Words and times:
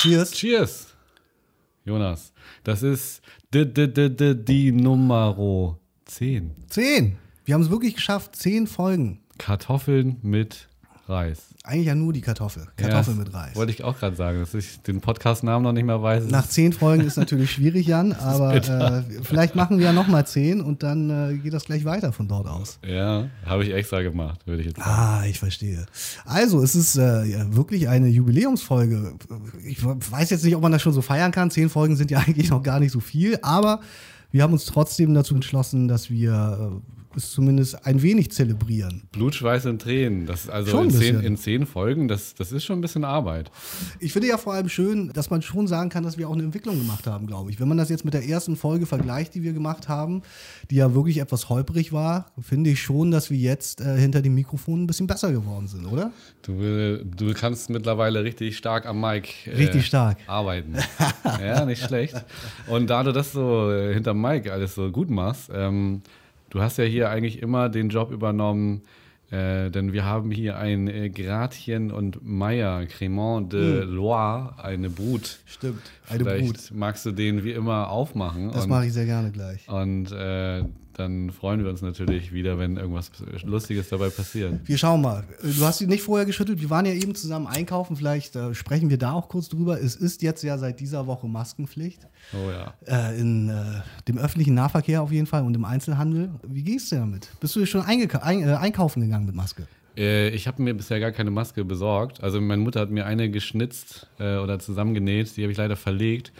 Cheers. 0.00 0.30
Cheers. 0.32 0.86
Jonas, 1.84 2.32
das 2.64 2.82
ist 2.82 3.20
die, 3.52 3.70
die, 3.70 3.92
die, 3.92 4.34
die, 4.34 4.72
Nummer 4.72 5.76
10. 6.06 6.52
Zehn. 6.68 7.18
Wir 7.44 7.52
haben 7.52 7.60
es 7.60 7.68
wirklich 7.68 7.96
geschafft. 7.96 8.34
Zehn 8.34 8.66
Folgen. 8.66 9.20
Kartoffeln 9.36 10.16
mit 10.22 10.69
Reis. 11.10 11.38
Eigentlich 11.64 11.86
ja 11.88 11.94
nur 11.94 12.12
die 12.12 12.22
Kartoffel. 12.22 12.66
Kartoffel 12.76 13.14
Ja, 13.14 13.18
mit 13.20 13.34
Reis. 13.34 13.54
Wollte 13.54 13.72
ich 13.72 13.84
auch 13.84 13.98
gerade 13.98 14.16
sagen, 14.16 14.40
dass 14.40 14.54
ich 14.54 14.80
den 14.80 15.00
Podcast-Namen 15.00 15.62
noch 15.62 15.72
nicht 15.72 15.84
mehr 15.84 16.02
weiß. 16.02 16.24
Nach 16.30 16.46
zehn 16.48 16.72
Folgen 16.72 17.04
ist 17.04 17.16
natürlich 17.18 17.50
schwierig, 17.50 17.86
Jan, 17.86 18.12
aber 18.14 18.54
äh, 18.54 19.02
vielleicht 19.22 19.54
machen 19.54 19.78
wir 19.78 19.86
ja 19.86 19.92
nochmal 19.92 20.26
zehn 20.26 20.60
und 20.62 20.82
dann 20.82 21.10
äh, 21.10 21.36
geht 21.36 21.52
das 21.52 21.64
gleich 21.64 21.84
weiter 21.84 22.12
von 22.12 22.28
dort 22.28 22.46
aus. 22.46 22.78
ja, 22.86 23.26
habe 23.44 23.64
ich 23.64 23.74
extra 23.74 24.00
gemacht, 24.00 24.46
würde 24.46 24.62
ich 24.62 24.68
jetzt 24.68 24.78
sagen. 24.78 24.90
Ah, 24.90 25.26
ich 25.26 25.38
verstehe. 25.38 25.84
Also, 26.24 26.62
es 26.62 26.74
ist 26.74 26.96
äh, 26.96 27.24
ja, 27.24 27.54
wirklich 27.54 27.88
eine 27.88 28.08
Jubiläumsfolge. 28.08 29.14
Ich 29.66 29.84
weiß 29.84 30.30
jetzt 30.30 30.44
nicht, 30.44 30.56
ob 30.56 30.62
man 30.62 30.72
das 30.72 30.80
schon 30.80 30.92
so 30.94 31.02
feiern 31.02 31.32
kann. 31.32 31.50
Zehn 31.50 31.68
Folgen 31.68 31.96
sind 31.96 32.10
ja 32.10 32.18
eigentlich 32.26 32.50
noch 32.50 32.62
gar 32.62 32.80
nicht 32.80 32.92
so 32.92 33.00
viel, 33.00 33.38
aber 33.42 33.80
wir 34.32 34.42
haben 34.44 34.52
uns 34.52 34.64
trotzdem 34.64 35.12
dazu 35.12 35.34
entschlossen, 35.34 35.88
dass 35.88 36.08
wir 36.08 36.72
äh, 36.86 36.99
es 37.16 37.30
zumindest 37.30 37.86
ein 37.86 38.02
wenig 38.02 38.30
zelebrieren. 38.30 39.02
Blut, 39.12 39.34
Schweiß 39.34 39.66
und 39.66 39.80
Tränen. 39.82 40.26
Das 40.26 40.44
ist 40.44 40.50
also 40.50 40.70
Schon 40.70 40.84
in 40.84 40.90
zehn, 40.90 41.20
in 41.20 41.36
zehn 41.36 41.66
Folgen, 41.66 42.08
das, 42.08 42.34
das 42.34 42.52
ist 42.52 42.64
schon 42.64 42.78
ein 42.78 42.80
bisschen 42.82 43.04
Arbeit. 43.04 43.50
Ich 43.98 44.12
finde 44.12 44.28
ja 44.28 44.36
vor 44.38 44.54
allem 44.54 44.68
schön, 44.68 45.10
dass 45.12 45.30
man 45.30 45.42
schon 45.42 45.66
sagen 45.66 45.90
kann, 45.90 46.02
dass 46.04 46.18
wir 46.18 46.28
auch 46.28 46.34
eine 46.34 46.42
Entwicklung 46.42 46.78
gemacht 46.78 47.06
haben, 47.06 47.26
glaube 47.26 47.50
ich. 47.50 47.60
Wenn 47.60 47.68
man 47.68 47.78
das 47.78 47.88
jetzt 47.88 48.04
mit 48.04 48.14
der 48.14 48.24
ersten 48.26 48.56
Folge 48.56 48.86
vergleicht, 48.86 49.34
die 49.34 49.42
wir 49.42 49.52
gemacht 49.52 49.88
haben, 49.88 50.22
die 50.70 50.76
ja 50.76 50.94
wirklich 50.94 51.18
etwas 51.18 51.48
holprig 51.48 51.92
war, 51.92 52.32
finde 52.40 52.70
ich 52.70 52.82
schon, 52.82 53.10
dass 53.10 53.30
wir 53.30 53.38
jetzt 53.38 53.80
äh, 53.80 53.98
hinter 53.98 54.22
dem 54.22 54.34
Mikrofon 54.34 54.84
ein 54.84 54.86
bisschen 54.86 55.06
besser 55.06 55.32
geworden 55.32 55.68
sind, 55.68 55.86
oder? 55.86 56.12
Du, 56.42 57.04
du 57.04 57.34
kannst 57.34 57.70
mittlerweile 57.70 58.22
richtig 58.24 58.56
stark 58.56 58.86
am 58.86 59.00
Mic 59.00 59.28
äh, 59.46 59.56
Richtig 59.56 59.86
stark. 59.86 60.18
arbeiten. 60.26 60.74
ja, 61.24 61.64
nicht 61.64 61.82
schlecht. 61.84 62.24
Und 62.68 62.88
da 62.90 63.02
du 63.02 63.12
das 63.12 63.32
so 63.32 63.70
äh, 63.70 63.94
hinterm 63.94 64.20
Mic 64.20 64.50
alles 64.50 64.74
so 64.74 64.90
gut 64.90 65.10
machst, 65.10 65.50
ähm, 65.52 66.02
du 66.50 66.60
hast 66.60 66.76
ja 66.76 66.84
hier 66.84 67.10
eigentlich 67.10 67.40
immer 67.40 67.68
den 67.68 67.88
Job 67.88 68.10
übernommen, 68.10 68.82
äh, 69.30 69.70
denn 69.70 69.92
wir 69.92 70.04
haben 70.04 70.30
hier 70.30 70.58
ein 70.58 70.88
äh, 70.88 71.08
Gratien 71.08 71.90
und 71.92 72.18
Meyer, 72.22 72.84
Cremant 72.86 73.52
de 73.52 73.84
Loire, 73.84 74.54
eine 74.62 74.90
Brut. 74.90 75.38
Stimmt. 75.46 75.82
Eine 76.08 76.24
Vielleicht 76.24 76.46
Brut. 76.46 76.78
magst 76.78 77.06
du 77.06 77.12
den 77.12 77.44
wie 77.44 77.52
immer 77.52 77.90
aufmachen. 77.90 78.50
Das 78.52 78.66
mache 78.66 78.86
ich 78.86 78.92
sehr 78.92 79.06
gerne 79.06 79.30
gleich. 79.30 79.68
Und 79.68 80.10
äh, 80.10 80.64
dann 81.00 81.30
freuen 81.30 81.64
wir 81.64 81.70
uns 81.70 81.82
natürlich 81.82 82.32
wieder, 82.32 82.58
wenn 82.58 82.76
irgendwas 82.76 83.10
Lustiges 83.44 83.88
dabei 83.88 84.10
passiert. 84.10 84.60
Wir 84.64 84.78
schauen 84.78 85.00
mal. 85.00 85.24
Du 85.42 85.64
hast 85.64 85.78
sie 85.78 85.86
nicht 85.86 86.02
vorher 86.02 86.26
geschüttelt. 86.26 86.60
Wir 86.60 86.70
waren 86.70 86.86
ja 86.86 86.92
eben 86.92 87.14
zusammen 87.14 87.46
einkaufen. 87.46 87.96
Vielleicht 87.96 88.36
äh, 88.36 88.54
sprechen 88.54 88.90
wir 88.90 88.98
da 88.98 89.12
auch 89.12 89.28
kurz 89.28 89.48
drüber. 89.48 89.80
Es 89.80 89.96
ist 89.96 90.22
jetzt 90.22 90.42
ja 90.42 90.58
seit 90.58 90.78
dieser 90.78 91.06
Woche 91.06 91.26
Maskenpflicht. 91.26 92.06
Oh 92.34 92.50
ja. 92.50 92.74
Äh, 92.86 93.18
in 93.18 93.48
äh, 93.48 93.80
dem 94.06 94.18
öffentlichen 94.18 94.54
Nahverkehr 94.54 95.02
auf 95.02 95.10
jeden 95.10 95.26
Fall 95.26 95.42
und 95.42 95.54
im 95.54 95.64
Einzelhandel. 95.64 96.30
Wie 96.46 96.62
gehst 96.62 96.92
du 96.92 96.96
damit? 96.96 97.28
Bist 97.40 97.56
du 97.56 97.64
schon 97.66 97.82
ein, 97.82 98.00
äh, 98.00 98.56
einkaufen 98.60 99.00
gegangen 99.00 99.26
mit 99.26 99.34
Maske? 99.34 99.66
Äh, 99.96 100.28
ich 100.30 100.46
habe 100.46 100.62
mir 100.62 100.74
bisher 100.74 101.00
gar 101.00 101.12
keine 101.12 101.30
Maske 101.30 101.64
besorgt. 101.64 102.22
Also 102.22 102.40
meine 102.40 102.62
Mutter 102.62 102.80
hat 102.80 102.90
mir 102.90 103.06
eine 103.06 103.30
geschnitzt 103.30 104.06
äh, 104.18 104.36
oder 104.36 104.58
zusammengenäht. 104.58 105.36
Die 105.36 105.42
habe 105.42 105.52
ich 105.52 105.58
leider 105.58 105.76
verlegt. 105.76 106.32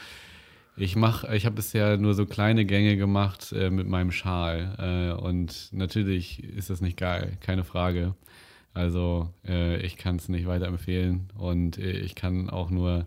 Ich 0.81 0.97
mach, 0.97 1.25
ich 1.25 1.45
habe 1.45 1.56
bisher 1.56 1.98
nur 1.98 2.14
so 2.14 2.25
kleine 2.25 2.64
Gänge 2.64 2.97
gemacht 2.97 3.53
äh, 3.53 3.69
mit 3.69 3.86
meinem 3.86 4.11
Schal. 4.11 4.77
Äh, 4.78 5.22
und 5.22 5.69
natürlich 5.72 6.42
ist 6.42 6.70
das 6.70 6.81
nicht 6.81 6.97
geil, 6.97 7.37
keine 7.41 7.64
Frage. 7.64 8.14
Also 8.72 9.28
äh, 9.47 9.78
ich 9.83 9.98
kann 9.98 10.17
es 10.17 10.31
nicht 10.31 10.47
weiterempfehlen. 10.47 11.28
Und 11.37 11.77
äh, 11.77 11.91
ich 11.98 12.14
kann 12.14 12.48
auch 12.48 12.70
nur 12.70 13.06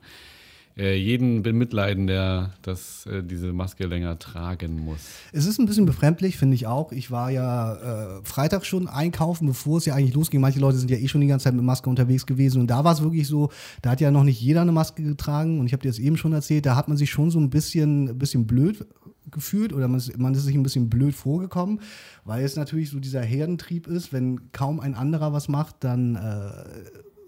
jeden 0.75 1.43
bemitleiden, 1.43 2.07
der 2.07 2.51
das, 2.63 3.05
äh, 3.05 3.23
diese 3.23 3.53
Maske 3.53 3.85
länger 3.85 4.17
tragen 4.17 4.79
muss. 4.79 4.99
Es 5.31 5.45
ist 5.45 5.59
ein 5.59 5.67
bisschen 5.67 5.85
befremdlich, 5.85 6.37
finde 6.37 6.55
ich 6.55 6.65
auch. 6.65 6.91
Ich 6.91 7.11
war 7.11 7.29
ja 7.29 7.75
äh, 7.75 8.21
Freitag 8.23 8.65
schon 8.65 8.87
einkaufen, 8.87 9.47
bevor 9.47 9.77
es 9.77 9.85
ja 9.85 9.93
eigentlich 9.93 10.15
losging. 10.15 10.41
Manche 10.41 10.59
Leute 10.59 10.77
sind 10.77 10.89
ja 10.89 10.97
eh 10.97 11.07
schon 11.07 11.21
die 11.21 11.27
ganze 11.27 11.43
Zeit 11.43 11.53
mit 11.53 11.63
Maske 11.63 11.89
unterwegs 11.89 12.25
gewesen. 12.25 12.61
Und 12.61 12.67
da 12.67 12.83
war 12.83 12.93
es 12.93 13.03
wirklich 13.03 13.27
so, 13.27 13.49
da 13.83 13.91
hat 13.91 14.01
ja 14.01 14.09
noch 14.09 14.23
nicht 14.23 14.41
jeder 14.41 14.61
eine 14.61 14.71
Maske 14.71 15.03
getragen. 15.03 15.59
Und 15.59 15.67
ich 15.67 15.73
habe 15.73 15.83
dir 15.83 15.89
das 15.89 15.99
eben 15.99 16.17
schon 16.17 16.33
erzählt, 16.33 16.65
da 16.65 16.75
hat 16.75 16.87
man 16.87 16.97
sich 16.97 17.11
schon 17.11 17.29
so 17.29 17.39
ein 17.39 17.51
bisschen, 17.51 18.17
bisschen 18.17 18.47
blöd 18.47 18.85
gefühlt 19.29 19.73
oder 19.73 19.87
man 19.87 19.99
ist, 19.99 20.17
man 20.17 20.33
ist 20.33 20.43
sich 20.43 20.55
ein 20.55 20.63
bisschen 20.63 20.89
blöd 20.89 21.15
vorgekommen, 21.15 21.79
weil 22.25 22.43
es 22.43 22.55
natürlich 22.55 22.89
so 22.89 22.99
dieser 22.99 23.21
Herdentrieb 23.21 23.87
ist. 23.87 24.11
Wenn 24.11 24.51
kaum 24.51 24.79
ein 24.79 24.95
anderer 24.95 25.33
was 25.33 25.47
macht, 25.47 25.83
dann 25.83 26.15
äh, 26.15 26.49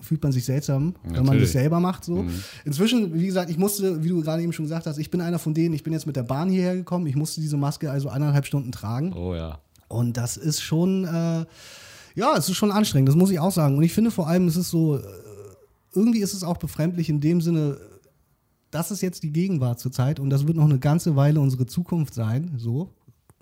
fühlt 0.02 0.22
man 0.24 0.32
sich 0.32 0.46
seltsam, 0.46 0.96
wenn 1.04 1.14
man 1.14 1.26
Natürlich. 1.26 1.44
das 1.44 1.52
selber 1.54 1.80
macht. 1.80 2.04
So. 2.04 2.26
Inzwischen, 2.64 3.14
wie 3.14 3.26
gesagt, 3.26 3.50
ich 3.50 3.58
musste, 3.58 4.04
wie 4.04 4.10
du 4.10 4.22
gerade 4.22 4.42
eben 4.42 4.54
schon 4.54 4.66
gesagt 4.66 4.86
hast, 4.86 4.98
ich 4.98 5.10
bin 5.10 5.22
einer 5.22 5.40
von 5.40 5.54
denen, 5.54 5.74
ich 5.74 5.84
bin 5.84 5.94
jetzt 5.94 6.06
mit 6.06 6.16
der 6.16 6.24
Bahn 6.24 6.50
hierher 6.50 6.76
gekommen, 6.76 7.08
ich 7.08 7.16
musste 7.16 7.42
diese 7.42 7.58
Maske 7.58 7.90
also 7.92 8.10
eineinhalb 8.10 8.46
Stunden 8.46 8.72
tragen. 8.72 9.14
Oh 9.14 9.34
ja. 9.34 9.60
Und 9.88 10.18
das 10.18 10.38
ist 10.38 10.62
schon, 10.62 11.06
äh, 11.06 11.46
ja, 12.16 12.38
es 12.38 12.50
ist 12.50 12.56
schon 12.56 12.72
anstrengend, 12.72 13.10
das 13.10 13.16
muss 13.16 13.32
ich 13.32 13.40
auch 13.40 13.52
sagen. 13.52 13.78
Und 13.78 13.84
ich 13.84 13.94
finde 13.94 14.12
vor 14.12 14.28
allem, 14.28 14.48
es 14.48 14.56
ist 14.56 14.70
so, 14.70 14.98
äh, 14.98 15.02
irgendwie 15.94 16.20
ist 16.20 16.34
es 16.34 16.44
auch 16.44 16.58
befremdlich 16.58 17.10
in 17.10 17.22
dem 17.22 17.42
Sinne, 17.42 17.78
das 18.72 18.92
ist 18.92 19.02
jetzt 19.02 19.24
die 19.24 19.32
Gegenwart 19.32 19.80
zurzeit 19.80 20.20
und 20.20 20.30
das 20.30 20.48
wird 20.48 20.58
noch 20.58 20.66
eine 20.66 20.80
ganze 20.80 21.16
Weile 21.16 21.40
unsere 21.40 21.66
Zukunft 21.66 22.14
sein, 22.14 22.56
so 22.58 22.90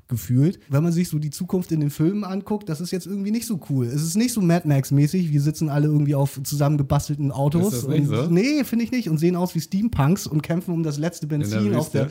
gefühlt. 0.07 0.59
Wenn 0.69 0.83
man 0.83 0.91
sich 0.91 1.09
so 1.09 1.19
die 1.19 1.29
Zukunft 1.29 1.71
in 1.71 1.79
den 1.79 1.89
Filmen 1.89 2.23
anguckt, 2.23 2.69
das 2.69 2.81
ist 2.81 2.91
jetzt 2.91 3.07
irgendwie 3.07 3.31
nicht 3.31 3.45
so 3.45 3.59
cool. 3.69 3.85
Es 3.85 4.03
ist 4.03 4.15
nicht 4.15 4.33
so 4.33 4.41
Mad 4.41 4.67
Max-mäßig, 4.67 5.31
wir 5.31 5.41
sitzen 5.41 5.69
alle 5.69 5.87
irgendwie 5.87 6.15
auf 6.15 6.41
zusammengebastelten 6.43 7.31
Autos. 7.31 7.73
Ist 7.73 7.83
das 7.83 7.89
nicht 7.89 8.09
und, 8.09 8.15
so? 8.15 8.27
Nee, 8.29 8.63
finde 8.63 8.85
ich 8.85 8.91
nicht. 8.91 9.09
Und 9.09 9.17
sehen 9.17 9.35
aus 9.35 9.55
wie 9.55 9.61
Steampunks 9.61 10.27
und 10.27 10.41
kämpfen 10.41 10.73
um 10.73 10.83
das 10.83 10.97
letzte 10.97 11.27
Benzin 11.27 11.71
der 11.71 11.79
auf 11.79 11.89
der, 11.91 12.09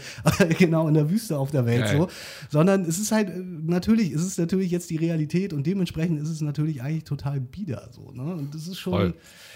genau, 0.59 0.89
in 0.89 0.95
der 0.95 1.11
Wüste 1.11 1.39
auf 1.39 1.51
der 1.51 1.67
Welt 1.67 1.85
Geil. 1.85 1.99
so. 1.99 2.09
Sondern 2.51 2.83
es 2.83 2.99
ist 2.99 3.13
halt, 3.13 3.29
äh, 3.29 3.39
natürlich, 3.39 4.13
es 4.13 4.25
ist 4.25 4.39
natürlich 4.39 4.71
jetzt 4.71 4.91
die 4.91 4.97
Realität 4.97 5.53
und 5.53 5.67
dementsprechend 5.67 6.21
ist 6.21 6.29
es 6.29 6.41
natürlich 6.41 6.83
eigentlich 6.83 7.05
total 7.05 7.41
bieder 7.41 7.91
so. 7.93 8.11
Ne? 8.13 8.35
Und 8.35 8.55
das 8.55 8.67
ist 8.67 8.79
schon, 8.79 8.93
Voll. 8.93 9.15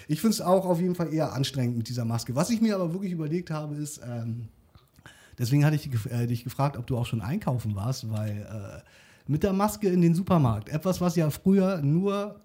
ich 0.08 0.20
finde 0.20 0.34
es 0.34 0.40
auch 0.40 0.66
auf 0.66 0.80
jeden 0.80 0.94
Fall 0.94 1.12
eher 1.12 1.32
anstrengend 1.32 1.76
mit 1.76 1.88
dieser 1.88 2.04
Maske. 2.04 2.34
Was 2.34 2.50
ich 2.50 2.60
mir 2.60 2.74
aber 2.74 2.92
wirklich 2.92 3.12
überlegt 3.12 3.50
habe, 3.50 3.76
ist, 3.76 4.00
ähm, 4.06 4.48
deswegen 5.38 5.64
hatte 5.64 5.76
ich 5.76 5.88
äh, 6.10 6.26
dich 6.26 6.44
gefragt, 6.44 6.76
ob 6.76 6.86
du 6.86 6.96
auch 6.96 7.06
schon 7.06 7.20
einkaufen 7.20 7.74
warst, 7.74 8.10
weil 8.10 8.30
äh, 8.30 8.82
mit 9.26 9.42
der 9.42 9.52
Maske 9.52 9.88
in 9.88 10.00
den 10.00 10.14
Supermarkt, 10.14 10.68
etwas, 10.68 11.00
was 11.00 11.16
ja 11.16 11.30
früher 11.30 11.80
nur. 11.82 12.36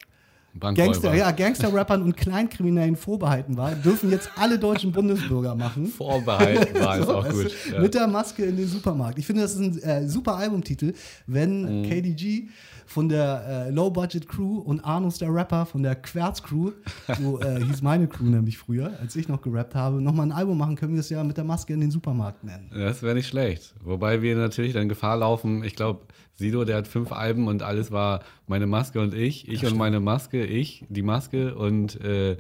Gangster, 0.60 1.14
ja, 1.16 1.32
Gangster-Rappern 1.32 2.02
und 2.02 2.18
Kleinkriminellen 2.18 2.98
vorbehalten 2.98 3.56
war, 3.56 3.72
dürfen 3.74 4.12
jetzt 4.12 4.30
alle 4.36 4.60
deutschen 4.60 4.92
Bundesbürger 4.92 5.56
machen. 5.56 5.86
Vorbehalten 5.88 6.78
war 6.78 6.98
es 7.00 7.06
So, 7.06 7.16
auch 7.16 7.24
weißt 7.26 7.34
gut. 7.44 7.52
Ja. 7.72 7.80
Mit 7.80 7.94
der 7.94 8.08
Maske 8.08 8.44
in 8.44 8.58
den 8.58 8.68
Supermarkt. 8.68 9.18
Ich 9.18 9.26
finde, 9.26 9.44
das 9.44 9.54
ist 9.56 9.60
ein 9.60 9.78
äh, 9.82 10.06
super 10.10 10.36
Albumtitel, 10.36 10.94
wenn 11.26 11.84
Mhm. 11.84 11.90
KDG 11.90 12.50
von 12.86 13.10
der 13.10 13.68
äh, 13.68 13.70
Low 13.72 13.90
Budget 13.90 14.28
Crew 14.28 14.60
und 14.60 14.80
Arnus 14.82 15.18
der 15.18 15.34
Rapper 15.34 15.66
von 15.66 15.84
der 15.84 15.96
Querz 15.96 16.44
Crew, 16.44 16.72
so 17.20 17.40
äh, 17.42 17.62
hieß 17.66 17.82
meine 17.82 18.08
Crew 18.08 18.26
nämlich 18.26 18.58
früher, 18.58 18.98
als 19.00 19.16
ich 19.16 19.28
noch 19.28 19.42
gerappt 19.42 19.76
habe, 19.76 20.02
nochmal 20.02 20.28
ein 20.28 20.32
Album 20.32 20.58
machen, 20.58 20.76
können 20.76 20.94
wir 20.94 21.00
es 21.02 21.10
ja 21.10 21.24
mit 21.24 21.38
der 21.38 21.44
Maske 21.44 21.74
in 21.74 21.82
den 21.82 21.92
Supermarkt 21.92 22.44
nennen. 22.44 22.70
Das 22.74 23.04
wäre 23.04 23.16
nicht 23.16 23.28
schlecht. 23.28 23.74
Wobei 23.84 24.22
wir 24.22 24.36
natürlich 24.36 24.74
dann 24.74 24.90
Gefahr 24.90 25.18
laufen. 25.18 25.64
Ich 25.64 25.76
glaube, 25.76 26.02
Sido, 26.36 26.66
der 26.66 26.78
hat 26.78 26.88
fünf 26.88 27.12
Alben 27.12 27.48
und 27.48 27.64
alles 27.64 27.92
war 27.92 28.22
meine 28.48 28.68
Maske 28.68 29.00
und 29.00 29.14
ich, 29.14 29.48
ich 29.48 29.66
und 29.66 29.78
meine 29.78 30.00
Maske, 30.00 30.46
ich, 30.46 30.86
die 30.90 31.04
Maske 31.04 31.56
und 31.56 32.00
äh, 32.02 32.38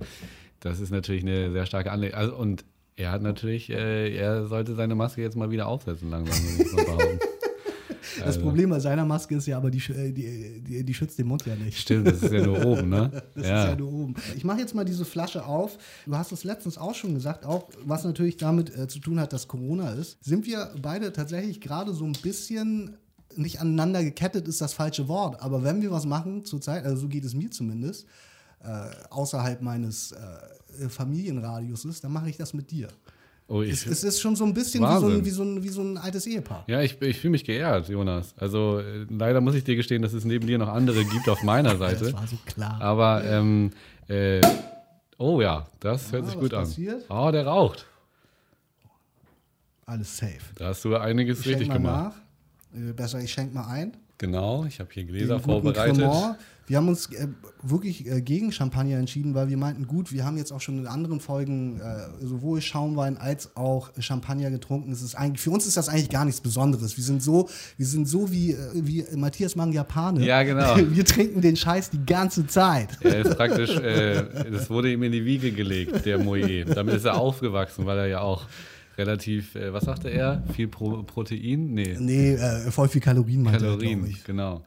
das 0.60 0.80
ist 0.80 0.92
natürlich 0.92 1.24
eine 1.24 1.52
sehr 1.52 1.66
starke 1.66 1.92
Anlegung. 1.92 2.18
Also, 2.18 2.36
und 2.36 2.66
er 2.96 3.12
hat 3.12 3.22
natürlich, 3.22 3.70
äh, 3.70 4.16
er 4.16 4.46
sollte 4.46 4.76
seine 4.76 4.96
Maske 4.96 5.22
jetzt 5.22 5.36
mal 5.36 5.52
wieder 5.52 5.68
aufsetzen 5.68 6.10
langsam, 6.10 6.36
würde 6.58 6.64
ich 6.64 6.74
mal 6.74 6.86
behaupten. 6.86 7.20
Das 8.18 8.28
Also. 8.28 8.42
Problem 8.42 8.70
bei 8.70 8.80
seiner 8.80 9.06
Maske 9.06 9.36
ist 9.36 9.48
ja 9.48 9.58
aber, 9.58 9.72
die, 9.72 9.80
äh, 9.92 10.12
die, 10.12 10.62
die, 10.62 10.84
die 10.84 10.94
schützt 10.94 11.18
den 11.20 11.28
Mund 11.28 11.46
ja 11.46 11.56
nicht. 11.56 11.80
Stimmt, 11.80 12.08
das 12.08 12.22
ist 12.22 12.32
ja 12.32 12.46
nur 12.46 12.66
oben, 12.66 12.90
ne? 12.90 13.10
Das 13.36 13.44
ist 13.44 13.50
ja 13.50 13.76
nur 13.76 13.92
oben. 13.92 14.16
Ich 14.36 14.44
mache 14.44 14.60
jetzt 14.60 14.76
mal 14.76 14.86
diese 14.86 15.06
Flasche 15.06 15.46
auf. 15.46 15.78
Du 16.06 16.16
hast 16.16 16.32
es 16.32 16.44
letztens 16.44 16.78
auch 16.78 16.96
schon 16.96 17.14
gesagt, 17.14 17.46
auch 17.46 17.70
was 17.86 18.04
natürlich 18.04 18.38
damit 18.38 18.76
äh, 18.78 18.88
zu 18.88 19.00
tun 19.00 19.20
hat, 19.20 19.34
dass 19.34 19.48
Corona 19.48 19.92
ist. 19.92 20.24
Sind 20.24 20.46
wir 20.46 20.72
beide 20.82 21.14
tatsächlich 21.14 21.62
gerade 21.62 21.94
so 21.94 22.06
ein 22.06 22.14
bisschen 22.14 22.98
nicht 23.36 23.62
aneinander 23.62 24.04
gekettet, 24.04 24.48
ist 24.48 24.62
das 24.62 24.74
falsche 24.74 25.08
Wort. 25.08 25.42
Aber 25.42 25.64
wenn 25.64 25.82
wir 25.82 25.92
was 25.92 26.06
machen 26.06 26.44
zurzeit, 26.46 26.86
also 26.86 27.04
so 27.04 27.08
geht 27.08 27.26
es 27.26 27.34
mir 27.34 27.50
zumindest, 27.50 28.06
äh, 28.64 28.90
außerhalb 29.10 29.62
meines 29.62 30.12
äh, 30.12 30.90
Familienradiuses, 30.90 32.02
dann 32.02 32.12
mache 32.12 32.30
ich 32.30 32.38
das 32.38 32.54
mit 32.54 32.72
dir. 32.72 32.90
Oh, 33.54 33.62
Es, 33.62 33.86
ich, 33.86 33.92
es 33.92 34.04
ist 34.06 34.22
schon 34.22 34.36
so 34.38 34.46
ein 34.46 34.54
bisschen 34.54 34.82
wie 34.82 35.00
so, 35.00 35.08
ein, 35.08 35.26
wie, 35.26 35.30
so 35.30 35.44
ein, 35.44 35.62
wie 35.64 35.68
so 35.70 35.82
ein 35.82 35.98
altes 35.98 36.26
Ehepaar. 36.26 36.64
ja, 36.68 36.82
ich, 36.82 37.02
ich 37.02 37.20
fühle 37.20 37.32
mich 37.32 37.44
geehrt, 37.44 37.90
Jonas. 37.90 38.34
Also 38.38 38.80
äh, 38.80 39.06
leider 39.10 39.42
muss 39.42 39.56
ich 39.56 39.66
dir 39.66 39.76
gestehen, 39.76 40.02
dass 40.02 40.14
es 40.14 40.24
neben 40.24 40.48
dir 40.48 40.58
noch 40.58 40.70
andere 40.70 41.04
gibt 41.04 41.28
auf 41.28 41.44
meiner 41.44 41.76
Seite. 41.84 42.06
Das 42.06 42.14
war 42.14 42.28
so 42.28 42.38
klar. 42.46 42.80
Aber, 42.80 43.26
ähm, 43.26 43.72
äh, 44.08 44.40
oh 45.18 45.42
ja, 45.42 45.68
das 45.82 46.12
hört 46.14 46.24
Ah, 46.24 46.26
sich 46.28 46.36
was 46.36 46.42
gut 46.42 46.54
an. 46.54 46.64
passiert? 46.64 47.04
Oh, 47.10 47.30
der 47.32 47.46
raucht. 47.46 47.86
Alles 49.86 50.16
safe. 50.18 50.40
Da 50.56 50.68
hast 50.68 50.86
du 50.86 50.96
einiges 50.96 51.42
Ich 51.42 51.48
richtig 51.48 51.68
mal 51.68 51.74
gemacht. 51.74 52.16
nach. 52.74 52.80
Äh, 52.90 52.94
Besser, 52.94 53.20
ich 53.20 53.32
schenke 53.34 53.54
mal 53.54 53.68
ein. 53.68 53.98
Genau, 54.22 54.66
ich 54.66 54.80
habe 54.80 54.90
hier 54.94 55.04
Gläser 55.04 55.40
vorbereitet. 55.40 55.98
Cremant. 55.98 56.38
Wir 56.68 56.78
haben 56.78 56.88
uns 56.90 57.12
äh, 57.12 57.28
wirklich 57.64 58.08
äh, 58.08 58.22
gegen 58.22 58.52
Champagner 58.52 58.98
entschieden, 58.98 59.34
weil 59.34 59.50
wir 59.50 59.58
meinten, 59.58 59.88
gut, 59.88 60.14
wir 60.14 60.24
haben 60.24 60.38
jetzt 60.38 60.54
auch 60.54 60.62
schon 60.62 60.78
in 60.78 60.86
anderen 60.86 61.20
Folgen 61.20 61.82
äh, 61.82 62.24
sowohl 62.24 62.62
Schaumwein 62.62 63.18
als 63.18 63.58
auch 63.58 63.90
Champagner 63.98 64.52
getrunken. 64.52 64.92
Es 64.92 65.02
ist 65.02 65.16
eigentlich, 65.16 65.42
für 65.42 65.50
uns 65.50 65.66
ist 65.66 65.76
das 65.76 65.90
eigentlich 65.90 66.12
gar 66.12 66.24
nichts 66.24 66.40
Besonderes. 66.40 66.96
Wir 66.98 67.04
sind 67.04 67.24
so, 67.24 67.50
wir 67.78 67.86
sind 67.88 68.08
so 68.08 68.32
wie, 68.32 68.52
äh, 68.52 68.58
wie 68.76 69.04
Matthias 69.16 69.56
Mang 69.56 69.74
Japane. 69.74 70.24
Ja, 70.24 70.44
genau. 70.44 70.78
Wir 70.92 71.04
trinken 71.04 71.42
den 71.42 71.56
Scheiß 71.56 71.90
die 71.90 72.06
ganze 72.06 72.46
Zeit. 72.46 72.90
Er 73.02 73.26
ist 73.26 73.36
praktisch, 73.36 73.76
äh, 73.78 74.52
das 74.52 74.70
wurde 74.70 74.92
ihm 74.92 75.02
in 75.02 75.14
die 75.14 75.26
Wiege 75.26 75.52
gelegt, 75.52 76.06
der 76.06 76.20
Moe. 76.20 76.64
Damit 76.64 76.94
ist 76.94 77.06
er 77.06 77.18
aufgewachsen, 77.18 77.88
weil 77.88 77.98
er 77.98 78.08
ja 78.08 78.22
auch 78.22 78.46
relativ, 78.98 79.56
äh, 79.56 79.74
was 79.74 79.84
sagte 79.86 80.10
er? 80.10 80.44
Viel 80.54 80.68
Pro 80.68 81.04
Protein? 81.04 81.74
Nee. 81.74 81.98
Nee, 82.00 82.34
äh, 82.34 82.72
voll 82.72 82.88
viel 82.90 83.02
Kalorien, 83.02 83.44
meinte 83.44 83.60
Kalorien, 83.60 84.06
ich. 84.06 84.24
genau. 84.24 84.64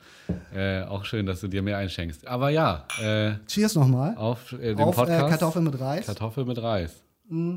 Äh, 0.54 0.82
auch 0.82 1.04
schön, 1.04 1.26
dass 1.26 1.40
du 1.40 1.48
dir 1.48 1.62
mehr 1.62 1.78
einschenkst. 1.78 2.26
Aber 2.26 2.50
ja, 2.50 2.86
äh, 3.02 3.34
Cheers 3.46 3.74
nochmal. 3.74 4.16
auf 4.16 4.52
äh, 4.52 4.74
den 4.74 4.80
Auf 4.80 4.94
äh, 4.94 5.00
Podcast. 5.00 5.28
Kartoffeln 5.30 5.64
mit 5.64 5.80
Reis. 5.80 6.06
Kartoffel 6.06 6.44
mit 6.44 6.62
Reis. 6.62 7.02
Mm. 7.28 7.56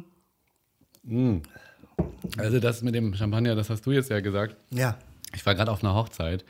Also 2.37 2.59
das 2.59 2.81
mit 2.81 2.95
dem 2.95 3.13
Champagner, 3.13 3.55
das 3.55 3.69
hast 3.69 3.85
du 3.85 3.91
jetzt 3.91 4.09
ja 4.09 4.19
gesagt. 4.19 4.55
ja. 4.71 4.97
Ich 5.35 5.45
war 5.45 5.55
gerade 5.55 5.71
auf 5.71 5.83
einer 5.83 5.93
Hochzeit. 5.93 6.45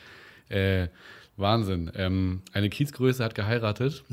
Wahnsinn. 1.36 1.92
Ähm, 1.96 2.42
eine 2.54 2.70
Kiezgröße 2.70 3.24
hat 3.24 3.34
geheiratet, 3.36 4.04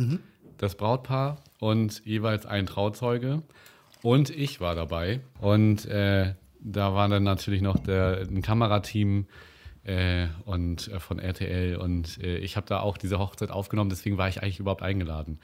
das 0.59 0.75
Brautpaar 0.77 1.43
und 1.61 2.03
jeweils 2.05 2.47
ein 2.47 2.67
Trauzeuge. 2.67 3.43
Und 4.05 4.29
ich 4.29 4.61
war 4.61 4.75
dabei. 4.75 5.21
Und 5.41 5.87
äh, 5.87 6.35
da 6.61 6.95
war 6.95 7.09
dann 7.09 7.23
natürlich 7.23 7.63
noch 7.63 7.79
der, 7.79 8.19
ein 8.29 8.43
Kamerateam 8.43 9.25
äh, 9.83 10.27
und 10.45 10.89
äh, 10.89 11.01
von 11.01 11.19
RTL. 11.19 11.77
Und 11.77 12.23
äh, 12.23 12.37
ich 12.37 12.59
habe 12.59 12.67
da 12.67 12.81
auch 12.81 12.99
diese 12.99 13.19
Hochzeit 13.19 13.51
aufgenommen, 13.51 13.89
deswegen 13.89 14.19
war 14.19 14.29
ich 14.29 14.43
eigentlich 14.43 14.61
überhaupt 14.61 14.83
eingeladen. 14.83 15.39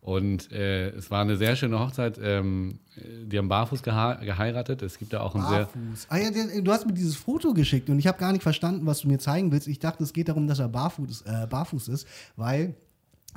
Und 0.00 0.52
äh, 0.52 0.90
es 0.90 1.10
war 1.10 1.22
eine 1.22 1.36
sehr 1.36 1.56
schöne 1.56 1.80
Hochzeit. 1.80 2.20
Ähm, 2.22 2.78
die 2.96 3.36
haben 3.36 3.48
barfuß 3.48 3.82
geheiratet. 3.82 4.80
Es 4.82 5.00
gibt 5.00 5.12
da 5.12 5.22
auch 5.22 5.34
ein 5.34 5.42
sehr. 5.42 5.64
Barfuß. 5.64 6.06
Ah, 6.08 6.18
ja, 6.18 6.30
du 6.30 6.70
hast 6.70 6.86
mir 6.86 6.94
dieses 6.94 7.16
Foto 7.16 7.52
geschickt 7.52 7.90
und 7.90 7.98
ich 7.98 8.06
habe 8.06 8.16
gar 8.16 8.30
nicht 8.30 8.44
verstanden, 8.44 8.86
was 8.86 9.00
du 9.00 9.08
mir 9.08 9.18
zeigen 9.18 9.50
willst. 9.50 9.66
Ich 9.66 9.80
dachte, 9.80 10.04
es 10.04 10.12
geht 10.12 10.28
darum, 10.28 10.46
dass 10.46 10.60
er 10.60 10.68
barfuß, 10.68 11.22
äh, 11.22 11.48
barfuß 11.48 11.88
ist, 11.88 12.06
weil, 12.36 12.76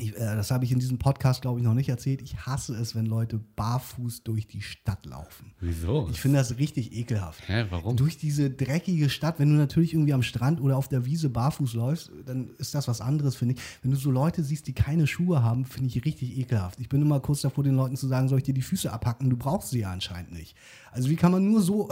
ich, 0.01 0.15
äh, 0.15 0.35
das 0.35 0.51
habe 0.51 0.65
ich 0.65 0.71
in 0.71 0.79
diesem 0.79 0.97
Podcast, 0.97 1.41
glaube 1.41 1.59
ich, 1.59 1.65
noch 1.65 1.73
nicht 1.73 1.89
erzählt, 1.89 2.21
ich 2.21 2.45
hasse 2.45 2.75
es, 2.75 2.95
wenn 2.95 3.05
Leute 3.05 3.39
barfuß 3.55 4.23
durch 4.23 4.47
die 4.47 4.61
Stadt 4.61 5.05
laufen. 5.05 5.53
Wieso? 5.59 6.07
Ich 6.11 6.19
finde 6.19 6.39
das 6.39 6.57
richtig 6.57 6.93
ekelhaft. 6.93 7.47
Hä, 7.47 7.65
warum? 7.69 7.95
Durch 7.95 8.17
diese 8.17 8.49
dreckige 8.49 9.09
Stadt, 9.09 9.39
wenn 9.39 9.49
du 9.49 9.55
natürlich 9.55 9.93
irgendwie 9.93 10.13
am 10.13 10.23
Strand 10.23 10.59
oder 10.59 10.77
auf 10.77 10.87
der 10.87 11.05
Wiese 11.05 11.29
barfuß 11.29 11.73
läufst, 11.73 12.11
dann 12.25 12.49
ist 12.57 12.73
das 12.73 12.87
was 12.87 13.01
anderes, 13.01 13.35
finde 13.35 13.55
ich. 13.55 13.61
Wenn 13.81 13.91
du 13.91 13.97
so 13.97 14.11
Leute 14.11 14.43
siehst, 14.43 14.67
die 14.67 14.73
keine 14.73 15.07
Schuhe 15.07 15.43
haben, 15.43 15.65
finde 15.65 15.89
ich 15.89 16.03
richtig 16.03 16.37
ekelhaft. 16.37 16.79
Ich 16.79 16.89
bin 16.89 17.01
immer 17.01 17.19
kurz 17.19 17.41
davor, 17.41 17.63
den 17.63 17.75
Leuten 17.75 17.95
zu 17.95 18.07
sagen, 18.07 18.27
soll 18.27 18.39
ich 18.39 18.43
dir 18.43 18.53
die 18.53 18.61
Füße 18.61 18.91
abhacken? 18.91 19.29
Du 19.29 19.37
brauchst 19.37 19.69
sie 19.69 19.79
ja 19.79 19.91
anscheinend 19.91 20.31
nicht. 20.31 20.55
Also 20.91 21.09
wie 21.09 21.15
kann 21.15 21.31
man 21.31 21.49
nur 21.49 21.61
so. 21.61 21.89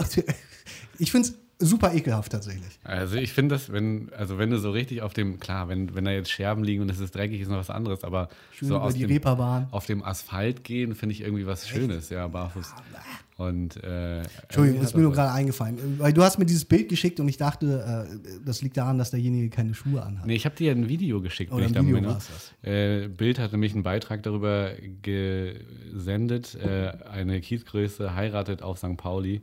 ich 0.98 1.12
finde 1.12 1.28
es 1.28 1.34
super 1.60 1.92
ekelhaft 1.94 2.32
tatsächlich. 2.32 2.78
Also 2.82 3.16
ich 3.16 3.32
finde 3.32 3.54
das, 3.54 3.70
wenn, 3.72 4.10
also 4.16 4.38
wenn 4.38 4.50
du 4.50 4.58
so 4.58 4.70
richtig 4.70 5.02
auf 5.02 5.12
dem, 5.12 5.38
klar, 5.38 5.68
wenn, 5.68 5.94
wenn 5.94 6.04
da 6.04 6.10
jetzt 6.10 6.30
Scherben 6.30 6.64
liegen 6.64 6.82
und 6.82 6.90
es 6.90 6.98
ist 6.98 7.14
dreckig, 7.14 7.40
ist 7.40 7.48
noch 7.48 7.58
was 7.58 7.70
anderes, 7.70 8.02
aber 8.02 8.28
Schön 8.52 8.68
so 8.68 8.76
über 8.76 8.84
aus 8.84 8.94
die 8.94 9.00
dem, 9.00 9.10
Reeperbahn. 9.10 9.68
auf 9.70 9.86
dem 9.86 10.02
Asphalt 10.02 10.64
gehen, 10.64 10.94
finde 10.94 11.14
ich 11.14 11.20
irgendwie 11.20 11.46
was 11.46 11.68
Schönes, 11.68 12.08
ja, 12.10 12.26
barfuß. 12.26 12.74
Und 13.40 13.82
äh, 13.82 14.18
Entschuldigung, 14.18 14.82
ist 14.82 14.94
mir 14.94 15.00
nur 15.00 15.12
gerade 15.12 15.32
eingefallen. 15.32 15.98
Weil 15.98 16.12
du 16.12 16.22
hast 16.22 16.38
mir 16.38 16.44
dieses 16.44 16.66
Bild 16.66 16.90
geschickt 16.90 17.20
und 17.20 17.28
ich 17.28 17.38
dachte, 17.38 18.06
äh, 18.06 18.38
das 18.44 18.60
liegt 18.60 18.76
daran, 18.76 18.98
dass 18.98 19.12
derjenige 19.12 19.48
keine 19.48 19.72
Schuhe 19.72 20.02
anhat. 20.02 20.26
Nee, 20.26 20.34
ich 20.34 20.44
habe 20.44 20.56
dir 20.56 20.72
ein 20.72 20.90
Video 20.90 21.22
geschickt, 21.22 21.50
Oder 21.50 21.64
ein 21.64 21.74
Video 21.74 22.00
das. 22.02 22.52
Äh, 22.60 23.08
Bild 23.08 23.38
hat 23.38 23.52
nämlich 23.52 23.72
einen 23.72 23.82
Beitrag 23.82 24.22
darüber 24.24 24.72
gesendet, 25.00 26.54
äh, 26.54 26.92
eine 27.10 27.40
Kiezgröße 27.40 28.14
heiratet 28.14 28.60
auf 28.60 28.76
St. 28.76 28.98
Pauli. 28.98 29.40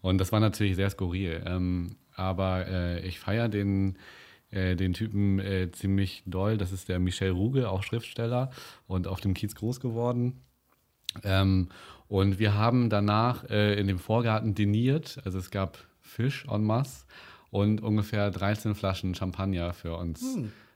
Und 0.00 0.18
das 0.18 0.30
war 0.30 0.38
natürlich 0.38 0.76
sehr 0.76 0.90
skurril. 0.90 1.42
Ähm, 1.44 1.96
aber 2.14 2.68
äh, 2.68 3.00
ich 3.00 3.18
feiere 3.18 3.48
den, 3.48 3.98
äh, 4.52 4.76
den 4.76 4.92
Typen 4.92 5.40
äh, 5.40 5.72
ziemlich 5.72 6.22
doll. 6.24 6.56
Das 6.56 6.70
ist 6.70 6.88
der 6.88 7.00
Michel 7.00 7.30
Ruge, 7.30 7.68
auch 7.68 7.82
Schriftsteller 7.82 8.52
und 8.86 9.08
auf 9.08 9.20
dem 9.20 9.34
Kiez 9.34 9.56
groß 9.56 9.80
geworden. 9.80 10.44
Ähm, 11.24 11.68
und 12.10 12.38
wir 12.40 12.54
haben 12.54 12.90
danach 12.90 13.48
äh, 13.48 13.78
in 13.78 13.86
dem 13.86 14.00
Vorgarten 14.00 14.54
diniert. 14.54 15.18
Also 15.24 15.38
es 15.38 15.50
gab 15.50 15.78
Fisch 16.02 16.44
en 16.50 16.64
masse 16.64 17.04
und 17.50 17.82
ungefähr 17.82 18.30
13 18.30 18.74
Flaschen 18.74 19.14
Champagner 19.14 19.72
für 19.72 19.96
uns 19.96 20.20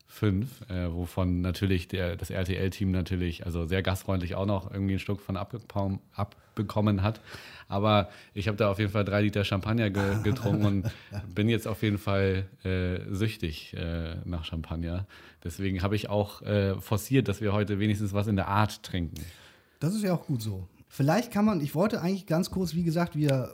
fünf, 0.06 0.62
äh, 0.70 0.92
wovon 0.92 1.40
natürlich 1.40 1.88
der, 1.88 2.14
das 2.14 2.30
RTL-Team 2.30 2.92
natürlich, 2.92 3.44
also 3.44 3.66
sehr 3.66 3.82
gastfreundlich 3.82 4.36
auch 4.36 4.46
noch 4.46 4.70
irgendwie 4.70 4.94
ein 4.94 5.00
Stück 5.00 5.20
von 5.20 5.36
abbekommen 5.36 7.02
hat. 7.02 7.20
Aber 7.66 8.08
ich 8.32 8.46
habe 8.46 8.56
da 8.56 8.70
auf 8.70 8.78
jeden 8.78 8.92
Fall 8.92 9.04
drei 9.04 9.22
Liter 9.22 9.42
Champagner 9.42 9.90
ge 9.90 10.02
getrunken 10.22 10.64
und 10.64 10.90
bin 11.34 11.48
jetzt 11.48 11.66
auf 11.66 11.82
jeden 11.82 11.98
Fall 11.98 12.46
äh, 12.62 13.00
süchtig 13.12 13.74
äh, 13.74 14.14
nach 14.24 14.44
Champagner. 14.44 15.06
Deswegen 15.42 15.82
habe 15.82 15.96
ich 15.96 16.08
auch 16.08 16.42
äh, 16.42 16.80
forciert, 16.80 17.26
dass 17.26 17.40
wir 17.40 17.52
heute 17.52 17.80
wenigstens 17.80 18.12
was 18.12 18.28
in 18.28 18.36
der 18.36 18.46
Art 18.46 18.84
trinken. 18.84 19.20
Das 19.80 19.96
ist 19.96 20.04
ja 20.04 20.14
auch 20.14 20.26
gut 20.26 20.40
so. 20.40 20.68
Vielleicht 20.96 21.32
kann 21.32 21.44
man, 21.44 21.60
ich 21.60 21.74
wollte 21.74 22.00
eigentlich 22.00 22.24
ganz 22.24 22.52
kurz, 22.52 22.72
wie 22.72 22.84
gesagt, 22.84 23.16
wir 23.16 23.52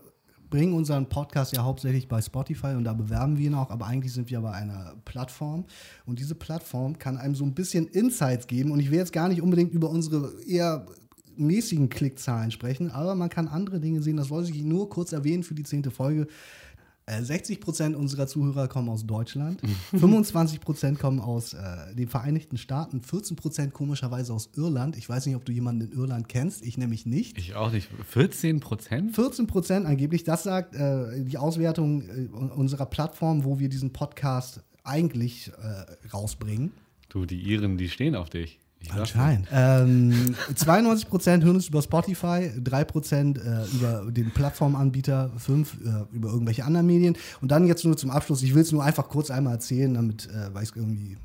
bringen 0.50 0.74
unseren 0.74 1.08
Podcast 1.08 1.54
ja 1.54 1.62
hauptsächlich 1.62 2.06
bei 2.06 2.20
Spotify 2.20 2.74
und 2.76 2.84
da 2.84 2.92
bewerben 2.92 3.38
wir 3.38 3.46
ihn 3.46 3.54
auch, 3.54 3.70
aber 3.70 3.86
eigentlich 3.86 4.12
sind 4.12 4.28
wir 4.28 4.42
bei 4.42 4.52
einer 4.52 4.92
Plattform. 5.06 5.64
Und 6.04 6.18
diese 6.18 6.34
Plattform 6.34 6.98
kann 6.98 7.16
einem 7.16 7.34
so 7.34 7.44
ein 7.44 7.54
bisschen 7.54 7.86
Insights 7.86 8.46
geben. 8.46 8.72
Und 8.72 8.80
ich 8.80 8.90
will 8.90 8.98
jetzt 8.98 9.14
gar 9.14 9.26
nicht 9.30 9.40
unbedingt 9.40 9.72
über 9.72 9.88
unsere 9.88 10.34
eher 10.46 10.84
mäßigen 11.36 11.88
Klickzahlen 11.88 12.50
sprechen, 12.50 12.90
aber 12.90 13.14
man 13.14 13.30
kann 13.30 13.48
andere 13.48 13.80
Dinge 13.80 14.02
sehen, 14.02 14.18
das 14.18 14.28
wollte 14.28 14.50
ich 14.50 14.62
nur 14.62 14.90
kurz 14.90 15.12
erwähnen 15.12 15.42
für 15.42 15.54
die 15.54 15.62
zehnte 15.62 15.90
Folge. 15.90 16.26
Äh, 17.10 17.22
60% 17.22 17.94
unserer 17.94 18.28
Zuhörer 18.28 18.68
kommen 18.68 18.88
aus 18.88 19.04
Deutschland, 19.04 19.60
25% 19.92 20.96
kommen 20.96 21.18
aus 21.18 21.54
äh, 21.54 21.94
den 21.94 22.08
Vereinigten 22.08 22.56
Staaten, 22.56 23.00
14% 23.00 23.70
komischerweise 23.70 24.32
aus 24.32 24.50
Irland. 24.56 24.96
Ich 24.96 25.08
weiß 25.08 25.26
nicht, 25.26 25.34
ob 25.34 25.44
du 25.44 25.52
jemanden 25.52 25.90
in 25.90 25.92
Irland 25.92 26.28
kennst, 26.28 26.64
ich 26.64 26.78
nämlich 26.78 27.06
nicht. 27.06 27.36
Ich 27.36 27.56
auch 27.56 27.72
nicht. 27.72 27.88
14 28.10 28.60
Prozent? 28.60 29.14
14 29.16 29.46
Prozent 29.48 29.86
angeblich, 29.86 30.22
das 30.22 30.44
sagt 30.44 30.76
äh, 30.76 31.24
die 31.24 31.36
Auswertung 31.38 32.02
äh, 32.02 32.28
unserer 32.28 32.86
Plattform, 32.86 33.44
wo 33.44 33.58
wir 33.58 33.68
diesen 33.68 33.92
Podcast 33.92 34.62
eigentlich 34.84 35.48
äh, 35.48 36.08
rausbringen. 36.08 36.72
Du, 37.08 37.26
die 37.26 37.40
Iren, 37.40 37.76
die 37.76 37.88
stehen 37.88 38.14
auf 38.14 38.30
dich. 38.30 38.60
Ich. 38.82 38.92
Anscheinend. 38.92 39.46
Ähm, 39.52 40.34
92 40.54 41.08
Prozent 41.08 41.44
hören 41.44 41.56
es 41.56 41.68
über 41.68 41.82
Spotify, 41.82 42.50
3 42.62 42.84
Prozent 42.84 43.38
äh, 43.38 43.64
über 43.74 44.10
den 44.10 44.30
Plattformanbieter, 44.30 45.30
5 45.36 45.74
äh, 45.74 46.16
über 46.16 46.30
irgendwelche 46.30 46.64
anderen 46.64 46.86
Medien. 46.86 47.16
Und 47.42 47.50
dann 47.50 47.66
jetzt 47.66 47.84
nur 47.84 47.96
zum 47.96 48.10
Abschluss, 48.10 48.42
ich 48.42 48.54
will 48.54 48.62
es 48.62 48.72
nur 48.72 48.82
einfach 48.82 49.08
kurz 49.08 49.30
einmal 49.30 49.54
erzählen, 49.54 49.92
damit, 49.92 50.28
äh, 50.28 50.54
weil 50.54 50.62
ich 50.62 50.70
es 50.70 50.76
irgendwie 50.76 51.18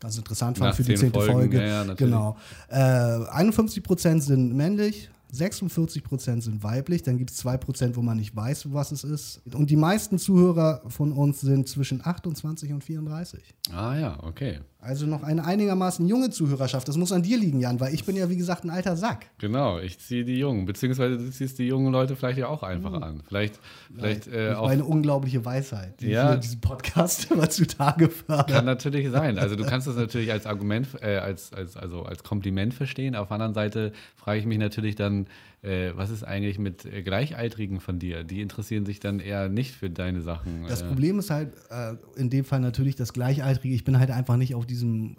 ganz 0.00 0.18
interessant 0.18 0.58
fand 0.58 0.70
Nach 0.70 0.76
für 0.76 0.82
die 0.82 0.94
zehn 0.94 1.12
zehnte 1.12 1.20
Folge. 1.20 1.66
ja, 1.66 1.84
genau. 1.94 2.36
Äh, 2.68 2.76
51 2.76 3.82
Prozent 3.82 4.22
sind 4.22 4.54
männlich. 4.54 5.08
46 5.34 6.04
Prozent 6.04 6.42
sind 6.42 6.62
weiblich, 6.62 7.02
dann 7.02 7.16
gibt 7.16 7.30
es 7.30 7.38
2 7.38 7.56
Prozent, 7.56 7.96
wo 7.96 8.02
man 8.02 8.18
nicht 8.18 8.36
weiß, 8.36 8.70
was 8.74 8.92
es 8.92 9.02
ist. 9.02 9.40
Und 9.54 9.70
die 9.70 9.76
meisten 9.76 10.18
Zuhörer 10.18 10.82
von 10.88 11.10
uns 11.12 11.40
sind 11.40 11.66
zwischen 11.68 12.04
28 12.04 12.70
und 12.70 12.84
34. 12.84 13.42
Ah 13.72 13.96
ja, 13.96 14.22
okay. 14.22 14.60
Also 14.84 15.06
noch 15.06 15.22
eine 15.22 15.44
einigermaßen 15.44 16.08
junge 16.08 16.30
Zuhörerschaft. 16.30 16.88
Das 16.88 16.96
muss 16.96 17.12
an 17.12 17.22
dir 17.22 17.38
liegen, 17.38 17.60
Jan, 17.60 17.78
weil 17.78 17.94
ich 17.94 18.04
bin 18.04 18.16
ja, 18.16 18.28
wie 18.28 18.36
gesagt, 18.36 18.64
ein 18.64 18.70
alter 18.70 18.96
Sack. 18.96 19.26
Genau, 19.38 19.78
ich 19.78 20.00
ziehe 20.00 20.24
die 20.24 20.36
Jungen, 20.36 20.66
beziehungsweise 20.66 21.18
du 21.18 21.30
ziehst 21.30 21.60
die 21.60 21.68
jungen 21.68 21.92
Leute 21.92 22.16
vielleicht 22.16 22.38
ja 22.38 22.48
auch 22.48 22.64
einfach 22.64 22.92
an. 23.00 23.22
Vielleicht, 23.28 23.60
vielleicht 23.94 24.26
äh, 24.26 24.54
auch. 24.54 24.64
war 24.64 24.70
eine 24.70 24.84
unglaubliche 24.84 25.44
Weisheit, 25.44 26.00
die 26.00 26.08
Ja. 26.08 26.34
diesem 26.34 26.60
Podcast 26.60 27.30
immer 27.30 27.48
zutage 27.48 28.08
fördert. 28.08 28.48
Kann 28.50 28.64
natürlich 28.64 29.08
sein. 29.10 29.38
Also 29.38 29.54
du 29.54 29.64
kannst 29.64 29.86
das 29.86 29.94
natürlich 29.94 30.32
als 30.32 30.46
Argument, 30.46 30.88
äh, 31.00 31.16
als, 31.18 31.52
als, 31.52 31.76
also 31.76 32.02
als 32.02 32.24
Kompliment 32.24 32.74
verstehen. 32.74 33.14
Auf 33.14 33.28
der 33.28 33.34
anderen 33.36 33.54
Seite 33.54 33.92
frage 34.16 34.40
ich 34.40 34.46
mich 34.46 34.58
natürlich 34.58 34.96
dann, 34.96 35.26
äh, 35.62 35.92
was 35.94 36.10
ist 36.10 36.24
eigentlich 36.24 36.58
mit 36.58 36.84
äh, 36.84 37.02
Gleichaltrigen 37.02 37.80
von 37.80 37.98
dir? 37.98 38.24
Die 38.24 38.40
interessieren 38.40 38.84
sich 38.84 38.98
dann 39.00 39.20
eher 39.20 39.48
nicht 39.48 39.72
für 39.74 39.90
deine 39.90 40.20
Sachen. 40.20 40.64
Das 40.68 40.82
äh, 40.82 40.88
Problem 40.88 41.18
ist 41.18 41.30
halt 41.30 41.54
äh, 41.70 41.94
in 42.16 42.30
dem 42.30 42.44
Fall 42.44 42.60
natürlich 42.60 42.96
das 42.96 43.12
Gleichaltrige. 43.12 43.74
Ich 43.74 43.84
bin 43.84 43.98
halt 43.98 44.10
einfach 44.10 44.36
nicht 44.36 44.54
auf 44.54 44.66
diesem 44.66 45.16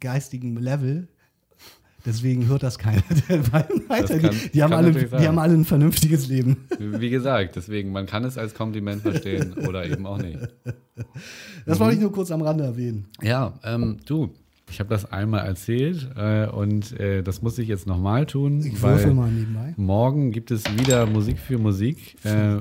geistigen 0.00 0.56
Level. 0.56 1.08
Deswegen 2.06 2.48
hört 2.48 2.62
das 2.62 2.78
keiner. 2.78 3.02
Weiter. 3.28 4.18
kann- 4.18 4.30
die, 4.44 4.50
die, 4.50 4.62
haben 4.62 4.74
alle, 4.74 4.92
die 4.92 5.26
haben 5.26 5.38
alle 5.38 5.54
ein 5.54 5.64
vernünftiges 5.64 6.28
Leben. 6.28 6.58
Wie 6.78 7.08
gesagt, 7.08 7.56
deswegen, 7.56 7.92
man 7.92 8.04
kann 8.04 8.24
es 8.24 8.36
als 8.36 8.54
Kompliment 8.54 9.00
verstehen 9.02 9.54
oder 9.66 9.86
eben 9.86 10.04
auch 10.06 10.18
nicht. 10.18 10.38
Das 11.64 11.80
wollte 11.80 11.94
ich 11.94 12.00
nur 12.02 12.12
kurz 12.12 12.30
am 12.30 12.42
Rande 12.42 12.64
erwähnen. 12.64 13.06
Ja, 13.22 13.58
ähm, 13.64 13.98
du, 14.04 14.34
ich 14.70 14.80
habe 14.80 14.90
das 14.90 15.10
einmal 15.10 15.46
erzählt 15.46 16.08
äh, 16.16 16.46
und 16.46 16.98
äh, 16.98 17.22
das 17.22 17.42
muss 17.42 17.58
ich 17.58 17.68
jetzt 17.68 17.86
nochmal 17.86 18.26
tun. 18.26 18.60
Ich 18.60 18.82
weil 18.82 18.96
würfel 18.96 19.14
mal 19.14 19.30
nebenbei. 19.30 19.74
Morgen 19.76 20.32
gibt 20.32 20.50
es 20.50 20.64
wieder 20.78 21.06
Musik 21.06 21.38
für 21.38 21.58
Musik. 21.58 22.16
Äh, 22.24 22.60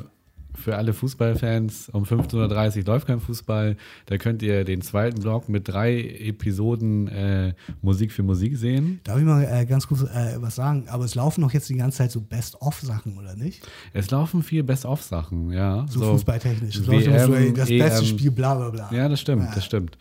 für 0.55 0.77
alle 0.77 0.93
Fußballfans, 0.93 1.89
um 1.89 2.03
15.30 2.03 2.79
Uhr 2.79 2.85
läuft 2.85 3.07
kein 3.07 3.19
Fußball. 3.19 3.75
Da 4.05 4.17
könnt 4.17 4.41
ihr 4.41 4.63
den 4.63 4.81
zweiten 4.81 5.21
Block 5.21 5.49
mit 5.49 5.67
drei 5.67 5.99
Episoden 5.99 7.07
äh, 7.07 7.53
Musik 7.81 8.11
für 8.11 8.23
Musik 8.23 8.57
sehen. 8.57 8.99
Darf 9.03 9.17
ich 9.17 9.25
mal 9.25 9.43
äh, 9.43 9.65
ganz 9.65 9.87
kurz 9.87 10.03
äh, 10.03 10.35
was 10.37 10.55
sagen? 10.55 10.85
Aber 10.89 11.05
es 11.05 11.15
laufen 11.15 11.41
doch 11.41 11.51
jetzt 11.51 11.69
die 11.69 11.75
ganze 11.75 11.99
Zeit 11.99 12.11
so 12.11 12.21
Best-of-Sachen, 12.21 13.17
oder 13.17 13.35
nicht? 13.35 13.67
Es 13.93 14.11
laufen 14.11 14.43
viel 14.43 14.63
Best-of-Sachen, 14.63 15.51
ja. 15.51 15.85
So, 15.89 16.01
fußballtechnisch. 16.01 16.75
Es 16.75 16.87
WM, 16.87 17.19
so, 17.19 17.55
das 17.55 17.69
beste 17.69 17.99
EM. 17.99 18.05
Spiel, 18.05 18.31
bla 18.31 18.55
bla 18.55 18.69
bla. 18.69 18.89
Ja, 18.93 19.09
das 19.09 19.19
stimmt, 19.19 19.47
das 19.55 19.65
stimmt. 19.65 19.97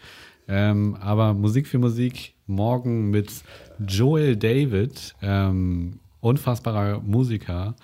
Ähm, 0.55 0.97
aber 1.01 1.33
Musik 1.33 1.67
für 1.67 1.79
Musik 1.79 2.35
morgen 2.47 3.11
mit 3.11 3.43
Joel 3.89 4.37
David, 4.37 5.15
ähm, 5.23 5.99
unfassbarer 6.21 7.01
Musiker. 7.01 7.75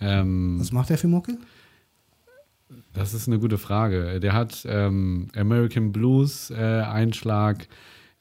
Ähm, 0.00 0.58
Was 0.60 0.70
macht 0.70 0.90
der 0.90 0.98
für 0.98 1.08
Mucke? 1.08 1.36
das 2.92 3.14
ist 3.14 3.26
eine 3.26 3.40
gute 3.40 3.58
Frage. 3.58 4.20
Der 4.20 4.32
hat 4.32 4.64
ähm, 4.68 5.26
American 5.34 5.90
Blues 5.90 6.50
äh, 6.50 6.54
Einschlag, 6.54 7.66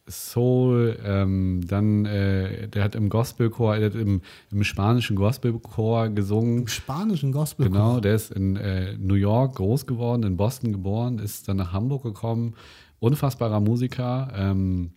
Soul, 0.07 0.97
ähm, 1.05 1.61
dann 1.67 2.05
äh, 2.05 2.67
der 2.67 2.83
hat 2.83 2.95
im 2.95 3.07
Gospelchor, 3.09 3.77
der 3.77 3.91
hat 3.91 3.95
im, 3.95 4.21
im 4.51 4.63
spanischen 4.63 5.15
Gospelchor 5.15 6.09
gesungen. 6.09 6.61
Im 6.61 6.67
spanischen 6.67 7.31
Gospel. 7.31 7.69
Genau, 7.69 7.99
der 7.99 8.15
ist 8.15 8.31
in 8.31 8.55
äh, 8.57 8.97
New 8.97 9.13
York 9.13 9.55
groß 9.55 9.85
geworden, 9.85 10.23
in 10.23 10.35
Boston 10.35 10.73
geboren, 10.73 11.19
ist 11.19 11.47
dann 11.47 11.57
nach 11.57 11.71
Hamburg 11.71 12.03
gekommen. 12.03 12.55
Unfassbarer 13.03 13.59
Musiker. 13.59 14.31
Ähm, 14.33 14.91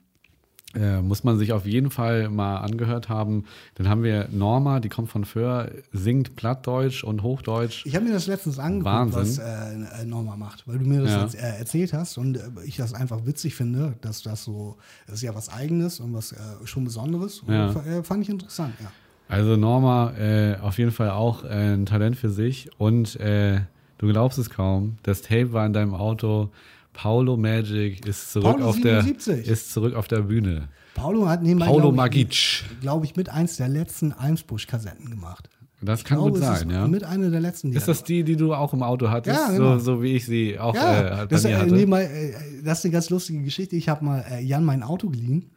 äh, 0.75 1.01
muss 1.01 1.25
man 1.25 1.39
sich 1.39 1.53
auf 1.53 1.65
jeden 1.67 1.91
Fall 1.91 2.29
mal 2.29 2.59
angehört 2.59 3.09
haben. 3.09 3.45
Dann 3.77 3.89
haben 3.89 4.03
wir 4.03 4.29
Norma, 4.31 4.79
die 4.79 4.89
kommt 4.91 5.09
von 5.09 5.25
Föhr, 5.25 5.71
singt 5.93 6.37
Plattdeutsch 6.37 7.03
und 7.03 7.23
Hochdeutsch. 7.23 7.85
Ich 7.87 7.97
habe 7.97 8.05
mir 8.05 8.13
das 8.13 8.27
letztens 8.27 8.59
angeguckt, 8.59 8.85
Wahnsinn. 8.85 9.21
was 9.23 9.39
äh, 9.39 10.05
Norma 10.05 10.37
macht, 10.37 10.69
weil 10.69 10.79
du 10.79 10.85
mir 10.85 11.01
das 11.03 11.13
Ja. 11.13 11.23
jetzt, 11.23 11.35
äh, 11.35 11.59
erzählt 11.59 11.93
hast 11.95 12.19
und 12.19 12.37
äh, 12.37 12.43
ich 12.65 12.77
das 12.77 12.93
einfach 12.95 13.25
witzig 13.27 13.55
finde, 13.55 13.95
dass 14.03 14.23
das 14.23 14.45
so, 14.45 14.77
das 15.07 15.17
ist 15.17 15.23
ja 15.23 15.35
was 15.35 15.49
Eigenes 15.49 15.99
und 15.99 16.13
was 16.15 16.33
äh, 16.33 16.37
schon 16.65 16.85
Besonderes. 16.85 17.41
Und, 17.41 17.53
Ja. 17.55 17.71
äh, 17.83 18.03
fand 18.05 18.23
ich 18.23 18.29
interessant, 18.29 18.75
ja. 18.81 18.93
Also 19.29 19.57
Norma 19.57 20.13
äh, 20.19 20.57
auf 20.61 20.79
jeden 20.79 20.93
Fall 20.93 21.11
auch 21.11 21.43
äh, 21.43 21.49
ein 21.75 21.87
Talent 21.87 22.17
für 22.17 22.29
sich 22.31 22.69
und 22.79 23.17
äh, 23.19 23.61
du 23.99 24.07
glaubst 24.09 24.39
es 24.39 24.51
kaum, 24.51 24.99
das 25.05 25.23
Tape 25.23 25.53
war 25.55 25.65
in 25.67 25.73
deinem 25.73 25.95
Auto. 25.95 26.51
Paulo 26.97 27.37
Magic 27.37 28.07
ist 28.07 28.33
zurück 28.33 28.53
Paulo 28.57 28.67
auf 28.71 28.81
der 28.81 29.03
77. 29.03 29.47
ist 29.47 29.73
zurück 29.73 29.95
auf 29.95 30.09
der 30.09 30.21
Bühne. 30.21 30.69
Paulo 30.95 31.29
hat 31.29 31.43
nebenbei, 31.43 31.67
Paulo 31.67 31.93
Magic. 31.93 32.65
glaube 32.81 33.05
ich, 33.05 33.17
mit 33.17 33.29
eins 33.29 33.59
der 33.59 33.69
letzten 33.69 34.13
Almsbusch-Kassetten 34.13 35.11
gemacht. 35.11 35.51
Das 35.83 36.05
kann 36.05 36.17
Ich 36.19 36.25
glaube, 36.25 36.39
gut 36.39 36.41
sein, 36.41 36.71
ja. 36.71 36.89
Mit 36.89 37.05
einer 37.05 37.29
der 37.31 37.41
letzten. 37.41 37.71
die 37.71 37.77
Ist 37.77 37.87
das 37.87 38.03
die, 38.03 38.25
die 38.25 38.37
du 38.37 38.55
auch 38.55 38.73
im 38.73 38.83
Auto 38.83 39.11
hattest? 39.11 39.39
Ja, 39.39 39.51
genau. 39.51 39.77
so, 39.79 39.97
so 39.97 40.03
wie 40.03 40.15
ich 40.17 40.25
sie 40.25 40.59
auch 40.59 40.75
Ja, 40.75 41.01
äh, 41.01 41.11
bei 41.21 41.27
das, 41.27 41.45
mir 41.45 41.51
äh, 41.51 41.55
hatte? 41.57 41.75
nebenbei, 41.75 42.05
äh, 42.05 42.33
das 42.65 42.79
ist 42.79 42.87
eine 42.87 42.93
ganz 42.93 43.11
lustige 43.11 43.43
Geschichte. 43.43 43.77
Ich 43.77 43.91
habe 43.91 44.03
mal 44.03 44.25
äh, 44.31 44.41
Jan 44.43 44.65
mein 44.65 44.83
Auto 44.83 45.11
geliehen 45.11 45.51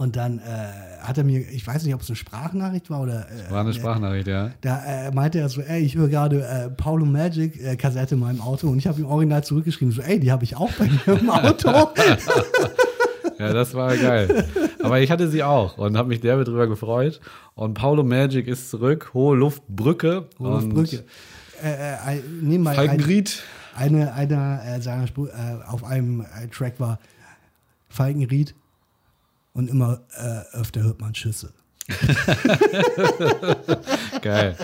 und 0.00 0.16
dann 0.16 0.38
äh, 0.38 0.42
hat 1.02 1.18
er 1.18 1.24
mir, 1.24 1.40
ich 1.40 1.66
weiß 1.66 1.84
nicht, 1.84 1.94
ob 1.94 2.00
es 2.00 2.08
eine 2.08 2.16
Sprachnachricht 2.16 2.88
war 2.88 3.02
oder. 3.02 3.26
Äh, 3.28 3.50
War 3.50 3.60
eine 3.60 3.70
äh, 3.70 3.74
Sprachnachricht, 3.74 4.28
ja. 4.28 4.50
Da 4.62 4.82
äh, 4.82 5.10
meinte 5.10 5.38
er 5.38 5.50
so, 5.50 5.60
ey, 5.60 5.82
ich 5.82 5.94
höre 5.94 6.08
gerade 6.08 6.42
äh, 6.42 6.70
Paulo 6.70 7.04
Magic 7.04 7.62
äh, 7.62 7.76
Kassette 7.76 8.14
in 8.14 8.20
meinem 8.22 8.40
Auto 8.40 8.68
und 8.68 8.78
ich 8.78 8.86
habe 8.86 8.98
ihm 8.98 9.06
original 9.06 9.44
zurückgeschrieben, 9.44 9.92
so, 9.92 10.00
ey, 10.00 10.18
die 10.18 10.32
habe 10.32 10.42
ich 10.44 10.56
auch 10.56 10.72
bei 10.72 10.86
mir 10.86 11.20
im 11.20 11.30
Auto. 11.30 11.70
Ja, 13.38 13.54
das 13.54 13.72
war 13.72 13.96
geil. 13.96 14.44
Aber 14.82 15.00
ich 15.00 15.10
hatte 15.10 15.26
sie 15.28 15.42
auch 15.42 15.78
und 15.78 15.96
habe 15.96 16.08
mich 16.10 16.20
derbe 16.20 16.44
drüber 16.44 16.66
gefreut. 16.66 17.22
Und 17.54 17.72
Paulo 17.72 18.04
Magic 18.04 18.46
ist 18.46 18.68
zurück, 18.68 19.12
Hohe 19.14 19.34
Luftbrücke. 19.34 20.28
Rudolf 20.38 20.64
und 20.64 20.74
Brücke. 20.74 21.04
Äh, 21.62 21.70
äh, 21.70 22.18
äh, 22.18 22.22
nebenbei 22.42 22.72
ein, 22.72 22.76
Falkenried. 22.76 23.42
eine, 23.74 24.12
einer 24.12 24.60
äh, 24.62 24.82
seiner 24.82 25.06
Spur, 25.06 25.30
äh, 25.30 25.66
auf 25.66 25.84
einem 25.84 26.20
äh, 26.20 26.48
Track 26.48 26.74
war 26.80 26.98
Falkenried 27.88 28.54
und 29.52 29.68
immer 29.68 30.00
äh, 30.16 30.56
öfter 30.56 30.82
hört 30.82 31.00
man 31.00 31.14
Schüsse. 31.14 31.52
Geil. 34.22 34.56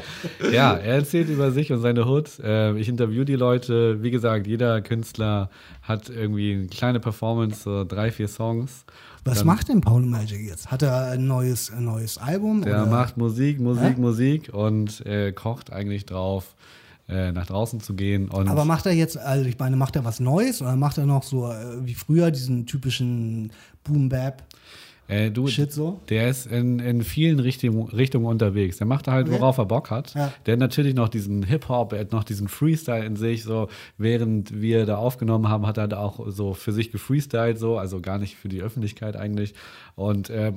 Ja, 0.52 0.74
er 0.74 0.96
erzählt 0.96 1.28
über 1.28 1.50
sich 1.50 1.72
und 1.72 1.80
seine 1.80 2.06
Hood. 2.06 2.38
Äh, 2.40 2.76
ich 2.78 2.88
interview 2.88 3.24
die 3.24 3.34
Leute. 3.34 4.02
Wie 4.02 4.10
gesagt, 4.10 4.46
jeder 4.46 4.80
Künstler 4.82 5.50
hat 5.82 6.08
irgendwie 6.08 6.52
eine 6.54 6.66
kleine 6.66 7.00
Performance, 7.00 7.62
so 7.62 7.84
drei, 7.84 8.10
vier 8.12 8.28
Songs. 8.28 8.84
Was 9.24 9.38
Dann- 9.38 9.46
macht 9.48 9.68
denn 9.68 9.80
Paulo 9.80 10.06
Magic 10.06 10.40
jetzt? 10.46 10.70
Hat 10.70 10.82
er 10.82 11.10
ein 11.10 11.26
neues, 11.26 11.72
ein 11.72 11.84
neues 11.84 12.18
Album? 12.18 12.62
Der 12.62 12.82
oder? 12.82 12.90
macht 12.90 13.16
Musik, 13.16 13.58
Musik, 13.60 13.96
Hä? 13.96 14.00
Musik 14.00 14.54
und 14.54 15.04
äh, 15.04 15.32
kocht 15.32 15.72
eigentlich 15.72 16.06
drauf, 16.06 16.54
äh, 17.08 17.32
nach 17.32 17.46
draußen 17.46 17.80
zu 17.80 17.94
gehen. 17.94 18.28
Und 18.28 18.48
Aber 18.48 18.64
macht 18.64 18.86
er 18.86 18.92
jetzt, 18.92 19.16
also 19.16 19.44
ich 19.44 19.58
meine, 19.58 19.76
macht 19.76 19.96
er 19.96 20.04
was 20.04 20.20
Neues 20.20 20.60
oder 20.60 20.76
macht 20.76 20.98
er 20.98 21.06
noch 21.06 21.22
so 21.22 21.50
äh, 21.50 21.86
wie 21.86 21.94
früher 21.94 22.30
diesen 22.30 22.66
typischen 22.66 23.52
Boom-Bap? 23.84 24.42
Äh, 25.08 25.30
du, 25.30 25.46
Shit 25.46 25.72
so? 25.72 26.00
der 26.08 26.28
ist 26.28 26.46
in, 26.46 26.78
in 26.78 27.02
vielen 27.02 27.38
Richtung, 27.40 27.88
Richtungen 27.88 28.26
unterwegs. 28.26 28.78
Der 28.78 28.86
macht 28.86 29.08
halt, 29.08 29.28
Okay. 29.28 29.38
worauf 29.40 29.58
er 29.58 29.66
Bock 29.66 29.90
hat. 29.90 30.14
Ja. 30.14 30.32
Der 30.46 30.52
hat 30.52 30.60
natürlich 30.60 30.94
noch 30.94 31.08
diesen 31.08 31.42
Hip-Hop, 31.42 31.92
er 31.92 32.00
hat 32.00 32.12
noch 32.12 32.24
diesen 32.24 32.48
Freestyle 32.48 33.04
in 33.04 33.16
sich. 33.16 33.44
So, 33.44 33.68
während 33.98 34.60
wir 34.60 34.86
da 34.86 34.96
aufgenommen 34.96 35.48
haben, 35.48 35.66
hat 35.66 35.78
er 35.78 35.88
da 35.88 35.98
auch 35.98 36.26
so 36.28 36.54
für 36.54 36.72
sich 36.72 36.90
gefreestylt, 36.90 37.58
so, 37.58 37.78
also 37.78 38.00
gar 38.00 38.18
nicht 38.18 38.36
für 38.36 38.48
die 38.48 38.62
Öffentlichkeit 38.62 39.16
eigentlich. 39.16 39.54
Und 39.94 40.28
er 40.30 40.52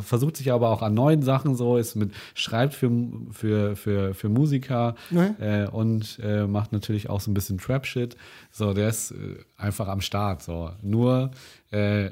versucht 0.00 0.36
sich 0.36 0.52
aber 0.52 0.70
auch 0.70 0.82
an 0.82 0.94
neuen 0.94 1.22
Sachen 1.22 1.56
so, 1.56 1.76
ist 1.76 1.96
mit, 1.96 2.12
schreibt 2.34 2.74
für, 2.74 2.90
für, 3.32 3.76
für, 3.76 4.14
für 4.14 4.28
Musiker 4.28 4.94
Okay. 5.10 5.32
äh, 5.40 5.68
und 5.68 6.18
äh, 6.22 6.46
macht 6.46 6.72
natürlich 6.72 7.10
auch 7.10 7.20
so 7.20 7.30
ein 7.30 7.34
bisschen 7.34 7.58
Trap-Shit. 7.58 8.16
So, 8.50 8.72
der 8.72 8.88
ist 8.88 9.10
äh, 9.10 9.14
einfach 9.56 9.88
am 9.88 10.00
Start. 10.00 10.42
So. 10.42 10.70
Nur, 10.82 11.32
äh, 11.70 12.10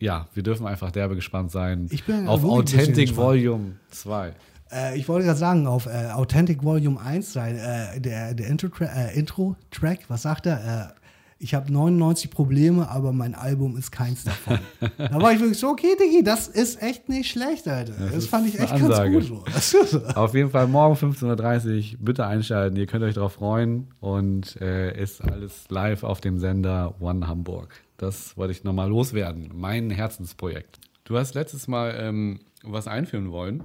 ja, 0.00 0.26
wir 0.34 0.42
dürfen 0.42 0.66
einfach 0.66 0.90
derbe 0.90 1.14
gespannt 1.14 1.52
sein 1.52 1.86
Ich 1.90 2.04
bin 2.04 2.26
auf 2.26 2.42
Authentic. 2.42 3.14
Volume 3.14 3.76
2. 3.90 4.32
Äh, 4.72 4.98
ich 4.98 5.08
wollte 5.08 5.26
gerade 5.26 5.38
sagen, 5.38 5.66
auf 5.66 5.86
äh, 5.86 6.10
Authentic 6.12 6.64
Volume 6.64 7.00
1 7.00 7.32
sein, 7.32 7.56
äh, 7.56 8.00
der, 8.00 8.34
der 8.34 8.48
Intro-Track, 8.48 8.90
äh, 8.96 9.18
Intro 9.18 9.56
-Track, 9.72 10.00
was 10.08 10.22
sagt 10.22 10.46
er? 10.46 10.94
Äh, 10.96 11.00
ich 11.42 11.54
habe 11.54 11.72
99 11.72 12.30
Probleme, 12.30 12.90
aber 12.90 13.12
mein 13.12 13.34
Album 13.34 13.78
ist 13.78 13.90
keins 13.90 14.24
davon. 14.24 14.58
da 14.98 15.22
war 15.22 15.32
ich 15.32 15.40
wirklich 15.40 15.58
so, 15.58 15.68
okay, 15.68 15.96
Diggi, 15.98 16.22
das 16.22 16.48
ist 16.48 16.82
echt 16.82 17.08
nicht 17.08 17.30
schlecht, 17.30 17.66
Alter. 17.66 17.94
Das, 17.98 18.14
ist 18.14 18.26
fand 18.28 18.46
ich 18.46 18.60
echt 18.60 18.72
eine 18.72 18.88
ganz 18.88 18.92
Ansage. 18.92 19.12
gut. 19.12 19.24
So. 19.24 19.44
Das. 19.54 20.16
Auf 20.16 20.34
jeden 20.34 20.50
Fall 20.50 20.66
morgen 20.66 20.94
15.30 20.94 21.92
Uhr, 21.92 21.98
bitte 22.00 22.26
einschalten, 22.26 22.76
ihr 22.76 22.86
könnt 22.86 23.04
euch 23.04 23.14
darauf 23.14 23.32
freuen 23.32 23.88
und 24.00 24.60
äh, 24.60 25.02
ist 25.02 25.22
alles 25.22 25.64
live 25.70 26.04
auf 26.04 26.20
dem 26.20 26.38
Sender 26.38 26.94
One 27.00 27.26
Hamburg. 27.26 27.72
Das 28.00 28.34
wollte 28.38 28.52
ich 28.52 28.64
nochmal 28.64 28.88
loswerden, 28.88 29.50
mein 29.54 29.90
Herzensprojekt. 29.90 30.78
Du 31.04 31.18
hast 31.18 31.34
letztes 31.34 31.68
Mal 31.68 31.94
ähm, 32.00 32.40
was 32.62 32.88
einführen 32.88 33.30
wollen, 33.30 33.62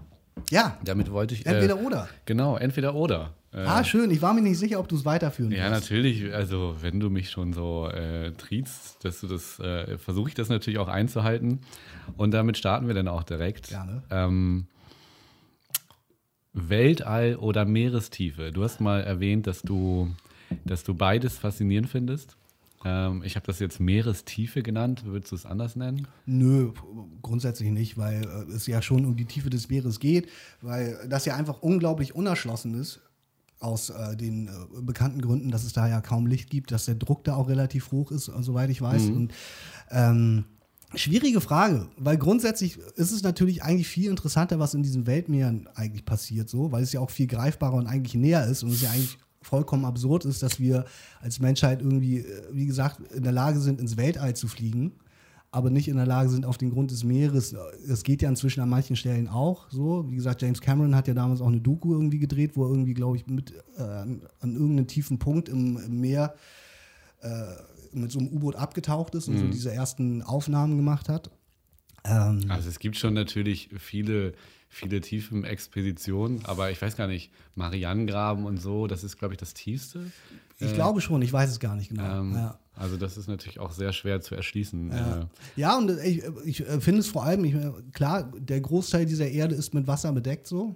Ja, 0.49 0.77
damit 0.83 1.09
wollte 1.09 1.33
ich... 1.33 1.45
Äh, 1.45 1.51
entweder 1.53 1.79
oder. 1.79 2.09
Genau, 2.25 2.57
entweder 2.57 2.95
oder. 2.95 3.33
Äh, 3.53 3.59
Ah, 3.59 3.85
schön. 3.85 4.11
Ich 4.11 4.21
war 4.21 4.33
mir 4.33 4.41
nicht 4.41 4.57
sicher, 4.59 4.81
ob 4.81 4.89
du 4.89 4.95
es 4.97 5.05
weiterführen 5.05 5.53
Ja, 5.53 5.69
willst. 5.71 5.83
natürlich. 5.89 6.33
Also, 6.33 6.75
wenn 6.81 6.99
du 6.99 7.09
mich 7.09 7.29
schon 7.29 7.53
so 7.53 7.87
äh, 7.87 8.31
triezt, 8.33 9.05
dass 9.05 9.21
du 9.21 9.27
das, 9.27 9.57
äh, 9.59 9.97
versuche 9.97 10.27
ich 10.27 10.35
das 10.35 10.49
natürlich 10.49 10.79
auch 10.79 10.89
einzuhalten. 10.89 11.61
Und 12.17 12.31
damit 12.31 12.57
starten 12.57 12.87
wir 12.87 12.93
dann 12.93 13.07
auch 13.07 13.23
direkt. 13.23 13.69
Gerne. 13.69 14.03
Ähm, 14.09 14.67
Weltall 16.51 17.35
oder 17.37 17.63
Meerestiefe. 17.65 18.51
Du 18.51 18.63
hast 18.63 18.79
mal 18.81 19.01
erwähnt, 19.01 19.47
dass 19.47 19.61
du, 19.61 20.09
dass 20.65 20.83
du 20.83 20.93
beides 20.93 21.37
faszinierend 21.37 21.89
findest. 21.89 22.35
Ähm, 22.85 23.23
ich 23.25 23.35
habe 23.35 23.45
das 23.45 23.59
jetzt 23.59 23.79
Meerestiefe 23.79 24.61
genannt. 24.61 25.03
Würdest 25.05 25.31
du 25.31 25.35
es 25.35 25.45
anders 25.45 25.75
nennen? 25.75 26.07
Nö, 26.25 26.71
grundsätzlich 27.21 27.71
nicht, 27.71 27.97
weil 27.97 28.23
äh, 28.23 28.53
es 28.53 28.67
ja 28.67 28.81
schon 28.81 29.05
um 29.05 29.17
die 29.17 29.25
Tiefe 29.25 29.49
des 29.49 29.69
Meeres 29.69 29.99
geht, 29.99 30.29
weil 30.61 30.97
das 31.09 31.25
ja 31.25 31.35
einfach 31.35 31.61
unglaublich 31.61 32.15
unerschlossen 32.15 32.79
ist. 32.79 33.01
Aus 33.59 33.89
äh, 33.89 34.15
den 34.15 34.47
äh, 34.47 34.81
bekannten 34.81 35.21
Gründen, 35.21 35.49
dass 35.49 35.63
es 35.63 35.73
da 35.73 35.87
ja 35.87 36.01
kaum 36.01 36.27
Licht 36.27 36.49
gibt, 36.49 36.71
dass 36.71 36.85
der 36.85 36.95
Druck 36.95 37.23
da 37.23 37.35
auch 37.35 37.47
relativ 37.47 37.91
hoch 37.91 38.11
ist, 38.11 38.27
äh, 38.27 38.43
soweit 38.43 38.69
ich 38.69 38.81
weiß. 38.81 39.07
Und 39.07 39.33
ähm, 39.89 40.45
schwierige 40.93 41.41
Frage, 41.41 41.87
weil 41.97 42.17
grundsätzlich 42.17 42.77
ist 42.77 43.11
es 43.11 43.23
natürlich 43.23 43.63
eigentlich 43.63 43.87
viel 43.87 44.09
interessanter, 44.09 44.59
was 44.59 44.73
in 44.73 44.83
diesen 44.83 45.07
Weltmeeren 45.07 45.67
eigentlich 45.73 46.05
passiert, 46.05 46.49
so, 46.49 46.71
weil 46.71 46.83
es 46.83 46.93
ja 46.93 46.99
auch 46.99 47.09
viel 47.09 47.27
greifbarer 47.27 47.75
und 47.75 47.87
eigentlich 47.87 48.13
näher 48.13 48.45
ist 48.45 48.61
und 48.61 48.71
es 48.71 48.81
ja 48.81 48.91
eigentlich 48.91 49.17
vollkommen 49.45 49.85
absurd 49.85 50.25
ist, 50.25 50.43
dass 50.43 50.59
wir 50.59 50.85
als 51.21 51.39
Menschheit 51.39 51.81
irgendwie, 51.81 52.19
äh, 52.19 52.43
wie 52.51 52.65
gesagt, 52.65 52.99
in 53.13 53.23
der 53.23 53.31
Lage 53.31 53.59
sind, 53.59 53.79
ins 53.79 53.95
Weltall 53.97 54.35
zu 54.35 54.47
fliegen, 54.47 54.93
aber 55.51 55.69
nicht 55.69 55.87
in 55.87 55.95
der 55.95 56.05
Lage 56.05 56.29
sind, 56.29 56.45
auf 56.45 56.57
den 56.57 56.71
Grund 56.71 56.91
des 56.91 57.03
Meeres. 57.03 57.55
Es 57.87 58.03
geht 58.03 58.21
ja 58.21 58.27
inzwischen 58.29 58.59
an 58.61 58.69
manchen 58.69 58.95
Stellen 58.95 59.27
auch 59.29 59.69
so. 59.69 60.09
Wie 60.09 60.15
gesagt, 60.15 60.41
James 60.41 60.59
Cameron 60.59 60.95
hat 60.95 61.07
ja 61.07 61.13
damals 61.13 61.39
auch 61.39 61.47
eine 61.47 61.61
Doku 61.61 61.93
irgendwie 61.93 62.19
gedreht, 62.19 62.57
wo 62.57 62.65
er 62.65 62.71
irgendwie, 62.71 62.93
glaube 62.93 63.17
ich, 63.17 63.27
mit 63.27 63.53
äh, 63.77 63.81
an, 63.81 64.21
an 64.41 64.53
irgendeinem 64.53 64.87
tiefen 64.87 65.17
Punkt 65.17 65.47
im, 65.47 65.77
im 65.77 66.01
Meer 66.01 66.35
äh, 67.21 67.29
mit 67.93 68.11
so 68.11 68.19
einem 68.19 68.27
U-Boot 68.29 68.55
abgetaucht 68.57 69.15
ist 69.15 69.29
und 69.29 69.37
so 69.37 69.47
diese 69.47 69.71
ersten 69.71 70.21
Aufnahmen 70.21 70.75
gemacht 70.75 71.07
hat. 71.07 71.31
Ähm, 72.03 72.41
Also 72.49 72.67
es 72.67 72.79
gibt 72.79 72.97
schon 72.97 73.13
natürlich 73.13 73.69
viele 73.77 74.33
viele 74.75 74.99
tiefen 74.99 75.45
Expeditionen, 75.45 76.45
aber 76.45 76.69
ich 76.69 76.81
weiß 76.81 76.97
gar 76.97 77.07
nicht, 77.07 77.31
Marianengraben 77.55 78.45
und 78.45 78.61
so, 78.61 78.87
das 78.87 79.05
ist, 79.05 79.17
glaube 79.17 79.33
ich, 79.33 79.37
das 79.37 79.53
tiefste. 79.53 80.11
Ich 80.59 80.71
äh, 80.71 80.73
glaube 80.73 80.99
schon, 80.99 81.21
ich 81.21 81.31
weiß 81.31 81.49
es 81.49 81.59
gar 81.61 81.75
nicht 81.75 81.89
genau. 81.89 82.19
Ähm, 82.19 82.33
ja. 82.33 82.59
Also 82.75 82.97
das 82.97 83.15
ist 83.15 83.29
natürlich 83.29 83.59
auch 83.59 83.71
sehr 83.71 83.93
schwer 83.93 84.19
zu 84.19 84.35
erschließen. 84.35 84.91
Ja, 84.91 85.21
äh. 85.21 85.25
ja 85.55 85.77
und 85.77 85.91
ich, 86.03 86.23
ich 86.43 86.63
finde 86.79 86.99
es 86.99 87.07
vor 87.07 87.23
allem, 87.23 87.45
ich, 87.45 87.55
klar, 87.93 88.29
der 88.37 88.59
Großteil 88.59 89.05
dieser 89.05 89.29
Erde 89.29 89.55
ist 89.55 89.73
mit 89.73 89.87
Wasser 89.87 90.11
bedeckt 90.11 90.45
so. 90.45 90.75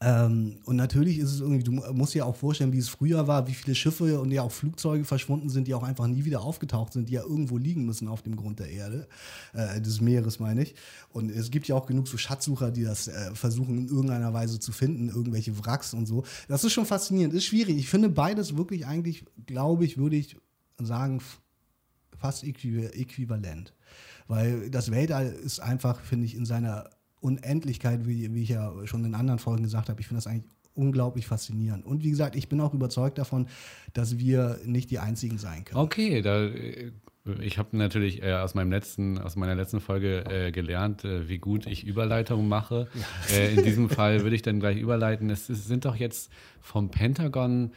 Ähm, 0.00 0.58
und 0.64 0.76
natürlich 0.76 1.18
ist 1.18 1.32
es 1.32 1.40
irgendwie, 1.40 1.64
du 1.64 1.72
musst 1.72 2.14
dir 2.14 2.24
auch 2.24 2.36
vorstellen, 2.36 2.72
wie 2.72 2.78
es 2.78 2.88
früher 2.88 3.26
war, 3.26 3.48
wie 3.48 3.54
viele 3.54 3.74
Schiffe 3.74 4.20
und 4.20 4.30
ja 4.30 4.42
auch 4.42 4.52
Flugzeuge 4.52 5.04
verschwunden 5.04 5.48
sind, 5.48 5.66
die 5.66 5.74
auch 5.74 5.82
einfach 5.82 6.06
nie 6.06 6.24
wieder 6.24 6.42
aufgetaucht 6.42 6.92
sind, 6.92 7.08
die 7.08 7.14
ja 7.14 7.22
irgendwo 7.22 7.58
liegen 7.58 7.84
müssen 7.84 8.06
auf 8.06 8.22
dem 8.22 8.36
Grund 8.36 8.60
der 8.60 8.70
Erde, 8.70 9.08
äh, 9.54 9.80
des 9.80 10.00
Meeres 10.00 10.38
meine 10.38 10.62
ich. 10.62 10.76
Und 11.10 11.30
es 11.30 11.50
gibt 11.50 11.66
ja 11.66 11.74
auch 11.74 11.86
genug 11.86 12.06
so 12.06 12.16
Schatzsucher, 12.16 12.70
die 12.70 12.84
das 12.84 13.08
äh, 13.08 13.34
versuchen 13.34 13.76
in 13.76 13.88
irgendeiner 13.88 14.32
Weise 14.32 14.60
zu 14.60 14.70
finden, 14.70 15.08
irgendwelche 15.08 15.58
Wracks 15.64 15.94
und 15.94 16.06
so. 16.06 16.24
Das 16.46 16.62
ist 16.62 16.72
schon 16.72 16.86
faszinierend, 16.86 17.34
ist 17.34 17.46
schwierig. 17.46 17.76
Ich 17.76 17.88
finde 17.88 18.08
beides 18.08 18.56
wirklich 18.56 18.86
eigentlich, 18.86 19.24
glaube 19.46 19.84
ich, 19.84 19.98
würde 19.98 20.16
ich 20.16 20.36
sagen, 20.78 21.20
fast 22.16 22.44
äquivalent. 22.44 23.74
Weil 24.28 24.70
das 24.70 24.90
Weltall 24.90 25.26
ist 25.26 25.60
einfach, 25.60 26.00
finde 26.00 26.26
ich, 26.26 26.34
in 26.34 26.44
seiner 26.44 26.90
Unendlichkeit, 27.20 28.06
wie, 28.06 28.34
wie 28.34 28.42
ich 28.42 28.50
ja 28.50 28.72
schon 28.86 29.04
in 29.04 29.14
anderen 29.14 29.38
Folgen 29.38 29.62
gesagt 29.62 29.88
habe. 29.88 30.00
Ich 30.00 30.06
finde 30.06 30.18
das 30.18 30.26
eigentlich 30.26 30.52
unglaublich 30.74 31.26
faszinierend. 31.26 31.84
Und 31.84 32.04
wie 32.04 32.10
gesagt, 32.10 32.36
ich 32.36 32.48
bin 32.48 32.60
auch 32.60 32.72
überzeugt 32.72 33.18
davon, 33.18 33.48
dass 33.92 34.18
wir 34.18 34.60
nicht 34.64 34.90
die 34.90 35.00
Einzigen 35.00 35.38
sein 35.38 35.64
können. 35.64 35.80
Okay, 35.80 36.22
da, 36.22 36.44
äh, 36.44 36.92
ich 37.40 37.58
habe 37.58 37.76
natürlich 37.76 38.22
äh, 38.22 38.34
aus, 38.34 38.54
meinem 38.54 38.70
letzten, 38.70 39.18
aus 39.18 39.36
meiner 39.36 39.54
letzten 39.54 39.80
Folge 39.80 40.24
äh, 40.24 40.52
gelernt, 40.52 41.04
äh, 41.04 41.28
wie 41.28 41.38
gut 41.38 41.66
ich 41.66 41.86
Überleitungen 41.86 42.48
mache. 42.48 42.88
Äh, 43.34 43.54
in 43.54 43.64
diesem 43.64 43.90
Fall 43.90 44.22
würde 44.22 44.36
ich 44.36 44.42
dann 44.42 44.60
gleich 44.60 44.78
überleiten. 44.78 45.28
Es, 45.28 45.48
es 45.48 45.66
sind 45.66 45.84
doch 45.84 45.96
jetzt 45.96 46.32
vom 46.60 46.90
Pentagon 46.90 47.72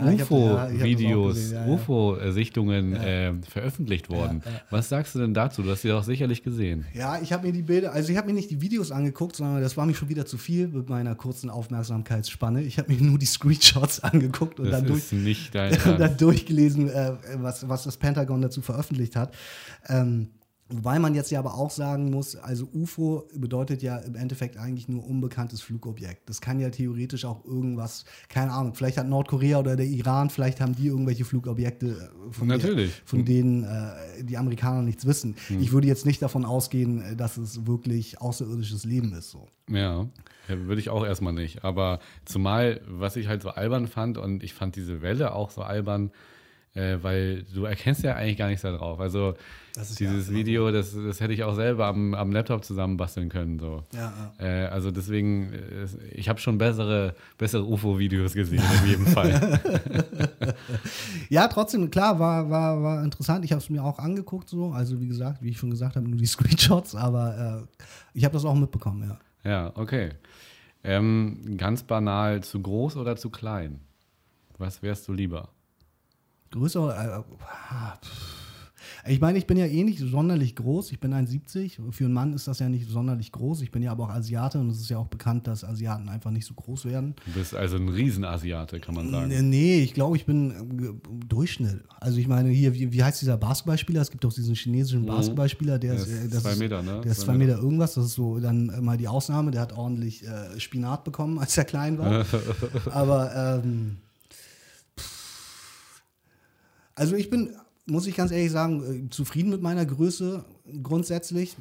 UFO-Videos, 0.00 1.52
ja, 1.52 1.66
UFO-Sichtungen 1.66 2.94
äh, 2.94 3.34
veröffentlicht 3.48 4.10
worden. 4.10 4.42
Was 4.70 4.88
sagst 4.88 5.14
du 5.14 5.18
denn 5.18 5.34
dazu? 5.34 5.62
Du 5.62 5.70
hast 5.70 5.82
sie 5.82 5.88
doch 5.88 6.04
sicherlich 6.04 6.42
gesehen. 6.42 6.86
Ja, 6.94 7.20
ich 7.20 7.32
habe 7.32 7.46
mir 7.46 7.52
die 7.52 7.62
Bilder, 7.62 7.92
also 7.92 8.10
ich 8.10 8.16
habe 8.16 8.28
mir 8.28 8.34
nicht 8.34 8.50
die 8.50 8.60
Videos 8.60 8.90
angeguckt, 8.90 9.36
sondern 9.36 9.60
das 9.60 9.76
war 9.76 9.86
mir 9.86 9.94
schon 9.94 10.08
wieder 10.08 10.24
zu 10.24 10.38
viel 10.38 10.68
mit 10.68 10.88
meiner 10.88 11.14
kurzen 11.14 11.50
Aufmerksamkeitsspanne. 11.50 12.62
Ich 12.62 12.78
habe 12.78 12.92
mir 12.92 13.02
nur 13.02 13.18
die 13.18 13.26
Screenshots 13.26 14.00
angeguckt 14.02 14.60
und, 14.60 14.70
dann, 14.70 14.86
durch, 14.86 15.12
und 15.12 16.00
dann, 16.00 16.16
durchgelesen, 16.16 16.88
äh, 16.88 17.12
was, 17.36 17.68
was 17.68 17.84
das 17.84 17.96
Pentagon 17.96 18.40
dazu 18.40 18.62
veröffentlicht 18.62 19.16
hat. 19.16 19.34
Ähm, 19.88 20.28
Wobei 20.72 20.98
man 20.98 21.14
jetzt 21.14 21.30
ja 21.30 21.38
aber 21.38 21.54
auch 21.54 21.70
sagen 21.70 22.10
muss, 22.10 22.34
also 22.34 22.66
UFO 22.72 23.28
bedeutet 23.34 23.82
ja 23.82 23.98
im 23.98 24.14
Endeffekt 24.14 24.56
eigentlich 24.56 24.88
nur 24.88 25.06
unbekanntes 25.06 25.60
Flugobjekt. 25.60 26.28
Das 26.30 26.40
kann 26.40 26.60
ja 26.60 26.70
theoretisch 26.70 27.26
auch 27.26 27.44
irgendwas, 27.44 28.06
keine 28.30 28.52
Ahnung, 28.52 28.74
vielleicht 28.74 28.96
hat 28.96 29.06
Nordkorea 29.06 29.58
oder 29.58 29.76
der 29.76 29.86
Iran, 29.86 30.30
vielleicht 30.30 30.60
haben 30.62 30.74
die 30.74 30.86
irgendwelche 30.86 31.26
Flugobjekte, 31.26 31.86
äh, 31.86 32.32
von. 32.32 32.48
Der, 32.48 32.88
von 33.04 33.24
denen 33.24 33.64
äh, 33.64 34.24
die 34.24 34.38
Amerikaner 34.38 34.82
nichts 34.82 35.06
wissen. 35.06 35.36
Hm. 35.48 35.60
Ich 35.60 35.72
würde 35.72 35.88
jetzt 35.88 36.06
nicht 36.06 36.22
davon 36.22 36.44
ausgehen, 36.44 37.02
äh, 37.02 37.16
dass 37.16 37.36
es 37.36 37.66
wirklich 37.66 38.20
außerirdisches 38.20 38.84
Leben 38.84 39.12
ist. 39.12 39.30
So. 39.30 39.48
Ja, 39.68 40.06
würde 40.48 40.80
ich 40.80 40.88
auch 40.88 41.04
erstmal 41.04 41.34
nicht. 41.34 41.64
Aber 41.64 41.98
zumal, 42.24 42.80
was 42.86 43.16
ich 43.16 43.28
halt 43.28 43.42
so 43.42 43.50
albern 43.50 43.88
fand, 43.88 44.16
und 44.16 44.42
ich 44.42 44.54
fand 44.54 44.76
diese 44.76 45.02
Welle 45.02 45.34
auch 45.34 45.50
so 45.50 45.62
albern, 45.62 46.10
äh, 46.74 46.98
weil 47.02 47.44
du 47.54 47.64
erkennst 47.64 48.02
ja 48.02 48.14
eigentlich 48.14 48.38
gar 48.38 48.48
nichts 48.48 48.62
darauf. 48.62 48.98
Also 48.98 49.34
dieses 49.76 50.28
ja, 50.28 50.34
Video, 50.34 50.70
das, 50.70 50.94
das 50.94 51.20
hätte 51.20 51.32
ich 51.32 51.44
auch 51.44 51.54
selber 51.54 51.86
am, 51.86 52.14
am 52.14 52.30
Laptop 52.30 52.64
zusammenbasteln 52.64 53.28
können. 53.28 53.58
So. 53.58 53.82
Ja, 53.94 54.12
ja. 54.38 54.46
Äh, 54.46 54.66
also 54.66 54.90
deswegen, 54.90 55.52
äh, 55.52 55.86
ich 56.12 56.28
habe 56.28 56.38
schon 56.40 56.58
bessere, 56.58 57.14
bessere 57.38 57.64
UFO-Videos 57.64 58.34
gesehen, 58.34 58.62
in 58.82 58.88
jedem 58.88 59.06
Fall. 59.06 59.60
ja, 61.30 61.48
trotzdem, 61.48 61.90
klar, 61.90 62.18
war, 62.18 62.50
war, 62.50 62.82
war 62.82 63.04
interessant. 63.04 63.44
Ich 63.44 63.52
habe 63.52 63.62
es 63.62 63.70
mir 63.70 63.82
auch 63.82 63.98
angeguckt, 63.98 64.48
so. 64.48 64.72
Also 64.72 65.00
wie 65.00 65.08
gesagt, 65.08 65.42
wie 65.42 65.50
ich 65.50 65.58
schon 65.58 65.70
gesagt 65.70 65.96
habe, 65.96 66.08
nur 66.08 66.18
die 66.18 66.26
Screenshots, 66.32 66.94
aber 66.94 67.66
äh, 67.66 67.86
ich 68.14 68.24
habe 68.24 68.34
das 68.34 68.44
auch 68.44 68.54
mitbekommen, 68.54 69.08
ja. 69.08 69.18
Ja, 69.50 69.72
okay. 69.74 70.10
Ähm, 70.84 71.56
ganz 71.56 71.82
banal, 71.82 72.42
zu 72.42 72.60
groß 72.60 72.96
oder 72.96 73.16
zu 73.16 73.30
klein? 73.30 73.80
Was 74.58 74.82
wärst 74.82 75.08
du 75.08 75.12
lieber? 75.12 75.48
Größer, 76.52 77.18
äh, 77.18 77.22
ich 79.04 79.20
meine, 79.20 79.36
ich 79.36 79.46
bin 79.46 79.56
ja 79.56 79.66
eh 79.66 79.82
nicht 79.82 79.98
sonderlich 79.98 80.54
groß. 80.54 80.92
Ich 80.92 81.00
bin 81.00 81.12
1,70. 81.12 81.90
Für 81.90 82.04
einen 82.04 82.14
Mann 82.14 82.32
ist 82.34 82.46
das 82.46 82.60
ja 82.60 82.68
nicht 82.68 82.88
sonderlich 82.88 83.32
groß. 83.32 83.62
Ich 83.62 83.72
bin 83.72 83.82
ja 83.82 83.90
aber 83.90 84.04
auch 84.04 84.10
Asiate 84.10 84.60
und 84.60 84.70
es 84.70 84.80
ist 84.80 84.90
ja 84.90 84.98
auch 84.98 85.08
bekannt, 85.08 85.48
dass 85.48 85.64
Asiaten 85.64 86.08
einfach 86.08 86.30
nicht 86.30 86.46
so 86.46 86.54
groß 86.54 86.84
werden. 86.84 87.14
Du 87.26 87.32
bist 87.32 87.54
also 87.54 87.76
ein 87.76 87.88
Riesenasiate, 87.88 88.78
kann 88.78 88.94
man 88.94 89.10
sagen. 89.10 89.50
Nee, 89.50 89.80
ich 89.80 89.94
glaube, 89.94 90.16
ich 90.16 90.24
bin 90.24 90.50
äh, 90.50 91.26
Durchschnitt. 91.26 91.82
Also 91.98 92.18
ich 92.18 92.28
meine, 92.28 92.50
hier, 92.50 92.74
wie, 92.74 92.92
wie 92.92 93.02
heißt 93.02 93.20
dieser 93.20 93.36
Basketballspieler? 93.36 94.00
Es 94.00 94.10
gibt 94.10 94.22
doch 94.22 94.32
diesen 94.32 94.54
chinesischen 94.54 95.02
mhm. 95.02 95.06
Basketballspieler, 95.06 95.78
der, 95.80 95.94
der 95.94 96.02
ist, 96.02 96.34
das 96.34 96.42
zwei 96.44 96.56
Meter, 96.56 96.82
ne? 96.82 97.00
Der 97.02 97.12
ist 97.12 97.20
zwei 97.20 97.32
Meter. 97.32 97.54
Meter 97.54 97.62
irgendwas. 97.62 97.94
Das 97.94 98.04
ist 98.04 98.14
so 98.14 98.38
dann 98.38 98.84
mal 98.84 98.96
die 98.96 99.08
Ausnahme. 99.08 99.50
Der 99.50 99.62
hat 99.62 99.72
ordentlich 99.72 100.24
äh, 100.24 100.60
Spinat 100.60 101.02
bekommen, 101.02 101.38
als 101.40 101.58
er 101.58 101.64
klein 101.64 101.98
war. 101.98 102.24
aber 102.92 103.62
ähm, 103.64 103.96
also 106.94 107.16
ich 107.16 107.30
bin 107.30 107.56
muss 107.86 108.06
ich 108.06 108.14
ganz 108.14 108.30
ehrlich 108.30 108.50
sagen, 108.50 109.06
äh, 109.06 109.10
zufrieden 109.10 109.50
mit 109.50 109.62
meiner 109.62 109.84
Größe 109.84 110.44
grundsätzlich. 110.82 111.56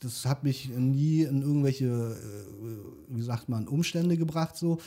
Das 0.00 0.24
hat 0.24 0.44
mich 0.44 0.68
nie 0.70 1.22
in 1.22 1.42
irgendwelche, 1.42 1.86
äh, 1.86 3.14
wie 3.14 3.22
sagt 3.22 3.48
man, 3.48 3.68
Umstände 3.68 4.16
gebracht. 4.16 4.56
So. 4.56 4.78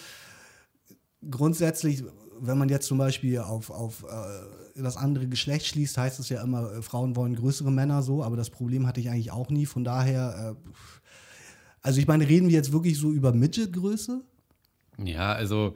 Grundsätzlich, 1.30 2.04
wenn 2.40 2.58
man 2.58 2.70
jetzt 2.70 2.88
zum 2.88 2.98
Beispiel 2.98 3.40
auf, 3.40 3.70
auf 3.70 4.04
äh, 4.04 4.82
das 4.82 4.98
andere 4.98 5.28
Geschlecht 5.28 5.68
schließt, 5.68 5.98
heißt 5.98 6.20
es 6.20 6.30
ja 6.30 6.44
immer, 6.44 6.82
Frauen 6.82 7.16
wollen 7.16 7.36
größere 7.36 7.72
Männer 7.72 8.02
so, 8.02 8.24
aber 8.24 8.36
das 8.36 8.50
Problem 8.50 8.88
hatte 8.88 9.00
ich 9.00 9.10
eigentlich 9.10 9.32
auch 9.32 9.50
nie. 9.50 9.66
Von 9.66 9.84
daher, 9.84 10.58
also 11.82 12.00
ich 12.00 12.08
meine, 12.08 12.28
reden 12.28 12.48
wir 12.48 12.56
jetzt 12.56 12.74
wirklich 12.74 12.98
so 12.98 13.12
über 13.12 13.32
Midget-Größe? 13.32 14.22
Ja, 14.98 15.32
also 15.32 15.76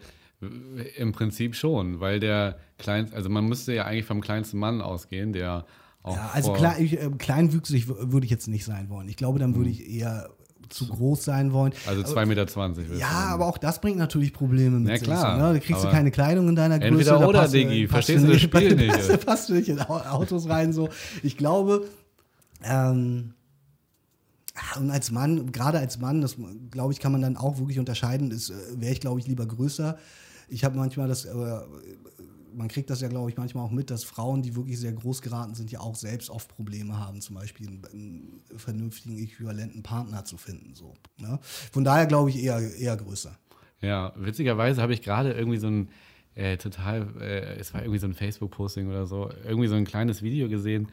im 0.97 1.12
Prinzip 1.12 1.56
schon, 1.56 1.99
weil 1.99 2.19
der 2.19 2.58
kleinste, 2.78 3.15
also 3.15 3.30
man 3.30 3.45
müsste 3.45 3.73
ja 3.73 3.86
eigentlich 3.86 4.06
vom 4.06 4.21
kleinsten 4.21 4.58
Mann 4.58 4.82
ausgehen, 4.82 5.34
der 5.34 5.65
auch. 6.02 6.15
Ja, 6.15 6.30
also 6.34 6.54
klein, 6.54 6.84
ich, 6.84 6.93
äh, 6.93 7.10
kleinwüchsig 7.17 7.88
würde 7.88 8.25
ich 8.25 8.32
jetzt 8.32 8.47
nicht 8.47 8.63
sein 8.63 8.89
wollen. 8.89 9.10
Ich 9.10 9.17
glaube, 9.17 9.39
dann 9.39 9.56
würde 9.56 9.69
hm. 9.69 9.75
ich 9.75 9.89
eher 9.89 10.30
zu 10.69 10.88
groß 10.88 11.23
sein 11.25 11.52
wollen. 11.52 11.73
Also 11.88 12.04
2,20 12.04 12.25
Meter. 12.25 12.95
Ja, 12.95 13.30
aber 13.32 13.47
auch 13.47 13.58
das 13.58 13.82
bringt 13.82 13.97
natürlich 13.97 14.34
Probleme 14.34 14.80
mit 14.80 14.91
ja, 14.91 14.97
klar, 14.97 15.34
sich. 15.34 15.43
Ne? 15.43 15.54
Da 15.54 15.60
kriegst 15.60 15.84
du 15.84 15.89
keine 15.89 16.12
Kleidung 16.12 16.47
in 16.47 16.56
deiner 16.56 16.80
Größe. 16.80 16.88
Entweder 16.89 17.28
oder, 17.28 17.39
passt, 17.41 17.54
Diggi. 17.54 17.88
Verstehst 17.88 18.23
du 18.23 18.32
das 18.32 18.41
Spiel 18.41 18.75
nicht? 18.75 19.10
Da 19.10 19.17
passt 19.17 19.49
du 19.49 19.54
nicht 19.54 19.67
in 19.67 19.82
Autos 19.82 20.47
rein. 20.47 20.71
So. 20.71 20.89
Ich 21.23 21.38
glaube, 21.38 21.88
ähm, 22.63 23.34
und 24.78 24.89
als 24.91 25.12
Mann, 25.12 25.52
gerade 25.52 25.80
als 25.80 26.00
Mann, 26.00 26.22
das 26.22 26.38
glaube 26.72 26.93
ich, 26.93 27.00
kann 27.00 27.12
man 27.12 27.22
dann 27.22 27.38
auch 27.38 27.58
wirklich 27.58 27.80
unterscheiden, 27.80 28.32
äh, 28.32 28.82
wäre 28.82 28.93
ich, 28.93 29.00
glaube 29.00 29.19
ich, 29.19 29.28
lieber 29.28 29.45
größer 29.45 29.98
ich 30.50 30.63
habe 30.63 30.78
manchmal 30.78 31.08
das, 31.08 31.26
äh, 31.26 31.60
man 32.54 32.67
kriegt 32.67 32.89
das 32.89 33.02
ja, 33.02 33.08
glaube 33.08 33.30
ich, 33.30 33.38
manchmal 33.38 33.65
auch 33.65 33.72
mit, 33.72 33.89
dass 33.89 34.04
Frauen, 34.04 34.41
die 34.41 34.56
wirklich 34.56 34.80
sehr 34.80 34.91
groß 34.91 35.22
geraten 35.22 35.54
sind, 35.54 35.72
ja 35.72 35.80
auch 35.80 35.95
selbst 35.95 36.30
oft 36.30 36.50
Probleme 36.50 36.98
haben, 36.98 37.22
zum 37.22 37.36
Beispiel 37.36 37.67
einen, 37.67 37.86
einen 37.91 38.41
vernünftigen, 38.58 39.17
äquivalenten 39.17 39.84
Partner 39.84 40.26
zu 40.26 40.38
finden. 40.38 40.74
So, 40.74 40.95
ne? 41.17 41.39
Von 41.72 41.84
daher 41.84 42.08
glaube 42.08 42.32
ich 42.32 42.43
eher, 42.43 42.60
eher 42.60 42.98
größer. 42.98 43.38
Ja, 43.82 44.13
witzigerweise 44.17 44.82
habe 44.82 44.93
ich 44.93 45.02
gerade 45.02 45.32
irgendwie 45.32 45.58
so 45.58 45.67
ein 45.67 45.89
äh, 46.36 46.58
total, 46.58 47.08
äh, 47.22 47.60
es 47.60 47.74
war 47.74 47.82
irgendwie 47.82 48.00
so 48.00 48.08
ein 48.08 48.13
Facebook-Posting 48.13 48.89
oder 48.89 49.06
so, 49.06 49.30
irgendwie 49.45 49.67
so 49.67 49.76
ein 49.76 49.86
kleines 49.86 50.22
Video 50.22 50.50
gesehen, 50.50 50.89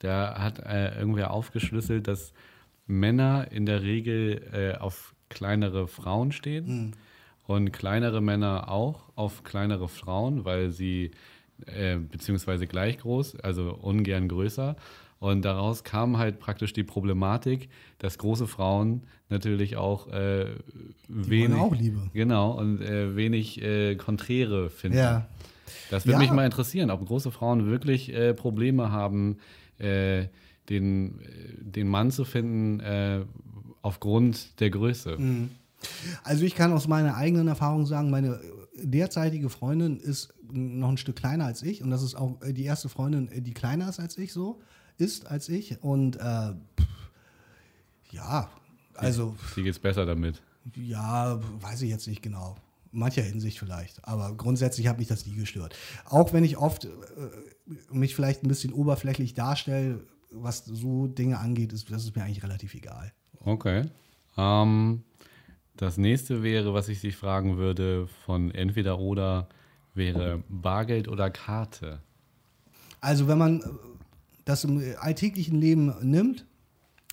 da 0.00 0.38
hat 0.38 0.58
äh, 0.60 0.98
irgendwer 0.98 1.30
aufgeschlüsselt, 1.30 2.08
dass 2.08 2.32
Männer 2.86 3.50
in 3.50 3.66
der 3.66 3.82
Regel 3.82 4.42
äh, 4.52 4.78
auf 4.78 5.14
kleinere 5.28 5.88
Frauen 5.88 6.32
stehen. 6.32 6.66
Mhm 6.66 6.92
und 7.46 7.72
kleinere 7.72 8.20
Männer 8.20 8.70
auch 8.70 9.10
auf 9.16 9.44
kleinere 9.44 9.88
Frauen, 9.88 10.44
weil 10.44 10.70
sie 10.70 11.10
äh, 11.66 11.96
beziehungsweise 11.96 12.66
gleich 12.66 12.98
groß, 12.98 13.36
also 13.40 13.74
ungern 13.74 14.28
größer. 14.28 14.76
Und 15.20 15.44
daraus 15.44 15.84
kam 15.84 16.18
halt 16.18 16.38
praktisch 16.38 16.72
die 16.72 16.82
Problematik, 16.82 17.70
dass 17.98 18.18
große 18.18 18.46
Frauen 18.46 19.04
natürlich 19.30 19.76
auch 19.76 20.08
äh, 20.08 20.46
wenig. 21.08 21.58
auch 21.58 21.74
Liebe. 21.74 22.10
Genau, 22.12 22.52
und 22.52 22.82
äh, 22.82 23.16
wenig 23.16 23.62
äh, 23.62 23.96
Konträre 23.96 24.68
finden. 24.68 24.98
Ja. 24.98 25.28
Das 25.90 26.04
würde 26.04 26.14
ja. 26.14 26.18
mich 26.18 26.30
mal 26.30 26.44
interessieren, 26.44 26.90
ob 26.90 27.06
große 27.06 27.30
Frauen 27.30 27.66
wirklich 27.66 28.12
äh, 28.12 28.34
Probleme 28.34 28.90
haben, 28.90 29.38
äh, 29.78 30.24
den, 30.68 31.20
den 31.60 31.88
Mann 31.88 32.10
zu 32.10 32.24
finden 32.24 32.80
äh, 32.80 33.24
aufgrund 33.82 34.60
der 34.60 34.70
Größe. 34.70 35.16
Mhm. 35.18 35.50
Also 36.22 36.44
ich 36.44 36.54
kann 36.54 36.72
aus 36.72 36.88
meiner 36.88 37.14
eigenen 37.16 37.48
Erfahrung 37.48 37.84
sagen, 37.84 38.08
meine 38.10 38.40
derzeitige 38.74 39.50
Freundin 39.50 39.98
ist 39.98 40.32
noch 40.50 40.88
ein 40.88 40.96
Stück 40.96 41.16
kleiner 41.16 41.44
als 41.44 41.62
ich 41.62 41.82
und 41.82 41.90
das 41.90 42.02
ist 42.02 42.14
auch 42.14 42.38
die 42.46 42.64
erste 42.64 42.88
Freundin, 42.88 43.28
die 43.44 43.52
kleiner 43.52 43.88
ist 43.88 44.00
als 44.00 44.16
ich 44.16 44.32
so, 44.32 44.60
ist 44.96 45.26
als 45.26 45.48
ich 45.50 45.82
und 45.82 46.16
äh, 46.16 46.54
ja, 48.10 48.48
Also, 48.94 49.36
Dir 49.56 49.64
geht's 49.64 49.78
besser 49.78 50.06
damit. 50.06 50.40
ja, 50.76 51.40
weiß 51.60 51.82
ich 51.82 51.90
jetzt 51.90 52.06
nicht 52.06 52.22
genau. 52.22 52.56
In 52.92 53.00
mancher 53.00 53.22
Hinsicht 53.22 53.58
vielleicht. 53.58 54.06
Aber 54.06 54.32
grundsätzlich 54.34 54.86
hat 54.86 54.98
mich 54.98 55.08
das 55.08 55.26
nie 55.26 55.34
gestört. 55.34 55.74
Auch 56.04 56.32
wenn 56.32 56.44
ich 56.44 56.56
oft 56.56 56.84
äh, 56.84 56.88
mich 57.90 58.14
vielleicht 58.14 58.44
ein 58.44 58.48
bisschen 58.48 58.72
oberflächlich 58.72 59.34
darstelle, 59.34 60.00
was 60.34 60.64
so 60.64 61.06
Dinge 61.06 61.38
angeht, 61.38 61.72
ist 61.72 61.90
das 61.90 62.04
ist 62.04 62.16
mir 62.16 62.24
eigentlich 62.24 62.42
relativ 62.42 62.74
egal. 62.74 63.12
Okay. 63.40 63.84
Ähm, 64.36 65.02
das 65.76 65.96
nächste 65.96 66.42
wäre, 66.42 66.74
was 66.74 66.88
ich 66.88 67.00
dich 67.00 67.16
fragen 67.16 67.56
würde, 67.56 68.06
von 68.24 68.50
entweder 68.50 68.98
oder 68.98 69.48
wäre 69.94 70.42
Bargeld 70.48 71.08
oder 71.08 71.30
Karte. 71.30 72.00
Also 73.00 73.28
wenn 73.28 73.38
man 73.38 73.60
äh, 73.60 73.64
das 74.44 74.64
im 74.64 74.82
alltäglichen 74.98 75.60
Leben 75.60 75.92
nimmt, 76.02 76.46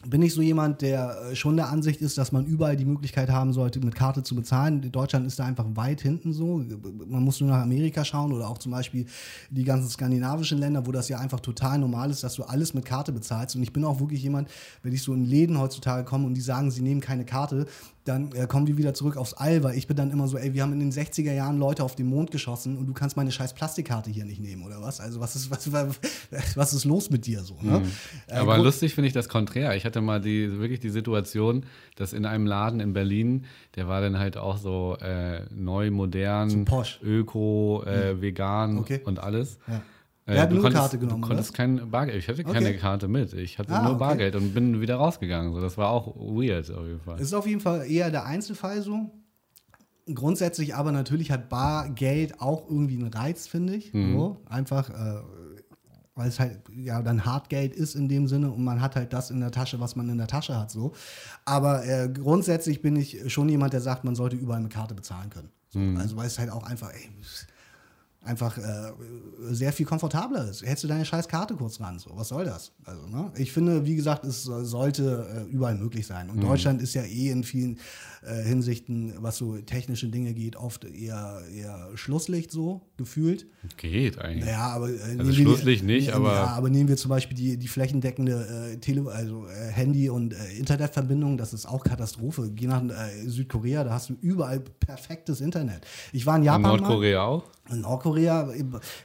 bin 0.07 0.21
ich 0.21 0.33
so 0.33 0.41
jemand, 0.41 0.81
der 0.81 1.31
äh, 1.31 1.35
schon 1.35 1.55
der 1.55 1.69
Ansicht 1.69 2.01
ist, 2.01 2.17
dass 2.17 2.31
man 2.31 2.45
überall 2.45 2.75
die 2.75 2.85
Möglichkeit 2.85 3.29
haben 3.29 3.53
sollte, 3.53 3.79
mit 3.79 3.95
Karte 3.95 4.23
zu 4.23 4.35
bezahlen. 4.35 4.91
Deutschland 4.91 5.27
ist 5.27 5.39
da 5.39 5.45
einfach 5.45 5.65
weit 5.75 6.01
hinten 6.01 6.33
so. 6.33 6.63
Man 7.07 7.23
muss 7.23 7.39
nur 7.39 7.49
nach 7.49 7.61
Amerika 7.61 8.03
schauen 8.03 8.33
oder 8.33 8.49
auch 8.49 8.57
zum 8.57 8.71
Beispiel 8.71 9.05
die 9.49 9.63
ganzen 9.63 9.89
skandinavischen 9.89 10.57
Länder, 10.57 10.85
wo 10.85 10.91
das 10.91 11.09
ja 11.09 11.19
einfach 11.19 11.39
total 11.39 11.79
normal 11.79 12.09
ist, 12.09 12.23
dass 12.23 12.35
du 12.35 12.43
alles 12.43 12.73
mit 12.73 12.85
Karte 12.85 13.11
bezahlst. 13.11 13.55
Und 13.55 13.63
ich 13.63 13.73
bin 13.73 13.83
auch 13.83 13.99
wirklich 13.99 14.23
jemand, 14.23 14.49
wenn 14.83 14.93
ich 14.93 15.03
so 15.03 15.13
in 15.13 15.25
Läden 15.25 15.59
heutzutage 15.59 16.03
komme 16.03 16.25
und 16.25 16.33
die 16.33 16.41
sagen, 16.41 16.71
sie 16.71 16.81
nehmen 16.81 17.01
keine 17.01 17.25
Karte, 17.25 17.67
dann 18.03 18.31
äh, 18.33 18.47
kommen 18.47 18.65
die 18.65 18.77
wieder 18.77 18.93
zurück 18.95 19.15
aufs 19.15 19.33
All, 19.33 19.61
weil 19.63 19.77
ich 19.77 19.85
bin 19.87 19.95
dann 19.95 20.09
immer 20.09 20.27
so, 20.27 20.37
ey, 20.37 20.53
wir 20.53 20.63
haben 20.63 20.73
in 20.73 20.79
den 20.79 20.91
60er 20.91 21.33
Jahren 21.33 21.57
Leute 21.59 21.83
auf 21.83 21.95
den 21.95 22.07
Mond 22.07 22.31
geschossen 22.31 22.77
und 22.77 22.87
du 22.87 22.93
kannst 22.93 23.15
meine 23.15 23.31
scheiß 23.31 23.53
Plastikkarte 23.53 24.09
hier 24.09 24.25
nicht 24.25 24.41
nehmen, 24.41 24.63
oder 24.63 24.81
was? 24.81 24.99
Also 24.99 25.19
was 25.19 25.35
ist, 25.35 25.51
was, 25.51 25.71
was, 26.55 26.73
ist 26.73 26.85
los 26.85 27.09
mit 27.11 27.25
dir 27.27 27.41
so? 27.41 27.57
Ne? 27.61 27.83
Äh, 28.27 28.33
Aber 28.37 28.55
gru- 28.57 28.63
lustig 28.63 28.95
finde 28.95 29.07
ich 29.07 29.13
das 29.13 29.29
konträr. 29.29 29.75
Ich 29.75 29.85
hatte 29.85 30.01
mal 30.01 30.19
die, 30.19 30.57
wirklich 30.59 30.79
die 30.79 30.89
Situation, 30.89 31.65
dass 31.95 32.13
in 32.13 32.25
einem 32.25 32.45
Laden 32.47 32.79
in 32.79 32.93
Berlin, 32.93 33.45
der 33.75 33.87
war 33.87 34.01
dann 34.01 34.17
halt 34.17 34.35
auch 34.37 34.57
so 34.57 34.97
äh, 34.99 35.41
neu, 35.53 35.91
modern, 35.91 36.49
So 36.49 36.83
öko, 37.03 37.83
äh, 37.85 38.19
vegan 38.21 38.79
Okay. 38.79 39.01
und 39.03 39.19
alles. 39.19 39.59
Ja. 39.67 39.81
Der 40.33 40.41
hat 40.43 40.51
nur 40.51 40.65
eine 40.65 40.73
Karte 40.73 40.97
genommen, 40.97 41.21
Du 41.21 41.27
oder? 41.27 41.35
konntest 41.35 41.53
kein 41.53 41.89
Bargeld. 41.91 42.17
Ich 42.17 42.27
hatte 42.27 42.43
keine 42.43 42.69
Okay. 42.69 42.77
Karte 42.77 43.07
mit. 43.07 43.33
Ich 43.33 43.57
hatte 43.59 43.73
Ah, 43.73 43.81
nur 43.83 43.91
okay. 43.91 43.99
Bargeld 43.99 44.35
und 44.35 44.53
bin 44.53 44.81
wieder 44.81 44.95
rausgegangen. 44.95 45.53
So, 45.53 45.61
das 45.61 45.77
war 45.77 45.89
auch 45.89 46.15
weird 46.15 46.69
auf 46.71 46.85
jeden 46.85 46.99
Fall. 47.01 47.19
Ist 47.19 47.33
auf 47.33 47.47
jeden 47.47 47.61
Fall 47.61 47.89
eher 47.89 48.09
der 48.11 48.25
Einzelfall 48.25 48.81
so. 48.81 49.11
Grundsätzlich 50.13 50.75
aber 50.75 50.91
natürlich 50.91 51.31
hat 51.31 51.47
Bargeld 51.49 52.41
auch 52.41 52.67
irgendwie 52.69 52.95
einen 52.97 53.13
Reiz, 53.13 53.47
finde 53.47 53.75
ich. 53.75 53.91
So. 53.93 54.41
Einfach, 54.49 54.89
äh, 54.89 55.21
weil 56.15 56.27
es 56.27 56.39
halt 56.39 56.59
ja 56.75 57.01
dann 57.01 57.23
Hartgeld 57.23 57.73
ist 57.73 57.95
in 57.95 58.09
dem 58.09 58.27
Sinne 58.27 58.51
und 58.51 58.63
man 58.63 58.81
hat 58.81 58.95
halt 58.95 59.13
das 59.13 59.29
in 59.31 59.39
der 59.39 59.51
Tasche, 59.51 59.79
was 59.79 59.95
man 59.95 60.09
in 60.09 60.17
der 60.17 60.27
Tasche 60.27 60.57
hat. 60.57 60.71
So. 60.71 60.91
Aber 61.45 61.85
äh, 61.85 62.09
grundsätzlich 62.09 62.81
bin 62.81 62.95
ich 62.95 63.31
schon 63.31 63.47
jemand, 63.47 63.73
der 63.73 63.81
sagt, 63.81 64.03
man 64.03 64.15
sollte 64.15 64.35
überall 64.35 64.59
mit 64.61 64.73
Karte 64.73 64.95
bezahlen 64.95 65.29
können. 65.29 65.49
So. 65.69 65.79
Also 65.99 66.17
weil 66.17 66.27
es 66.27 66.37
halt 66.39 66.49
auch 66.49 66.63
einfach, 66.63 66.89
ey, 66.91 67.09
einfach 68.23 68.57
äh, 68.57 68.91
sehr 69.49 69.73
viel 69.73 69.85
komfortabler 69.85 70.47
ist. 70.49 70.61
Hättest 70.61 70.83
du 70.83 70.87
deine 70.87 71.05
scheiß 71.05 71.27
Karte 71.27 71.55
kurz 71.55 71.79
ran, 71.79 71.97
so, 71.97 72.11
was 72.13 72.27
soll 72.27 72.45
das? 72.45 72.71
Also, 72.85 73.07
ne? 73.07 73.31
Ich 73.35 73.51
finde, 73.51 73.85
wie 73.85 73.95
gesagt, 73.95 74.23
es 74.25 74.43
so- 74.43 74.63
sollte 74.63 75.47
äh, 75.49 75.51
überall 75.51 75.75
möglich 75.75 76.05
sein. 76.05 76.29
Und 76.29 76.41
Deutschland 76.43 76.81
ist 76.81 76.93
ja 76.93 77.01
eh 77.03 77.29
in 77.31 77.43
vielen 77.43 77.79
äh, 78.23 78.43
Hinsichten, 78.43 79.13
was 79.17 79.37
so 79.37 79.57
technische 79.57 80.07
Dinge 80.07 80.33
geht, 80.33 80.55
oft 80.55 80.85
eher, 80.85 81.41
eher 81.53 81.89
Schlusslicht 81.95 82.51
so 82.51 82.81
gefühlt. 82.97 83.47
Geht 83.77 84.19
eigentlich. 84.19 84.45
Naja, 84.45 84.67
aber 84.67 84.89
äh, 84.89 84.93
wir 85.13 85.19
Also 85.19 85.33
Schlusslicht 85.33 85.83
nicht, 85.83 86.07
ja, 86.09 86.15
aber- 86.15 86.33
Ja, 86.33 86.45
aber 86.47 86.69
nehmen 86.69 86.87
wir 86.89 86.97
zum 86.97 87.09
Beispiel 87.09 87.35
die, 87.35 87.57
die 87.57 87.67
flächendeckende 87.67 88.73
äh, 88.73 88.77
Tele 88.77 89.09
also, 89.11 89.45
äh, 89.47 89.71
Handy- 89.71 90.09
und 90.09 90.33
äh, 90.33 90.37
Internetverbindung, 90.57 91.37
das 91.37 91.53
ist 91.53 91.65
auch 91.65 91.83
Katastrophe. 91.83 92.51
Geh 92.53 92.67
nach 92.67 92.83
äh, 92.83 93.27
Südkorea, 93.27 93.83
da 93.83 93.91
hast 93.91 94.09
du 94.09 94.15
überall 94.21 94.59
perfektes 94.59 95.41
Internet. 95.41 95.81
Ich 96.13 96.25
war 96.25 96.35
in 96.35 96.41
In 96.43 96.45
Japan. 96.45 96.61
mal. 96.61 96.77
Nordkorea 96.77 97.23
auch? 97.23 97.43
In 97.69 97.81
Nordkorea, 97.81 98.49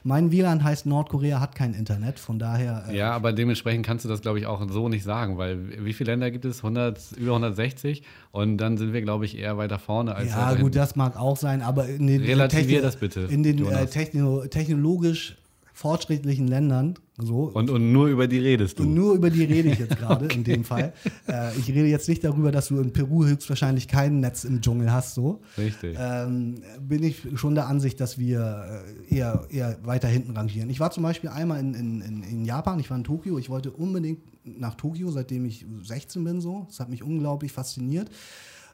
mein 0.03 0.31
WLAN 0.31 0.63
heißt 0.63 0.85
Nordkorea 0.87 1.39
hat 1.39 1.55
kein 1.55 1.73
Internet, 1.73 2.19
von 2.19 2.37
daher. 2.39 2.85
äh, 2.89 2.97
Ja, 2.97 3.11
aber 3.11 3.31
dementsprechend 3.31 3.85
kannst 3.85 4.03
du 4.03 4.09
das, 4.09 4.21
glaube 4.21 4.39
ich, 4.39 4.45
auch 4.45 4.67
so 4.69 4.89
nicht 4.89 5.03
sagen, 5.03 5.37
weil 5.37 5.85
wie 5.85 5.93
viele 5.93 6.11
Länder 6.11 6.31
gibt 6.31 6.43
es? 6.43 6.57
100, 6.57 6.99
über 7.17 7.31
160 7.33 8.03
und 8.37 8.57
dann 8.57 8.77
sind 8.77 8.93
wir, 8.93 9.01
glaube 9.01 9.25
ich, 9.25 9.37
eher 9.37 9.57
weiter 9.57 9.79
vorne 9.79 10.15
als 10.15 10.29
ja, 10.29 10.53
gut, 10.53 10.75
das 10.75 10.95
mag 10.95 11.17
auch 11.17 11.37
sein, 11.37 11.61
aber 11.63 11.87
in 11.87 12.05
den 12.05 12.23
Relativier 12.23 12.81
das 12.81 12.95
bitte, 12.97 13.21
In 13.21 13.41
den 13.41 13.65
äh, 13.65 13.87
techno 13.87 14.45
technologisch 14.45 15.37
fortschrittlichen 15.73 16.47
Ländern, 16.47 16.95
so. 17.19 17.51
Und, 17.53 17.71
und 17.71 17.91
nur 17.91 18.07
über 18.07 18.27
die 18.27 18.37
redest 18.37 18.77
du. 18.77 18.83
Und 18.83 18.93
nur 18.93 19.15
über 19.15 19.31
die 19.31 19.43
rede 19.43 19.69
ich 19.69 19.79
jetzt 19.79 19.97
gerade 19.97 20.27
in 20.27 20.43
dem 20.43 20.63
Fall. 20.63 20.93
Äh, 21.27 21.57
ich 21.57 21.67
rede 21.67 21.87
jetzt 21.87 22.07
nicht 22.07 22.23
darüber, 22.23 22.51
dass 22.53 22.69
du 22.69 22.79
in 22.79 22.93
Peru 22.93 23.25
höchstwahrscheinlich 23.25 23.89
kein 23.89 24.21
Netz 24.21 24.45
im 24.45 24.61
Dschungel 24.61 24.93
hast, 24.93 25.13
so. 25.13 25.41
Richtig. 25.57 25.97
ähm, 25.99 26.61
bin 26.79 27.03
ich 27.03 27.21
schon 27.35 27.53
der 27.53 27.67
Ansicht, 27.67 27.99
dass 27.99 28.17
wir 28.17 28.83
äh, 29.09 29.15
eher, 29.15 29.45
eher 29.49 29.77
weiter 29.83 30.07
hinten 30.07 30.37
rangieren. 30.37 30.69
Ich 30.69 30.79
war 30.79 30.91
zum 30.91 31.03
Beispiel 31.03 31.29
einmal 31.29 31.59
in, 31.59 31.73
in, 31.73 32.01
in, 32.01 32.23
in 32.23 32.45
Japan, 32.45 32.79
ich 32.79 32.89
war 32.89 32.97
in 32.97 33.03
Tokio, 33.03 33.37
ich 33.37 33.49
wollte 33.49 33.71
unbedingt 33.71 34.19
nach 34.57 34.75
Tokio, 34.75 35.11
seitdem 35.11 35.45
ich 35.45 35.65
16 35.81 36.23
bin 36.23 36.41
so. 36.41 36.65
Das 36.67 36.79
hat 36.79 36.89
mich 36.89 37.03
unglaublich 37.03 37.51
fasziniert. 37.51 38.09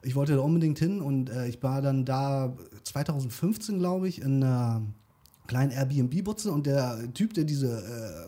Ich 0.04 0.16
wollte 0.16 0.36
da 0.36 0.42
unbedingt 0.42 0.80
hin 0.80 1.02
und 1.02 1.30
äh, 1.30 1.48
ich 1.48 1.64
war 1.64 1.82
dann 1.82 2.06
da 2.06 2.56
2015, 2.84 3.80
glaube 3.80 4.08
ich, 4.08 4.22
in 4.22 4.44
einer 4.44 4.82
kleinen 5.48 5.72
Airbnb-Butze 5.72 6.52
und 6.52 6.66
der 6.66 7.00
Typ, 7.14 7.34
der 7.34 7.44
diese 7.44 7.68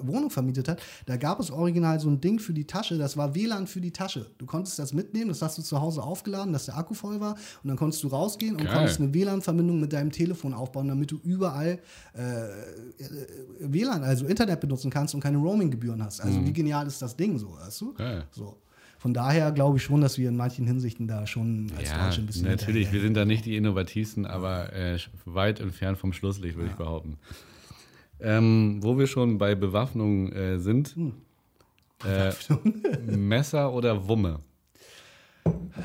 äh, 0.02 0.08
Wohnung 0.08 0.30
vermietet 0.30 0.68
hat, 0.68 0.82
da 1.06 1.18
gab 1.18 1.40
es 1.40 1.52
original 1.52 2.00
so 2.00 2.10
ein 2.10 2.22
Ding 2.22 2.40
für 2.40 2.54
die 2.54 2.66
Tasche, 2.66 2.98
das 2.98 3.18
war 3.18 3.36
WLAN 3.36 3.68
für 3.68 3.82
die 3.82 3.92
Tasche. 3.92 4.28
Du 4.38 4.46
konntest 4.46 4.80
das 4.80 4.94
mitnehmen, 4.94 5.30
das 5.30 5.42
hast 5.42 5.58
du 5.58 5.62
zu 5.62 5.80
Hause 5.82 6.04
aufgeladen, 6.04 6.54
dass 6.54 6.66
der 6.66 6.78
Akku 6.78 6.94
voll 6.94 7.20
war 7.20 7.36
und 7.64 7.68
dann 7.68 7.78
konntest 7.78 8.04
du 8.04 8.08
rausgehen 8.08 8.56
und 8.56 8.66
Geil. 8.66 8.74
konntest 8.74 9.00
eine 9.00 9.14
WLAN-Verbindung 9.14 9.80
mit 9.80 9.94
deinem 9.94 10.12
Telefon 10.12 10.54
aufbauen, 10.54 10.88
damit 10.88 11.12
du 11.12 11.20
überall 11.24 11.80
äh, 12.16 12.22
äh, 12.22 12.52
WLAN, 13.60 14.04
also 14.04 14.26
Internet 14.26 14.60
benutzen 14.60 14.90
kannst 14.90 15.14
und 15.16 15.22
keine 15.22 15.38
Roaming-Gebühren 15.38 16.04
hast. 16.04 16.22
Also 16.22 16.44
wie 16.46 16.54
genial 16.54 16.88
ist 16.88 17.02
das 17.02 17.16
Ding 17.16 17.38
so, 17.38 17.58
weißt 17.58 17.82
du? 17.82 17.94
Geil. 17.94 18.26
So. 18.32 18.58
Von 19.06 19.14
daher 19.14 19.52
glaube 19.52 19.78
ich 19.78 19.84
schon, 19.84 20.02
dass 20.02 20.18
wir 20.18 20.30
in 20.30 20.36
manchen 20.36 20.66
Hinsichten 20.66 21.08
da 21.08 21.28
schon 21.28 21.72
als 21.78 21.92
Ja, 21.92 22.06
Deutsche 22.06 22.22
ein 22.22 22.26
bisschen 22.26 22.48
natürlich. 22.50 22.92
Wir 22.92 23.02
sind 23.02 23.14
da 23.14 23.24
nicht 23.24 23.46
die 23.46 23.56
innovativsten, 23.56 24.26
aber 24.26 24.74
äh, 24.74 24.98
weit 25.26 25.60
entfernt 25.60 26.00
vom 26.00 26.12
Schlusslicht, 26.12 26.56
würde 26.56 26.72
ich 26.72 26.76
behaupten. 26.76 27.20
Ähm, 28.20 28.80
wo 28.82 28.98
wir 28.98 29.06
schon 29.06 29.38
bei 29.38 29.54
Bewaffnung 29.54 30.32
äh, 30.32 30.58
sind, 30.58 30.96
Hm. 30.96 31.14
äh, 32.04 32.32
Messer 33.16 33.72
oder 33.74 34.08
Wumme? 34.08 34.40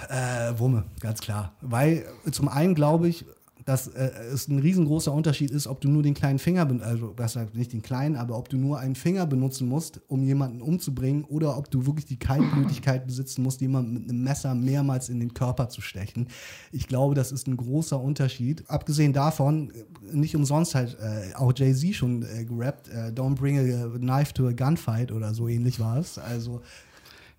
Äh, 0.08 0.58
Wumme, 0.58 0.84
ganz 1.00 1.20
klar. 1.20 1.52
Weil 1.60 2.06
zum 2.32 2.48
einen 2.48 2.74
glaube 2.74 3.06
ich, 3.06 3.26
dass 3.64 3.88
äh, 3.88 4.10
es 4.32 4.48
ein 4.48 4.58
riesengroßer 4.58 5.12
Unterschied 5.12 5.50
ist, 5.50 5.66
ob 5.66 5.80
du 5.80 5.88
nur 5.88 6.02
den 6.02 6.14
kleinen 6.14 6.38
Finger, 6.38 6.68
also 6.82 7.12
besser 7.12 7.46
nicht 7.52 7.72
den 7.72 7.82
kleinen, 7.82 8.16
aber 8.16 8.36
ob 8.38 8.48
du 8.48 8.56
nur 8.56 8.78
einen 8.78 8.94
Finger 8.94 9.26
benutzen 9.26 9.68
musst, 9.68 10.00
um 10.08 10.22
jemanden 10.22 10.62
umzubringen, 10.62 11.24
oder 11.24 11.56
ob 11.56 11.70
du 11.70 11.86
wirklich 11.86 12.06
die 12.06 12.18
Kaltblütigkeit 12.18 13.06
besitzen 13.06 13.42
musst, 13.42 13.60
jemanden 13.60 13.94
mit 13.94 14.08
einem 14.08 14.22
Messer 14.22 14.54
mehrmals 14.54 15.08
in 15.08 15.20
den 15.20 15.34
Körper 15.34 15.68
zu 15.68 15.80
stechen. 15.80 16.28
Ich 16.72 16.88
glaube, 16.88 17.14
das 17.14 17.32
ist 17.32 17.46
ein 17.46 17.56
großer 17.56 18.00
Unterschied. 18.00 18.64
Abgesehen 18.68 19.12
davon, 19.12 19.72
nicht 20.12 20.34
umsonst 20.36 20.74
halt 20.74 20.96
äh, 21.00 21.34
auch 21.34 21.52
Jay-Z 21.54 21.94
schon 21.94 22.22
äh, 22.22 22.44
gerappt, 22.44 22.88
äh, 22.88 23.10
Don't 23.10 23.34
bring 23.34 23.58
a 23.58 23.88
knife 23.98 24.32
to 24.34 24.46
a 24.48 24.52
gunfight 24.52 25.12
oder 25.12 25.34
so 25.34 25.48
ähnlich 25.48 25.80
war 25.80 25.98
es. 25.98 26.18
Also 26.18 26.62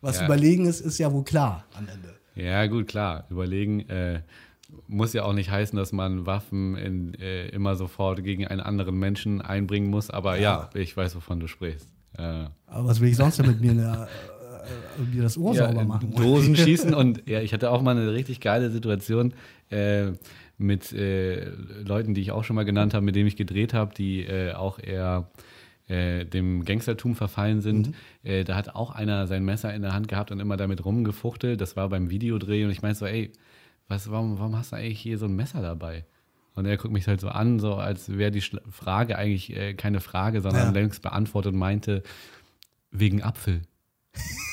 was 0.01 0.19
Ja. 0.19 0.25
überlegen 0.25 0.65
ist, 0.65 0.81
ist 0.81 0.97
ja 0.97 1.11
wohl 1.13 1.23
klar 1.23 1.65
am 1.73 1.87
Ende. 1.87 2.15
Ja, 2.35 2.65
gut, 2.67 2.87
klar. 2.87 3.25
Überlegen 3.29 3.81
äh, 3.89 4.21
muss 4.87 5.13
ja 5.13 5.23
auch 5.23 5.33
nicht 5.33 5.49
heißen, 5.49 5.77
dass 5.77 5.91
man 5.91 6.25
Waffen 6.25 6.75
in, 6.75 7.13
äh, 7.15 7.47
immer 7.49 7.75
sofort 7.75 8.23
gegen 8.23 8.47
einen 8.47 8.61
anderen 8.61 8.97
Menschen 8.97 9.41
einbringen 9.41 9.89
muss. 9.89 10.09
Aber 10.09 10.37
ja, 10.37 10.69
ich 10.73 10.95
weiß, 10.95 11.15
wovon 11.15 11.39
du 11.39 11.47
sprichst. 11.47 11.87
Äh, 12.17 12.45
Aber 12.67 12.87
was 12.87 12.99
will 12.99 13.09
ich 13.09 13.15
sonst 13.17 13.39
denn 13.39 13.47
mit 13.47 13.61
mir, 13.61 13.73
der, 13.73 14.07
äh, 14.97 15.15
mir 15.15 15.23
das 15.23 15.37
Ohr 15.37 15.55
sauber 15.55 15.85
machen? 15.85 16.13
Dosen 16.15 16.55
schießen 16.57 16.93
und 16.93 17.27
ja, 17.27 17.41
ich 17.41 17.53
hatte 17.53 17.71
auch 17.71 17.81
mal 17.81 17.95
eine 17.95 18.11
richtig 18.13 18.41
geile 18.41 18.69
Situation 18.69 19.33
äh, 19.69 20.11
mit 20.57 20.91
äh, 20.93 21.49
Leuten, 21.83 22.13
die 22.13 22.21
ich 22.21 22.31
auch 22.31 22.43
schon 22.43 22.55
mal 22.55 22.65
genannt 22.65 22.93
habe, 22.93 23.05
mit 23.05 23.15
denen 23.15 23.27
ich 23.27 23.35
gedreht 23.35 23.73
habe, 23.73 23.93
die 23.95 24.21
äh, 24.21 24.53
auch 24.53 24.77
eher 24.79 25.29
äh, 25.87 26.25
dem 26.25 26.63
Gangstertum 26.65 27.15
verfallen 27.15 27.61
sind. 27.61 27.87
Mhm. 27.87 27.93
Äh, 28.23 28.43
da 28.43 28.55
hat 28.55 28.75
auch 28.75 28.91
einer 28.91 29.27
sein 29.27 29.43
Messer 29.43 29.73
in 29.73 29.81
der 29.81 29.93
Hand 29.93 30.07
gehabt 30.07 30.31
und 30.31 30.39
immer 30.39 30.57
damit 30.57 30.85
rumgefuchtelt. 30.85 31.59
Das 31.59 31.75
war 31.75 31.89
beim 31.89 32.09
Videodreh 32.09 32.63
und 32.65 32.71
ich 32.71 32.81
meinte 32.81 32.99
so, 32.99 33.05
ey, 33.05 33.31
was, 33.91 34.09
warum, 34.09 34.39
warum 34.39 34.55
hast 34.57 34.71
du 34.71 34.77
eigentlich 34.77 34.99
hier 34.99 35.17
so 35.19 35.25
ein 35.25 35.35
Messer 35.35 35.61
dabei? 35.61 36.05
Und 36.55 36.65
er 36.65 36.75
guckt 36.77 36.93
mich 36.93 37.07
halt 37.07 37.21
so 37.21 37.29
an, 37.29 37.59
so 37.59 37.75
als 37.75 38.09
wäre 38.17 38.31
die 38.31 38.41
Frage 38.41 39.17
eigentlich 39.17 39.55
äh, 39.55 39.73
keine 39.73 40.01
Frage, 40.01 40.41
sondern 40.41 40.73
Ja. 40.73 40.81
längst 40.81 41.01
beantwortet 41.01 41.53
und 41.53 41.59
meinte, 41.59 42.01
wegen 42.91 43.21
Apfel. 43.23 43.61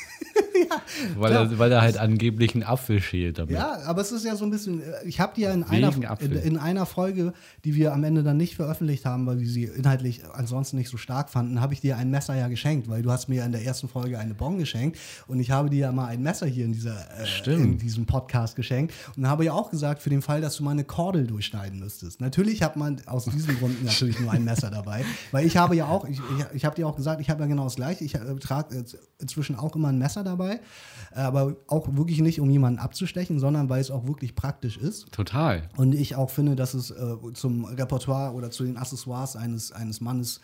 weil, 1.16 1.32
er, 1.32 1.58
weil 1.58 1.72
er 1.72 1.82
halt 1.82 1.98
angeblich 1.98 2.54
einen 2.54 2.64
Apfel 2.64 3.00
schält 3.00 3.38
damit. 3.38 3.54
Ja, 3.54 3.80
aber 3.86 4.00
es 4.00 4.12
ist 4.12 4.24
ja 4.24 4.36
so 4.36 4.44
ein 4.44 4.50
bisschen, 4.50 4.82
äh, 4.82 5.06
ich 5.06 5.20
habe 5.20 5.32
die 5.36 5.42
ja 5.42 5.52
in 5.52 5.64
einer, 5.64 5.92
in, 6.20 6.32
in, 6.32 6.56
einer 6.58 6.86
Folge, 6.86 7.32
die 7.64 7.74
wir 7.74 7.92
am 7.92 8.04
Ende 8.04 8.22
dann 8.22 8.36
nicht 8.36 8.56
veröffentlicht 8.56 9.04
haben, 9.04 9.26
weil 9.26 9.40
wir 9.40 9.48
sie 9.48 9.64
inhaltlich 9.64 10.22
ansonsten 10.32 10.76
nicht 10.76 10.88
so 10.88 10.96
stark 10.96 11.30
fanden, 11.30 11.60
habe 11.60 11.74
ich 11.74 11.80
dir 11.80 11.96
ein 11.96 12.10
Messer 12.10 12.34
ja 12.34 12.48
geschenkt, 12.48 12.88
weil 12.88 13.02
du 13.02 13.10
hast 13.10 13.28
mir 13.28 13.36
ja 13.36 13.44
in 13.44 13.52
der 13.52 13.64
ersten 13.64 13.88
Folge 13.88 14.18
eine 14.18 14.34
Bon 14.34 14.58
geschenkt 14.58 14.98
und 15.26 15.40
ich 15.40 15.50
habe 15.50 15.70
dir 15.70 15.78
ja 15.78 15.92
mal 15.92 16.06
ein 16.06 16.22
Messer 16.22 16.46
hier 16.46 16.64
in, 16.64 16.72
dieser, 16.72 17.06
äh, 17.18 17.54
in 17.54 17.78
diesem 17.78 18.06
Podcast 18.06 18.56
geschenkt 18.56 18.94
und 19.16 19.28
habe 19.28 19.44
ja 19.44 19.52
auch 19.52 19.70
gesagt, 19.70 20.02
für 20.02 20.10
den 20.10 20.22
Fall, 20.22 20.40
dass 20.40 20.56
du 20.56 20.64
mal 20.64 20.72
eine 20.72 20.84
Kordel 20.84 21.26
durchschneiden 21.26 21.78
müsstest. 21.78 22.20
Natürlich 22.20 22.62
hat 22.62 22.76
man 22.76 23.00
aus 23.06 23.26
diesem 23.26 23.58
Grund 23.58 23.84
natürlich 23.84 24.18
nur 24.20 24.32
ein 24.32 24.44
Messer 24.44 24.70
dabei, 24.70 25.04
weil 25.32 25.46
ich 25.46 25.56
habe 25.56 25.76
ja 25.76 25.86
auch, 25.86 26.04
ich, 26.06 26.18
ich, 26.18 26.46
ich 26.54 26.64
habe 26.64 26.76
dir 26.76 26.86
auch 26.86 26.96
gesagt, 26.96 27.20
ich 27.20 27.30
habe 27.30 27.42
ja 27.42 27.46
genau 27.46 27.64
das 27.64 27.76
gleiche, 27.76 28.04
ich 28.04 28.14
äh, 28.14 28.34
trage 28.40 28.84
inzwischen 29.20 29.56
auch 29.56 29.74
immer 29.74 29.88
ein 29.88 29.98
Messer 29.98 30.22
dabei, 30.24 30.60
aber 31.12 31.56
auch 31.66 31.88
wirklich 31.96 32.20
nicht, 32.20 32.40
um 32.40 32.50
jemanden 32.50 32.78
abzustechen, 32.78 33.38
sondern 33.38 33.68
weil 33.68 33.80
es 33.80 33.90
auch 33.90 34.06
wirklich 34.06 34.34
praktisch 34.34 34.76
ist. 34.76 35.10
Total. 35.12 35.68
Und 35.76 35.94
ich 35.94 36.14
auch 36.16 36.30
finde, 36.30 36.54
dass 36.54 36.74
es 36.74 36.90
äh, 36.90 37.16
zum 37.34 37.64
Repertoire 37.64 38.32
oder 38.34 38.50
zu 38.50 38.64
den 38.64 38.76
Accessoires 38.76 39.36
eines, 39.36 39.72
eines 39.72 40.00
Mannes 40.00 40.40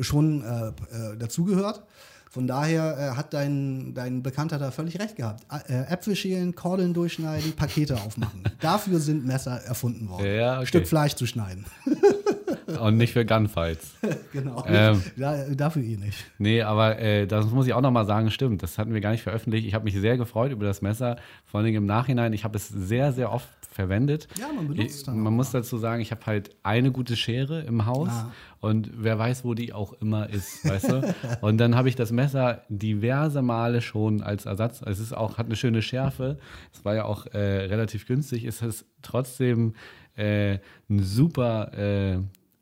schon 0.00 0.42
äh, 0.42 0.68
äh, 0.68 1.16
dazugehört. 1.18 1.84
Von 2.30 2.48
daher 2.48 2.98
äh, 2.98 3.16
hat 3.16 3.32
dein, 3.32 3.94
dein 3.94 4.24
Bekannter 4.24 4.58
da 4.58 4.72
völlig 4.72 4.98
recht 4.98 5.14
gehabt. 5.14 5.46
Äh, 5.68 5.84
Äpfel 5.84 6.16
schälen, 6.16 6.56
Kordeln 6.56 6.92
durchschneiden, 6.92 7.52
Pakete 7.52 7.94
aufmachen. 7.94 8.42
Dafür 8.60 8.98
sind 8.98 9.24
Messer 9.24 9.62
erfunden 9.62 10.08
worden. 10.08 10.26
Ja, 10.26 10.56
okay. 10.56 10.66
Stück 10.66 10.88
Fleisch 10.88 11.14
zu 11.14 11.26
schneiden. 11.26 11.64
Und 12.80 12.96
nicht 12.96 13.12
für 13.12 13.24
Gunfights. 13.24 13.94
genau. 14.32 14.64
Ähm, 14.66 15.02
da, 15.16 15.44
dafür 15.54 15.82
eh 15.82 15.96
nicht. 15.96 16.24
Nee, 16.38 16.62
aber 16.62 16.98
äh, 16.98 17.26
das 17.26 17.50
muss 17.50 17.66
ich 17.66 17.74
auch 17.74 17.80
nochmal 17.80 18.06
sagen, 18.06 18.30
stimmt. 18.30 18.62
Das 18.62 18.78
hatten 18.78 18.94
wir 18.94 19.00
gar 19.00 19.10
nicht 19.10 19.22
veröffentlicht. 19.22 19.66
Ich 19.66 19.74
habe 19.74 19.84
mich 19.84 19.94
sehr 19.94 20.16
gefreut 20.16 20.52
über 20.52 20.64
das 20.64 20.82
Messer. 20.82 21.16
Vor 21.44 21.60
allem 21.60 21.74
im 21.74 21.86
Nachhinein. 21.86 22.32
Ich 22.32 22.44
habe 22.44 22.56
es 22.56 22.68
sehr, 22.68 23.12
sehr 23.12 23.32
oft 23.32 23.48
verwendet. 23.74 24.28
Ja, 24.38 24.52
man 24.54 24.68
benutzt 24.68 24.94
es 24.94 25.02
dann. 25.02 25.18
Man 25.18 25.34
muss 25.34 25.50
dazu 25.50 25.76
sagen, 25.78 26.00
ich 26.00 26.12
habe 26.12 26.24
halt 26.26 26.50
eine 26.62 26.92
gute 26.92 27.16
Schere 27.16 27.62
im 27.62 27.86
Haus 27.86 28.08
ah. 28.08 28.32
und 28.60 28.90
wer 28.94 29.18
weiß, 29.18 29.44
wo 29.44 29.54
die 29.54 29.72
auch 29.72 29.94
immer 29.94 30.30
ist, 30.30 30.64
weißt 30.64 30.92
du? 30.92 31.14
Und 31.40 31.58
dann 31.58 31.74
habe 31.74 31.88
ich 31.88 31.96
das 31.96 32.12
Messer 32.12 32.62
diverse 32.68 33.42
Male 33.42 33.80
schon 33.80 34.22
als 34.22 34.46
Ersatz. 34.46 34.80
Es 34.86 35.00
ist 35.00 35.12
auch, 35.12 35.38
hat 35.38 35.46
eine 35.46 35.56
schöne 35.56 35.82
Schärfe. 35.82 36.38
Es 36.72 36.84
war 36.84 36.94
ja 36.94 37.04
auch 37.04 37.26
äh, 37.26 37.38
relativ 37.38 38.06
günstig. 38.06 38.44
Es 38.44 38.62
ist 38.62 38.86
trotzdem 39.02 39.74
äh, 40.16 40.58
ein 40.88 41.02
super 41.02 41.72
äh, 41.76 42.18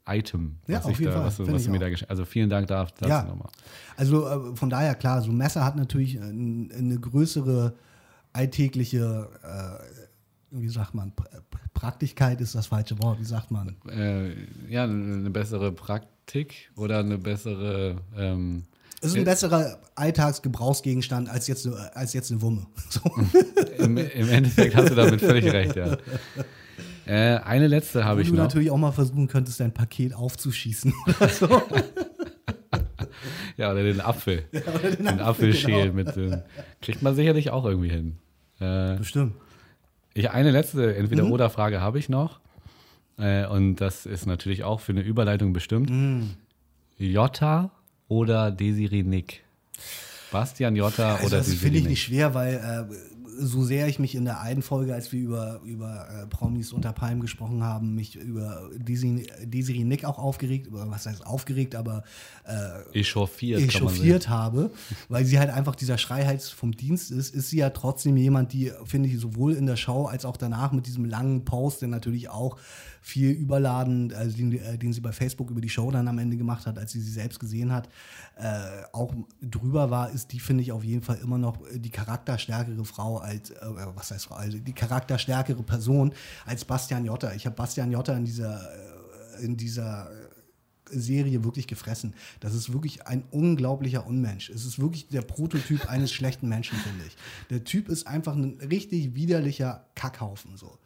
Item, 0.07 0.57
ja, 0.67 0.79
was, 0.79 0.87
auf 0.87 0.99
jeden 0.99 1.12
da, 1.12 1.19
Fall. 1.19 1.27
was, 1.27 1.38
was 1.38 1.65
du 1.65 1.71
mir 1.71 1.79
da 1.79 1.87
Also 2.09 2.25
vielen 2.25 2.51
Dank 2.51 2.67
dafür 2.67 3.09
ja. 3.09 3.23
nochmal. 3.23 3.51
Also 3.97 4.27
äh, 4.27 4.57
von 4.57 4.69
daher 4.69 4.95
klar, 4.95 5.23
so 5.23 5.31
ein 5.31 5.37
Messer 5.37 5.65
hat 5.65 5.77
natürlich 5.77 6.21
eine 6.21 6.99
größere 6.99 7.75
alltägliche 8.33 9.29
äh, 9.43 10.03
wie 10.53 10.69
sagt 10.69 10.95
man, 10.95 11.12
Praktigkeit 11.75 12.41
ist 12.41 12.55
das 12.55 12.67
falsche 12.67 13.01
Wort, 13.03 13.19
wie 13.19 13.25
sagt 13.25 13.51
man? 13.51 13.75
Äh, 13.88 14.33
ja, 14.69 14.85
eine 14.85 15.31
bessere 15.31 15.73
Praktik 15.73 16.71
oder 16.77 16.99
eine 16.99 17.19
bessere. 17.19 17.97
Ähm, 18.17 18.65
es 19.01 19.09
ist 19.09 19.17
ein 19.17 19.25
besserer 19.25 19.79
Alltagsgebrauchsgegenstand 19.97 21.29
als 21.29 21.49
jetzt, 21.49 21.67
als 21.67 22.12
jetzt 22.12 22.31
eine 22.31 22.41
Wumme. 22.43 22.67
So. 22.91 23.01
Im, 23.79 23.97
Im, 23.97 24.29
Endeffekt 24.29 24.77
hast 24.77 24.91
du 24.91 24.95
damit 24.95 25.21
völlig 25.21 25.51
recht, 25.53 25.75
ja. 25.75 25.97
Äh, 27.07 27.38
eine 27.38 27.67
letzte 27.67 28.05
habe 28.05 28.23
ich 28.23 28.29
noch. 28.29 28.37
du 28.37 28.43
natürlich 28.43 28.71
auch 28.71 28.77
mal 28.77 28.93
versuchen 28.93 29.29
könntest, 29.29 29.61
dein 29.61 29.73
Paket 29.73 30.15
aufzuschießen 30.15 30.93
oder 31.07 31.29
so. 31.29 31.62
ja, 33.57 33.71
oder 33.71 33.83
den 33.83 34.01
Apfel. 34.01 34.45
Ja, 34.53 34.61
oder 34.75 34.91
den, 34.91 35.07
den 35.07 35.21
Apfel, 35.21 35.53
genau. 35.53 35.93
mit. 35.93 36.17
Äh, 36.17 36.43
kriegt 36.81 37.03
man 37.03 37.15
sicherlich 37.15 37.51
auch 37.51 37.65
irgendwie 37.65 37.91
hin. 37.91 38.19
Äh, 38.61 38.97
Bestimmt. 38.97 39.35
Ich, 40.15 40.31
eine 40.31 40.51
letzte 40.51 40.95
Entweder-Oder-Frage 40.95 41.79
mhm. 41.79 41.83
habe 41.83 41.99
ich 41.99 42.09
noch. 42.09 42.41
Äh, 43.19 43.47
und 43.47 43.77
das 43.77 44.07
ist 44.07 44.27
natürlich 44.27 44.65
auch 44.65 44.81
für 44.81 44.93
eine 44.93 45.03
Überleitung 45.03 45.53
bestimmt. 45.53 45.91
Mhm. 45.91 46.31
Jota 46.99 47.71
oder 48.09 48.51
Desiree 48.51 49.03
Nick? 49.03 49.43
Bastian 50.31 50.77
Jota 50.77 51.15
also 51.15 51.27
oder 51.27 51.38
Das 51.38 51.53
finde 51.55 51.79
ich 51.79 51.87
nicht 51.87 52.03
schwer, 52.03 52.35
weil 52.35 52.55
äh, 52.55 52.95
so 53.38 53.62
sehr 53.64 53.88
ich 53.88 53.99
mich 53.99 54.14
in 54.14 54.25
der 54.25 54.40
einen 54.40 54.62
Folge, 54.62 54.95
als 54.95 55.12
wir 55.12 55.21
über, 55.21 55.61
über 55.64 56.09
äh, 56.09 56.27
Promis 56.27 56.73
unter 56.73 56.92
Palmen 56.92 57.21
gesprochen 57.21 57.62
haben, 57.62 57.95
mich 57.95 58.16
über 58.16 58.71
Desiree 58.77 59.85
Nick 59.85 60.05
auch 60.05 60.18
aufgeregt, 60.18 60.68
oder 60.73 60.90
was 60.90 61.07
heißt 61.07 61.27
aufgeregt, 61.27 61.75
aber 61.75 62.05
äh, 62.45 62.99
echauffiert, 63.01 63.61
echauffiert 63.61 64.29
habe, 64.29 64.71
weil 65.09 65.25
sie 65.25 65.38
halt 65.38 65.51
einfach 65.51 65.75
dieser 65.75 65.99
Schreihals 65.99 66.51
vom 66.51 66.73
Dienst 66.73 67.11
ist, 67.11 67.35
ist 67.35 67.51
sie 67.51 67.59
ja 67.59 67.71
trotzdem 67.71 68.16
jemand, 68.16 68.53
die, 68.53 68.73
finde 68.85 69.09
ich, 69.09 69.18
sowohl 69.18 69.55
in 69.55 69.66
der 69.66 69.77
Show 69.77 70.07
als 70.07 70.25
auch 70.25 70.37
danach 70.37 70.73
mit 70.73 70.87
diesem 70.87 71.05
langen 71.05 71.45
Post, 71.45 71.83
der 71.83 71.88
natürlich 71.88 72.29
auch 72.29 72.57
viel 73.03 73.31
überladen, 73.33 74.15
also 74.15 74.37
den, 74.37 74.53
äh, 74.53 74.79
den, 74.79 74.93
sie 74.93 75.01
bei 75.01 75.12
Facebook 75.12 75.51
über 75.51 75.61
die 75.61 75.69
Show 75.69 75.91
dann 75.91 76.07
am 76.07 76.19
Ende 76.19 76.37
gemacht 76.37 76.67
hat, 76.67 76.79
als 76.79 76.93
sie 76.93 77.01
sie 77.01 77.11
selbst 77.11 77.41
gesehen 77.41 77.73
hat, 77.73 77.88
äh, 78.37 78.85
auch 78.93 79.12
drüber 79.43 79.91
war, 79.91 80.11
ist 80.11 80.33
die, 80.33 80.38
finde 80.38 80.62
ich, 80.62 80.73
auf 80.73 80.85
jeden 80.85 81.03
Fall 81.03 81.19
immer 81.23 81.37
noch 81.37 81.59
die 81.75 81.91
charakterstärkere 81.91 82.85
Frau 82.85 83.19
als, 83.19 83.51
äh, 83.51 83.57
was 83.95 84.12
heißt 84.12 84.27
Frau, 84.27 84.37
also 84.37 84.57
die 84.59 84.73
charakterstärkere 84.73 85.62
Person 85.65 86.12
als 86.47 86.65
Bastian 86.65 87.05
Jotta. 87.05 87.35
Ich 87.35 87.45
habe 87.45 87.57
Bastian 87.57 87.91
Jotta 87.91 88.17
in 88.17 88.25
dieser, 88.25 88.62
äh, 88.62 89.45
in 89.45 89.57
dieser 89.57 90.09
Serie 90.93 91.43
wirklich 91.43 91.67
gefressen. 91.67 92.15
Das 92.41 92.55
ist 92.55 92.73
wirklich 92.73 93.07
ein 93.07 93.25
unglaublicher 93.31 94.07
Unmensch. 94.07 94.51
Es 94.51 94.65
ist 94.65 94.79
wirklich 94.79 95.09
der 95.09 95.23
Prototyp 95.23 95.88
eines 95.88 96.12
schlechten 96.12 96.49
Menschen, 96.49 96.79
finde 96.79 97.05
ich. 97.07 97.17
Der 97.51 97.65
Typ 97.65 97.88
ist 97.88 98.07
einfach 98.07 98.37
ein 98.37 98.59
richtig 98.61 99.15
widerlicher 99.15 99.87
Kackhaufen 99.95 100.57
so. 100.57 100.79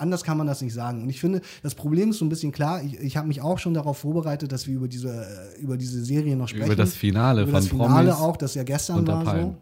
Anders 0.00 0.24
kann 0.24 0.38
man 0.38 0.46
das 0.46 0.62
nicht 0.62 0.72
sagen. 0.72 1.02
Und 1.02 1.10
ich 1.10 1.20
finde, 1.20 1.42
das 1.62 1.74
Problem 1.74 2.10
ist 2.10 2.18
so 2.18 2.24
ein 2.24 2.28
bisschen 2.28 2.52
klar. 2.52 2.82
Ich, 2.82 2.98
ich 2.98 3.16
habe 3.16 3.28
mich 3.28 3.42
auch 3.42 3.58
schon 3.58 3.74
darauf 3.74 3.98
vorbereitet, 3.98 4.50
dass 4.50 4.66
wir 4.66 4.74
über 4.74 4.88
diese, 4.88 5.08
äh, 5.08 5.60
über 5.60 5.76
diese 5.76 6.02
Serie 6.04 6.36
noch 6.36 6.48
sprechen. 6.48 6.66
Über 6.66 6.76
das 6.76 6.94
Finale 6.94 7.42
über 7.42 7.50
von 7.50 7.60
das 7.60 7.68
Finale 7.68 8.10
Promis 8.10 8.28
auch, 8.28 8.36
das 8.36 8.54
ja 8.54 8.62
gestern 8.62 9.06
war 9.06 9.24
so. 9.24 9.56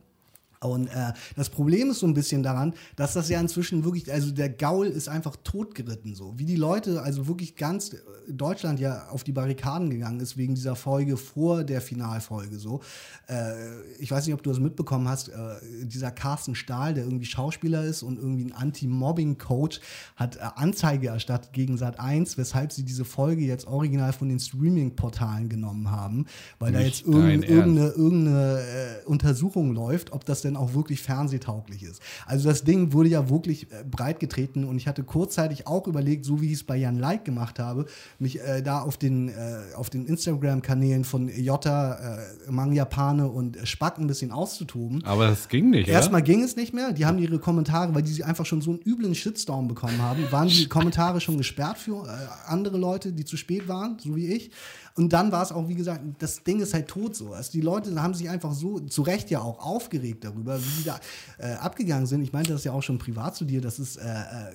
Und 0.61 0.89
äh, 0.89 1.13
das 1.37 1.51
Problem 1.51 1.91
ist 1.91 2.01
so 2.01 2.07
ein 2.07 2.15
bisschen 2.15 2.43
daran, 2.43 2.75
dass 2.97 3.13
das 3.13 3.29
ja 3.29 3.41
inzwischen 3.41 3.85
wirklich, 3.85 4.13
also 4.13 4.33
der 4.33 4.49
Gaul 4.49 4.87
ist 4.87 5.09
einfach 5.09 5.37
totgeritten 5.45 6.15
so. 6.15 6.37
Wie 6.37 6.45
die 6.45 6.57
Leute, 6.57 7.03
also 7.03 7.29
wirklich 7.29 7.55
ganz 7.57 7.93
äh, 7.93 7.99
Deutschland 8.29 8.81
ja 8.81 9.09
auf 9.09 9.23
die 9.23 9.33
Barrikaden 9.33 9.91
gegangen 9.91 10.21
ist 10.21 10.37
wegen 10.37 10.55
dieser 10.55 10.75
Folge 10.75 11.17
vor 11.17 11.63
der 11.63 11.81
Finalfolge 11.81 12.59
so. 12.59 12.81
Äh, 13.29 13.53
ich 14.01 14.11
weiß 14.11 14.27
nicht, 14.27 14.35
ob 14.35 14.43
du 14.43 14.51
das 14.51 14.59
mitbekommen 14.59 15.09
hast, 15.09 15.29
äh, 15.29 15.35
dieser 15.83 16.11
Carsten 16.11 16.55
Stahl, 16.55 16.95
der 16.95 17.05
irgendwie 17.05 17.27
Schauspieler 17.27 17.85
ist 17.85 18.03
und 18.03 18.19
irgendwie 18.19 18.47
ein 18.47 18.53
Anti-Mobbing-Coach, 18.53 19.81
hat 20.17 20.37
äh, 20.37 20.41
Anzeige 20.57 21.09
erstattet 21.09 21.53
gegen 21.53 21.77
Sat 21.77 22.01
1, 22.01 22.37
weshalb 22.37 22.73
sie 22.73 22.85
diese 22.85 23.05
Folge 23.05 23.43
jetzt 23.43 23.67
original 23.69 24.13
von 24.13 24.29
den 24.29 24.41
Streaming-Portalen 24.41 25.49
genommen 25.49 25.91
haben, 25.91 26.27
weil 26.59 26.73
nicht 26.73 26.83
da 26.83 26.87
jetzt 26.87 27.07
irgendeine, 27.07 27.47
irgendeine, 27.47 27.89
irgendeine 27.91 28.61
äh, 28.61 29.05
Untersuchung 29.07 29.73
läuft, 29.73 30.13
ob 30.13 30.25
das 30.25 30.43
denn 30.49 30.57
auch 30.57 30.75
wirklich 30.75 31.01
fernsehtauglich 31.01 31.83
ist. 31.83 32.03
Also 32.27 32.49
das 32.49 32.65
Ding 32.65 32.93
wurde 32.93 33.09
ja 33.11 33.31
wirklich 33.31 33.71
äh, 33.71 33.85
breit 33.89 34.21
getreten 34.21 34.65
und 34.65 34.77
ich 34.77 34.87
hatte 34.87 35.05
kurzzeitig 35.05 35.67
auch 35.67 35.87
überlegt, 35.87 36.25
so 36.25 36.41
wie 36.41 36.47
ich 36.47 36.55
es 36.55 36.65
bei 36.65 36.77
Jan 36.77 36.99
Like 36.99 37.25
gemacht 37.25 37.59
habe, 37.59 37.87
mich 38.19 38.41
äh, 38.41 38.63
da 38.63 38.81
auf 38.81 38.97
den, 38.97 39.29
äh, 39.29 39.75
auf 39.77 39.91
den 39.91 40.07
Instagram-Kanälen 40.07 41.05
von 41.05 41.29
Jota, 41.29 42.19
äh, 42.19 42.51
Mangjapane 42.51 43.29
und 43.29 43.59
Spack 43.65 43.99
ein 43.99 44.07
bisschen 44.07 44.33
auszutoben. 44.33 45.05
Aber 45.05 45.27
das 45.29 45.49
ging 45.49 45.71
nicht, 45.71 45.89
Erstmal 45.89 46.23
ging 46.23 46.43
es 46.43 46.57
nicht 46.57 46.73
mehr. 46.73 46.93
Die 46.93 47.07
haben 47.07 47.19
ihre 47.19 47.39
Kommentare, 47.39 47.95
weil 47.95 48.03
die 48.03 48.25
einfach 48.25 48.47
schon 48.47 48.61
so 48.61 48.71
einen 48.71 48.81
üblen 48.85 49.15
Shitstorm 49.15 49.69
bekommen 49.69 50.01
haben, 50.01 50.31
waren 50.31 50.49
die 50.49 50.69
Kommentare 50.69 51.21
schon 51.21 51.37
gesperrt 51.37 51.79
für 51.79 52.05
äh, 52.07 52.51
andere 52.51 52.79
Leute, 52.79 53.13
die 53.13 53.25
zu 53.25 53.37
spät 53.37 53.69
waren, 53.69 53.99
so 53.99 54.17
wie 54.17 54.27
ich. 54.29 54.51
Und 54.99 55.13
dann 55.13 55.31
war 55.31 55.45
es 55.45 55.53
auch, 55.53 55.69
wie 55.69 55.77
gesagt, 55.77 56.03
das 56.19 56.43
Ding 56.43 56.59
ist 56.59 56.75
halt 56.75 56.89
tot 56.89 57.15
so. 57.15 57.33
Also 57.33 57.53
die 57.53 57.61
Leute 57.61 57.95
haben 58.03 58.15
sich 58.15 58.29
einfach 58.29 58.53
so, 58.53 58.81
zu 58.81 59.03
Recht 59.03 59.31
ja 59.31 59.41
auch 59.41 59.65
aufgeregt 59.65 60.25
darüber, 60.25 60.59
wie 60.61 60.79
die 60.79 60.85
da 60.85 60.99
äh, 61.39 61.55
abgegangen 61.55 62.07
sind. 62.07 62.21
Ich 62.23 62.33
meinte 62.33 62.53
das 62.53 62.65
ja 62.65 62.73
auch 62.73 62.83
schon 62.83 62.99
privat 62.99 63.37
zu 63.37 63.45
dir, 63.45 63.61
das 63.61 63.79
ist 63.79 63.97
äh, 63.97 64.03
äh 64.03 64.53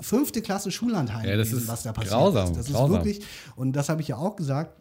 fünfte 0.00 0.42
Klasse 0.42 0.70
Schullandheim, 0.70 1.28
ja, 1.28 1.36
das 1.36 1.48
gewesen, 1.48 1.64
ist 1.64 1.68
was 1.68 1.82
da 1.82 1.92
passiert 1.92 2.14
grausam, 2.14 2.52
ist. 2.52 2.56
Das 2.56 2.66
grausam. 2.66 3.00
ist 3.00 3.04
wirklich, 3.04 3.26
und 3.56 3.72
das 3.72 3.88
habe 3.88 4.00
ich 4.00 4.06
ja 4.06 4.16
auch 4.16 4.36
gesagt, 4.36 4.76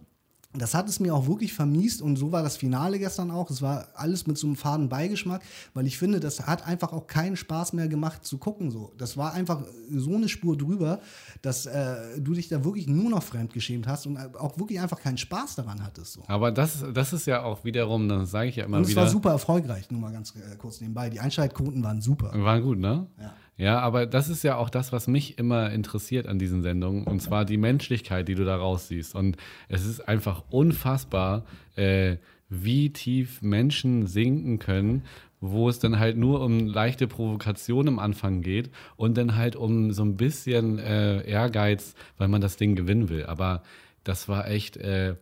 das 0.61 0.73
hat 0.73 0.89
es 0.89 0.99
mir 0.99 1.13
auch 1.13 1.27
wirklich 1.27 1.53
vermiest 1.53 2.01
und 2.01 2.15
so 2.15 2.31
war 2.31 2.43
das 2.43 2.57
Finale 2.57 2.99
gestern 2.99 3.31
auch. 3.31 3.49
Es 3.49 3.61
war 3.61 3.87
alles 3.95 4.27
mit 4.27 4.37
so 4.37 4.47
einem 4.47 4.55
faden 4.55 4.89
Beigeschmack, 4.89 5.41
weil 5.73 5.87
ich 5.87 5.97
finde, 5.97 6.19
das 6.19 6.45
hat 6.47 6.65
einfach 6.67 6.93
auch 6.93 7.07
keinen 7.07 7.35
Spaß 7.35 7.73
mehr 7.73 7.87
gemacht 7.87 8.25
zu 8.25 8.37
gucken. 8.37 8.71
So. 8.71 8.91
Das 8.97 9.17
war 9.17 9.33
einfach 9.33 9.63
so 9.91 10.15
eine 10.15 10.29
Spur 10.29 10.57
drüber, 10.57 10.99
dass 11.41 11.65
äh, 11.65 12.19
du 12.19 12.33
dich 12.33 12.47
da 12.47 12.63
wirklich 12.63 12.87
nur 12.87 13.09
noch 13.09 13.23
fremdgeschämt 13.23 13.87
hast 13.87 14.05
und 14.05 14.17
auch 14.35 14.57
wirklich 14.57 14.79
einfach 14.79 14.99
keinen 14.99 15.17
Spaß 15.17 15.55
daran 15.55 15.83
hattest. 15.83 16.13
So. 16.13 16.23
Aber 16.27 16.51
das, 16.51 16.83
das 16.93 17.13
ist 17.13 17.27
ja 17.27 17.43
auch 17.43 17.63
wiederum, 17.63 18.07
das 18.09 18.31
sage 18.31 18.49
ich 18.49 18.55
ja 18.55 18.65
immer 18.65 18.77
und 18.77 18.83
es 18.83 18.89
wieder. 18.89 19.01
Es 19.01 19.07
war 19.07 19.11
super 19.11 19.31
erfolgreich, 19.31 19.89
nur 19.91 20.01
mal 20.01 20.11
ganz 20.11 20.33
äh, 20.35 20.55
kurz 20.57 20.81
nebenbei. 20.81 21.09
Die 21.09 21.19
Einschaltquoten 21.19 21.83
waren 21.83 22.01
super. 22.01 22.31
Waren 22.33 22.61
gut, 22.61 22.79
ne? 22.79 23.07
Ja. 23.19 23.33
Ja, 23.57 23.79
aber 23.79 24.05
das 24.05 24.29
ist 24.29 24.43
ja 24.43 24.55
auch 24.55 24.69
das, 24.69 24.91
was 24.91 25.07
mich 25.07 25.39
immer 25.39 25.71
interessiert 25.71 26.27
an 26.27 26.37
diesen 26.37 26.61
Sendungen, 26.61 27.03
und 27.05 27.21
zwar 27.21 27.43
die 27.43 27.57
Menschlichkeit, 27.57 28.27
die 28.27 28.35
du 28.35 28.45
da 28.45 28.55
raussiehst. 28.55 29.15
Und 29.15 29.37
es 29.67 29.85
ist 29.85 30.07
einfach 30.07 30.43
unfassbar, 30.51 31.43
äh, 31.75 32.17
wie 32.49 32.91
tief 32.91 33.41
Menschen 33.41 34.07
sinken 34.07 34.59
können 34.59 35.03
wo 35.39 35.69
es 35.69 35.79
dann 35.79 35.99
halt 35.99 36.17
nur 36.17 36.41
um 36.41 36.65
leichte 36.65 37.07
Provokation 37.07 37.87
am 37.87 37.99
Anfang 37.99 38.41
geht 38.41 38.71
und 38.95 39.17
dann 39.17 39.35
halt 39.35 39.55
um 39.55 39.91
so 39.91 40.03
ein 40.03 40.17
bisschen 40.17 40.79
äh, 40.79 41.21
Ehrgeiz, 41.29 41.93
weil 42.17 42.27
man 42.27 42.41
das 42.41 42.57
Ding 42.57 42.75
gewinnen 42.75 43.09
will. 43.09 43.25
Aber 43.25 43.63
das 44.03 44.27
war 44.27 44.47
echt. 44.47 44.77
Äh, 44.77 45.15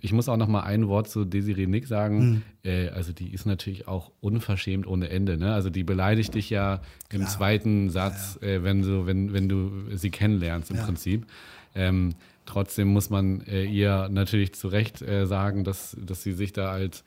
ich 0.00 0.12
muss 0.12 0.28
auch 0.28 0.36
noch 0.36 0.48
mal 0.48 0.62
ein 0.62 0.88
Wort 0.88 1.08
zu 1.08 1.24
Desiree 1.24 1.66
Nick 1.66 1.86
sagen. 1.86 2.18
Mhm. 2.18 2.42
Äh, 2.64 2.88
also 2.88 3.12
die 3.12 3.32
ist 3.32 3.46
natürlich 3.46 3.88
auch 3.88 4.10
unverschämt 4.20 4.86
ohne 4.86 5.08
Ende. 5.10 5.36
Ne? 5.36 5.52
Also 5.52 5.70
die 5.70 5.84
beleidigt 5.84 6.34
dich 6.34 6.50
ja 6.50 6.80
im 7.10 7.20
Klar. 7.20 7.30
zweiten 7.30 7.90
Satz, 7.90 8.38
ja, 8.40 8.48
ja. 8.48 8.54
Äh, 8.54 8.64
wenn, 8.64 8.82
du, 8.82 9.06
wenn, 9.06 9.32
wenn 9.32 9.48
du 9.48 9.70
sie 9.94 10.10
kennenlernst 10.10 10.70
im 10.70 10.76
ja. 10.76 10.84
Prinzip. 10.84 11.26
Ähm, 11.74 12.14
trotzdem 12.46 12.88
muss 12.88 13.10
man 13.10 13.42
äh, 13.42 13.64
ihr 13.64 14.08
natürlich 14.10 14.54
zu 14.54 14.68
Recht 14.68 15.02
äh, 15.02 15.26
sagen, 15.26 15.64
dass, 15.64 15.96
dass 16.00 16.22
sie 16.22 16.32
sich 16.32 16.52
da 16.52 16.70
als 16.70 17.04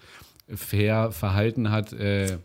fair 0.54 1.12
verhalten 1.12 1.72
hat 1.72 1.94
äh, 1.94 2.38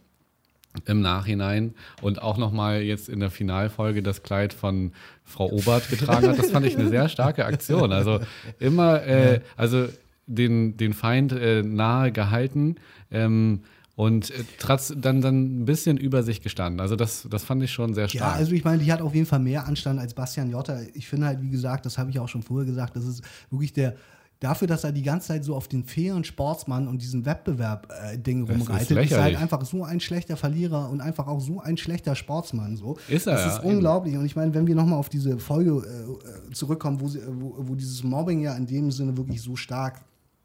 im 0.85 1.01
Nachhinein 1.01 1.75
und 2.03 2.21
auch 2.21 2.37
nochmal 2.37 2.83
jetzt 2.83 3.09
in 3.09 3.21
der 3.21 3.31
Finalfolge 3.31 4.03
das 4.03 4.23
Kleid 4.23 4.53
von 4.53 4.93
Frau 5.25 5.51
Obert 5.51 5.89
getragen 5.89 6.29
hat. 6.29 6.39
Das 6.39 6.51
fand 6.51 6.67
ich 6.67 6.79
eine 6.79 6.89
sehr 6.89 7.09
starke 7.09 7.47
Aktion. 7.47 7.93
Also 7.93 8.21
immer, 8.59 9.03
äh, 9.05 9.41
also 9.57 9.89
den, 10.27 10.77
den 10.77 10.93
Feind 10.93 11.33
äh, 11.33 11.63
nahe 11.63 12.13
gehalten 12.13 12.77
ähm, 13.11 13.63
und 13.95 14.31
äh, 14.31 14.45
trotz, 14.59 14.93
dann, 14.97 15.23
dann 15.23 15.63
ein 15.63 15.65
bisschen 15.65 15.97
über 15.97 16.23
sich 16.23 16.43
gestanden. 16.43 16.81
Also 16.81 16.97
das, 16.97 17.27
das 17.31 17.45
fand 17.45 17.63
ich 17.63 17.73
schon 17.73 17.95
sehr 17.95 18.09
stark. 18.09 18.35
Ja, 18.35 18.39
also 18.39 18.53
ich 18.53 18.65
meine, 18.65 18.83
die 18.83 18.93
hat 18.93 19.01
auf 19.01 19.15
jeden 19.15 19.27
Fall 19.27 19.39
mehr 19.39 19.67
Anstand 19.67 19.99
als 19.99 20.13
Bastian 20.15 20.51
Jotta. 20.51 20.81
Ich 20.95 21.09
finde 21.09 21.27
halt, 21.27 21.41
wie 21.41 21.51
gesagt, 21.51 21.87
das 21.87 21.97
habe 21.97 22.11
ich 22.11 22.19
auch 22.19 22.29
schon 22.29 22.43
vorher 22.43 22.67
gesagt, 22.67 22.97
das 22.97 23.07
ist 23.07 23.23
wirklich 23.51 23.73
der 23.73 23.97
dafür, 24.41 24.69
dass 24.69 24.85
er 24.85 24.93
die 24.93 25.03
ganze 25.03 25.29
Zeit 25.29 25.45
so 25.45 25.55
auf 25.57 25.69
den 25.69 25.85
fairen 25.85 26.25
Sportsmann 26.25 26.89
und 26.89 27.01
diesen 27.01 27.25
Wettbewerb-Ding 27.25 28.47
äh, 28.47 28.53
rumreitet, 28.53 28.99
ist, 28.99 29.13
ist, 29.13 29.19
halt 29.19 29.37
einfach 29.37 29.65
so 29.65 29.85
ein 29.85 30.01
schlechter 30.01 30.37
Verlierer 30.37 30.91
und 30.91 31.01
einfach 31.01 31.27
auch 31.27 31.41
so 31.41 31.61
ein 31.61 31.77
schlechter 31.77 32.15
Sportsmann. 32.15 32.77
So. 32.77 32.99
Ist 33.09 33.27
er. 33.27 33.35
Das 33.35 33.55
ist 33.55 33.63
ja, 33.63 33.71
unglaublich. 33.71 34.13
Eben. 34.13 34.21
Und 34.21 34.27
ich 34.27 34.37
meine, 34.37 34.53
wenn 34.55 34.67
wir 34.67 34.75
nochmal 34.75 34.99
auf 34.99 35.09
diese 35.09 35.39
Folge 35.39 35.71
äh, 35.71 36.53
zurückkommen, 36.53 37.01
wo, 37.01 37.09
sie, 37.09 37.21
wo, 37.27 37.55
wo, 37.59 37.75
dieses 37.75 38.03
Mobbing 38.03 38.43
ja 38.43 38.55
in 38.57 38.67
dem 38.67 38.91
Sinne 38.91 39.17
wirklich 39.17 39.41
so 39.41 39.57
stark 39.57 40.05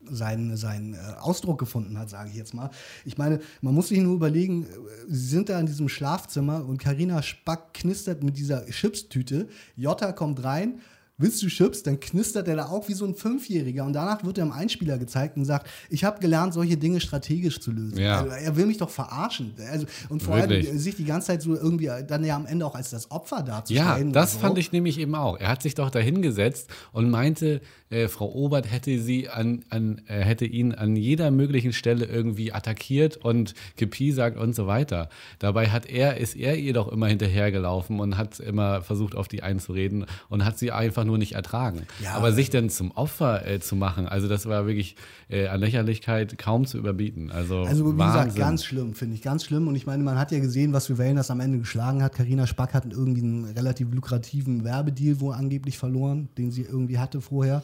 seinen, 0.10 0.58
seinen 0.58 0.94
äh, 0.94 0.98
Ausdruck 1.20 1.60
gefunden 1.60 1.98
hat, 1.98 2.10
sage 2.10 2.30
ich 2.30 2.36
jetzt 2.36 2.54
mal. 2.54 2.70
Ich 3.06 3.18
meine, 3.18 3.40
man 3.62 3.74
muss 3.74 3.90
sich 3.90 4.00
nur 4.00 4.16
überlegen, 4.16 4.64
äh, 4.64 4.68
sie 5.08 5.28
sind 5.28 5.50
da 5.50 5.60
in 5.60 5.66
diesem 5.66 5.90
Schlafzimmer 5.90 6.66
und 6.66 6.78
Karina 6.78 7.22
Spack 7.22 7.74
knistert 7.74 8.24
mit 8.24 8.38
dieser 8.38 8.66
Chipstüte. 8.66 9.48
Jotta 9.76 10.12
kommt 10.12 10.44
rein 10.44 10.82
willst 11.22 11.42
du 11.44 11.48
Chips, 11.48 11.84
dann 11.84 12.00
knistert 12.00 12.48
er 12.48 12.56
da 12.56 12.66
auch 12.68 12.88
wie 12.88 12.94
so 12.94 13.06
ein 13.06 13.16
Fünfjähriger 13.16 13.86
und 13.86 13.94
danach 13.94 14.24
wird 14.24 14.38
er 14.38 14.46
im 14.46 14.52
Einspieler 14.52 14.98
gezeigt 14.98 15.38
und 15.38 15.46
sagt, 15.46 15.70
ich 15.90 16.04
habe 16.04 16.20
gelernt, 16.20 16.54
solche 16.54 16.78
Dinge 16.78 17.00
strategisch 17.00 17.60
zu 17.60 17.72
lösen. 17.72 18.00
Ja. 18.00 18.22
Also, 18.22 18.36
er 18.36 18.56
will 18.56 18.66
mich 18.66 18.78
doch 18.78 18.90
verarschen. 18.90 19.54
Also, 19.72 19.86
und 20.10 20.22
vor 20.22 20.38
Wirklich? 20.38 20.68
allem 20.68 20.80
sich 20.80 20.96
die 20.96 21.06
ganze 21.06 21.28
Zeit 21.28 21.42
so 21.42 21.56
irgendwie 21.56 21.90
dann 22.08 22.24
ja 22.24 22.36
am 22.36 22.46
Ende 22.46 22.66
auch 22.66 22.76
als 22.76 22.90
das 22.90 23.12
Opfer 23.12 23.44
darzustellen. 23.44 24.08
Ja, 24.08 24.14
das 24.14 24.34
so. 24.34 24.40
fand 24.40 24.58
ich 24.58 24.72
nämlich 24.72 24.98
eben 25.00 25.16
auch. 25.16 25.38
Er 25.38 25.50
hat 25.50 25.62
sich 25.62 25.76
doch 25.76 25.90
da 25.90 26.00
hingesetzt 26.00 26.70
und 26.92 27.10
meinte, 27.10 27.62
äh, 27.92 28.08
Frau 28.08 28.32
Obert 28.34 28.72
hätte 28.72 29.00
sie 29.00 29.30
an, 29.30 29.64
an 29.70 30.02
äh, 30.08 30.22
hätte 30.22 30.46
ihn 30.46 30.74
an 30.74 30.96
jeder 30.96 31.32
möglichen 31.32 31.74
Stelle 31.74 32.06
irgendwie 32.06 32.54
attackiert 32.54 33.18
und 33.18 33.54
gepiesagt 33.76 34.38
und 34.38 34.56
so 34.56 34.68
weiter. 34.68 35.10
Dabei 35.40 35.70
hat 35.70 35.86
er, 35.86 36.18
ist 36.18 36.36
er 36.36 36.58
ihr 36.58 36.74
doch 36.74 36.88
immer 36.92 37.08
hinterhergelaufen 37.08 38.00
und 38.00 38.18
hat 38.18 38.40
immer 38.40 38.82
versucht, 38.82 39.16
auf 39.16 39.28
die 39.28 39.44
einzureden 39.44 40.06
und 40.30 40.46
hat 40.46 40.58
sie 40.58 40.72
einfach 40.72 41.04
nur 41.04 41.18
nicht 41.18 41.34
ertragen. 41.34 41.82
Ja, 42.02 42.14
Aber 42.16 42.32
sich 42.32 42.50
dann 42.50 42.70
zum 42.70 42.92
Opfer 42.92 43.46
äh, 43.46 43.60
zu 43.60 43.76
machen, 43.76 44.08
also 44.08 44.28
das 44.28 44.46
war 44.46 44.66
wirklich 44.66 44.96
äh, 45.30 45.48
an 45.48 45.60
Lächerlichkeit 45.60 46.38
kaum 46.38 46.66
zu 46.66 46.78
überbieten. 46.78 47.32
Also, 47.32 47.60
also 47.62 47.94
wie 47.94 47.98
Wahnsinn. 47.98 48.24
gesagt, 48.26 48.36
ganz 48.38 48.66
schlimm, 48.66 48.94
finde 48.94 49.16
ich, 49.16 49.22
ganz 49.22 49.44
schlimm. 49.44 49.68
Und 49.68 49.76
ich 49.76 49.86
meine, 49.86 50.04
man 50.04 50.18
hat 50.18 50.32
ja 50.32 50.40
gesehen, 50.40 50.74
was 50.74 50.88
für 50.88 50.98
Wellen 50.98 51.16
das 51.16 51.32
am 51.32 51.40
Ende 51.40 51.60
geschlagen 51.60 52.04
hat. 52.04 52.14
Karina 52.14 52.48
Spack 52.48 52.74
hat 52.74 52.86
irgendwie 52.92 53.22
einen 53.22 53.46
relativ 53.46 53.94
lukrativen 53.94 54.64
Werbedeal 54.64 55.20
wohl 55.20 55.34
angeblich 55.34 55.78
verloren, 55.78 56.30
den 56.38 56.52
sie 56.52 56.64
irgendwie 56.64 56.98
hatte 56.98 57.22
vorher. 57.22 57.64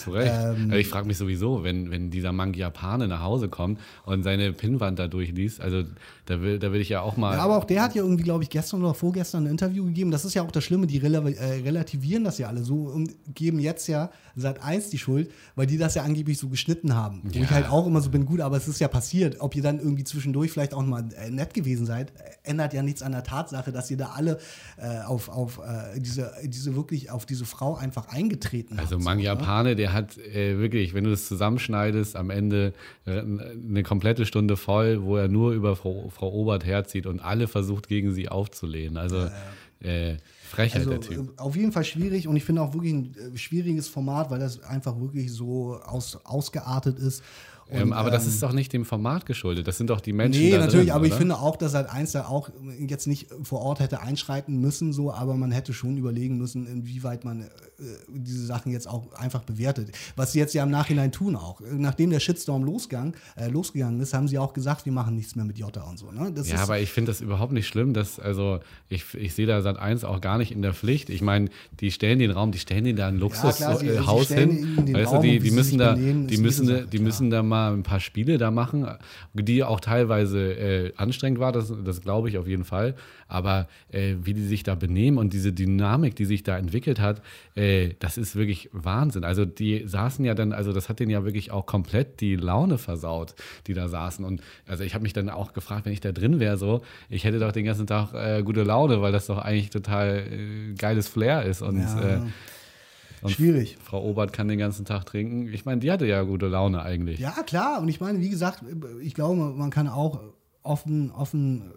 Zu 0.00 0.10
Recht. 0.10 0.32
Ähm, 0.32 0.64
also 0.64 0.76
ich 0.76 0.88
frage 0.88 1.06
mich 1.06 1.18
sowieso, 1.18 1.62
wenn, 1.62 1.90
wenn 1.90 2.10
dieser 2.10 2.32
Mann 2.32 2.54
Japane 2.54 3.08
nach 3.08 3.22
Hause 3.22 3.48
kommt 3.48 3.80
und 4.04 4.22
seine 4.22 4.52
Pinnwand 4.52 4.98
da 4.98 5.08
durchliest, 5.08 5.60
also 5.60 5.82
da 6.26 6.40
will, 6.40 6.58
da 6.58 6.72
will 6.72 6.80
ich 6.80 6.88
ja 6.88 7.00
auch 7.00 7.16
mal. 7.16 7.36
Ja, 7.36 7.42
aber 7.42 7.56
auch 7.56 7.64
der 7.64 7.82
hat 7.82 7.94
ja 7.94 8.02
irgendwie, 8.02 8.22
glaube 8.22 8.44
ich, 8.44 8.50
gestern 8.50 8.82
oder 8.82 8.94
vorgestern 8.94 9.44
ein 9.44 9.50
Interview 9.50 9.84
gegeben. 9.84 10.10
Das 10.10 10.24
ist 10.24 10.34
ja 10.34 10.42
auch 10.42 10.50
das 10.50 10.64
Schlimme, 10.64 10.86
die 10.86 10.98
rel 10.98 11.14
äh, 11.14 11.62
relativieren 11.62 12.24
das 12.24 12.38
ja 12.38 12.48
alle 12.48 12.62
so 12.62 12.74
und 12.84 13.14
geben 13.34 13.58
jetzt 13.58 13.88
ja 13.88 14.10
seit 14.36 14.62
eins 14.62 14.90
die 14.90 14.98
Schuld, 14.98 15.30
weil 15.56 15.66
die 15.66 15.78
das 15.78 15.94
ja 15.94 16.02
angeblich 16.02 16.38
so 16.38 16.48
geschnitten 16.48 16.94
haben. 16.94 17.22
Ja. 17.32 17.40
Wo 17.40 17.44
ich 17.44 17.50
halt 17.50 17.68
auch 17.68 17.86
immer 17.86 18.00
so 18.00 18.10
bin, 18.10 18.26
gut, 18.26 18.40
aber 18.40 18.56
es 18.56 18.68
ist 18.68 18.80
ja 18.80 18.88
passiert. 18.88 19.40
Ob 19.40 19.54
ihr 19.56 19.62
dann 19.62 19.78
irgendwie 19.78 20.04
zwischendurch 20.04 20.52
vielleicht 20.52 20.74
auch 20.74 20.82
mal 20.82 21.08
äh, 21.16 21.30
nett 21.30 21.54
gewesen 21.54 21.86
seid, 21.86 22.12
ändert 22.42 22.74
ja 22.74 22.82
nichts 22.82 23.02
an 23.02 23.12
der 23.12 23.24
Tatsache, 23.24 23.72
dass 23.72 23.90
ihr 23.90 23.96
da 23.96 24.10
alle 24.10 24.38
äh, 24.76 25.00
auf, 25.02 25.28
auf 25.28 25.58
äh, 25.58 25.98
diese, 26.00 26.32
diese 26.44 26.74
wirklich 26.74 27.10
auf 27.10 27.26
diese 27.26 27.44
Frau 27.44 27.74
einfach 27.74 28.08
eingetreten 28.08 28.78
also 28.78 28.82
habt. 28.82 28.92
Also 28.92 29.04
Mang 29.04 29.20
so, 29.38 29.62
ne? 29.62 29.76
der 29.76 29.89
hat 29.92 30.18
äh, 30.18 30.58
wirklich, 30.58 30.94
wenn 30.94 31.04
du 31.04 31.10
das 31.10 31.26
zusammenschneidest, 31.26 32.16
am 32.16 32.30
Ende 32.30 32.72
äh, 33.06 33.20
eine 33.20 33.82
komplette 33.82 34.26
Stunde 34.26 34.56
voll, 34.56 35.02
wo 35.02 35.16
er 35.16 35.28
nur 35.28 35.52
über 35.52 35.76
Frau, 35.76 36.08
Frau 36.10 36.32
Obert 36.32 36.64
herzieht 36.64 37.06
und 37.06 37.20
alle 37.20 37.48
versucht, 37.48 37.88
gegen 37.88 38.12
sie 38.12 38.28
aufzulehnen. 38.28 38.96
Also 38.96 39.18
ja, 39.18 39.26
ja. 39.26 39.32
Äh, 39.82 40.18
Frechheit 40.42 40.80
also, 40.80 40.90
der 40.90 41.00
Typ. 41.00 41.38
Äh, 41.38 41.40
auf 41.40 41.56
jeden 41.56 41.72
Fall 41.72 41.84
schwierig 41.84 42.28
und 42.28 42.36
ich 42.36 42.44
finde 42.44 42.62
auch 42.62 42.74
wirklich 42.74 42.92
ein 42.92 43.14
äh, 43.14 43.38
schwieriges 43.38 43.88
Format, 43.88 44.30
weil 44.30 44.38
das 44.38 44.62
einfach 44.62 44.98
wirklich 45.00 45.32
so 45.32 45.80
aus, 45.84 46.18
ausgeartet 46.24 46.98
ist. 46.98 47.22
Ähm, 47.70 47.82
und, 47.82 47.88
ähm, 47.88 47.92
aber 47.92 48.10
das 48.10 48.26
ist 48.26 48.42
doch 48.42 48.52
nicht 48.52 48.72
dem 48.72 48.84
Format 48.84 49.26
geschuldet. 49.26 49.66
Das 49.66 49.78
sind 49.78 49.90
doch 49.90 50.00
die 50.00 50.12
Menschen. 50.12 50.42
Nee, 50.42 50.50
natürlich, 50.50 50.86
drin, 50.86 50.90
aber 50.90 51.00
oder? 51.04 51.08
ich 51.08 51.14
finde 51.14 51.38
auch, 51.38 51.56
dass 51.56 51.74
halt 51.74 51.88
eins 51.88 52.12
da 52.12 52.26
auch 52.26 52.50
jetzt 52.78 53.06
nicht 53.06 53.28
vor 53.42 53.60
Ort 53.60 53.80
hätte 53.80 54.00
einschreiten 54.00 54.60
müssen, 54.60 54.92
so, 54.92 55.12
aber 55.12 55.36
man 55.36 55.52
hätte 55.52 55.72
schon 55.72 55.96
überlegen 55.96 56.38
müssen, 56.38 56.66
inwieweit 56.66 57.24
man 57.24 57.42
äh, 57.42 57.46
diese 58.08 58.44
Sachen 58.44 58.72
jetzt 58.72 58.88
auch 58.88 59.12
einfach 59.12 59.42
bewertet. 59.42 59.92
Was 60.16 60.32
sie 60.32 60.38
jetzt 60.38 60.54
ja 60.54 60.64
im 60.64 60.70
Nachhinein 60.70 61.12
tun 61.12 61.36
auch. 61.36 61.60
Nachdem 61.72 62.10
der 62.10 62.20
Shitstorm 62.20 62.64
losgang, 62.64 63.14
äh, 63.36 63.48
losgegangen 63.48 64.00
ist, 64.00 64.14
haben 64.14 64.28
sie 64.28 64.38
auch 64.38 64.52
gesagt, 64.52 64.84
wir 64.86 64.92
machen 64.92 65.14
nichts 65.14 65.36
mehr 65.36 65.44
mit 65.44 65.58
Jota 65.58 65.82
und 65.82 65.98
so. 65.98 66.10
Ne? 66.10 66.32
Ja, 66.44 66.62
aber 66.62 66.80
ich 66.80 66.90
finde 66.90 67.10
das 67.10 67.20
überhaupt 67.20 67.52
nicht 67.52 67.68
schlimm, 67.68 67.94
dass, 67.94 68.18
also 68.18 68.60
ich, 68.88 69.14
ich 69.14 69.34
sehe 69.34 69.46
da 69.46 69.62
Sat 69.62 69.78
1 69.78 70.04
auch 70.04 70.20
gar 70.20 70.38
nicht 70.38 70.52
in 70.52 70.62
der 70.62 70.74
Pflicht. 70.74 71.10
Ich 71.10 71.22
meine, 71.22 71.50
die 71.80 71.90
stellen 71.90 72.18
den 72.18 72.30
Raum, 72.30 72.52
die 72.52 72.58
stellen 72.58 72.84
den 72.84 72.96
da 72.96 73.08
ein 73.08 73.18
Luxushaus 73.18 73.82
ja, 73.82 74.36
hin. 74.36 74.92
Weißt 74.92 75.12
du, 75.12 75.18
die, 75.20 75.38
die 75.38 75.50
müssen 75.50 75.78
da, 75.78 75.94
die 75.94 76.36
müssen, 76.38 76.90
die 76.90 76.98
müssen 76.98 77.30
da 77.30 77.42
mal 77.42 77.59
ein 77.68 77.82
paar 77.82 78.00
Spiele 78.00 78.38
da 78.38 78.50
machen, 78.50 78.86
die 79.34 79.62
auch 79.62 79.80
teilweise 79.80 80.52
äh, 80.52 80.92
anstrengend 80.96 81.38
war, 81.38 81.52
das, 81.52 81.72
das 81.84 82.00
glaube 82.00 82.28
ich 82.28 82.38
auf 82.38 82.46
jeden 82.46 82.64
Fall. 82.64 82.94
Aber 83.28 83.68
äh, 83.90 84.14
wie 84.22 84.34
die 84.34 84.46
sich 84.46 84.62
da 84.62 84.74
benehmen 84.74 85.18
und 85.18 85.32
diese 85.32 85.52
Dynamik, 85.52 86.16
die 86.16 86.24
sich 86.24 86.42
da 86.42 86.58
entwickelt 86.58 87.00
hat, 87.00 87.22
äh, 87.54 87.90
das 87.98 88.18
ist 88.18 88.36
wirklich 88.36 88.68
Wahnsinn. 88.72 89.24
Also 89.24 89.44
die 89.44 89.86
saßen 89.86 90.24
ja 90.24 90.34
dann, 90.34 90.52
also 90.52 90.72
das 90.72 90.88
hat 90.88 91.00
denen 91.00 91.10
ja 91.10 91.24
wirklich 91.24 91.50
auch 91.50 91.66
komplett 91.66 92.20
die 92.20 92.36
Laune 92.36 92.78
versaut, 92.78 93.34
die 93.66 93.74
da 93.74 93.88
saßen. 93.88 94.24
Und 94.24 94.42
also 94.66 94.82
ich 94.82 94.94
habe 94.94 95.02
mich 95.02 95.12
dann 95.12 95.30
auch 95.30 95.52
gefragt, 95.52 95.86
wenn 95.86 95.92
ich 95.92 96.00
da 96.00 96.12
drin 96.12 96.40
wäre, 96.40 96.56
so, 96.56 96.82
ich 97.08 97.24
hätte 97.24 97.38
doch 97.38 97.52
den 97.52 97.64
ganzen 97.64 97.86
Tag 97.86 98.14
äh, 98.14 98.42
gute 98.42 98.64
Laune, 98.64 99.02
weil 99.02 99.12
das 99.12 99.26
doch 99.26 99.38
eigentlich 99.38 99.70
total 99.70 100.18
äh, 100.18 100.74
geiles 100.74 101.08
Flair 101.08 101.44
ist. 101.44 101.62
Und 101.62 101.80
ja. 101.80 102.26
Und 103.22 103.30
Schwierig. 103.30 103.76
Frau 103.82 104.02
Obert 104.02 104.32
kann 104.32 104.48
den 104.48 104.58
ganzen 104.58 104.84
Tag 104.84 105.04
trinken. 105.04 105.52
Ich 105.52 105.64
meine, 105.64 105.80
die 105.80 105.90
hatte 105.90 106.06
ja 106.06 106.22
gute 106.22 106.46
Laune 106.46 106.82
eigentlich. 106.82 107.18
Ja, 107.18 107.42
klar. 107.44 107.80
Und 107.80 107.88
ich 107.88 108.00
meine, 108.00 108.20
wie 108.20 108.30
gesagt, 108.30 108.64
ich 109.02 109.14
glaube, 109.14 109.36
man 109.36 109.70
kann 109.70 109.88
auch 109.88 110.20
offen, 110.62 111.10
offen 111.10 111.72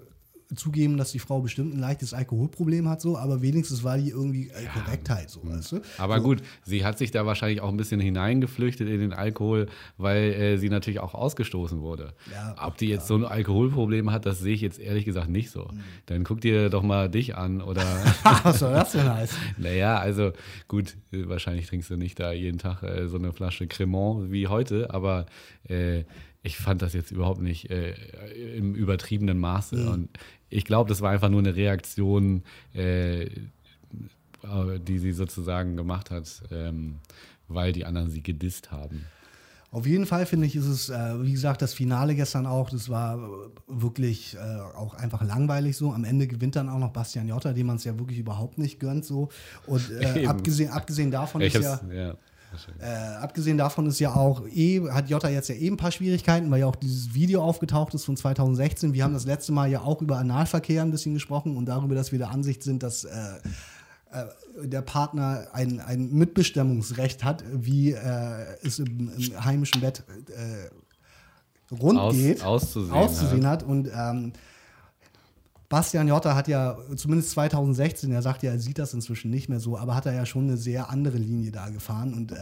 zugeben, 0.56 0.98
dass 0.98 1.12
die 1.12 1.20
Frau 1.20 1.42
bestimmt 1.42 1.74
ein 1.74 1.80
leichtes 1.80 2.13
Alkoholproblem 2.13 2.88
hat, 2.89 3.02
so, 3.02 3.18
aber 3.18 3.42
wenigstens 3.42 3.84
war 3.84 3.98
die 3.98 4.10
irgendwie 4.10 4.50
äh, 4.50 4.66
Korrektheit, 4.74 5.30
so, 5.30 5.42
weißt 5.44 5.74
du? 5.74 5.82
Aber 5.98 6.18
so. 6.18 6.24
gut, 6.24 6.44
sie 6.63 6.86
hat 6.86 6.98
sich 6.98 7.12
da 7.12 7.26
wahrscheinlich 7.26 7.62
auch 7.62 7.70
ein 7.70 7.78
bisschen 7.78 8.00
hineingeflüchtet 8.00 8.88
in 8.88 9.00
den 9.00 9.13
Alkohol, 9.13 9.68
weil 9.98 10.34
äh, 10.34 10.58
sie 10.58 10.70
natürlich 10.70 11.00
auch 11.00 11.13
ausgestoßen 11.13 11.82
wurde. 11.82 12.13
Ja, 12.32 12.56
Ob 12.66 12.78
die 12.78 12.88
jetzt 12.88 13.04
ja. 13.04 13.08
so 13.08 13.16
ein 13.16 13.26
Alkoholproblem 13.26 14.12
hat, 14.12 14.26
das 14.26 14.39
sehe 14.39 14.54
ich 14.54 14.62
jetzt 14.62 14.80
ehrlich 14.80 15.06
gesagt 15.06 15.30
nicht 15.30 15.52
so. 15.52 15.66
Mhm. 15.66 15.80
Dann 16.06 16.24
guck 16.24 16.42
dir 16.42 16.70
doch 16.70 16.84
mal 16.84 17.10
dich 17.10 17.36
an 17.36 17.62
oder. 17.62 17.84
Was 18.44 18.60
soll 18.60 18.74
das 18.74 18.92
denn 18.92 19.12
heißen? 19.12 19.38
naja, 19.58 19.98
also 19.98 20.32
gut, 20.68 20.96
wahrscheinlich 21.12 21.68
trinkst 21.68 21.89
du 21.89 21.98
nicht 21.98 22.20
da 22.20 22.32
jeden 22.32 22.60
Tag 22.60 22.84
äh, 22.84 23.08
so 23.08 23.18
eine 23.18 23.34
Flasche 23.34 23.68
Cremant 23.68 24.32
wie 24.32 24.48
heute, 24.48 24.94
aber 24.94 25.26
äh, 25.68 26.04
ich 26.44 26.58
fand 26.58 26.82
das 26.82 26.94
jetzt 26.94 27.12
überhaupt 27.12 27.42
nicht 27.42 27.72
äh, 27.72 27.94
im 28.58 28.76
übertriebenen 28.76 29.39
Maße. 29.39 29.78
Mhm. 29.78 29.88
Und 29.88 30.10
ich 30.54 30.66
glaube, 30.66 30.89
das 30.89 31.02
war 31.02 31.12
einfach 31.12 31.30
nur 31.30 31.39
eine 31.39 31.56
Reaktion, 31.56 32.44
äh, 32.74 33.30
die 34.88 35.00
sie 35.00 35.12
sozusagen 35.13 35.78
gemacht 35.78 36.12
hat, 36.12 36.44
ähm, 36.52 37.00
weil 37.48 37.72
die 37.72 37.86
anderen 37.86 38.10
sie 38.10 38.22
gedisst 38.22 38.72
haben. 38.72 39.06
Auf 39.72 39.88
jeden 39.88 40.06
Fall 40.06 40.28
finde 40.28 40.46
ich, 40.46 40.56
ist 40.56 40.68
es, 40.68 40.89
äh, 40.89 41.24
wie 41.24 41.32
gesagt, 41.32 41.63
das 41.63 41.74
Finale 41.74 42.13
gestern 42.13 42.46
auch, 42.46 42.70
das 42.70 42.89
war 42.89 43.18
wirklich 43.68 44.36
äh, 44.36 44.60
auch 44.78 44.94
einfach 44.94 45.24
langweilig 45.24 45.78
so. 45.78 45.92
Am 45.92 46.04
Ende 46.04 46.27
gewinnt 46.27 46.56
dann 46.56 46.69
auch 46.69 46.77
noch 46.77 46.92
Bastian 46.92 47.27
Jotta, 47.27 47.54
dem 47.54 47.67
man 47.67 47.77
es 47.77 47.84
ja 47.84 47.98
wirklich 47.98 48.19
überhaupt 48.19 48.60
nicht 48.60 48.80
gönnt 48.80 49.04
so. 49.04 49.30
Und 49.65 49.90
äh, 49.90 50.25
abgesehen, 50.27 50.69
abgesehen 50.69 51.10
davon 51.10 51.42
ich 51.42 51.56
ist 51.56 51.63
ja, 51.63 51.82
ja 51.92 52.15
Äh, 52.79 52.85
abgesehen 53.21 53.58
davon 53.58 53.87
ist 53.87 53.99
ja 53.99 54.15
auch 54.15 54.45
eh, 54.47 54.81
hat 54.89 55.10
Jota 55.10 55.29
jetzt 55.29 55.49
ja 55.49 55.56
eben 55.56 55.75
ein 55.75 55.77
paar 55.77 55.91
Schwierigkeiten, 55.91 56.49
weil 56.51 56.60
ja 56.62 56.67
auch 56.67 56.75
dieses 56.75 57.13
Video 57.13 57.43
aufgetaucht 57.43 57.93
ist 57.93 58.06
von 58.06 58.17
2016. 58.17 58.93
Wir 58.93 59.04
haben 59.04 59.13
das 59.13 59.25
letzte 59.25 59.51
Mal 59.51 59.69
ja 59.69 59.81
auch 59.81 60.01
über 60.01 60.17
Analverkehr 60.17 60.81
ein 60.81 60.91
bisschen 60.91 61.13
gesprochen 61.13 61.58
und 61.58 61.65
darüber, 61.65 61.95
dass 61.95 62.12
wir 62.12 62.19
der 62.19 62.29
Ansicht 62.29 62.63
sind, 62.63 62.83
dass 62.83 63.04
äh, 63.04 63.12
äh, 64.13 64.67
der 64.67 64.81
Partner 64.81 65.47
ein, 65.54 65.79
ein 65.79 66.12
Mitbestimmungsrecht 66.13 67.23
hat, 67.23 67.43
wie 67.51 67.91
äh, 67.91 68.45
es 68.63 68.79
im, 68.79 69.12
im, 69.17 69.43
heimischen 69.43 69.81
Bett 69.81 70.04
äh, 70.29 71.73
rund 71.73 71.99
Aus, 71.99 72.13
geht, 72.13 72.43
auszusehen, 72.43 72.93
auszusehen 72.93 73.47
hat. 73.47 73.63
hat. 73.63 73.69
Und 73.69 73.89
ähm, 73.93 74.33
Bastian 75.74 76.08
Jotta 76.08 76.36
hat 76.36 76.48
ja, 76.48 76.78
zumindest 76.96 77.32
2016, 77.32 78.12
er 78.12 78.21
sagt 78.21 78.44
ja, 78.44 78.52
er 78.52 78.60
sieht 78.60 78.78
das 78.78 78.94
inzwischen 78.94 79.32
nicht 79.32 79.50
mehr 79.50 79.60
so, 79.60 79.76
aber 79.76 79.96
hat 79.96 80.06
er 80.06 80.13
ja 80.13 80.24
schon 80.24 80.44
eine 80.44 80.56
sehr 80.56 80.92
andere 80.92 81.17
Linie 81.17 81.50
da 81.50 81.69
gefahren. 81.69 82.13
Und 82.13 82.32
äh, 82.32 82.36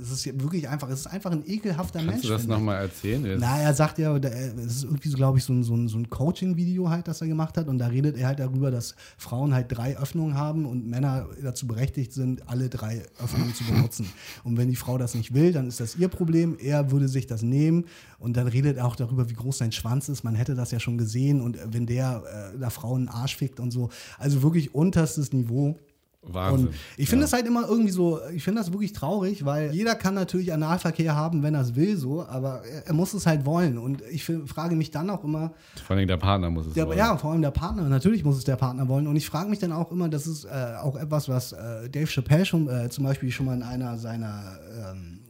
es 0.00 0.10
ist 0.10 0.40
wirklich 0.40 0.70
einfach, 0.70 0.88
es 0.88 1.00
ist 1.00 1.06
einfach 1.06 1.30
ein 1.30 1.42
ekelhafter 1.46 1.98
Kannst 1.98 2.24
Mensch. 2.24 2.28
Kannst 2.28 2.44
du 2.44 2.48
das 2.48 2.58
nochmal 2.58 2.80
erzählen? 2.80 3.26
Jetzt? 3.26 3.40
Na, 3.42 3.58
er 3.58 3.74
sagt 3.74 3.98
ja, 3.98 4.16
es 4.16 4.76
ist 4.76 4.84
irgendwie 4.84 5.10
so, 5.10 5.18
glaube 5.18 5.36
ich, 5.36 5.44
so 5.44 5.52
ein, 5.52 5.64
so 5.64 5.76
ein, 5.76 5.88
so 5.88 5.98
ein 5.98 6.08
Coaching-Video 6.08 6.88
halt, 6.88 7.08
das 7.08 7.20
er 7.20 7.26
gemacht 7.26 7.58
hat. 7.58 7.68
Und 7.68 7.76
da 7.76 7.88
redet 7.88 8.16
er 8.16 8.28
halt 8.28 8.38
darüber, 8.38 8.70
dass 8.70 8.94
Frauen 9.18 9.52
halt 9.52 9.66
drei 9.68 9.98
Öffnungen 9.98 10.34
haben 10.34 10.64
und 10.64 10.88
Männer 10.88 11.26
dazu 11.42 11.66
berechtigt 11.66 12.14
sind, 12.14 12.48
alle 12.48 12.70
drei 12.70 13.02
Öffnungen 13.22 13.54
zu 13.54 13.64
benutzen. 13.64 14.10
Und 14.44 14.56
wenn 14.56 14.70
die 14.70 14.76
Frau 14.76 14.96
das 14.96 15.14
nicht 15.14 15.34
will, 15.34 15.52
dann 15.52 15.68
ist 15.68 15.78
das 15.80 15.96
ihr 15.96 16.08
Problem. 16.08 16.56
Er 16.58 16.90
würde 16.90 17.08
sich 17.08 17.26
das 17.26 17.42
nehmen 17.42 17.84
und 18.18 18.38
dann 18.38 18.48
redet 18.48 18.78
er 18.78 18.86
auch 18.86 18.96
darüber, 18.96 19.28
wie 19.28 19.34
groß 19.34 19.58
sein 19.58 19.72
Schwanz 19.72 20.08
ist. 20.08 20.24
Man 20.24 20.36
hätte 20.36 20.54
das 20.54 20.70
ja 20.70 20.80
schon 20.80 20.96
gesehen. 20.96 21.42
Und 21.42 21.58
wenn 21.66 21.84
der 21.84 22.52
äh, 22.54 22.58
da 22.58 22.70
Frauen 22.80 23.08
Arsch 23.08 23.36
fickt 23.36 23.60
und 23.60 23.70
so. 23.70 23.90
Also 24.18 24.42
wirklich 24.42 24.74
unterstes 24.74 25.32
Niveau. 25.32 25.76
Wahnsinn. 26.22 26.68
Und 26.68 26.74
ich 26.96 27.08
finde 27.08 27.24
es 27.24 27.30
ja. 27.30 27.38
halt 27.38 27.46
immer 27.46 27.68
irgendwie 27.68 27.90
so, 27.90 28.20
ich 28.34 28.42
finde 28.42 28.60
das 28.60 28.72
wirklich 28.72 28.92
traurig, 28.92 29.44
weil 29.44 29.72
jeder 29.72 29.94
kann 29.94 30.14
natürlich 30.14 30.52
Analverkehr 30.52 31.14
haben, 31.14 31.42
wenn 31.42 31.54
er 31.54 31.62
es 31.62 31.74
will, 31.74 31.96
so, 31.96 32.26
aber 32.26 32.62
er, 32.64 32.86
er, 32.88 32.92
muss 32.92 33.14
es 33.14 33.26
halt 33.26 33.46
wollen. 33.46 33.78
Und 33.78 34.02
ich 34.10 34.24
frage 34.24 34.74
mich 34.74 34.90
dann 34.90 35.10
auch 35.10 35.22
immer. 35.24 35.52
Vor 35.86 35.96
allem 35.96 36.08
der 36.08 36.16
Partner 36.16 36.50
muss 36.50 36.66
es 36.66 36.74
der, 36.74 36.86
wollen. 36.86 36.98
Ja, 36.98 37.16
vor 37.16 37.32
allem 37.32 37.42
der 37.42 37.50
Partner. 37.50 37.88
Natürlich 37.88 38.24
muss 38.24 38.36
es 38.36 38.44
der 38.44 38.56
Partner 38.56 38.88
wollen. 38.88 39.06
Und 39.06 39.16
ich 39.16 39.26
frage 39.26 39.48
mich 39.48 39.58
dann 39.58 39.72
auch 39.72 39.92
immer, 39.92 40.08
das 40.08 40.26
ist 40.26 40.44
äh, 40.44 40.48
auch 40.82 40.96
etwas, 40.96 41.28
was 41.28 41.52
äh, 41.52 41.88
Dave 41.88 42.06
Chappelle 42.06 42.44
schon 42.44 42.68
äh, 42.68 42.88
zum 42.90 43.04
Beispiel 43.04 43.30
schon 43.30 43.46
mal 43.46 43.54
in 43.54 43.62
einer 43.62 43.96
seiner 43.96 44.58
ähm, 44.90 45.20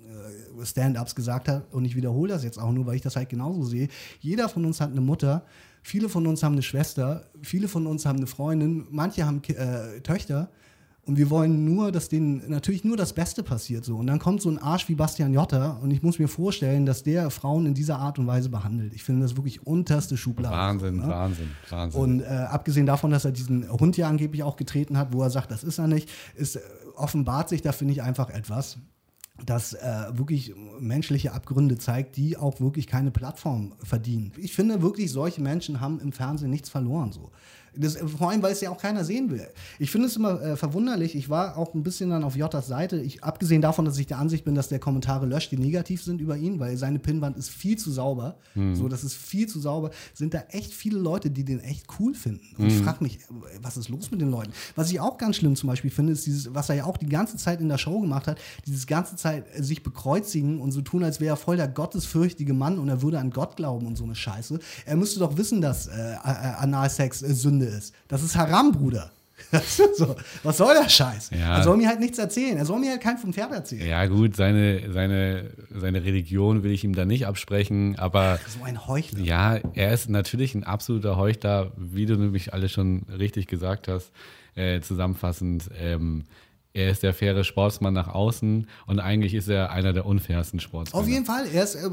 äh, 0.59 0.65
Stand-ups 0.65 1.15
gesagt 1.15 1.49
hat. 1.49 1.73
Und 1.73 1.85
ich 1.85 1.97
wiederhole 1.97 2.33
das 2.33 2.45
jetzt 2.45 2.59
auch 2.59 2.73
nur, 2.73 2.87
weil 2.87 2.97
ich 2.97 3.03
das 3.03 3.15
halt 3.15 3.29
genauso 3.29 3.63
sehe. 3.65 3.89
Jeder 4.21 4.49
von 4.49 4.65
uns 4.65 4.81
hat 4.81 4.91
eine 4.91 5.03
Mutter, 5.03 5.45
Viele 5.89 6.11
von 6.11 6.27
uns 6.27 6.43
haben 6.43 6.53
eine 6.53 6.61
Schwester, 6.61 7.25
viele 7.41 7.67
von 7.67 7.87
uns 7.87 8.05
haben 8.05 8.19
eine 8.19 8.27
Freundin, 8.27 8.87
manche 8.91 9.25
haben 9.25 9.41
äh, 9.45 10.03
Töchter. 10.03 10.51
Und 11.07 11.17
wir 11.17 11.31
wollen 11.31 11.65
nur, 11.65 11.91
dass 11.93 12.11
denen 12.11 12.43
natürlich 12.51 12.85
nur 12.85 12.99
das 12.99 13.15
Beste 13.15 13.43
passiert. 13.43 13.87
So. 13.87 13.97
Und 13.97 14.07
dann 14.07 14.19
kommt 14.19 14.43
so 14.43 14.51
ein 14.51 14.59
Arsch 14.59 14.87
wie 14.91 14.95
Bastian 14.95 15.33
Jotta 15.33 15.79
und 15.81 15.91
ich 15.91 16.03
muss 16.03 16.19
mir 16.19 16.29
vorstellen, 16.29 16.85
dass 16.85 17.05
der 17.05 17.31
Frauen 17.31 17.65
in 17.65 17.73
dieser 17.73 17.99
Art 17.99 18.19
und 18.19 18.27
Weise 18.27 18.51
behandelt. 18.51 18.93
Ich 18.93 19.03
finde 19.03 19.23
das 19.23 19.35
wirklich 19.37 19.67
unterste 19.67 20.19
Schublade. 20.19 20.55
Wahnsinn, 20.55 20.97
ne? 20.97 21.09
Wahnsinn, 21.09 21.49
Wahnsinn. 21.71 22.01
Und 22.03 22.21
äh, 22.21 22.27
abgesehen 22.27 22.85
davon, 22.85 23.11
dass 23.11 23.25
er 23.25 23.33
diesen 23.33 23.67
Hund 23.71 23.97
ja 23.97 24.11
angeblich 24.11 24.43
auch 24.43 24.57
getreten 24.57 24.99
hat, 24.99 25.15
wo 25.15 25.23
er 25.23 25.31
sagt, 25.31 25.51
das 25.51 25.65
ist 25.65 25.79
er 25.79 25.87
nicht, 25.87 26.11
ist, 26.35 26.57
äh, 26.57 26.61
offenbart 26.97 27.49
sich 27.49 27.63
da, 27.63 27.73
finde 27.73 27.95
ich, 27.95 28.03
einfach 28.03 28.29
etwas 28.29 28.77
das 29.45 29.75
äh, 29.75 30.07
wirklich 30.13 30.55
menschliche 30.81 31.33
Abgründe 31.33 31.79
zeigt, 31.79 32.17
die 32.17 32.37
auch 32.37 32.61
wirklich 32.61 32.87
keine 32.87 33.11
Plattform 33.11 33.75
verdienen. 33.83 34.33
Ich 34.37 34.55
finde 34.55 34.83
wirklich, 34.83 35.13
solche 35.13 35.41
Menschen 35.41 35.81
haben 35.81 36.01
im 36.01 36.13
Fernsehen 36.13 36.51
nichts 36.51 36.69
verloren. 36.69 37.13
So. 37.13 37.31
Das, 37.81 37.97
vor 37.97 38.31
allem, 38.31 38.43
weil 38.43 38.53
es 38.53 38.61
ja 38.61 38.71
auch 38.71 38.79
keiner 38.79 39.05
sehen 39.05 39.31
will. 39.31 39.47
Ich 39.79 39.91
finde 39.91 40.09
es 40.09 40.17
immer 40.17 40.41
äh, 40.43 40.57
verwunderlich. 40.57 41.15
Ich 41.15 41.31
war 41.31 41.57
auch 41.57 41.75
ein 41.75 41.83
bisschen 41.83 42.11
dann 42.11 42.25
auf 42.25 42.37
Jottas 42.37 42.67
Seite. 42.67 43.01
Ich, 43.01 43.23
abgesehen 43.23 43.63
davon, 43.63 43.85
dass 43.85 43.99
ich 43.99 44.07
der 44.07 44.19
Ansicht 44.19 44.45
bin, 44.45 44.55
dass 44.55 44.69
der 44.69 44.79
Kommentare 44.79 45.27
löscht, 45.27 45.53
die 45.53 45.59
negativ 45.59 46.03
sind 46.03 46.21
über 46.21 46.37
ihn, 46.37 46.59
weil 46.59 46.77
seine 46.77 46.99
Pinnwand 46.99 47.37
ist 47.37 47.51
viel 47.51 47.79
zu 47.79 47.91
sauber. 47.91 48.37
Mhm. 48.55 48.75
So, 48.75 48.89
das 48.89 49.05
ist 49.05 49.15
viel 49.15 49.47
zu 49.47 49.61
sauber. 49.61 49.91
Sind 50.13 50.35
da 50.35 50.41
echt 50.51 50.75
viele 50.75 50.99
Leute, 50.99 51.31
die 51.31 51.45
den 51.45 51.61
echt 51.61 51.87
cool 51.99 52.15
finden. 52.15 52.57
Und 52.57 52.65
mhm. 52.65 52.71
ich 52.71 52.79
frage 52.79 53.03
mich, 53.03 53.21
was 53.63 53.77
ist 53.77 53.89
los 53.89 54.11
mit 54.11 54.21
den 54.21 54.31
Leuten? 54.31 54.53
Was 54.75 54.91
ich 54.91 54.99
auch 54.99 55.17
ganz 55.17 55.37
schlimm 55.37 55.55
zum 55.55 55.69
Beispiel 55.69 55.91
finde, 55.91 56.13
ist 56.13 56.27
dieses, 56.27 56.53
was 56.55 56.69
er 56.69 56.77
ja 56.77 56.85
auch 56.85 56.97
die 56.97 57.07
ganze 57.07 57.37
Zeit 57.37 57.61
in 57.61 57.69
der 57.69 57.79
Show 57.79 58.01
gemacht 58.01 58.27
hat, 58.27 58.39
dieses 58.67 58.87
ganze 58.87 59.17
Zeit 59.17 59.45
äh, 59.55 59.63
sich 59.63 59.83
bekreuzigen 59.83 60.61
und 60.61 60.73
so 60.73 60.81
tun, 60.81 61.05
als 61.05 61.21
wäre 61.21 61.35
er 61.35 61.37
voll 61.37 61.57
der 61.57 61.69
gottesfürchtige 61.69 62.55
Mann 62.55 62.79
und 62.79 62.89
er 62.89 63.03
würde 63.03 63.19
an 63.19 63.31
Gott 63.31 63.57
glauben 63.57 63.87
und 63.87 63.97
so 63.97 64.05
eine 64.05 64.15
Scheiße. 64.15 64.59
Er 64.85 64.97
müsste 64.97 65.21
doch 65.21 65.37
wissen, 65.37 65.61
dass 65.61 65.87
äh, 65.87 66.17
Analsex 66.23 67.23
äh, 67.23 67.35
Sünde 67.35 67.68
ist. 67.69 67.95
Das 68.09 68.23
ist 68.23 68.37
Haram, 68.37 68.73
Bruder. 68.73 69.11
so, 69.97 70.17
was 70.43 70.57
soll 70.57 70.75
der 70.75 70.89
Scheiß? 70.89 71.31
Ja. 71.31 71.59
Er 71.59 71.63
soll 71.63 71.77
mir 71.77 71.89
halt 71.89 72.01
nichts 72.01 72.19
erzählen. 72.19 72.59
Er 72.59 72.67
soll 72.67 72.81
mir 72.81 72.91
halt 72.91 73.01
kein 73.01 73.19
vom 73.19 73.33
Pferd 73.33 73.53
erzählen. 73.53 73.87
Ja, 73.87 74.05
gut, 74.07 74.37
seine, 74.37 74.93
seine, 74.93 75.51
seine 75.71 76.05
Religion 76.05 76.63
will 76.63 76.73
ich 76.73 76.85
ihm 76.85 76.95
da 76.95 77.05
nicht 77.05 77.27
absprechen, 77.27 77.99
aber. 77.99 78.39
So 78.49 78.65
ein 78.65 78.87
Heuchler. 78.87 79.21
Ja, 79.21 79.61
er 79.75 79.95
ist 79.95 80.11
natürlich 80.11 80.55
ein 80.55 80.65
absoluter 80.65 81.17
Heuchler, 81.17 81.73
wie 81.77 82.07
du 82.07 82.17
nämlich 82.17 82.53
alle 82.53 82.69
schon 82.69 83.07
richtig 83.17 83.47
gesagt 83.47 83.89
hast, 83.89 84.11
äh, 84.55 84.81
zusammenfassend. 84.81 85.71
Ähm, 85.79 86.25
er 86.75 86.91
ist 86.91 87.03
der 87.03 87.15
faire 87.15 87.45
Sportsmann 87.45 87.95
nach 87.95 88.09
außen 88.09 88.69
und 88.87 89.01
eigentlich 89.01 89.35
ist 89.35 89.49
er 89.49 89.71
einer 89.71 89.93
der 89.93 90.05
unfairsten 90.05 90.61
Sportsmänner. 90.61 91.03
Auf 91.03 91.09
jeden 91.09 91.25
Fall. 91.25 91.47
Er 91.53 91.65
ist 91.65 91.75
äh, 91.75 91.89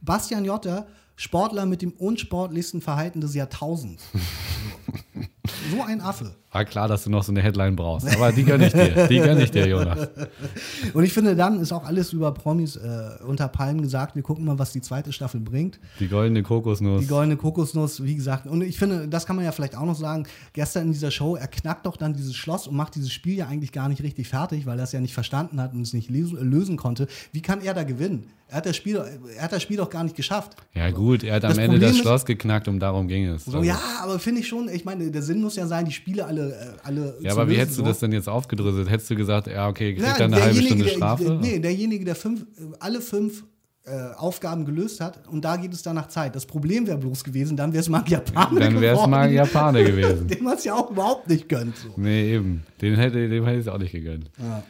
Bastian 0.00 0.44
Jotta 0.44 0.86
Sportler 1.16 1.64
mit 1.64 1.80
dem 1.80 1.92
unsportlichsten 1.92 2.82
Verhalten 2.82 3.20
des 3.22 3.34
Jahrtausends. 3.34 4.04
so 5.70 5.82
ein 5.82 6.00
Affe. 6.02 6.34
War 6.52 6.64
klar, 6.64 6.88
dass 6.88 7.04
du 7.04 7.10
noch 7.10 7.22
so 7.22 7.32
eine 7.32 7.42
Headline 7.42 7.76
brauchst. 7.76 8.06
Aber 8.14 8.32
die 8.32 8.44
gönne 8.44 8.66
ich 8.66 8.72
dir. 8.72 9.08
Die 9.08 9.18
gönne 9.18 9.44
ich 9.44 9.50
dir, 9.50 9.66
Jonas. 9.66 10.08
Und 10.94 11.04
ich 11.04 11.12
finde, 11.12 11.36
dann 11.36 11.60
ist 11.60 11.72
auch 11.72 11.84
alles 11.84 12.12
über 12.12 12.32
Promis 12.32 12.76
äh, 12.76 13.10
unter 13.26 13.48
Palmen 13.48 13.82
gesagt. 13.82 14.14
Wir 14.14 14.22
gucken 14.22 14.44
mal, 14.44 14.58
was 14.58 14.72
die 14.72 14.80
zweite 14.80 15.12
Staffel 15.12 15.40
bringt. 15.40 15.78
Die 16.00 16.08
goldene 16.08 16.42
Kokosnuss. 16.42 17.00
Die 17.00 17.06
goldene 17.06 17.36
Kokosnuss, 17.36 18.02
wie 18.02 18.14
gesagt. 18.14 18.46
Und 18.46 18.62
ich 18.62 18.78
finde, 18.78 19.08
das 19.08 19.26
kann 19.26 19.36
man 19.36 19.44
ja 19.44 19.52
vielleicht 19.52 19.76
auch 19.76 19.84
noch 19.84 19.96
sagen. 19.96 20.26
Gestern 20.52 20.84
in 20.84 20.92
dieser 20.92 21.10
Show, 21.10 21.36
er 21.36 21.48
knackt 21.48 21.86
doch 21.86 21.96
dann 21.96 22.14
dieses 22.14 22.36
Schloss 22.36 22.66
und 22.66 22.76
macht 22.76 22.94
dieses 22.94 23.12
Spiel 23.12 23.36
ja 23.36 23.46
eigentlich 23.46 23.72
gar 23.72 23.88
nicht 23.88 24.02
richtig 24.02 24.28
fertig, 24.28 24.66
weil 24.66 24.78
er 24.78 24.84
es 24.84 24.92
ja 24.92 25.00
nicht 25.00 25.14
verstanden 25.14 25.60
hat 25.60 25.74
und 25.74 25.82
es 25.82 25.92
nicht 25.92 26.10
lösen 26.10 26.76
konnte. 26.76 27.06
Wie 27.32 27.42
kann 27.42 27.60
er 27.60 27.74
da 27.74 27.84
gewinnen? 27.84 28.30
Er 28.48 28.58
hat 28.58 28.66
das 28.66 28.76
Spiel, 28.76 28.96
er 29.36 29.42
hat 29.42 29.50
das 29.50 29.62
Spiel 29.62 29.76
doch 29.76 29.90
gar 29.90 30.04
nicht 30.04 30.14
geschafft. 30.14 30.56
Ja, 30.72 30.90
gut, 30.90 31.24
er 31.24 31.34
hat 31.34 31.44
am 31.44 31.50
das 31.50 31.58
Ende 31.58 31.78
Problem 31.78 31.88
das 31.90 31.98
Schloss 31.98 32.24
geknackt 32.24 32.68
und 32.68 32.78
darum 32.78 33.08
ging 33.08 33.26
es. 33.26 33.44
So, 33.44 33.58
also. 33.58 33.64
Ja, 33.64 33.80
aber 34.02 34.20
finde 34.20 34.40
ich 34.40 34.46
schon, 34.46 34.68
ich 34.68 34.84
meine, 34.84 35.10
der 35.10 35.22
Sinn 35.22 35.40
muss 35.40 35.56
ja 35.56 35.66
sein, 35.66 35.84
die 35.84 35.92
Spiele 35.92 36.24
alle. 36.24 36.50
Äh, 36.52 36.86
alle 36.86 37.16
ja, 37.20 37.32
aber 37.32 37.44
lösen, 37.44 37.54
wie 37.56 37.60
hättest 37.60 37.78
du 37.78 37.82
das 37.82 37.98
denn 37.98 38.12
jetzt 38.12 38.28
aufgedröselt? 38.28 38.88
Hättest 38.88 39.10
du 39.10 39.16
gesagt, 39.16 39.48
ja, 39.48 39.68
okay, 39.68 39.94
kriegt 39.94 40.06
ja, 40.06 40.14
er 40.14 40.24
eine 40.26 40.40
halbe 40.40 40.62
Stunde 40.62 40.88
Strafe? 40.88 41.24
Der, 41.24 41.34
nee, 41.34 41.58
derjenige, 41.58 42.04
der 42.04 42.14
fünf, 42.14 42.46
alle 42.78 43.00
fünf 43.00 43.42
äh, 43.86 44.14
Aufgaben 44.16 44.64
gelöst 44.64 45.00
hat 45.00 45.26
und 45.28 45.44
da 45.44 45.56
geht 45.56 45.72
es 45.72 45.82
dann 45.82 45.96
nach 45.96 46.08
Zeit. 46.08 46.36
Das 46.36 46.46
Problem 46.46 46.86
wäre 46.86 46.98
bloß 46.98 47.24
gewesen, 47.24 47.56
dann 47.56 47.72
wäre 47.72 47.80
es 47.80 47.88
mal 47.88 48.04
Japaner 48.06 48.60
Dann 48.60 48.80
wäre 48.80 49.00
es 49.00 49.06
mal 49.06 49.32
Japaner 49.32 49.82
gewesen. 49.84 50.28
dem 50.28 50.44
man 50.44 50.54
es 50.54 50.64
ja 50.64 50.74
auch 50.74 50.90
überhaupt 50.90 51.28
nicht 51.28 51.48
gönnt. 51.48 51.76
So. 51.76 51.88
Nee, 51.96 52.34
eben. 52.34 52.62
Den 52.80 52.94
hätte, 52.94 53.28
dem 53.28 53.44
hätte 53.44 53.58
ich 53.58 53.66
es 53.66 53.68
auch 53.68 53.78
nicht 53.78 53.92
gegönnt. 53.92 54.30
Ja. 54.38 54.62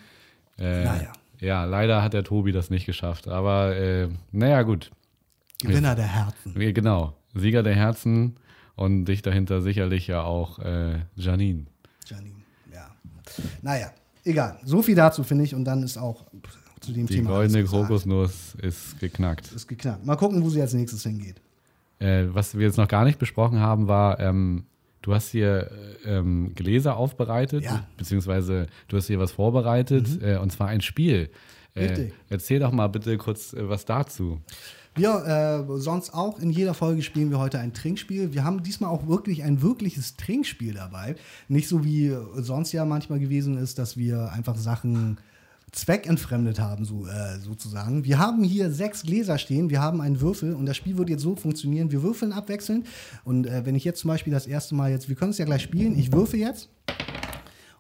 Äh, 0.59 0.85
naja. 0.85 1.13
Ja, 1.41 1.65
leider 1.65 2.03
hat 2.03 2.13
der 2.13 2.25
Tobi 2.25 2.53
das 2.53 2.71
nicht 2.71 2.87
geschafft. 2.87 3.29
Aber 3.29 3.77
äh, 3.77 4.09
naja, 4.33 4.63
gut. 4.63 4.91
Gewinner 5.61 5.95
der 5.95 6.07
Herzen. 6.07 6.55
Genau. 6.55 7.15
Sieger 7.35 7.63
der 7.63 7.75
Herzen 7.75 8.37
und 8.75 9.07
dich 9.07 9.23
dahinter 9.23 9.63
sicherlich 9.63 10.07
ja 10.07 10.23
auch 10.23 10.59
äh, 10.59 11.01
Janine. 11.17 11.67
Janine, 12.07 12.37
ja. 12.73 12.89
Naja, 13.63 13.91
egal. 14.25 14.59
So 14.65 14.83
viel 14.83 14.95
dazu, 14.95 15.25
finde 15.25 15.45
ich. 15.45 15.55
Und 15.55 15.65
dann 15.65 15.83
ist 15.83 15.99
auch 15.99 16.25
zu 16.81 16.93
dem 16.93 17.07
Die 17.07 17.17
Thema. 17.17 17.31
Die 17.31 17.35
goldene 17.37 17.65
Krokusnuss 17.65 18.55
ist 18.57 18.99
geknackt. 19.01 19.53
Ist 19.53 19.67
geknackt. 19.67 20.05
Mal 20.05 20.17
gucken, 20.17 20.43
wo 20.43 20.49
sie 20.49 20.61
als 20.61 20.75
nächstes 20.75 21.03
hingeht. 21.03 21.41
Äh, 21.99 22.27
was 22.29 22.57
wir 22.57 22.67
jetzt 22.67 22.77
noch 22.77 22.89
gar 22.89 23.05
nicht 23.05 23.19
besprochen 23.19 23.59
haben, 23.59 23.89
war 23.89 24.21
ähm, 24.21 24.65
Du 25.07 25.15
hast 25.15 25.31
hier 25.31 25.71
ähm, 26.05 26.51
Gläser 26.57 26.97
aufbereitet, 26.97 27.63
ja. 27.63 27.87
beziehungsweise 27.97 28.67
du 28.89 28.97
hast 28.97 29.07
hier 29.07 29.21
was 29.21 29.31
vorbereitet, 29.31 30.21
mhm. 30.21 30.29
äh, 30.29 30.37
und 30.39 30.51
zwar 30.51 30.67
ein 30.67 30.81
Spiel. 30.81 31.31
Äh, 31.77 32.09
erzähl 32.29 32.59
doch 32.59 32.73
mal 32.73 32.89
bitte 32.89 33.17
kurz 33.17 33.53
äh, 33.53 33.69
was 33.69 33.85
dazu. 33.85 34.41
Ja, 34.99 35.61
äh, 35.61 35.65
sonst 35.79 36.13
auch 36.13 36.41
in 36.41 36.51
jeder 36.51 36.75
Folge 36.75 37.03
spielen 37.03 37.31
wir 37.31 37.39
heute 37.39 37.61
ein 37.61 37.73
Trinkspiel. 37.73 38.35
Wir 38.35 38.43
haben 38.43 38.65
diesmal 38.65 38.91
auch 38.91 39.07
wirklich 39.07 39.45
ein 39.45 39.63
wirkliches 39.63 40.17
Trinkspiel 40.17 40.75
dabei. 40.75 41.15
Nicht 41.47 41.69
so 41.69 41.85
wie 41.85 42.13
sonst 42.35 42.73
ja 42.73 42.85
manchmal 42.85 43.21
gewesen 43.21 43.59
ist, 43.59 43.79
dass 43.79 43.97
wir 43.97 44.33
einfach 44.33 44.57
Sachen 44.57 45.19
zweckentfremdet 45.77 46.59
haben, 46.59 46.85
so, 46.85 47.07
äh, 47.07 47.39
sozusagen. 47.39 48.05
Wir 48.05 48.19
haben 48.19 48.43
hier 48.43 48.71
sechs 48.71 49.03
Gläser 49.03 49.39
stehen, 49.39 49.69
wir 49.69 49.81
haben 49.81 50.01
einen 50.01 50.21
Würfel 50.21 50.55
und 50.55 50.67
das 50.67 50.77
Spiel 50.77 50.97
wird 50.97 51.11
jetzt 51.11 51.23
so 51.23 51.37
funktionieren, 51.37 51.93
wir 51.93 52.03
würfeln 52.03 52.33
abwechselnd 52.33 52.87
und 53.25 53.47
äh, 53.47 53.65
wenn 53.67 53.75
ich 53.75 53.85
jetzt 53.85 54.01
zum 54.01 54.09
Beispiel 54.09 54.33
das 54.33 54.47
erste 54.47 54.75
Mal 54.75 54.91
jetzt, 54.91 55.09
wir 55.09 55.17
können 55.17 55.33
es 55.33 55.39
ja 55.39 55.45
gleich 55.45 55.63
spielen, 55.63 55.99
ich 55.99 56.13
würfe 56.13 56.39
jetzt 56.39 56.71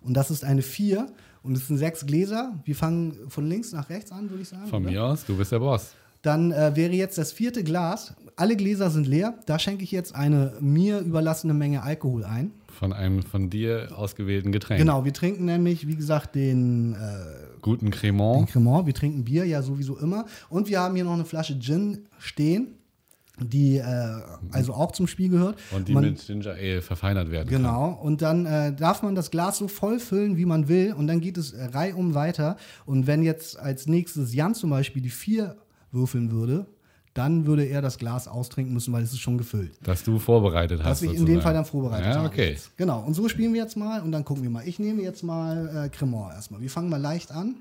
und 0.02 0.14
das 0.14 0.30
ist 0.30 0.44
eine 0.44 0.62
4 0.62 1.06
und 1.42 1.56
es 1.56 1.68
sind 1.68 1.78
sechs 1.78 2.04
Gläser, 2.04 2.54
wir 2.64 2.76
fangen 2.76 3.16
von 3.28 3.48
links 3.48 3.72
nach 3.72 3.88
rechts 3.88 4.12
an, 4.12 4.28
würde 4.28 4.42
ich 4.42 4.48
sagen. 4.48 4.66
Von 4.66 4.82
oder? 4.82 4.92
mir 4.92 5.04
aus, 5.04 5.24
du 5.24 5.36
bist 5.36 5.52
der 5.52 5.60
Boss. 5.60 5.94
Dann 6.20 6.50
äh, 6.50 6.74
wäre 6.74 6.92
jetzt 6.92 7.18
das 7.18 7.30
vierte 7.30 7.62
Glas. 7.62 8.14
Alle 8.34 8.56
Gläser 8.56 8.90
sind 8.90 9.06
leer. 9.06 9.38
Da 9.46 9.60
schenke 9.60 9.84
ich 9.84 9.92
jetzt 9.92 10.12
eine 10.12 10.54
mir 10.60 10.98
überlassene 10.98 11.54
Menge 11.54 11.84
Alkohol 11.84 12.24
ein. 12.24 12.50
Von 12.78 12.92
einem 12.92 13.22
von 13.22 13.48
dir 13.48 13.88
ausgewählten 13.96 14.52
Getränk. 14.52 14.78
Genau, 14.80 15.04
wir 15.04 15.12
trinken 15.12 15.46
nämlich, 15.46 15.86
wie 15.86 15.96
gesagt, 15.96 16.34
den, 16.34 16.92
äh, 16.94 16.96
Guten 17.62 17.86
den 17.86 17.90
Cremant. 17.92 18.50
Cremant. 18.50 18.86
Wir 18.86 18.94
trinken 18.94 19.24
Bier 19.24 19.44
ja 19.46 19.62
sowieso 19.62 19.96
immer. 19.98 20.26
Und 20.50 20.68
wir 20.68 20.80
haben 20.80 20.94
hier 20.94 21.04
noch 21.04 21.14
eine 21.14 21.24
Flasche 21.24 21.58
Gin 21.58 22.06
stehen, 22.18 22.74
die 23.38 23.76
äh, 23.78 23.84
also 24.50 24.74
auch 24.74 24.92
zum 24.92 25.06
Spiel 25.06 25.30
gehört. 25.30 25.58
Und 25.74 25.88
die 25.88 25.94
Man- 25.94 26.04
mit 26.04 26.26
Ginger 26.26 26.52
Ale 26.52 26.82
verfeinert 26.82 27.30
werden. 27.30 27.48
kann. 27.50 27.62
Genau, 27.62 27.92
und 28.02 28.20
dann 28.22 28.44
äh, 28.46 28.74
darf 28.74 29.02
man 29.02 29.14
das 29.14 29.30
Glas 29.30 29.58
so 29.58 29.68
voll 29.68 29.98
füllen, 29.98 30.36
wie 30.36 30.44
man 30.46 30.68
will, 30.68 30.92
und 30.92 31.06
dann 31.06 31.20
geht 31.20 31.38
es 31.38 31.52
äh, 31.52 31.64
reihum 31.66 32.14
weiter. 32.14 32.56
Und 32.84 33.06
wenn 33.06 33.22
jetzt 33.22 33.58
als 33.58 33.86
nächstes 33.86 34.34
Jan 34.34 34.54
zum 34.54 34.70
Beispiel 34.70 35.00
die 35.02 35.10
vier 35.10 35.56
würfeln 35.92 36.30
würde, 36.30 36.66
dann 37.16 37.46
würde 37.46 37.64
er 37.64 37.82
das 37.82 37.98
Glas 37.98 38.28
austrinken 38.28 38.74
müssen, 38.74 38.92
weil 38.92 39.02
es 39.02 39.12
ist 39.12 39.20
schon 39.20 39.38
gefüllt. 39.38 39.72
Dass 39.82 40.04
du 40.04 40.18
vorbereitet 40.18 40.80
hast. 40.80 40.88
Was 40.90 41.02
ich 41.02 41.10
in 41.10 41.18
sozusagen. 41.18 41.38
dem 41.38 41.42
Fall 41.42 41.54
dann 41.54 41.64
vorbereitet 41.64 42.06
Ja, 42.06 42.14
habe. 42.16 42.28
okay. 42.28 42.50
jetzt. 42.50 42.76
Genau, 42.76 43.00
und 43.00 43.14
so 43.14 43.28
spielen 43.28 43.54
wir 43.54 43.62
jetzt 43.62 43.76
mal 43.76 44.02
und 44.02 44.12
dann 44.12 44.24
gucken 44.24 44.42
wir 44.42 44.50
mal. 44.50 44.66
Ich 44.66 44.78
nehme 44.78 45.02
jetzt 45.02 45.22
mal 45.22 45.86
äh, 45.86 45.88
Cremant 45.88 46.34
erstmal. 46.34 46.60
Wir 46.60 46.70
fangen 46.70 46.88
mal 46.90 47.00
leicht 47.00 47.32
an. 47.32 47.56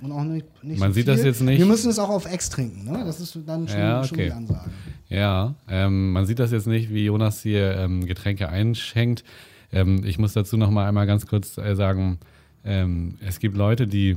Und 0.00 0.10
auch 0.10 0.24
nicht, 0.24 0.46
nicht 0.64 0.80
Man 0.80 0.90
so 0.90 0.94
sieht 0.94 1.04
viel. 1.04 1.14
das 1.14 1.24
jetzt 1.24 1.40
nicht. 1.42 1.58
Wir 1.58 1.66
müssen 1.66 1.88
es 1.88 2.00
auch 2.00 2.08
auf 2.08 2.26
Ex 2.26 2.50
trinken, 2.50 2.84
ne? 2.90 3.04
Das 3.06 3.20
ist 3.20 3.38
dann 3.46 3.68
schon, 3.68 3.78
Ja, 3.78 4.02
schon 4.02 4.16
okay. 4.16 4.26
die 4.26 4.32
Ansage. 4.32 4.70
Ja, 5.08 5.54
ähm, 5.68 6.10
man 6.10 6.26
sieht 6.26 6.40
das 6.40 6.50
jetzt 6.50 6.66
nicht, 6.66 6.90
wie 6.92 7.04
Jonas 7.04 7.40
hier 7.40 7.76
ähm, 7.76 8.04
Getränke 8.04 8.48
einschenkt. 8.48 9.22
Ähm, 9.72 10.02
ich 10.04 10.18
muss 10.18 10.32
dazu 10.32 10.56
noch 10.56 10.70
mal 10.72 10.88
einmal 10.88 11.06
ganz 11.06 11.26
kurz 11.28 11.56
äh, 11.56 11.76
sagen, 11.76 12.18
ähm, 12.64 13.14
es 13.24 13.38
gibt 13.38 13.56
Leute, 13.56 13.86
die 13.86 14.16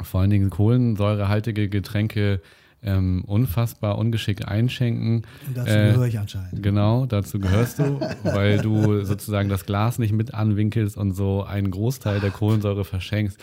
vor 0.00 0.20
allen 0.20 0.30
Dingen 0.30 0.48
kohlensäurehaltige 0.48 1.68
Getränke 1.68 2.40
ähm, 2.82 3.24
unfassbar 3.26 3.98
ungeschickt 3.98 4.46
einschenken. 4.48 5.26
Und 5.46 5.56
dazu 5.56 5.70
Äh, 5.70 5.92
gehöre 5.92 6.06
ich 6.06 6.18
anscheinend. 6.18 6.62
Genau, 6.62 7.06
dazu 7.06 7.38
gehörst 7.38 7.78
du, 7.78 8.00
weil 8.24 8.58
du 8.58 9.04
sozusagen 9.04 9.48
das 9.48 9.66
Glas 9.66 9.98
nicht 9.98 10.12
mit 10.12 10.32
anwinkelst 10.34 10.96
und 10.96 11.12
so 11.12 11.44
einen 11.44 11.70
Großteil 11.70 12.20
der 12.20 12.30
Kohlensäure 12.30 12.84
verschenkst. 12.84 13.38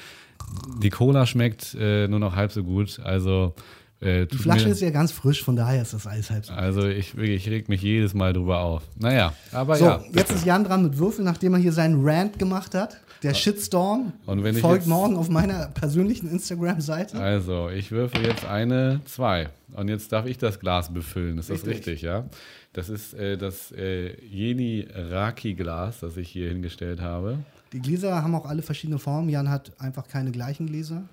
Die 0.81 0.89
Cola 0.89 1.25
schmeckt 1.25 1.75
äh, 1.79 2.07
nur 2.07 2.19
noch 2.19 2.35
halb 2.35 2.51
so 2.51 2.63
gut, 2.63 2.99
also 3.03 3.53
äh, 3.99 4.27
Die 4.27 4.37
Flasche 4.37 4.69
ist 4.69 4.81
ja 4.81 4.91
ganz 4.91 5.11
frisch, 5.11 5.43
von 5.43 5.55
daher 5.55 5.81
ist 5.81 5.93
das 5.93 6.05
alles 6.07 6.29
halb 6.29 6.45
so. 6.45 6.53
also 6.53 6.87
ich, 6.87 7.17
ich 7.17 7.49
reg 7.49 7.67
mich 7.69 7.81
jedes 7.81 8.13
Mal 8.13 8.33
drüber 8.33 8.59
auf. 8.59 8.83
Naja, 8.99 9.33
aber 9.51 9.75
So, 9.75 9.85
ja. 9.85 10.03
jetzt 10.13 10.31
ist 10.31 10.45
Jan 10.45 10.63
dran 10.63 10.83
mit 10.83 10.97
Würfeln, 10.99 11.25
nachdem 11.25 11.53
er 11.53 11.59
hier 11.59 11.73
seinen 11.73 12.07
Rant 12.07 12.37
gemacht 12.39 12.75
hat. 12.75 12.97
Der 13.23 13.33
Shitstorm 13.33 14.13
wenn 14.25 14.55
ich 14.55 14.61
folgt 14.61 14.87
morgen 14.87 15.15
auf 15.15 15.29
meiner 15.29 15.67
persönlichen 15.67 16.29
Instagram-Seite. 16.29 17.19
Also, 17.19 17.69
ich 17.69 17.91
würfe 17.91 18.19
jetzt 18.19 18.45
eine, 18.45 19.01
zwei. 19.05 19.49
Und 19.73 19.89
jetzt 19.89 20.11
darf 20.11 20.25
ich 20.25 20.37
das 20.37 20.59
Glas 20.59 20.93
befüllen. 20.93 21.37
Ist 21.37 21.49
das 21.49 21.65
Richtig. 21.65 21.87
richtig, 21.87 22.01
ja? 22.03 22.25
Das 22.73 22.89
ist 22.89 23.13
äh, 23.15 23.37
das 23.37 23.71
äh, 23.71 24.15
Jeni 24.23 24.87
Raki-Glas, 24.93 26.01
das 26.01 26.15
ich 26.17 26.29
hier 26.29 26.49
hingestellt 26.49 27.01
habe. 27.01 27.39
Die 27.73 27.81
Gläser 27.81 28.21
haben 28.21 28.35
auch 28.35 28.45
alle 28.45 28.61
verschiedene 28.61 28.99
Formen. 28.99 29.29
Jan 29.29 29.49
hat 29.49 29.71
einfach 29.79 30.07
keine 30.07 30.31
gleichen 30.31 30.67
Gläser. 30.67 31.03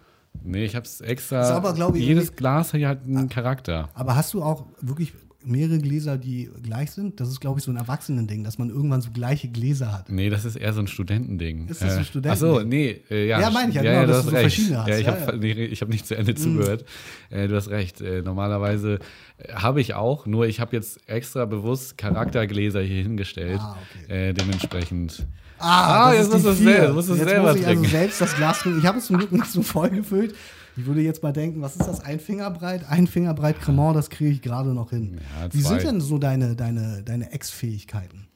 Nee, 0.42 0.64
ich 0.64 0.76
habe 0.76 0.84
es 0.84 1.00
extra. 1.00 1.42
Ist 1.42 1.50
aber, 1.50 1.96
ich, 1.96 2.04
jedes 2.04 2.34
Glas 2.34 2.72
hat 2.72 2.80
ja 2.80 2.88
halt 2.88 3.04
einen 3.04 3.28
Charakter. 3.28 3.88
Aber 3.94 4.16
hast 4.16 4.34
du 4.34 4.42
auch 4.42 4.66
wirklich 4.80 5.12
mehrere 5.46 5.78
Gläser, 5.78 6.16
die 6.18 6.50
gleich 6.62 6.90
sind? 6.90 7.20
Das 7.20 7.28
ist, 7.28 7.40
glaube 7.40 7.58
ich, 7.58 7.64
so 7.64 7.70
ein 7.70 7.76
Erwachsenending, 7.76 8.44
dass 8.44 8.58
man 8.58 8.70
irgendwann 8.70 9.00
so 9.00 9.10
gleiche 9.10 9.48
Gläser 9.48 9.92
hat. 9.92 10.08
Nee, 10.10 10.30
das 10.30 10.44
ist 10.44 10.56
eher 10.56 10.72
so 10.72 10.80
ein 10.80 10.86
Studentending. 10.86 11.68
Ist 11.68 11.82
das 11.82 11.94
ein 11.94 12.00
Äh, 12.00 12.04
Studentending? 12.04 12.50
Ach 12.54 12.60
so, 12.60 12.66
nee, 12.66 13.00
äh, 13.10 13.28
ja. 13.28 13.40
Ja, 13.40 13.50
meine 13.50 13.68
ich 13.70 13.74
ja, 13.76 13.82
genau, 13.82 13.94
ja, 13.94 14.06
dass 14.06 14.24
du 14.24 14.30
so 14.30 14.36
recht. 14.36 14.40
verschiedene 14.42 14.78
hast. 14.78 14.88
Ja, 14.88 14.98
ich 14.98 15.06
Ja, 15.06 15.12
habe 15.12 15.20
ja. 15.26 15.32
Mhm. 15.34 15.40
nee, 15.40 15.74
hab 15.74 15.88
nicht 15.88 16.06
zu 16.06 16.16
Ende 16.16 16.34
zugehört. 16.34 16.84
Äh, 17.30 17.48
du 17.48 17.56
hast 17.56 17.68
recht. 17.70 18.00
Äh, 18.00 18.22
normalerweise 18.22 18.98
äh, 19.38 19.52
habe 19.54 19.80
ich 19.80 19.94
auch, 19.94 20.26
nur 20.26 20.46
ich 20.46 20.60
habe 20.60 20.74
jetzt 20.76 21.00
extra 21.08 21.44
bewusst 21.44 21.98
Charaktergläser 21.98 22.80
hier 22.82 23.02
hingestellt. 23.02 23.60
Ah, 23.60 23.76
okay. 24.06 24.32
dementsprechend. 24.32 25.26
Ah, 25.58 26.08
Ah, 26.10 26.14
jetzt 26.14 26.30
musst 26.32 26.44
du 26.44 26.50
es 26.50 26.58
selber- 26.58 26.92
musst 26.92 27.08
jetzt 27.08 27.24
selber 27.24 27.52
muss 27.52 27.60
ich 27.60 27.66
also 27.66 27.84
selbst 27.84 28.20
das 28.20 28.34
Glas 28.36 28.58
trinken. 28.58 28.80
Ich 28.80 28.86
habe 28.86 28.98
es 28.98 29.06
zum 29.06 29.18
Glück 29.18 29.32
nicht 29.32 29.46
so 29.46 29.62
voll 29.62 29.88
gefüllt. 29.90 30.34
Ich 30.76 30.86
würde 30.86 31.00
jetzt 31.02 31.22
mal 31.22 31.32
denken, 31.32 31.62
was 31.62 31.76
ist 31.76 31.86
das? 31.86 32.00
Ein 32.00 32.18
Finger 32.18 32.50
breit? 32.50 32.84
Ein 32.88 33.06
Finger 33.06 33.34
breit 33.34 33.60
Cremant, 33.60 33.96
das 33.96 34.10
kriege 34.10 34.30
ich 34.30 34.42
gerade 34.42 34.74
noch 34.74 34.90
hin. 34.90 35.20
Ja, 35.40 35.52
Wie 35.52 35.60
sind 35.60 35.82
denn 35.82 36.00
so 36.00 36.18
deine, 36.18 36.56
deine, 36.56 37.02
deine 37.04 37.32
Ex-Fähigkeiten? 37.32 38.26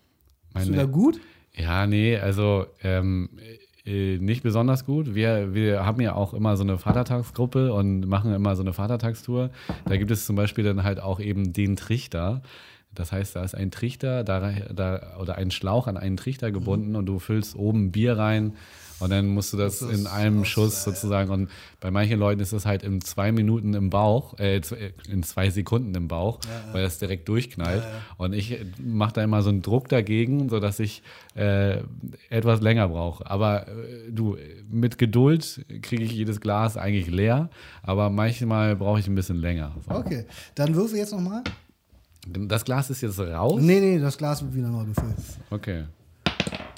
Bist 0.55 0.69
du 0.69 0.73
da 0.73 0.85
gut? 0.85 1.21
Ja, 1.55 1.87
nee, 1.87 2.17
also 2.17 2.67
ähm, 2.83 3.31
äh, 3.85 4.19
nicht 4.19 4.43
besonders 4.43 4.85
gut. 4.85 5.15
Wir, 5.15 5.55
wir 5.55 5.85
haben 5.85 6.01
ja 6.01 6.15
auch 6.15 6.35
immer 6.35 6.57
so 6.57 6.63
eine 6.63 6.79
Vatertagsgruppe 6.79 7.73
und 7.73 8.07
machen 8.07 8.35
immer 8.35 8.55
so 8.55 8.63
eine 8.63 8.73
Vatertagstour. 8.73 9.51
Da 9.87 9.97
gibt 9.97 10.11
es 10.11 10.27
zum 10.27 10.37
Beispiel 10.37 10.63
dann 10.63 10.85
halt 10.85 11.01
auch 11.01 11.21
eben 11.21 11.53
den 11.53 11.75
Trichter. 11.77 12.43
Das 12.95 13.13
heißt, 13.13 13.37
da 13.37 13.45
ist 13.45 13.55
ein 13.55 13.71
Trichter 13.71 14.25
da, 14.25 14.51
da, 14.75 15.17
oder 15.21 15.37
ein 15.37 15.51
Schlauch 15.51 15.87
an 15.87 15.97
einen 15.97 16.17
Trichter 16.17 16.51
gebunden 16.51 16.97
und 16.97 17.07
du 17.07 17.19
füllst 17.19 17.55
oben 17.57 17.93
Bier 17.93 18.19
rein 18.19 18.55
und 19.01 19.11
dann 19.11 19.29
musst 19.29 19.53
du 19.53 19.57
das, 19.57 19.79
Das 19.79 19.91
in 19.91 20.07
einem 20.07 20.45
Schuss 20.45 20.85
sozusagen. 20.85 21.31
Und 21.31 21.51
bei 21.81 21.91
manchen 21.91 22.19
Leuten 22.19 22.41
ist 22.41 22.53
das 22.53 22.67
halt 22.67 22.83
in 22.83 23.01
zwei 23.01 23.33
Minuten 23.33 23.75
im 23.75 23.91
Bauch, 23.91 24.39
äh, 24.39 24.57
äh, 24.57 24.93
in 25.09 25.23
zwei 25.23 25.51
Sekunden 25.51 25.95
im 25.95 26.09
Bauch, 26.09 26.41
weil 26.73 26.83
das 26.83 26.99
direkt 26.99 27.29
durchknallt. 27.29 27.85
Und 28.17 28.33
ich 28.33 28.59
mache 28.83 29.15
da 29.15 29.23
immer 29.23 29.43
so 29.43 29.51
einen 29.51 29.63
Druck 29.63 29.89
dagegen, 29.89 30.49
sodass 30.49 30.81
ich 30.81 31.03
äh, 31.35 31.79
etwas 32.29 32.61
länger 32.61 32.89
brauche. 32.89 33.29
Aber 33.31 33.69
äh, 33.69 34.11
du, 34.11 34.37
mit 34.69 34.99
Geduld 34.99 35.65
kriege 35.83 36.03
ich 36.03 36.13
jedes 36.13 36.41
Glas 36.41 36.77
eigentlich 36.77 37.09
leer, 37.09 37.51
aber 37.83 38.11
manchmal 38.11 38.75
brauche 38.77 38.99
ich 38.99 39.07
ein 39.07 39.15
bisschen 39.15 39.37
länger. 39.37 39.77
So. 39.87 39.95
Okay, 39.95 40.25
dann 40.55 40.75
würfel 40.75 40.99
jetzt 40.99 41.13
nochmal. 41.13 41.45
Das 42.33 42.65
Glas 42.65 42.91
ist 42.91 43.01
jetzt 43.01 43.19
raus. 43.19 43.61
Nee, 43.61 43.81
nee, 43.81 43.99
das 43.99 44.19
Glas 44.19 44.43
wird 44.43 44.55
wieder 44.55 44.69
neu 44.69 44.85
befüllt. 44.85 45.17
Okay. 45.51 45.85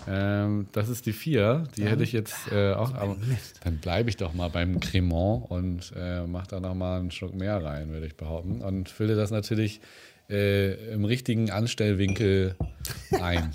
Ähm, 0.07 0.67
das 0.73 0.89
ist 0.89 1.07
die 1.07 1.13
vier. 1.13 1.65
Die 1.77 1.85
hätte 1.85 2.03
ich 2.03 2.13
jetzt 2.13 2.51
äh, 2.51 2.73
auch. 2.73 2.95
Aber 2.95 3.17
dann 3.65 3.79
bleibe 3.79 4.09
ich 4.09 4.17
doch 4.17 4.33
mal 4.33 4.49
beim 4.49 4.81
Cremant 4.81 5.51
und 5.51 5.93
äh, 5.97 6.27
mache 6.27 6.49
da 6.49 6.61
noch 6.61 6.75
mal 6.75 7.01
einen 7.01 7.11
Schluck 7.11 7.35
mehr 7.35 7.63
rein, 7.63 7.91
würde 7.91 8.07
ich 8.07 8.17
behaupten. 8.17 8.63
Und 8.63 8.89
fülle 8.89 9.15
das 9.17 9.31
natürlich 9.31 9.81
äh, 10.29 10.93
im 10.93 11.05
richtigen 11.05 11.51
Anstellwinkel 11.51 12.57
ein. 13.21 13.53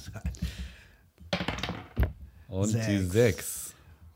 Und 2.47 2.73
die 2.73 2.99
Sechs. 2.99 3.11
sechs. 3.11 3.73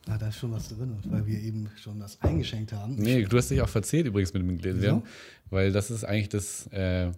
Ah, 0.08 0.18
da 0.18 0.30
ist 0.30 0.38
schon 0.38 0.52
was 0.52 0.70
drin, 0.70 0.98
weil 1.06 1.26
wir 1.28 1.40
eben 1.40 1.70
schon 1.82 2.00
das 2.00 2.20
eingeschenkt 2.22 2.74
haben. 2.74 2.96
Nee, 2.96 3.24
du 3.24 3.38
hast 3.38 3.52
dich 3.52 3.62
auch 3.62 3.70
verzählt 3.70 4.08
übrigens 4.08 4.34
mit 4.34 4.42
dem 4.42 4.58
Gläschen, 4.58 4.82
Wieso? 4.82 5.04
weil 5.52 5.72
das 5.72 5.92
ist 5.92 6.04
eigentlich 6.04 6.30
das, 6.30 6.66
äh, 6.68 7.12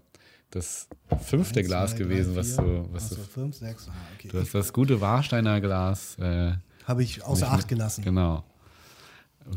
das 0.51 0.87
fünfte 1.23 1.59
Eins, 1.59 1.67
Glas 1.67 1.91
zwei, 1.91 1.97
gewesen, 1.99 2.33
drei, 2.33 2.39
was 2.41 2.55
du, 2.55 2.85
was 2.91 3.05
Ach 3.05 3.15
du, 3.15 3.21
fünf, 3.23 3.55
sechs. 3.55 3.87
Ah, 3.89 3.93
okay. 4.15 4.29
du 4.31 4.39
hast 4.39 4.53
das 4.53 4.71
gute 4.71 4.99
Warsteiner 5.01 5.59
Glas. 5.61 6.17
Äh, 6.19 6.53
Habe 6.85 7.03
ich 7.03 7.23
außer 7.23 7.51
Acht 7.51 7.67
gelassen. 7.67 8.03
Genau. 8.03 8.43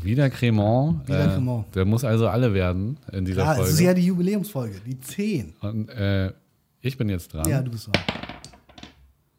Wieder 0.01 0.29
Cremant. 0.29 1.07
Wieder 1.07 1.25
äh, 1.25 1.33
Cremant. 1.35 1.75
Der 1.75 1.85
muss 1.85 2.03
also 2.03 2.27
alle 2.27 2.53
werden 2.53 2.97
in 3.11 3.25
dieser 3.25 3.43
Klar, 3.43 3.55
Folge. 3.57 3.71
ist 3.71 3.79
ja 3.79 3.93
die 3.93 4.05
Jubiläumsfolge, 4.05 4.81
die 4.85 4.99
10. 4.99 5.53
Und 5.61 5.89
äh, 5.89 6.33
ich 6.81 6.97
bin 6.97 7.09
jetzt 7.09 7.33
dran. 7.33 7.47
Ja, 7.47 7.61
du 7.61 7.71
bist 7.71 7.87
dran. 7.87 8.03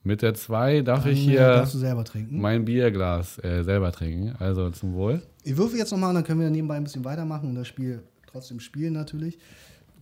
Mit 0.04 0.22
der 0.22 0.34
2 0.34 0.82
darf 0.82 1.02
Dann, 1.02 1.12
ich 1.12 1.18
äh, 1.20 1.30
hier 1.30 1.40
darfst 1.40 1.74
du 1.74 1.78
selber 1.78 2.04
trinken. 2.04 2.40
mein 2.40 2.64
Bierglas 2.64 3.42
äh, 3.42 3.64
selber 3.64 3.90
trinken. 3.90 4.36
Also 4.38 4.70
zum 4.70 4.94
Wohl. 4.94 5.20
Ich 5.42 5.57
würfe 5.57 5.76
jetzt 5.76 5.90
nochmal 5.90 6.11
und 6.11 6.14
dann 6.16 6.24
können 6.24 6.40
wir 6.40 6.48
nebenbei 6.50 6.76
ein 6.76 6.84
bisschen 6.84 7.04
weitermachen 7.04 7.48
und 7.48 7.54
das 7.57 7.66
Spiel 7.66 8.02
trotzdem 8.30 8.61
spielen 8.61 8.92
natürlich. 8.92 9.38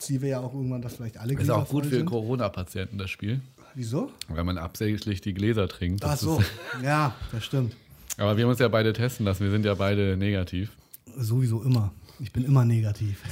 Ziehen 0.06 0.22
wir 0.22 0.28
ja 0.30 0.40
auch 0.40 0.54
irgendwann, 0.54 0.82
dass 0.82 0.94
vielleicht 0.96 1.16
alle 1.18 1.32
Ist 1.32 1.38
Gläser 1.38 1.56
auch 1.56 1.68
gut 1.68 1.86
für. 1.86 2.04
Corona-Patienten, 2.04 2.98
das 2.98 3.10
Spiel. 3.10 3.40
Wieso? 3.74 4.10
Weil 4.28 4.44
man 4.44 4.56
absichtlich 4.58 5.20
die 5.20 5.34
Gläser 5.34 5.66
trinkt. 5.68 6.04
Ach 6.04 6.10
Das 6.12 6.20
so, 6.20 6.38
Ist, 6.38 6.50
ja, 6.82 7.14
das 7.32 7.44
stimmt. 7.44 7.74
aber 8.18 8.36
wir 8.36 8.44
haben 8.44 8.50
uns 8.50 8.60
ja 8.60 8.68
beide 8.68 8.92
testen 8.92 9.26
lassen. 9.26 9.42
Wir 9.44 9.50
sind 9.50 9.64
ja 9.64 9.74
beide 9.74 10.16
negativ. 10.16 10.70
Sowieso 11.16 11.62
immer. 11.62 11.92
Ich 12.20 12.32
bin 12.32 12.44
immer 12.44 12.64
negativ. 12.64 13.18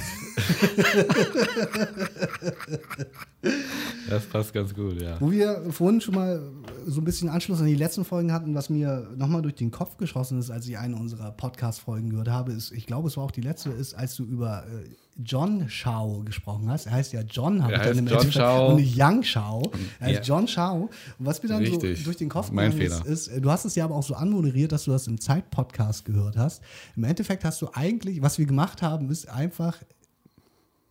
Das 4.09 4.25
passt 4.25 4.53
ganz 4.53 4.73
gut, 4.73 5.01
ja. 5.01 5.19
Wo 5.19 5.31
wir 5.31 5.63
vorhin 5.71 6.01
schon 6.01 6.15
mal 6.15 6.41
so 6.85 7.01
ein 7.01 7.03
bisschen 7.05 7.29
Anschluss 7.29 7.59
an 7.59 7.65
die 7.65 7.75
letzten 7.75 8.05
Folgen 8.05 8.31
hatten, 8.31 8.53
was 8.53 8.69
mir 8.69 9.07
nochmal 9.15 9.41
durch 9.41 9.55
den 9.55 9.71
Kopf 9.71 9.97
geschossen 9.97 10.39
ist, 10.39 10.49
als 10.51 10.67
ich 10.67 10.77
eine 10.77 10.95
unserer 10.95 11.31
Podcast-Folgen 11.31 12.09
gehört 12.09 12.27
habe, 12.29 12.51
ist, 12.51 12.71
ich 12.71 12.85
glaube, 12.85 13.07
es 13.07 13.17
war 13.17 13.23
auch 13.23 13.31
die 13.31 13.41
letzte, 13.41 13.69
ist, 13.71 13.93
als 13.95 14.15
du 14.15 14.23
über 14.23 14.65
äh, 14.67 14.89
John 15.17 15.69
Shao 15.69 16.23
gesprochen 16.23 16.69
hast. 16.69 16.87
Er 16.87 16.93
heißt 16.93 17.13
ja 17.13 17.21
John, 17.21 17.63
habe 17.63 17.73
ich 17.73 17.81
dann 17.81 17.97
im 17.97 18.07
John 18.07 18.31
Shao. 18.31 18.69
und 18.69 18.75
nicht 18.77 18.95
Yang 18.95 19.23
Shao. 19.23 19.71
Er 19.99 20.07
heißt 20.07 20.27
Ja. 20.27 20.35
John 20.35 20.47
Shao. 20.47 20.89
Und 21.19 21.25
was 21.25 21.41
mir 21.43 21.49
dann 21.49 21.63
Richtig. 21.63 21.99
so 21.99 22.05
durch 22.05 22.17
den 22.17 22.29
Kopf 22.29 22.51
Mein 22.51 22.71
ist, 22.79 23.05
ist, 23.05 23.27
äh, 23.27 23.39
du 23.41 23.51
hast 23.51 23.65
es 23.65 23.75
ja 23.75 23.85
aber 23.85 23.95
auch 23.95 24.03
so 24.03 24.15
anmoderiert, 24.15 24.71
dass 24.71 24.85
du 24.85 24.91
das 24.91 25.07
im 25.07 25.19
Zeit-Podcast 25.19 26.05
gehört 26.05 26.37
hast. 26.37 26.61
Im 26.95 27.03
Endeffekt 27.03 27.43
hast 27.43 27.61
du 27.61 27.67
eigentlich, 27.73 28.21
was 28.21 28.37
wir 28.39 28.45
gemacht 28.45 28.81
haben, 28.81 29.09
ist 29.09 29.29
einfach 29.29 29.77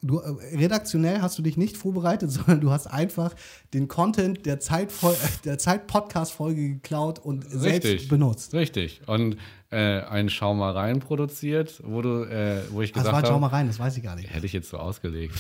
Du, 0.05 0.19
äh, 0.19 0.57
redaktionell 0.57 1.23
hast 1.23 1.39
du 1.39 1.43
dich 1.43 1.57
nicht 1.57 1.77
vorbereitet, 1.77 2.29
sondern 2.33 2.61
du 2.61 2.73
hast 2.73 2.89
einfach 2.89 3.35
den 3.73 3.87
Content 3.87 4.45
der 4.47 4.59
Zeit 4.59 4.91
der 5.45 5.59
Zeit 5.59 5.87
Podcast 5.87 6.33
Folge 6.33 6.71
geklaut 6.71 7.21
und 7.21 7.45
selbst 7.49 7.87
Richtig. 7.89 8.09
benutzt. 8.09 8.53
Richtig. 8.53 9.03
Und 9.07 9.37
äh, 9.73 10.03
ein 10.03 10.29
Schau 10.29 10.55
mal 10.55 10.73
rein 10.73 11.01
produziert, 11.01 11.81
wo 11.85 12.03
du, 12.03 12.25
äh, 12.25 12.59
wo 12.71 12.83
ich 12.83 12.95
Was 12.95 13.03
gesagt 13.05 13.23
war 13.23 13.27
Schau 13.27 13.39
mal 13.39 13.47
habe, 13.47 13.57
rein, 13.57 13.67
das 13.67 13.79
weiß 13.79 13.97
ich 13.97 14.03
gar 14.03 14.15
nicht. 14.17 14.31
hätte 14.31 14.47
ich 14.47 14.53
jetzt 14.53 14.69
so 14.71 14.77
ausgelegt. 14.79 15.35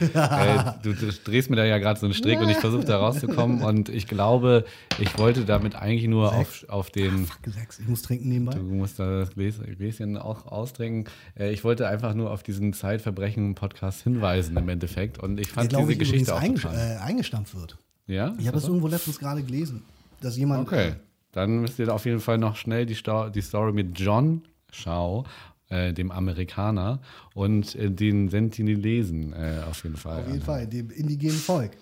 äh, 0.00 0.04
äh, 0.14 0.64
du, 0.82 0.94
du 0.94 1.12
drehst 1.24 1.50
mir 1.50 1.56
da 1.56 1.64
ja 1.64 1.78
gerade 1.78 2.00
so 2.00 2.06
einen 2.06 2.14
Strick 2.14 2.40
und 2.40 2.48
ich 2.48 2.56
versuche 2.56 2.84
da 2.84 2.98
rauszukommen 2.98 3.62
und 3.62 3.88
ich 3.88 4.06
glaube, 4.08 4.64
ich 4.98 5.18
wollte 5.18 5.44
damit 5.44 5.76
eigentlich 5.76 6.08
nur 6.08 6.32
auf, 6.34 6.64
auf 6.68 6.90
den 6.90 7.26
Fuck, 7.26 7.52
sechs. 7.52 7.78
Ich 7.78 7.86
muss 7.88 8.02
trinken 8.02 8.28
nebenbei. 8.28 8.54
Du 8.54 8.62
musst 8.62 8.98
da 8.98 9.20
das 9.20 9.30
Gläs- 9.36 9.60
Gläschen 9.76 10.16
auch 10.16 10.46
austrinken. 10.46 11.12
Äh, 11.38 11.52
ich 11.52 11.62
wollte 11.64 11.86
einfach 11.88 12.14
nur 12.14 12.30
auf 12.30 12.42
diesen 12.42 12.72
Zeitverbrechen-Podcast 12.72 14.02
hinweisen 14.02 14.56
im 14.56 14.68
Endeffekt. 14.68 15.18
Und 15.18 15.38
ich 15.40 15.48
fand 15.48 15.68
glaube 15.70 15.88
diese 15.88 16.02
ich, 16.02 16.10
Geschichte 16.10 16.34
auch 16.34 16.42
total. 16.42 16.74
äh, 16.74 16.96
eingestampft 17.02 17.54
wird. 17.54 17.76
Ja? 18.06 18.34
Ich 18.38 18.46
habe 18.46 18.56
das 18.56 18.66
irgendwo 18.68 18.88
letztens 18.88 19.18
gerade 19.18 19.42
gelesen, 19.42 19.82
dass 20.20 20.36
jemand. 20.36 20.66
Okay. 20.66 20.94
Dann 21.36 21.60
müsst 21.60 21.78
ihr 21.78 21.92
auf 21.92 22.06
jeden 22.06 22.20
Fall 22.20 22.38
noch 22.38 22.56
schnell 22.56 22.86
die, 22.86 22.94
Sto 22.94 23.28
die 23.28 23.42
Story 23.42 23.70
mit 23.70 24.00
John 24.00 24.40
Shaw, 24.72 25.24
äh, 25.68 25.92
dem 25.92 26.10
Amerikaner, 26.10 27.02
und 27.34 27.74
äh, 27.74 27.90
den 27.90 28.30
Sentinelesen 28.30 29.34
äh, 29.34 29.60
auf 29.68 29.84
jeden 29.84 29.98
Fall. 29.98 30.22
Auf 30.22 30.28
jeden 30.28 30.40
Fall, 30.40 30.66
dem 30.66 30.88
indigenen 30.88 31.36
Volk. 31.36 31.72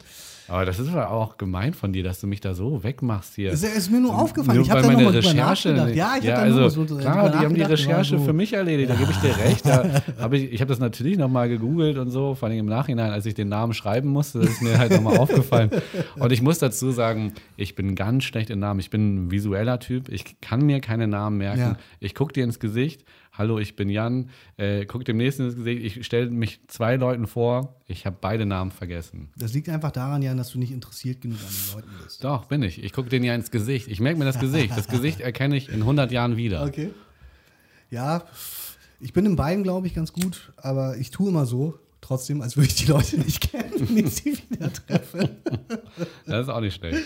Aber 0.49 0.66
das 0.66 0.78
ist 0.78 0.88
aber 0.88 1.11
auch 1.11 1.38
gemein 1.38 1.72
von 1.72 1.92
dir, 1.92 2.05
dass 2.05 2.20
du 2.20 2.26
mich 2.26 2.40
da 2.40 2.55
so 2.55 2.84
wegmachst 2.84 3.34
hier. 3.34 3.53
Es 3.53 3.62
ist 3.62 3.90
mir 3.90 4.01
nur 4.01 4.16
aufgefallen. 4.16 4.59
Nur 4.59 4.66
ich 4.66 4.70
habe 4.70 4.82
da 4.82 4.88
meine 4.88 5.03
nochmal 5.03 5.20
drüber 5.20 5.32
Recherche. 5.32 5.68
nachgedacht. 5.70 5.97
Ja, 5.97 6.16
ich 6.18 6.24
ja, 6.24 6.36
habe 6.36 6.51
da 6.51 6.64
also, 6.64 6.84
so 6.86 6.97
klar, 6.97 7.30
die 7.30 7.38
haben 7.38 7.55
die 7.55 7.62
Recherche 7.62 8.18
so, 8.18 8.24
für 8.24 8.32
mich 8.32 8.53
erledigt, 8.53 8.90
da 8.90 8.95
gebe 8.95 9.11
ich 9.11 9.16
dir 9.18 9.36
recht. 9.38 9.66
Da 9.66 10.03
hab 10.20 10.32
ich 10.32 10.53
ich 10.53 10.61
habe 10.61 10.68
das 10.68 10.78
natürlich 10.78 11.16
nochmal 11.16 11.49
gegoogelt 11.49 11.97
und 11.99 12.11
so, 12.11 12.34
vor 12.34 12.49
allem 12.49 12.59
im 12.59 12.66
Nachhinein, 12.66 13.11
als 13.11 13.26
ich 13.26 13.34
den 13.34 13.49
Namen 13.49 13.72
schreiben 13.72 14.09
musste, 14.09 14.40
das 14.40 14.51
ist 14.51 14.62
mir 14.62 14.78
halt 14.78 14.92
nochmal 14.92 15.16
aufgefallen. 15.18 15.70
Und 16.16 16.32
ich 16.32 16.42
muss 16.42 16.59
dazu 16.59 16.90
sagen, 16.90 17.32
ich 17.57 17.74
bin 17.74 17.95
ganz 17.95 18.24
schlecht 18.24 18.51
in 18.51 18.59
Namen. 18.59 18.80
Ich 18.80 18.90
bin 18.90 19.26
ein 19.26 19.30
visueller 19.30 19.78
Typ, 19.78 20.09
ich 20.09 20.40
kann 20.40 20.64
mir 20.66 20.80
keine 20.80 21.09
Namen 21.09 21.38
merken. 21.38 21.61
Ja. 21.61 21.76
Ich 22.01 22.14
gucke 22.14 22.32
dir 22.32 22.45
ins 22.45 22.61
Gesicht, 22.61 23.05
hallo, 23.37 23.59
ich 23.59 23.76
bin 23.76 23.89
Jan, 23.89 24.30
äh, 24.57 24.87
guck 24.87 25.05
dem 25.05 25.16
nächsten 25.16 25.45
ins 25.45 25.57
Gesicht, 25.57 25.82
ich 25.85 26.07
stelle 26.07 26.30
mich 26.30 26.61
zwei 26.68 26.97
Leuten 26.97 27.26
vor, 27.26 27.76
ich 27.87 28.07
habe 28.07 28.16
beide 28.20 28.47
Namen 28.47 28.70
vergessen. 28.70 29.28
Das 29.37 29.53
liegt 29.53 29.68
einfach 29.68 29.91
daran, 29.91 30.22
Jan, 30.22 30.37
dass 30.37 30.51
du 30.51 30.59
nicht 30.59 30.72
interessiert 30.72 31.20
genug 31.20 31.39
an 31.41 31.53
den 31.53 31.74
Leuten 31.74 31.91
bist. 32.03 32.24
Doch, 32.24 32.47
bin 32.47 32.62
ich. 32.62 32.82
Ich 32.82 32.93
gucke 32.93 33.09
denen 33.09 33.24
ja 33.24 33.35
ins 33.35 33.51
Gesicht. 33.51 33.89
Ich 33.89 34.01
merke 34.01 34.18
mir 34.18 34.24
das 34.24 34.39
Gesicht. 34.39 34.76
Das 34.76 34.89
Gesicht 34.89 35.20
erkenne 35.20 35.57
ich 35.57 35.68
in 35.68 35.80
100 35.80 36.12
Jahren 36.12 36.37
wieder. 36.37 36.64
Okay. 36.64 36.91
Ja, 37.91 38.24
ich 39.01 39.12
bin 39.12 39.26
in 39.26 39.37
beiden, 39.37 39.64
glaube 39.64 39.87
ich, 39.87 39.95
ganz 39.95 40.12
gut, 40.12 40.53
aber 40.57 40.97
ich 40.97 41.11
tue 41.11 41.28
immer 41.28 41.47
so, 41.47 41.78
trotzdem, 42.01 42.41
als 42.41 42.57
würde 42.57 42.68
ich 42.68 42.76
die 42.76 42.87
Leute 42.87 43.18
nicht 43.18 43.41
kennen, 43.41 43.72
wenn 43.89 44.07
ich 44.07 44.14
sie 44.14 44.39
wieder 44.49 44.72
treffe. 44.72 45.30
Das 46.26 46.47
ist 46.47 46.49
auch 46.49 46.61
nicht 46.61 46.74
schlecht. 46.74 47.03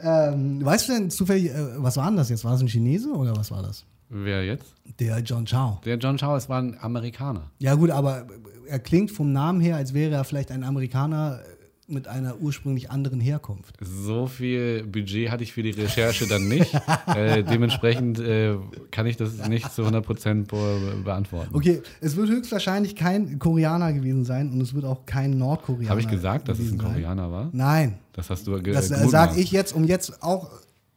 Ähm, 0.00 0.64
weißt 0.64 0.88
du 0.88 0.92
denn 0.92 1.10
zufällig, 1.10 1.50
äh, 1.50 1.82
was 1.82 1.96
war 1.96 2.06
denn 2.06 2.16
das 2.16 2.28
jetzt? 2.28 2.44
War 2.44 2.54
es 2.54 2.60
ein 2.60 2.68
Chinese 2.68 3.10
oder 3.10 3.36
was 3.36 3.50
war 3.50 3.62
das? 3.62 3.84
Wer 4.14 4.44
jetzt? 4.44 4.74
Der 5.00 5.20
John 5.20 5.46
Chow. 5.46 5.80
Der 5.86 5.96
John 5.96 6.18
Chow, 6.18 6.36
es 6.36 6.46
war 6.48 6.60
ein 6.60 6.76
Amerikaner. 6.78 7.50
Ja, 7.58 7.74
gut, 7.74 7.90
aber 7.90 8.26
er 8.68 8.78
klingt 8.78 9.10
vom 9.10 9.32
Namen 9.32 9.60
her, 9.60 9.76
als 9.76 9.94
wäre 9.94 10.14
er 10.14 10.24
vielleicht 10.24 10.50
ein 10.50 10.64
Amerikaner 10.64 11.40
mit 11.88 12.06
einer 12.08 12.38
ursprünglich 12.38 12.90
anderen 12.90 13.20
Herkunft. 13.20 13.76
So 13.80 14.26
viel 14.26 14.84
Budget 14.84 15.30
hatte 15.30 15.42
ich 15.42 15.52
für 15.54 15.62
die 15.62 15.70
Recherche 15.70 16.26
dann 16.26 16.46
nicht. 16.46 16.74
äh, 17.06 17.42
dementsprechend 17.42 18.18
äh, 18.20 18.56
kann 18.90 19.06
ich 19.06 19.16
das 19.16 19.48
nicht 19.48 19.72
zu 19.72 19.82
100% 19.82 20.46
be 20.46 21.02
beantworten. 21.02 21.54
Okay, 21.54 21.82
es 22.02 22.14
wird 22.16 22.28
höchstwahrscheinlich 22.28 22.94
kein 22.94 23.38
Koreaner 23.38 23.94
gewesen 23.94 24.24
sein 24.26 24.50
und 24.52 24.60
es 24.60 24.74
wird 24.74 24.84
auch 24.84 25.06
kein 25.06 25.38
Nordkoreaner. 25.38 25.88
Habe 25.88 26.00
ich 26.00 26.08
gesagt, 26.08 26.48
dass 26.48 26.58
es 26.58 26.70
ein 26.70 26.78
gewesen 26.78 26.80
sein. 26.80 26.92
Koreaner 27.02 27.32
war? 27.32 27.50
Nein, 27.52 27.98
Das 28.12 28.28
hast 28.28 28.46
du 28.46 28.60
ge 28.62 28.74
das 28.74 28.90
äh, 28.90 29.08
sage 29.08 29.40
ich 29.40 29.52
jetzt, 29.52 29.74
um 29.74 29.84
jetzt 29.84 30.22
auch 30.22 30.50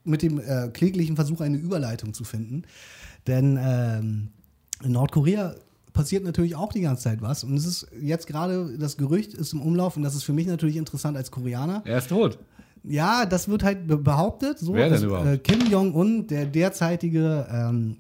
mit 0.04 0.22
dem 0.22 0.40
äh, 0.40 0.70
kläglichen 0.72 1.16
Versuch 1.16 1.42
eine 1.42 1.58
Überleitung 1.58 2.14
zu 2.14 2.24
finden. 2.24 2.64
Denn 3.28 3.58
ähm, 3.60 4.30
in 4.84 4.92
Nordkorea 4.92 5.56
passiert 5.94 6.24
natürlich 6.24 6.56
auch 6.56 6.72
die 6.74 6.82
ganze 6.82 7.04
Zeit 7.04 7.22
was. 7.22 7.44
Und 7.44 7.56
es 7.56 7.66
ist 7.66 7.88
jetzt 8.00 8.28
gerade, 8.28 8.78
das 8.78 8.98
Gerücht 8.98 9.34
ist 9.34 9.54
im 9.54 9.62
Umlauf 9.62 9.98
und 9.98 10.04
das 10.04 10.14
ist 10.14 10.24
für 10.24 10.34
mich 10.34 10.46
natürlich 10.46 10.76
interessant 10.76 11.18
als 11.18 11.32
Koreaner. 11.32 11.82
Er 11.86 11.98
ist 11.98 12.10
tot. 12.10 12.38
Ja, 12.84 13.26
das 13.26 13.48
wird 13.48 13.64
halt 13.64 13.88
be 13.88 13.98
behauptet. 13.98 14.60
So, 14.60 14.74
Wer 14.74 14.84
denn 14.84 14.94
dass, 14.94 15.04
überhaupt? 15.04 15.28
Äh, 15.28 15.38
Kim 15.40 15.66
Jong-un, 15.68 16.28
der 16.28 16.46
derzeitige 16.46 17.48
ähm, 17.52 17.98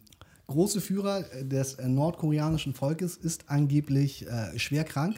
große 0.47 0.79
Führer 0.79 1.23
des 1.41 1.75
äh, 1.75 1.87
nordkoreanischen 1.87 2.75
Volkes, 2.75 3.17
ist 3.17 3.45
angeblich 3.47 4.27
äh, 4.27 4.59
schwer 4.59 4.83
krank. 4.83 5.15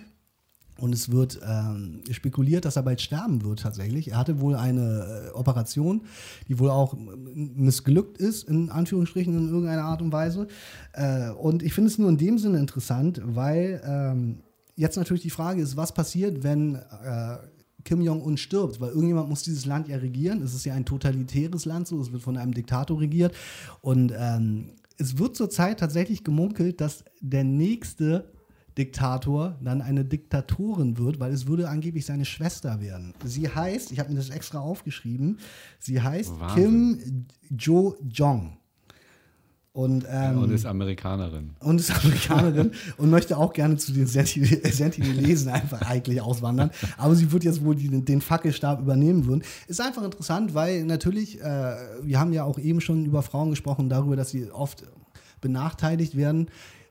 Und 0.78 0.94
es 0.94 1.12
wird 1.12 1.40
ähm, 1.48 2.02
spekuliert, 2.12 2.66
dass 2.66 2.76
er 2.76 2.84
bald 2.84 3.02
sterben 3.02 3.44
wird 3.44 3.60
tatsächlich. 3.60 4.12
Er 4.12 4.18
hatte 4.18 4.40
wohl 4.40 4.56
eine 4.56 5.30
äh, 5.30 5.38
Operation, 5.38 6.02
die 6.48 6.60
wohl 6.60 6.70
auch 6.70 6.94
m- 6.94 7.54
missglückt 7.56 8.18
ist, 8.18 8.48
in 8.48 8.70
Anführungsstrichen 8.70 9.36
in 9.36 9.50
irgendeiner 9.50 9.84
Art 9.84 10.02
und 10.02 10.12
Weise. 10.12 10.48
Äh, 10.94 11.32
und 11.32 11.64
ich 11.64 11.74
finde 11.74 11.90
es 11.90 11.98
nur 11.98 12.10
in 12.10 12.18
dem 12.18 12.38
Sinne 12.38 12.60
interessant, 12.60 13.22
weil 13.26 13.82
ähm, 13.86 14.38
jetzt 14.76 14.98
natürlich 14.98 15.24
die 15.24 15.32
Frage 15.32 15.62
ist, 15.62 15.78
was 15.78 15.94
passiert, 15.94 16.44
wenn 16.44 16.76
äh, 16.76 17.38
Kim 17.84 18.02
Jong-un 18.02 18.38
stirbt, 18.38 18.80
weil 18.82 18.90
irgendjemand 18.90 19.30
muss 19.30 19.44
dieses 19.44 19.66
Land 19.66 19.88
ja 19.88 19.98
regieren. 19.98 20.42
Es 20.42 20.54
ist 20.54 20.66
ja 20.66 20.74
ein 20.74 20.86
totalitäres 20.86 21.66
Land, 21.66 21.88
so 21.88 22.00
es 22.02 22.12
wird 22.12 22.22
von 22.22 22.38
einem 22.38 22.54
Diktator 22.54 23.00
regiert. 23.00 23.34
Und 23.82 24.14
ähm, 24.16 24.72
es 24.98 25.18
wird 25.18 25.36
zurzeit 25.36 25.80
tatsächlich 25.80 26.24
gemunkelt, 26.24 26.82
dass 26.82 27.04
der 27.22 27.44
nächste 27.44 28.26
Diktator 28.78 29.58
dann 29.62 29.82
eine 29.82 30.06
Diktatorin 30.06 30.98
wird, 30.98 31.20
weil 31.20 31.32
es 31.34 31.48
würde 31.48 31.68
angeblich 31.70 32.06
seine 32.06 32.26
Schwester 32.26 32.80
werden. 32.80 33.14
Sie 33.26 33.50
heißt, 33.50 33.92
ich 33.92 34.00
habe 34.00 34.10
mir 34.12 34.16
das 34.18 34.30
extra 34.30 34.60
aufgeschrieben, 34.60 35.40
sie 35.80 36.02
heißt 36.02 36.40
Wahnsinn. 36.40 36.98
Kim 37.00 37.26
Jo-jong. 37.58 38.58
Und, 39.74 40.06
ähm, 40.10 40.40
Und 40.40 40.52
ist 40.52 40.66
Amerikanerin. 40.66 41.52
und 41.60 41.80
ist 41.80 41.92
Amerikanerin 41.92 42.72
und 42.98 43.12
möchte 43.12 43.38
auch 43.38 43.54
gerne 43.54 43.78
zu 43.78 43.92
den 43.92 44.08
Senti- 44.08 44.44
Sentinelesen 44.72 45.50
einfach 45.50 45.82
eigentlich 45.84 46.20
auswandern. 46.20 46.72
Aber 46.98 47.14
sie 47.14 47.32
wird 47.32 47.44
jetzt 47.44 47.64
wohl 47.64 47.76
die, 47.76 47.88
den 48.04 48.22
Fackelstab 48.22 48.82
übernehmen 48.82 49.28
würden. 49.28 49.44
Ist 49.68 49.80
einfach 49.80 50.04
interessant, 50.04 50.56
weil 50.56 50.84
natürlich, 50.84 51.40
äh, 51.42 51.76
wir 52.02 52.20
haben 52.20 52.34
ja 52.34 52.44
auch 52.44 52.58
eben 52.58 52.82
schon 52.82 53.06
über 53.06 53.22
Frauen 53.22 53.52
gesprochen, 53.52 53.88
darüber, 53.88 54.16
dass 54.16 54.32
sie 54.32 54.50
oft 54.50 54.84
benachteiligt 55.42 56.18
werden. 56.18 56.48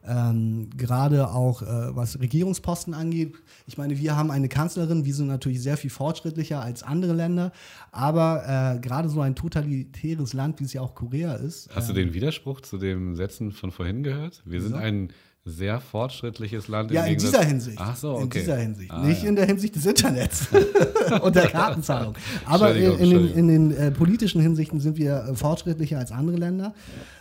Ähm, 0.06 0.70
gerade 0.76 1.30
auch 1.30 1.62
äh, 1.62 1.66
was 1.96 2.18
Regierungsposten 2.20 2.94
angeht. 2.94 3.34
Ich 3.66 3.76
meine, 3.76 3.98
wir 3.98 4.16
haben 4.16 4.30
eine 4.30 4.48
Kanzlerin, 4.48 5.04
wir 5.04 5.14
sind 5.14 5.26
natürlich 5.26 5.62
sehr 5.62 5.76
viel 5.76 5.90
fortschrittlicher 5.90 6.60
als 6.60 6.82
andere 6.82 7.12
Länder, 7.12 7.52
aber 7.90 8.76
äh, 8.76 8.78
gerade 8.80 9.08
so 9.08 9.20
ein 9.20 9.34
totalitäres 9.34 10.32
Land, 10.32 10.60
wie 10.60 10.64
es 10.64 10.72
ja 10.72 10.80
auch 10.80 10.94
Korea 10.94 11.34
ist, 11.34 11.68
Hast 11.74 11.88
du 11.88 11.92
den 11.92 12.14
Widerspruch 12.14 12.60
zu 12.60 12.78
den 12.78 13.16
Sätzen 13.16 13.52
von 13.52 13.70
vorhin 13.70 14.02
gehört? 14.02 14.42
Wir 14.44 14.62
sind 14.62 14.74
ein 14.74 15.10
sehr 15.44 15.80
fortschrittliches 15.80 16.66
Land. 16.68 16.90
Ja, 16.90 17.04
in 17.04 17.18
dieser 17.18 17.44
Hinsicht. 17.44 17.78
Ach 17.80 17.96
so, 17.96 18.14
okay. 18.14 18.22
In 18.22 18.30
dieser 18.30 18.56
Hinsicht. 18.56 18.90
Ah, 18.90 19.06
Nicht 19.06 19.22
ja. 19.22 19.28
in 19.28 19.36
der 19.36 19.46
Hinsicht 19.46 19.76
des 19.76 19.86
Internets 19.86 20.48
und 21.22 21.36
der 21.36 21.46
Kartenzahlung. 21.50 22.14
Aber 22.44 22.74
in, 22.74 22.98
in 22.98 23.10
den, 23.10 23.28
in 23.32 23.48
den 23.48 23.70
äh, 23.70 23.90
politischen 23.92 24.40
Hinsichten 24.40 24.80
sind 24.80 24.96
wir 24.96 25.24
äh, 25.24 25.34
fortschrittlicher 25.34 25.98
als 25.98 26.10
andere 26.10 26.36
Länder. 26.36 26.74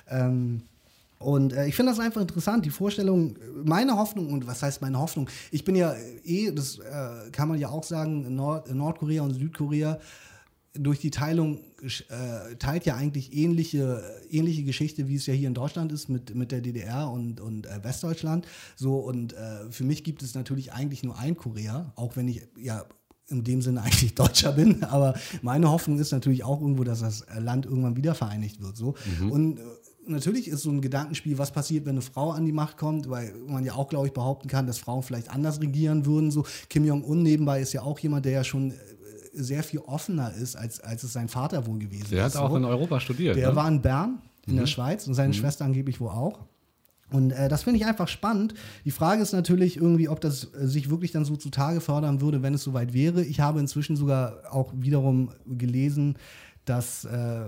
Ähm, 0.10 0.64
und 1.20 1.54
äh, 1.54 1.68
ich 1.68 1.76
finde 1.76 1.92
das 1.92 2.00
einfach 2.00 2.22
interessant, 2.22 2.66
die 2.66 2.70
Vorstellung, 2.70 3.36
meine 3.64 3.96
Hoffnung, 3.98 4.32
und 4.32 4.48
was 4.48 4.62
heißt 4.62 4.82
meine 4.82 5.00
Hoffnung? 5.00 5.30
Ich 5.52 5.64
bin 5.64 5.76
ja 5.76 5.96
eh, 6.24 6.52
das 6.52 6.80
äh, 6.80 7.32
kann 7.32 7.48
man 7.48 7.60
ja 7.60 7.70
auch 7.70 7.84
sagen, 7.84 8.36
Nord 8.36 8.74
Nordkorea 8.74 9.24
und 9.24 9.34
Südkorea 9.34 10.00
durch 10.78 11.00
die 11.00 11.12
Teilung 11.12 11.60
äh, 11.82 12.56
teilt 12.58 12.86
ja 12.86 12.96
eigentlich 12.96 13.34
ähnliche, 13.34 14.04
ähnliche 14.30 14.64
Geschichte, 14.64 15.08
wie 15.08 15.16
es 15.16 15.26
ja 15.26 15.34
hier 15.34 15.48
in 15.48 15.54
Deutschland 15.54 15.92
ist 15.92 16.10
mit, 16.10 16.36
mit 16.36 16.52
der 16.52 16.62
DDR 16.62 17.10
und, 17.10 17.40
und 17.40 17.66
äh, 17.66 17.84
Westdeutschland. 17.84 18.46
So, 18.76 18.98
und 18.98 19.34
äh, 19.34 19.72
für 19.72 19.84
mich 19.84 20.04
gibt 20.04 20.22
es 20.22 20.36
natürlich 20.36 20.74
eigentlich 20.74 21.04
nur 21.04 21.18
ein 21.18 21.38
Korea, 21.38 21.94
auch 21.96 22.16
wenn 22.16 22.28
ich 22.28 22.42
ja 22.58 22.86
in 23.28 23.44
dem 23.44 23.62
Sinne 23.62 23.82
eigentlich 23.84 24.16
Deutscher 24.16 24.52
bin. 24.52 24.84
Aber 24.84 25.16
meine 25.42 25.72
Hoffnung 25.72 25.98
ist 26.00 26.12
natürlich 26.12 26.44
auch 26.44 26.62
irgendwo, 26.62 26.84
dass 26.84 27.00
das 27.00 27.26
Land 27.38 27.66
irgendwann 27.66 27.96
wieder 27.96 28.16
vereinigt 28.16 28.62
wird. 28.62 28.76
So. 28.76 28.96
Und 29.30 29.60
äh, 29.60 29.64
natürlich 30.08 30.48
ist 30.48 30.62
so 30.62 30.72
ein 30.72 30.82
Gedankenspiel, 30.82 31.38
was 31.38 31.52
passiert, 31.52 31.86
wenn 31.86 31.94
eine 31.94 32.02
Frau 32.02 32.32
an 32.32 32.46
die 32.46 32.52
Macht 32.52 32.78
kommt, 32.78 33.10
weil 33.10 33.34
man 33.48 33.64
ja 33.64 33.74
auch, 33.74 33.88
glaube 33.88 34.08
ich, 34.08 34.14
behaupten 34.14 34.48
kann, 34.48 34.68
dass 34.68 34.78
Frauen 34.78 35.04
vielleicht 35.04 35.30
anders 35.30 35.62
regieren 35.62 36.06
würden. 36.06 36.32
So 36.32 36.46
Kim 36.70 36.86
Jong-un 36.86 37.24
nebenbei 37.24 37.62
ist 37.62 37.74
ja 37.74 37.82
auch 37.82 38.00
jemand, 38.00 38.26
der 38.26 38.32
ja 38.34 38.44
schon 38.44 38.72
äh, 38.72 38.76
sehr 39.34 39.64
viel 39.64 39.80
offener 39.80 40.34
ist, 40.34 40.56
als, 40.56 40.80
als 40.80 41.04
es 41.04 41.14
sein 41.14 41.28
Vater 41.28 41.66
wohl 41.68 41.80
gewesen 41.80 42.08
Der 42.12 42.28
ist. 42.28 42.36
hat 42.36 42.42
auch 42.42 42.52
so. 42.52 42.58
in 42.58 42.66
Europa 42.66 43.00
studiert. 43.00 43.36
Der 43.36 43.50
ne? 43.50 43.56
war 43.56 43.68
in 43.68 43.82
Bern, 43.82 44.22
in 44.48 44.56
der 44.56 44.68
Schweiz, 44.68 45.08
und 45.08 45.14
seine 45.14 45.34
Schwester 45.34 45.66
angeblich 45.66 46.00
wohl 46.00 46.10
auch. 46.10 46.40
Und 47.12 47.32
äh, 47.32 47.50
das 47.50 47.64
finde 47.64 47.80
ich 47.80 47.86
einfach 47.86 48.08
spannend. 48.08 48.56
Die 48.84 48.92
Frage 48.92 49.22
ist 49.22 49.32
natürlich 49.32 49.78
irgendwie, 49.78 50.10
ob 50.10 50.22
das 50.22 50.54
äh, 50.54 50.68
sich 50.68 50.90
wirklich 50.90 51.12
dann 51.12 51.26
so 51.26 51.36
zutage 51.36 51.82
fördern 51.82 52.22
würde, 52.22 52.42
wenn 52.42 52.54
es 52.54 52.64
soweit 52.64 52.94
wäre. 52.94 53.24
Ich 53.24 53.40
habe 53.40 53.60
inzwischen 53.60 53.96
sogar 53.96 54.42
auch 54.52 54.74
wiederum 54.76 55.30
gelesen, 55.46 56.18
dass 56.66 57.06
äh, 57.06 57.46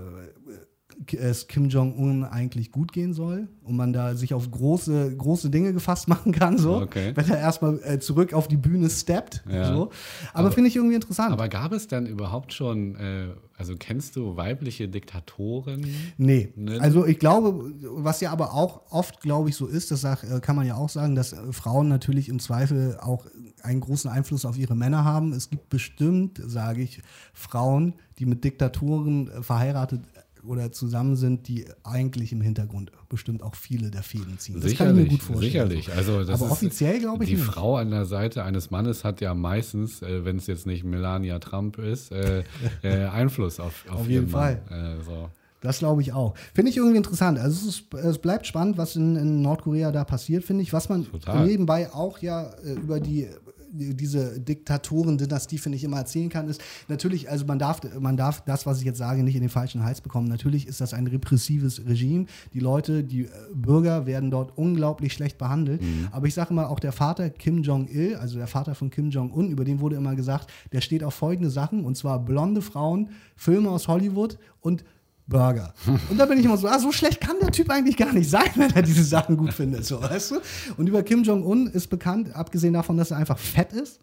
es 1.17 1.47
Kim 1.47 1.69
Jong-un 1.69 2.23
eigentlich 2.23 2.71
gut 2.71 2.91
gehen 2.91 3.13
soll 3.13 3.47
und 3.63 3.75
man 3.75 3.93
da 3.93 4.15
sich 4.15 4.33
auf 4.33 4.49
große, 4.49 5.15
große 5.15 5.49
Dinge 5.49 5.71
gefasst 5.73 6.07
machen 6.07 6.31
kann, 6.31 6.57
so, 6.57 6.77
Okay. 6.81 7.11
wenn 7.15 7.29
er 7.29 7.37
erstmal 7.37 7.79
äh, 7.83 7.99
zurück 7.99 8.33
auf 8.33 8.47
die 8.47 8.57
Bühne 8.57 8.89
steppt. 8.89 9.43
Ja. 9.49 9.67
So. 9.73 9.91
Aber, 10.33 10.51
finde 10.51 10.69
ich 10.69 10.75
irgendwie 10.75 10.95
interessant. 10.95 11.31
Aber 11.33 11.49
gab 11.49 11.71
es 11.71 11.87
denn 11.87 12.05
überhaupt 12.07 12.51
schon, 12.53 12.95
äh, 12.95 13.27
also 13.57 13.75
kennst 13.77 14.15
du 14.15 14.35
weibliche 14.37 14.87
Diktatoren? 14.87 15.85
Nee, 16.17 16.51
Ne? 16.55 16.79
also 16.81 17.05
ich 17.05 17.19
glaube, 17.19 17.71
was 17.83 18.19
ja 18.21 18.31
aber 18.31 18.53
auch 18.53 18.91
oft, 18.91 19.21
glaube 19.21 19.49
ich, 19.49 19.55
so 19.55 19.67
ist, 19.67 19.91
das 19.91 20.01
sag, 20.01 20.23
äh, 20.23 20.39
kann 20.39 20.55
man 20.55 20.65
ja 20.65 20.75
auch 20.75 20.89
sagen, 20.89 21.15
dass 21.15 21.33
äh, 21.33 21.51
Frauen 21.53 21.87
natürlich 21.87 22.29
im 22.29 22.39
Zweifel 22.39 22.97
auch 23.01 23.25
einen 23.63 23.81
großen 23.81 24.09
Einfluss 24.09 24.45
auf 24.45 24.57
ihre 24.57 24.75
Männer 24.75 25.03
haben. 25.03 25.33
Es 25.33 25.49
gibt 25.49 25.69
bestimmt, 25.69 26.41
sage 26.45 26.81
ich, 26.81 27.01
Frauen, 27.33 27.93
die 28.19 28.25
mit 28.25 28.43
Diktatoren 28.43 29.29
äh, 29.29 29.43
verheiratet 29.43 30.01
oder 30.47 30.71
zusammen 30.71 31.15
sind, 31.15 31.47
die 31.47 31.65
eigentlich 31.83 32.31
im 32.31 32.41
Hintergrund 32.41 32.91
bestimmt 33.09 33.43
auch 33.43 33.55
viele 33.55 33.91
der 33.91 34.03
Fäden 34.03 34.39
ziehen. 34.39 34.59
Das 34.59 34.75
kann 34.75 34.89
ich 34.89 35.03
mir 35.03 35.09
gut 35.09 35.21
vorstellen. 35.21 35.51
Sicherlich. 35.51 35.93
Also 35.93 36.19
das 36.23 36.29
Aber 36.41 36.45
ist, 36.45 36.51
offiziell 36.51 36.99
glaube 36.99 37.23
ich 37.23 37.29
Die 37.29 37.35
nicht. 37.35 37.45
Frau 37.45 37.77
an 37.77 37.91
der 37.91 38.05
Seite 38.05 38.43
eines 38.43 38.71
Mannes 38.71 39.03
hat 39.03 39.21
ja 39.21 39.33
meistens, 39.33 40.01
äh, 40.01 40.25
wenn 40.25 40.37
es 40.37 40.47
jetzt 40.47 40.65
nicht 40.65 40.83
Melania 40.83 41.39
Trump 41.39 41.77
ist, 41.77 42.11
äh, 42.11 42.43
äh, 42.83 43.05
Einfluss 43.05 43.59
auf, 43.59 43.85
auf, 43.89 44.01
Auf 44.01 44.09
jeden 44.09 44.29
Fall. 44.29 44.61
Äh, 44.69 45.03
so. 45.03 45.29
Das 45.61 45.79
glaube 45.79 46.01
ich 46.01 46.13
auch. 46.13 46.35
Finde 46.53 46.69
ich 46.69 46.77
irgendwie 46.77 46.97
interessant. 46.97 47.39
Also 47.39 47.67
es, 47.67 47.75
ist, 47.75 47.93
es 47.93 48.19
bleibt 48.19 48.45
spannend, 48.45 48.77
was 48.77 48.95
in, 48.95 49.15
in 49.15 49.41
Nordkorea 49.41 49.91
da 49.91 50.03
passiert, 50.03 50.43
finde 50.43 50.63
ich. 50.63 50.71
Was 50.71 50.87
man 50.87 51.09
Total. 51.09 51.45
nebenbei 51.45 51.91
auch 51.93 52.19
ja 52.19 52.51
äh, 52.63 52.73
über 52.73 52.99
die 52.99 53.27
diese 53.71 54.39
Diktatoren-Dynastie, 54.39 55.57
finde 55.57 55.77
ich, 55.77 55.83
immer 55.83 55.97
erzählen 55.97 56.29
kann, 56.29 56.47
ist 56.47 56.61
natürlich, 56.87 57.29
also 57.29 57.45
man 57.45 57.59
darf, 57.59 57.81
man 57.99 58.17
darf 58.17 58.41
das, 58.41 58.65
was 58.65 58.79
ich 58.79 58.85
jetzt 58.85 58.97
sage, 58.97 59.23
nicht 59.23 59.35
in 59.35 59.41
den 59.41 59.49
falschen 59.49 59.83
Hals 59.83 60.01
bekommen. 60.01 60.27
Natürlich 60.27 60.67
ist 60.67 60.81
das 60.81 60.93
ein 60.93 61.07
repressives 61.07 61.85
Regime. 61.85 62.25
Die 62.53 62.59
Leute, 62.59 63.03
die 63.03 63.25
äh, 63.25 63.29
Bürger 63.53 64.05
werden 64.05 64.31
dort 64.31 64.57
unglaublich 64.57 65.13
schlecht 65.13 65.37
behandelt. 65.37 65.81
Aber 66.11 66.27
ich 66.27 66.33
sage 66.33 66.53
mal, 66.53 66.65
auch 66.65 66.79
der 66.79 66.91
Vater 66.91 67.29
Kim 67.29 67.63
Jong-il, 67.63 68.15
also 68.15 68.37
der 68.37 68.47
Vater 68.47 68.75
von 68.75 68.89
Kim 68.89 69.09
Jong-un, 69.09 69.49
über 69.49 69.63
den 69.63 69.79
wurde 69.79 69.95
immer 69.95 70.15
gesagt, 70.15 70.49
der 70.71 70.81
steht 70.81 71.03
auf 71.03 71.13
folgende 71.13 71.49
Sachen, 71.49 71.83
und 71.85 71.95
zwar 71.97 72.23
blonde 72.23 72.61
Frauen, 72.61 73.09
Filme 73.35 73.69
aus 73.69 73.87
Hollywood 73.87 74.37
und 74.61 74.83
Burger. 75.27 75.73
Und 76.09 76.17
da 76.17 76.25
bin 76.25 76.39
ich 76.39 76.45
immer 76.45 76.57
so, 76.57 76.67
ah, 76.67 76.79
so 76.79 76.91
schlecht 76.91 77.19
kann 77.19 77.35
der 77.41 77.51
Typ 77.51 77.69
eigentlich 77.69 77.97
gar 77.97 78.13
nicht 78.13 78.29
sein, 78.29 78.49
wenn 78.55 78.73
er 78.73 78.81
diese 78.81 79.03
Sachen 79.03 79.37
gut 79.37 79.53
findet, 79.53 79.85
so, 79.85 80.01
weißt 80.01 80.31
du? 80.31 80.35
Und 80.77 80.87
über 80.87 81.03
Kim 81.03 81.23
Jong-un 81.23 81.67
ist 81.67 81.87
bekannt, 81.87 82.35
abgesehen 82.35 82.73
davon, 82.73 82.97
dass 82.97 83.11
er 83.11 83.17
einfach 83.17 83.37
fett 83.37 83.73
ist, 83.73 83.99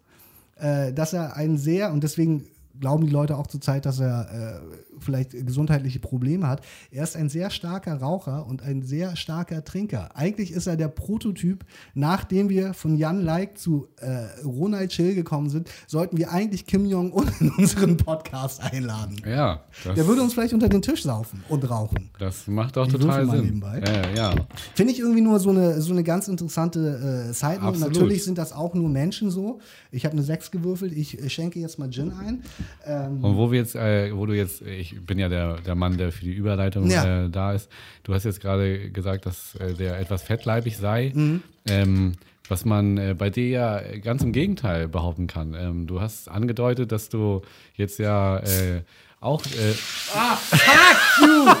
äh, 0.57 0.93
dass 0.93 1.13
er 1.13 1.35
einen 1.35 1.57
sehr, 1.57 1.91
und 1.91 2.03
deswegen 2.03 2.45
glauben 2.79 3.05
die 3.05 3.11
Leute 3.11 3.37
auch 3.37 3.47
zurzeit, 3.47 3.85
dass 3.85 3.99
er 3.99 4.61
äh, 4.61 4.94
vielleicht 4.99 5.31
gesundheitliche 5.31 5.99
Probleme 5.99 6.47
hat. 6.47 6.61
Er 6.91 7.03
ist 7.03 7.15
ein 7.15 7.29
sehr 7.29 7.49
starker 7.49 7.95
Raucher 7.95 8.45
und 8.47 8.61
ein 8.61 8.81
sehr 8.83 9.15
starker 9.15 9.63
Trinker. 9.63 10.15
Eigentlich 10.15 10.51
ist 10.51 10.67
er 10.67 10.77
der 10.77 10.87
Prototyp, 10.87 11.65
nachdem 11.93 12.49
wir 12.49 12.73
von 12.73 12.95
Jan 12.97 13.21
Like 13.21 13.57
zu 13.57 13.87
äh, 13.97 14.41
Ronald 14.45 14.91
Chill 14.91 15.15
gekommen 15.15 15.49
sind, 15.49 15.69
sollten 15.87 16.17
wir 16.17 16.31
eigentlich 16.31 16.65
Kim 16.65 16.85
Jong-un 16.85 17.29
in 17.39 17.49
unseren 17.51 17.97
Podcast 17.97 18.61
einladen. 18.61 19.15
Ja, 19.25 19.61
Der 19.85 20.07
würde 20.07 20.21
uns 20.21 20.33
vielleicht 20.33 20.53
unter 20.53 20.69
den 20.69 20.81
Tisch 20.81 21.03
saufen 21.03 21.43
und 21.49 21.69
rauchen. 21.69 22.09
das 22.19 22.47
macht 22.47 22.77
Ich 22.77 22.87
total 22.87 23.29
Sinn. 23.29 23.45
nebenbei. 23.45 23.79
Äh, 23.79 24.15
ja. 24.15 24.33
Finde 24.73 24.91
ich 24.93 24.99
irgendwie 24.99 25.21
nur 25.21 25.39
so 25.39 25.49
eine, 25.49 25.81
so 25.81 25.91
eine 25.91 26.03
ganz 26.03 26.27
interessante 26.27 27.29
äh. 27.31 27.45
Absolut. 27.45 27.93
Natürlich 27.93 28.23
sind 28.23 28.37
das 28.37 28.53
auch 28.53 28.73
nur 28.73 28.89
Menschen 28.89 29.29
so. 29.31 29.59
Ich 29.91 30.05
habe 30.05 30.13
eine 30.13 30.23
6 30.23 30.51
gewürfelt. 30.51 30.93
Ich 30.93 31.21
äh, 31.21 31.29
schenke 31.29 31.59
jetzt 31.59 31.79
mal 31.79 31.89
Gin 31.89 32.11
ein. 32.11 32.43
Ähm, 32.85 33.23
Und 33.23 33.35
wo 33.37 33.51
wir 33.51 33.59
jetzt, 33.59 33.75
äh, 33.75 34.15
wo 34.15 34.25
du 34.25 34.33
jetzt, 34.33 34.61
ich 34.61 34.84
bin 34.93 35.17
ja 35.19 35.29
der, 35.29 35.55
der 35.57 35.75
Mann, 35.75 35.97
der 35.97 36.11
für 36.11 36.25
die 36.25 36.33
Überleitung 36.33 36.89
Ja. 36.89 37.25
äh, 37.25 37.29
da 37.29 37.53
ist. 37.53 37.69
Du 38.03 38.13
hast 38.13 38.23
jetzt 38.25 38.41
gerade 38.41 38.89
gesagt, 38.91 39.25
dass 39.25 39.55
äh, 39.55 39.73
der 39.73 39.99
etwas 39.99 40.23
fettleibig 40.23 40.77
sei. 40.77 41.11
Mhm. 41.13 41.41
Ähm, 41.67 42.13
was 42.47 42.63
man 42.63 42.97
äh, 42.97 43.15
bei 43.17 43.29
dir 43.31 43.47
ja 43.49 43.81
ganz 44.03 44.21
im 44.21 44.31
Gegenteil 44.31 44.87
behaupten 44.87 45.25
kann. 45.27 45.55
Ähm, 45.55 45.87
du 45.87 45.99
hast 46.01 46.29
angedeutet, 46.29 46.91
dass 46.91 47.09
du 47.09 47.41
jetzt 47.75 47.97
ja 47.97 48.37
äh, 48.37 48.81
auch. 49.19 49.41
Äh, 49.45 49.73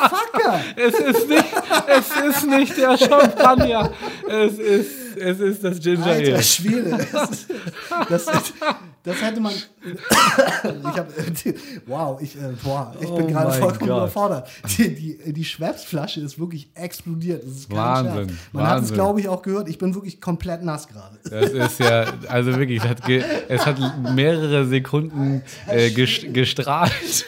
Motherfucker! 0.00 0.60
es 0.76 0.94
ist 0.94 1.28
nicht, 1.28 1.44
es 1.86 2.36
ist 2.36 2.46
nicht 2.46 2.76
der 2.76 2.96
Champagner. 2.98 3.90
Es 4.28 4.58
ist, 4.58 5.16
es 5.16 5.40
ist 5.40 5.64
das 5.64 5.80
Ginger 5.80 6.06
Ale. 6.06 6.16
Alter 6.16 6.42
Schwede. 6.42 7.06
Das, 7.12 7.30
ist- 7.30 7.48
das, 8.08 8.26
das 9.02 9.22
hätte 9.22 9.40
man. 9.40 9.52
ich 9.52 10.96
hab, 10.96 11.08
wow, 11.86 12.20
ich, 12.20 12.36
äh, 12.36 12.40
boah, 12.62 12.92
ich 13.00 13.08
bin 13.08 13.24
Oh 13.24 13.26
gerade 13.26 13.52
vollkommen 13.52 13.90
überfordert. 13.90 14.48
Die, 14.78 14.94
die, 14.94 15.32
die 15.32 15.44
Schweppsflasche 15.44 16.20
ist 16.20 16.38
wirklich 16.38 16.70
explodiert. 16.74 17.42
Das 17.42 17.50
ist 17.52 17.70
kein 17.70 17.78
Wahnsinn, 17.78 18.28
Scherz. 18.28 18.32
Man 18.52 18.66
hat 18.66 18.76
es, 18.76 18.80
Wahnsinn. 18.82 18.94
glaube 18.94 19.20
ich, 19.20 19.28
auch 19.28 19.42
gehört. 19.42 19.68
Ich 19.68 19.78
bin 19.78 19.94
wirklich 19.94 20.20
komplett 20.20 20.62
nass 20.62 20.86
gerade. 20.88 21.18
Das 21.28 21.50
ist 21.50 21.80
ja, 21.80 22.04
also 22.28 22.56
wirklich, 22.56 22.82
es 22.82 22.88
hat, 22.88 22.98
es 23.08 23.66
hat 23.66 23.78
mehrere 24.14 24.66
Sekunden 24.66 25.42
äh, 25.66 25.88
gest- 25.88 26.30
gestrahlt. 26.32 27.24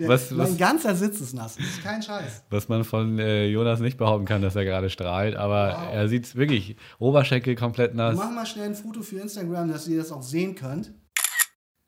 Was, 0.00 0.30
mein 0.30 0.38
was, 0.40 0.58
ganzer 0.58 0.94
Sitz 0.94 1.20
ist 1.20 1.34
nass. 1.34 1.56
Das 1.56 1.66
ist 1.66 1.82
kein 1.82 2.02
Scheiß. 2.02 2.44
was 2.50 2.68
man 2.68 2.84
von 2.84 3.18
äh, 3.18 3.46
Jonas 3.46 3.80
nicht 3.80 3.98
behaupten 3.98 4.26
kann, 4.26 4.42
dass 4.42 4.56
er 4.56 4.64
gerade 4.64 4.90
strahlt, 4.90 5.36
aber 5.36 5.68
er 5.92 6.08
sieht 6.08 6.34
wirklich 6.36 6.76
Oberschenkel 6.98 7.54
komplett 7.54 7.94
nass. 7.94 8.16
Mach 8.16 8.30
mal 8.30 8.46
schnell 8.46 8.66
ein 8.66 8.74
Foto 8.74 9.02
für 9.02 9.18
Instagram, 9.20 9.70
dass 9.70 9.88
ihr 9.88 9.98
das 9.98 10.12
auch 10.12 10.22
sehen 10.22 10.54
könnt. 10.54 10.92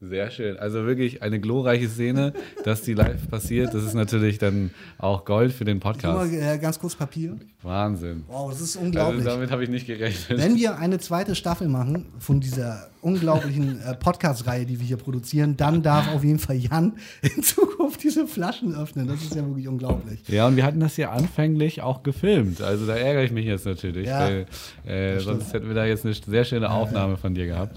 Sehr 0.01 0.31
schön. 0.31 0.57
Also 0.59 0.87
wirklich 0.87 1.23
eine 1.23 1.41
glorreiche 1.41 1.89
Szene, 1.89 2.33
dass 2.65 2.83
die 2.83 2.95
live 2.95 3.29
passiert. 3.29 3.75
Das 3.75 3.83
ist 3.83 3.95
natürlich 3.95 4.39
dann 4.39 4.71
auch 4.97 5.25
Gold 5.25 5.53
für 5.53 5.65
den 5.65 5.81
Podcast. 5.81 6.31
mal, 6.33 6.33
äh, 6.33 6.57
ganz 6.59 6.79
kurz 6.79 6.95
Papier. 6.95 7.37
Wahnsinn. 7.63 8.23
Wow, 8.29 8.51
das 8.51 8.61
ist 8.61 8.77
Also 8.77 8.87
unglaublich. 8.87 9.25
damit 9.25 9.51
habe 9.51 9.65
ich 9.65 9.71
nicht 9.71 9.89
gerechnet. 9.89 10.39
Wenn 10.39 10.55
wir 10.55 10.79
eine 10.79 11.01
zweite 11.01 11.35
Staffel 11.35 11.67
machen 11.69 12.07
von 12.21 12.39
dieser 12.41 12.87
unglaublichen 13.01 13.81
äh, 13.81 13.95
Podcast-Reihe, 13.95 14.67
die 14.67 14.79
wir 14.79 14.87
hier 14.87 14.97
produzieren, 14.97 15.57
dann 15.57 15.83
darf 15.83 16.13
auf 16.15 16.23
jeden 16.23 16.39
Fall 16.39 16.57
Jan 16.57 16.93
in 17.23 17.43
Zukunft 17.43 18.03
diese 18.05 18.29
Flaschen 18.29 18.75
öffnen. 18.77 19.09
Das 19.09 19.21
ist 19.23 19.35
ja 19.35 19.45
wirklich 19.47 19.67
unglaublich. 19.67 20.21
Ja, 20.29 20.47
und 20.47 20.55
wir 20.55 20.65
hatten 20.65 20.79
das 20.81 20.97
ja 20.97 21.11
anfänglich 21.11 21.83
auch 21.83 22.05
gefilmt. 22.05 22.61
Also 22.61 22.87
da 22.87 22.95
ärgere 22.97 23.25
ich 23.25 23.33
mich 23.33 23.47
jetzt 23.47 23.67
natürlich, 23.67 24.07
Ja, 24.07 24.21
weil 24.21 24.47
äh, 24.87 25.19
sonst 25.19 25.53
hätten 25.53 25.67
wir 25.67 25.75
da 25.75 25.85
jetzt 25.87 26.05
eine 26.05 26.15
sehr 26.15 26.45
schöne 26.45 26.71
Aufnahme 26.71 27.17
von 27.17 27.35
dir 27.35 27.47
gehabt. 27.47 27.77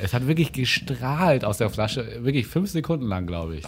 Es 0.00 0.12
hat 0.12 0.26
wirklich 0.26 0.52
gestrahlt 0.52 1.44
aus 1.52 1.58
der 1.58 1.70
Flasche, 1.70 2.24
wirklich 2.24 2.46
fünf 2.46 2.70
Sekunden 2.70 3.06
lang, 3.06 3.26
glaube 3.26 3.56
ich. 3.56 3.64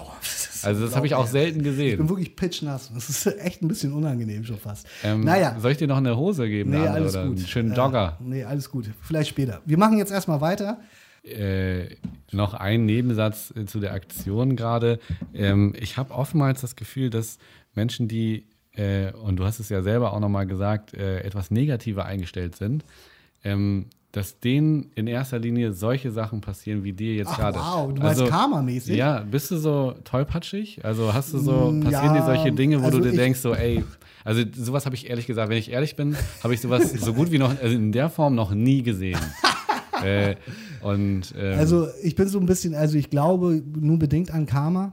also 0.62 0.84
das 0.86 0.96
habe 0.96 1.06
ich 1.06 1.14
auch 1.14 1.26
selten 1.26 1.58
Ich 1.58 1.64
bin 1.64 1.72
gesehen. 1.72 2.08
wirklich 2.08 2.34
pitchnass. 2.34 2.90
Das 2.94 3.08
ist 3.10 3.26
echt 3.38 3.62
ein 3.62 3.68
bisschen 3.68 3.92
unangenehm 3.92 4.44
schon 4.44 4.58
fast. 4.58 4.86
Ähm, 5.02 5.20
naja. 5.20 5.56
Soll 5.60 5.72
ich 5.72 5.78
dir 5.78 5.86
noch 5.88 5.98
eine 5.98 6.16
Hose 6.16 6.48
geben? 6.48 6.70
Nee, 6.70 6.86
alles 6.86 7.14
oder 7.14 7.26
gut. 7.26 7.36
Einen 7.38 7.46
schönen 7.46 7.72
Äh, 7.72 7.76
Jogger. 7.76 8.16
nee, 8.20 8.42
alles 8.44 8.70
gut. 8.70 8.90
Vielleicht 9.02 9.28
später. 9.30 9.60
Wir 9.66 9.76
machen 9.78 9.98
jetzt 9.98 10.10
erstmal 10.12 10.40
weiter. 10.40 10.80
Äh, 11.22 11.96
noch 12.32 12.54
ein 12.54 12.84
Nebensatz 12.86 13.52
äh, 13.56 13.64
zu 13.66 13.80
der 13.80 13.92
Aktion 13.92 14.56
gerade. 14.56 14.98
Ähm, 15.34 15.74
ich 15.78 15.96
habe 15.96 16.12
oftmals 16.12 16.60
das 16.62 16.76
Gefühl, 16.76 17.10
dass 17.10 17.38
Menschen, 17.74 18.08
die, 18.08 18.46
äh, 18.76 19.10
und 19.12 19.36
du 19.36 19.44
hast 19.44 19.58
es 19.60 19.68
ja 19.68 19.82
selber 19.82 20.12
auch 20.12 20.20
nochmal 20.20 20.46
gesagt, 20.46 20.94
äh, 20.94 21.20
etwas 21.20 21.50
negativer 21.50 22.04
eingestellt 22.06 22.56
sind, 22.56 22.84
ähm, 23.42 23.86
dass 24.14 24.38
denen 24.38 24.92
in 24.94 25.08
erster 25.08 25.40
Linie 25.40 25.72
solche 25.72 26.12
Sachen 26.12 26.40
passieren 26.40 26.84
wie 26.84 26.92
dir 26.92 27.14
jetzt 27.16 27.32
Ach, 27.32 27.36
gerade. 27.38 27.58
wow, 27.58 27.92
du 27.92 28.00
meinst 28.00 28.24
karmamäßig? 28.26 28.96
Ja, 28.96 29.20
bist 29.28 29.50
du 29.50 29.56
so 29.56 29.94
tollpatschig? 30.04 30.84
Also 30.84 31.12
hast 31.12 31.32
du 31.34 31.38
so, 31.38 31.72
Mm, 31.72 31.80
passieren 31.80 32.14
ja, 32.14 32.20
dir 32.20 32.24
solche 32.24 32.52
Dinge, 32.52 32.80
wo 32.80 32.84
also 32.86 33.00
du 33.00 33.10
dir 33.10 33.16
denkst, 33.16 33.40
so, 33.40 33.54
ey, 33.54 33.82
also 34.24 34.42
sowas 34.54 34.86
habe 34.86 34.94
ich 34.94 35.10
ehrlich 35.10 35.26
gesagt, 35.26 35.48
wenn 35.50 35.58
ich 35.58 35.68
ehrlich 35.72 35.96
bin, 35.96 36.16
habe 36.44 36.54
ich 36.54 36.60
sowas 36.60 36.92
so 36.92 37.12
gut 37.12 37.32
wie 37.32 37.38
noch, 37.38 37.50
also 37.60 37.74
in 37.74 37.90
der 37.90 38.08
Form 38.08 38.36
noch 38.36 38.52
nie 38.54 38.84
gesehen. 38.84 39.18
äh, 40.04 40.36
und 40.80 41.34
ähm, 41.36 41.58
Also 41.58 41.88
ich 42.02 42.14
bin 42.14 42.28
so 42.28 42.38
ein 42.38 42.46
bisschen, 42.46 42.74
also 42.76 42.96
ich 42.96 43.10
glaube 43.10 43.62
nur 43.76 43.98
bedingt 43.98 44.30
an 44.30 44.46
Karma. 44.46 44.92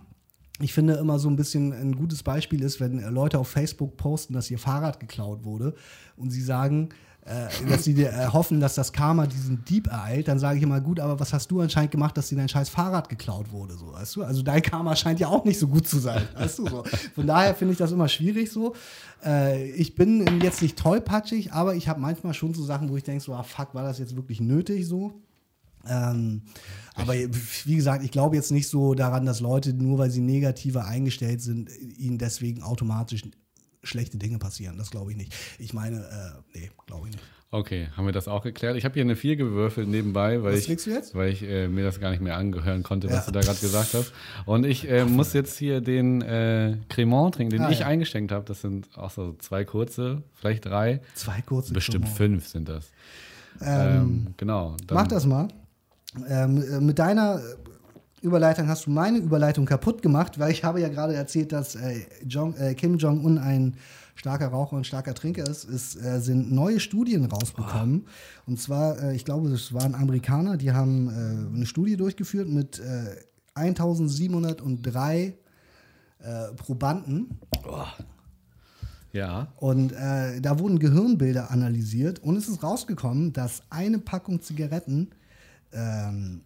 Ich 0.59 0.73
finde 0.73 0.93
immer 0.93 1.17
so 1.19 1.29
ein 1.29 1.35
bisschen 1.35 1.73
ein 1.73 1.95
gutes 1.95 2.23
Beispiel 2.23 2.61
ist, 2.61 2.79
wenn 2.79 2.99
Leute 3.13 3.39
auf 3.39 3.47
Facebook 3.47 3.97
posten, 3.97 4.33
dass 4.33 4.49
ihr 4.51 4.59
Fahrrad 4.59 4.99
geklaut 4.99 5.43
wurde 5.43 5.73
und 6.17 6.29
sie 6.31 6.41
sagen, 6.41 6.89
äh, 7.23 7.47
dass 7.69 7.83
sie 7.83 7.93
dir 7.93 8.11
äh, 8.11 8.27
hoffen, 8.27 8.59
dass 8.59 8.73
das 8.73 8.91
Karma 8.93 9.27
diesen 9.27 9.63
Dieb 9.65 9.87
ereilt, 9.87 10.27
dann 10.27 10.39
sage 10.39 10.57
ich 10.57 10.63
immer, 10.63 10.81
gut, 10.81 10.99
aber 10.99 11.19
was 11.19 11.33
hast 11.33 11.51
du 11.51 11.61
anscheinend 11.61 11.91
gemacht, 11.91 12.17
dass 12.17 12.29
dir 12.29 12.35
dein 12.35 12.49
scheiß 12.49 12.69
Fahrrad 12.69 13.09
geklaut 13.09 13.51
wurde, 13.51 13.75
so, 13.75 13.93
weißt 13.93 14.15
du? 14.15 14.23
Also 14.23 14.41
dein 14.41 14.61
Karma 14.63 14.95
scheint 14.95 15.19
ja 15.19 15.27
auch 15.27 15.45
nicht 15.45 15.59
so 15.59 15.67
gut 15.67 15.87
zu 15.87 15.99
sein, 15.99 16.27
weißt 16.35 16.59
du? 16.59 16.67
So. 16.67 16.83
Von 17.13 17.27
daher 17.27 17.53
finde 17.53 17.73
ich 17.73 17.77
das 17.77 17.91
immer 17.91 18.07
schwierig 18.07 18.51
so. 18.51 18.73
Äh, 19.23 19.69
ich 19.71 19.93
bin 19.93 20.41
jetzt 20.41 20.63
nicht 20.63 20.79
tollpatschig, 20.79 21.53
aber 21.53 21.75
ich 21.75 21.87
habe 21.87 21.99
manchmal 21.99 22.33
schon 22.33 22.55
so 22.55 22.63
Sachen, 22.63 22.89
wo 22.89 22.97
ich 22.97 23.03
denke, 23.03 23.23
so, 23.23 23.33
ah 23.35 23.43
fuck, 23.43 23.75
war 23.75 23.83
das 23.83 23.99
jetzt 23.99 24.15
wirklich 24.15 24.41
nötig 24.41 24.87
so? 24.87 25.21
Ähm, 25.87 26.41
aber 26.95 27.13
wie 27.13 27.75
gesagt, 27.75 28.03
ich 28.03 28.11
glaube 28.11 28.35
jetzt 28.35 28.51
nicht 28.51 28.67
so 28.67 28.93
daran, 28.93 29.25
dass 29.25 29.39
Leute, 29.39 29.73
nur 29.73 29.97
weil 29.97 30.11
sie 30.11 30.21
negativer 30.21 30.85
eingestellt 30.85 31.41
sind, 31.41 31.69
ihnen 31.97 32.17
deswegen 32.17 32.63
automatisch 32.63 33.23
schlechte 33.83 34.17
Dinge 34.17 34.37
passieren. 34.39 34.77
Das 34.77 34.91
glaube 34.91 35.11
ich 35.11 35.17
nicht. 35.17 35.33
Ich 35.59 35.73
meine, 35.73 35.97
äh, 35.99 36.57
nee, 36.59 36.71
glaube 36.85 37.07
ich 37.09 37.13
nicht. 37.15 37.23
Okay, 37.53 37.89
haben 37.97 38.05
wir 38.05 38.13
das 38.13 38.29
auch 38.29 38.43
geklärt? 38.43 38.77
Ich 38.77 38.85
habe 38.85 38.93
hier 38.93 39.03
eine 39.03 39.17
4 39.17 39.35
gewürfelt 39.35 39.89
nebenbei, 39.89 40.41
weil 40.41 40.53
Was 40.53 40.67
ich, 40.69 40.87
weil 41.13 41.33
ich 41.33 41.43
äh, 41.43 41.67
mir 41.67 41.83
das 41.83 41.99
gar 41.99 42.09
nicht 42.11 42.21
mehr 42.21 42.37
angehören 42.37 42.81
konnte, 42.81 43.07
was 43.09 43.15
Ja. 43.15 43.25
du 43.25 43.31
da 43.33 43.41
gerade 43.41 43.59
gesagt 43.59 43.93
hast. 43.93 44.13
Und 44.45 44.65
ich 44.65 44.89
äh, 44.89 45.03
muss 45.03 45.33
jetzt 45.33 45.57
hier 45.57 45.81
den 45.81 46.21
äh, 46.21 46.77
Cremant 46.87 47.35
trinken, 47.35 47.51
den 47.51 47.61
Ah, 47.63 47.69
ich 47.69 47.79
ja. 47.79 47.87
eingeschenkt 47.87 48.31
habe. 48.31 48.45
Das 48.45 48.61
sind 48.61 48.87
auch 48.97 49.11
so 49.11 49.33
zwei 49.39 49.65
kurze, 49.65 50.23
vielleicht 50.35 50.65
drei. 50.65 51.01
Zwei 51.13 51.41
kurze 51.41 51.73
Bestimmt 51.73 52.05
Cremant. 52.05 52.17
fünf 52.17 52.47
sind 52.47 52.69
das. 52.69 52.89
Ähm, 53.61 53.67
Ähm, 53.67 54.27
genau. 54.37 54.77
Mach 54.89 55.07
das 55.07 55.25
mal. 55.25 55.49
Ähm, 56.29 56.63
äh, 56.63 56.79
mit 56.79 56.99
deiner 56.99 57.41
Überleitung 58.21 58.67
hast 58.67 58.85
du 58.85 58.91
meine 58.91 59.17
Überleitung 59.17 59.65
kaputt 59.65 60.01
gemacht, 60.01 60.37
weil 60.37 60.51
ich 60.51 60.63
habe 60.63 60.79
ja 60.79 60.89
gerade 60.89 61.15
erzählt, 61.15 61.51
dass 61.51 61.75
äh, 61.75 62.01
Jong, 62.25 62.55
äh, 62.55 62.75
Kim 62.75 62.97
Jong-un 62.97 63.39
ein 63.39 63.75
starker 64.15 64.49
Raucher 64.49 64.75
und 64.75 64.85
starker 64.85 65.15
Trinker 65.15 65.47
ist. 65.49 65.63
Es 65.63 65.95
äh, 65.95 66.19
sind 66.19 66.51
neue 66.51 66.79
Studien 66.79 67.25
rausgekommen. 67.25 68.05
Und 68.45 68.59
zwar, 68.59 69.01
äh, 69.01 69.15
ich 69.15 69.25
glaube, 69.25 69.49
das 69.49 69.73
waren 69.73 69.95
Amerikaner, 69.95 70.57
die 70.57 70.71
haben 70.71 71.07
äh, 71.07 71.55
eine 71.55 71.65
Studie 71.65 71.97
durchgeführt 71.97 72.47
mit 72.47 72.79
äh, 72.79 73.15
1703 73.55 75.33
äh, 76.19 76.53
Probanden. 76.55 77.39
Ja. 79.11 79.47
Und 79.57 79.91
da 79.91 80.59
wurden 80.59 80.79
Gehirnbilder 80.79 81.51
analysiert 81.51 82.19
und 82.19 82.37
es 82.37 82.47
ist 82.47 82.63
rausgekommen, 82.63 83.33
dass 83.33 83.61
eine 83.69 83.99
Packung 83.99 84.41
Zigaretten 84.41 85.09
ähm, 85.73 86.43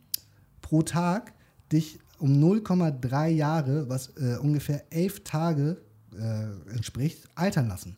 pro 0.63 0.81
Tag 0.81 1.34
dich 1.75 1.99
um 2.19 2.31
0,3 2.31 3.27
Jahre, 3.27 3.89
was 3.89 4.15
äh, 4.17 4.37
ungefähr 4.37 4.83
elf 4.89 5.23
Tage 5.23 5.77
äh, 6.17 6.71
entspricht, 6.73 7.27
altern 7.35 7.67
lassen. 7.67 7.97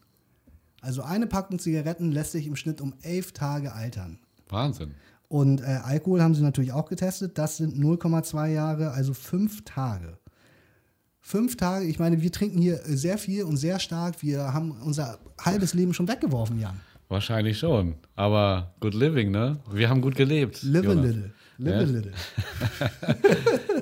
Also 0.81 1.01
eine 1.01 1.27
Packung 1.27 1.59
Zigaretten 1.59 2.11
lässt 2.11 2.31
sich 2.31 2.47
im 2.47 2.55
Schnitt 2.55 2.81
um 2.81 2.93
elf 3.01 3.31
Tage 3.31 3.73
altern. 3.73 4.19
Wahnsinn. 4.49 4.91
Und 5.27 5.61
äh, 5.61 5.65
Alkohol 5.83 6.21
haben 6.21 6.35
sie 6.35 6.41
natürlich 6.41 6.71
auch 6.71 6.87
getestet. 6.87 7.37
Das 7.37 7.57
sind 7.57 7.75
0,2 7.75 8.47
Jahre, 8.47 8.91
also 8.91 9.13
fünf 9.13 9.65
Tage. 9.65 10.17
Fünf 11.19 11.57
Tage, 11.57 11.85
ich 11.85 11.99
meine, 11.99 12.21
wir 12.21 12.31
trinken 12.31 12.61
hier 12.61 12.85
äh, 12.85 12.95
sehr 12.95 13.17
viel 13.17 13.43
und 13.43 13.57
sehr 13.57 13.79
stark. 13.79 14.21
Wir 14.21 14.53
haben 14.53 14.71
unser 14.81 15.19
halbes 15.39 15.73
Leben 15.73 15.93
schon 15.93 16.07
weggeworfen, 16.07 16.59
Jan. 16.59 16.79
Wahrscheinlich 17.09 17.59
schon. 17.59 17.95
Aber 18.15 18.73
good 18.79 18.93
living, 18.93 19.31
ne? 19.31 19.59
Wir 19.71 19.89
haben 19.89 20.01
gut 20.01 20.15
gelebt. 20.15 20.63
Live 20.63 20.87
a 20.87 20.93
Jonas. 20.93 21.15
Little. 21.57 21.81
Ja. 21.81 21.91
little. 21.91 22.11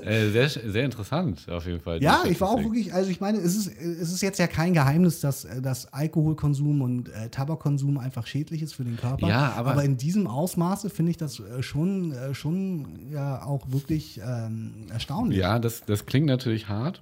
Äh, 0.05 0.29
sehr, 0.29 0.49
sehr 0.49 0.85
interessant, 0.85 1.49
auf 1.49 1.65
jeden 1.65 1.79
Fall. 1.79 1.99
Ja, 2.03 2.23
ich 2.29 2.39
war 2.39 2.49
auch 2.49 2.59
wirklich, 2.63 2.93
also 2.93 3.09
ich 3.09 3.19
meine, 3.21 3.39
es 3.39 3.55
ist, 3.55 3.75
es 3.75 4.11
ist 4.13 4.21
jetzt 4.21 4.37
ja 4.37 4.45
kein 4.45 4.73
Geheimnis, 4.73 5.19
dass, 5.19 5.47
dass 5.63 5.91
Alkoholkonsum 5.93 6.81
und 6.83 7.09
äh, 7.09 7.29
Tabakkonsum 7.29 7.97
einfach 7.97 8.27
schädlich 8.27 8.61
ist 8.61 8.73
für 8.73 8.83
den 8.83 8.97
Körper. 8.97 9.27
Ja, 9.27 9.53
aber- 9.53 9.83
in 9.83 9.97
diesem 9.97 10.27
Ausmaße 10.27 10.91
finde 10.91 11.09
ich 11.09 11.17
das 11.17 11.39
äh, 11.39 11.63
schon, 11.63 12.11
äh, 12.11 12.35
schon 12.35 13.09
ja 13.11 13.43
auch 13.43 13.71
wirklich 13.71 14.21
ähm, 14.23 14.85
erstaunlich. 14.91 15.39
Ja, 15.39 15.57
das, 15.57 15.83
das 15.85 16.05
klingt 16.05 16.27
natürlich 16.27 16.69
hart. 16.69 17.01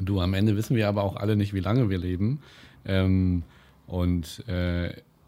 Du, 0.00 0.20
am 0.20 0.34
Ende 0.34 0.56
wissen 0.56 0.74
wir 0.74 0.88
aber 0.88 1.04
auch 1.04 1.14
alle 1.14 1.36
nicht, 1.36 1.54
wie 1.54 1.60
lange 1.60 1.88
wir 1.88 1.98
leben. 1.98 2.40
Ähm, 2.84 3.44
und 3.86 4.44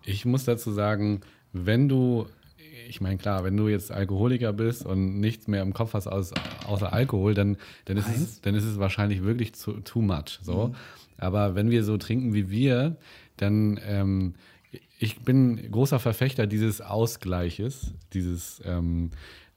ich 0.05 0.25
muss 0.27 0.45
dazu 0.45 0.71
sagen, 0.73 1.21
wenn 1.53 1.89
du, 1.89 2.27
ich 2.91 3.01
meine, 3.01 3.17
klar, 3.19 3.45
wenn 3.45 3.57
du 3.57 3.69
jetzt 3.69 3.93
Alkoholiker 3.93 4.53
bist 4.53 4.85
und 4.85 5.21
nichts 5.21 5.47
mehr 5.47 5.63
im 5.63 5.73
Kopf 5.73 5.95
hast 5.95 6.09
aus, 6.09 6.33
außer 6.67 6.93
Alkohol, 6.93 7.35
dann, 7.35 7.57
dann, 7.85 7.97
ist 7.97 8.09
es, 8.09 8.41
dann 8.41 8.57
ist 8.57 8.65
es 8.65 8.79
wahrscheinlich 8.79 9.23
wirklich 9.23 9.55
zu, 9.55 9.75
too 9.81 10.03
much. 10.03 10.41
So. 10.43 10.75
Aber 11.17 11.55
wenn 11.55 11.71
wir 11.71 11.85
so 11.85 11.97
trinken 11.97 12.35
wie 12.35 12.51
wir, 12.51 12.97
dann 13.37 13.79
ähm, 13.87 14.35
ich 14.99 15.21
bin 15.21 15.71
großer 15.71 16.01
Verfechter 16.01 16.47
dieses 16.47 16.81
Ausgleiches, 16.81 17.95
dieses 18.13 18.61
ähm, 18.65 19.11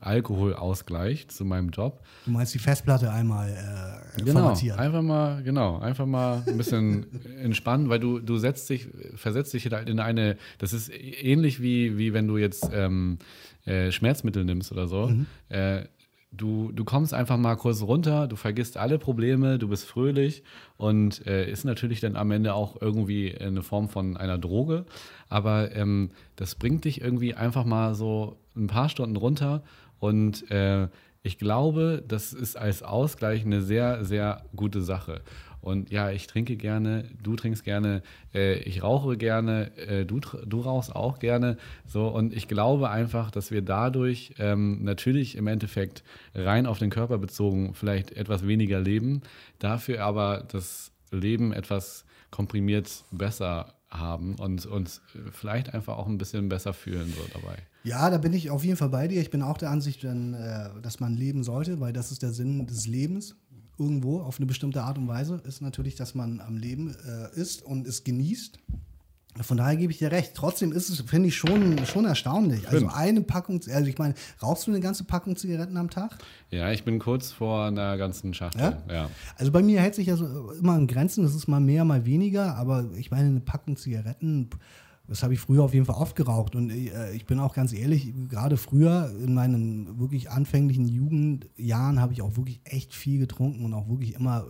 Alkoholausgleich 0.06 1.28
zu 1.30 1.46
meinem 1.46 1.70
Job. 1.70 2.02
Du 2.26 2.32
meinst 2.32 2.54
die 2.54 2.60
Festplatte 2.60 3.12
einmal 3.12 3.50
äh, 3.50 4.22
Genau, 4.22 4.40
formatieren. 4.42 4.80
einfach 4.80 5.02
mal, 5.02 5.44
genau, 5.44 5.80
einfach 5.80 6.06
mal 6.06 6.44
ein 6.46 6.58
bisschen 6.58 7.06
entspannen, 7.42 7.90
weil 7.90 8.00
du, 8.00 8.20
du 8.20 8.38
setzt 8.38 8.70
dich, 8.70 8.88
versetzt 9.16 9.54
dich 9.54 9.72
halt 9.72 9.90
in 9.90 10.00
eine, 10.00 10.38
das 10.58 10.74
ist 10.74 10.92
ähnlich 10.94 11.62
wie, 11.62 11.98
wie 11.98 12.14
wenn 12.14 12.28
du 12.28 12.38
jetzt 12.38 12.70
ähm, 12.74 13.18
äh, 13.66 13.92
Schmerzmittel 13.92 14.46
nimmst 14.46 14.72
oder 14.72 14.88
so. 14.88 15.12
Äh, 15.50 15.84
du, 16.32 16.72
du 16.72 16.84
kommst 16.84 17.14
einfach 17.14 17.38
mal 17.38 17.56
kurz 17.56 17.82
runter, 17.82 18.28
du 18.28 18.36
vergisst 18.36 18.78
alle 18.78 18.98
Probleme, 19.00 19.60
du 19.60 19.68
bist 19.68 19.86
fröhlich 19.86 20.44
und 20.78 21.26
äh, 21.28 21.50
ist 21.50 21.64
natürlich 21.64 22.00
dann 22.02 22.16
am 22.16 22.32
Ende 22.32 22.54
auch 22.56 22.82
irgendwie 22.82 23.36
eine 23.38 23.62
Form 23.62 23.88
von 23.90 24.18
einer 24.18 24.38
Droge. 24.38 24.86
Aber 25.30 25.76
ähm, 25.76 26.12
das 26.36 26.56
bringt 26.56 26.86
dich 26.86 27.02
irgendwie 27.02 27.34
einfach 27.36 27.66
mal 27.66 27.96
so 27.96 28.38
ein 28.56 28.68
paar 28.68 28.90
Stunden 28.90 29.16
runter 29.16 29.64
und 30.04 30.52
äh, 30.52 30.90
ich 31.22 31.38
glaube, 31.38 32.04
das 32.06 32.34
ist 32.34 32.58
als 32.58 32.84
Ausgleich 32.84 33.46
eine 33.46 33.62
sehr, 33.62 34.04
sehr 34.04 34.44
gute 34.54 34.82
Sache. 34.82 35.22
Und 35.62 35.92
ja, 35.92 36.12
ich 36.12 36.28
trinke 36.28 36.58
gerne, 36.58 37.06
du 37.24 37.38
trinkst 37.38 37.64
gerne, 37.64 38.04
äh, 38.34 38.56
ich 38.64 38.84
rauche 38.84 39.16
gerne, 39.16 39.72
äh, 39.78 40.04
du, 40.04 40.20
du 40.20 40.60
rauchst 40.60 40.94
auch 40.94 41.20
gerne. 41.20 41.56
So, 41.86 42.10
und 42.10 42.34
ich 42.34 42.50
glaube 42.50 42.90
einfach, 42.90 43.32
dass 43.32 43.50
wir 43.50 43.62
dadurch 43.62 44.34
ähm, 44.40 44.84
natürlich 44.84 45.38
im 45.38 45.48
Endeffekt 45.48 46.04
rein 46.36 46.66
auf 46.66 46.80
den 46.80 46.90
Körper 46.90 47.18
bezogen 47.18 47.74
vielleicht 47.74 48.12
etwas 48.12 48.46
weniger 48.46 48.82
leben, 48.82 49.22
dafür 49.60 50.04
aber 50.04 50.44
das 50.52 50.92
Leben 51.12 51.54
etwas 51.54 52.04
komprimiert 52.30 53.06
besser 53.12 53.74
haben 53.94 54.36
und 54.36 54.66
uns 54.66 55.02
vielleicht 55.32 55.74
einfach 55.74 55.98
auch 55.98 56.08
ein 56.08 56.18
bisschen 56.18 56.50
besser 56.50 56.74
fühlen 56.74 57.14
so 57.16 57.40
dabei. 57.40 57.58
Ja, 57.84 58.10
da 58.10 58.18
bin 58.18 58.34
ich 58.34 58.50
auf 58.50 58.64
jeden 58.64 58.78
Fall 58.78 58.90
bei 58.90 59.08
dir. 59.08 59.22
Ich 59.22 59.30
bin 59.30 59.42
auch 59.42 59.58
der 59.58 59.70
Ansicht, 59.70 60.04
äh, 60.04 60.70
dass 60.82 61.00
man 61.00 61.14
leben 61.16 61.44
sollte, 61.44 61.80
weil 61.80 61.94
das 61.94 62.12
ist 62.12 62.24
der 62.24 62.32
Sinn 62.32 62.66
des 62.66 62.88
Lebens. 62.88 63.36
Irgendwo 63.78 64.22
auf 64.22 64.38
eine 64.38 64.46
bestimmte 64.46 64.84
Art 64.84 64.98
und 64.98 65.08
Weise 65.08 65.42
ist 65.46 65.62
natürlich, 65.62 65.96
dass 65.96 66.16
man 66.16 66.40
am 66.40 66.58
Leben 66.58 66.96
äh, 67.06 67.40
ist 67.40 67.64
und 67.64 67.88
es 67.88 68.04
genießt. 68.04 68.60
Von 69.42 69.58
daher 69.58 69.76
gebe 69.76 69.92
ich 69.92 69.98
dir 69.98 70.12
recht. 70.12 70.34
Trotzdem 70.36 70.72
ist 70.72 70.90
es, 70.90 71.02
finde 71.02 71.30
ich, 71.30 71.36
schon, 71.36 71.84
schon 71.86 72.06
erstaunlich. 72.06 72.70
Also 72.70 72.88
eine 72.88 73.22
Packung, 73.22 73.60
also 73.74 73.90
ich 73.90 73.98
meine, 73.98 74.14
rauchst 74.42 74.68
du 74.68 74.72
eine 74.72 74.80
ganze 74.80 75.06
Packung 75.06 75.36
Zigaretten 75.36 75.76
am 75.78 75.90
Tag? 75.90 76.18
Ja, 76.52 76.72
ich 76.72 76.84
bin 76.84 77.00
kurz 77.00 77.32
vor 77.32 77.66
einer 77.66 77.98
ganzen 77.98 78.34
Schachtel. 78.36 78.78
Ja? 78.88 78.94
ja. 78.94 79.10
Also 79.36 79.52
bei 79.52 79.64
mir 79.64 79.82
hält 79.82 79.96
sich 79.96 80.08
ja 80.08 80.16
so 80.16 80.52
immer 80.52 80.78
in 80.78 80.86
Grenzen, 80.86 81.24
das 81.24 81.34
ist 81.34 81.48
mal 81.48 81.60
mehr, 81.60 81.84
mal 81.84 82.06
weniger, 82.06 82.56
aber 82.58 82.86
ich 82.96 83.10
meine, 83.10 83.30
eine 83.30 83.40
Packung 83.40 83.76
Zigaretten, 83.76 84.52
das 85.08 85.24
habe 85.24 85.34
ich 85.34 85.40
früher 85.40 85.64
auf 85.64 85.74
jeden 85.74 85.86
Fall 85.86 85.96
oft 85.96 86.16
geraucht. 86.16 86.56
Und 86.56 86.70
äh, 86.70 87.12
ich 87.14 87.26
bin 87.26 87.40
auch 87.40 87.56
ganz 87.56 87.74
ehrlich, 87.74 88.14
gerade 88.30 88.58
früher 88.58 89.12
in 89.20 89.34
meinen 89.34 90.00
wirklich 90.00 90.30
anfänglichen 90.30 90.88
Jugendjahren 90.88 92.00
habe 92.00 92.14
ich 92.14 92.22
auch 92.22 92.38
wirklich 92.38 92.62
echt 92.66 92.94
viel 92.94 93.20
getrunken 93.20 93.66
und 93.66 93.74
auch 93.74 93.90
wirklich 93.90 94.14
immer 94.14 94.46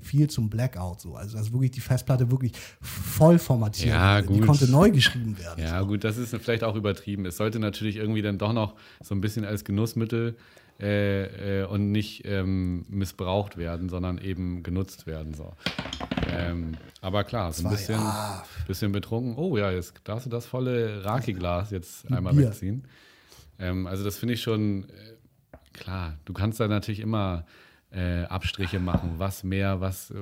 viel 0.00 0.28
zum 0.28 0.50
Blackout 0.50 1.00
so. 1.00 1.14
Also 1.14 1.36
dass 1.36 1.52
wirklich 1.52 1.70
die 1.70 1.80
Festplatte 1.80 2.30
wirklich 2.30 2.52
voll 2.80 3.38
formatiert. 3.38 3.90
Ja, 3.90 4.22
Die 4.22 4.40
konnte 4.40 4.70
neu 4.70 4.90
geschrieben 4.90 5.38
werden. 5.38 5.62
Ja, 5.62 5.80
gut, 5.82 6.04
das 6.04 6.16
ist 6.16 6.34
vielleicht 6.36 6.64
auch 6.64 6.76
übertrieben. 6.76 7.26
Es 7.26 7.36
sollte 7.36 7.58
natürlich 7.58 7.96
irgendwie 7.96 8.22
dann 8.22 8.38
doch 8.38 8.52
noch 8.52 8.74
so 9.02 9.14
ein 9.14 9.20
bisschen 9.20 9.44
als 9.44 9.64
Genussmittel 9.64 10.36
äh, 10.80 11.60
äh, 11.60 11.64
und 11.66 11.92
nicht 11.92 12.22
ähm, 12.24 12.86
missbraucht 12.88 13.58
werden, 13.58 13.90
sondern 13.90 14.16
eben 14.16 14.62
genutzt 14.62 15.06
werden. 15.06 15.34
So. 15.34 15.52
Ähm, 16.28 16.72
aber 17.02 17.24
klar, 17.24 17.52
so 17.52 17.66
ein 17.66 17.70
bisschen, 17.70 17.98
ah. 17.98 18.42
bisschen 18.66 18.90
betrunken. 18.90 19.36
Oh 19.36 19.58
ja, 19.58 19.70
jetzt 19.70 19.94
darfst 20.04 20.24
du 20.24 20.30
das 20.30 20.46
volle 20.46 21.04
Raki-Glas 21.04 21.70
jetzt 21.70 22.10
einmal 22.10 22.32
Bier. 22.32 22.48
wegziehen. 22.48 22.84
Ähm, 23.58 23.86
also 23.86 24.04
das 24.04 24.16
finde 24.16 24.34
ich 24.34 24.42
schon 24.42 24.84
äh, 24.84 25.16
klar. 25.74 26.16
Du 26.24 26.32
kannst 26.32 26.60
da 26.60 26.66
natürlich 26.66 27.00
immer 27.00 27.44
äh, 27.92 28.22
Abstriche 28.24 28.78
machen, 28.78 29.14
was 29.18 29.44
mehr, 29.44 29.80
was 29.80 30.10
äh, 30.10 30.14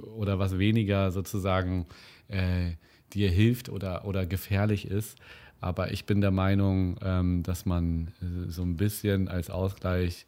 oder 0.00 0.38
was 0.38 0.58
weniger 0.58 1.10
sozusagen 1.10 1.86
äh, 2.28 2.72
dir 3.12 3.30
hilft 3.30 3.68
oder, 3.68 4.04
oder 4.04 4.26
gefährlich 4.26 4.86
ist. 4.86 5.18
Aber 5.60 5.92
ich 5.92 6.06
bin 6.06 6.20
der 6.20 6.32
Meinung, 6.32 6.96
ähm, 7.02 7.42
dass 7.42 7.66
man 7.66 8.08
äh, 8.20 8.50
so 8.50 8.62
ein 8.62 8.76
bisschen 8.76 9.28
als 9.28 9.50
Ausgleich 9.50 10.26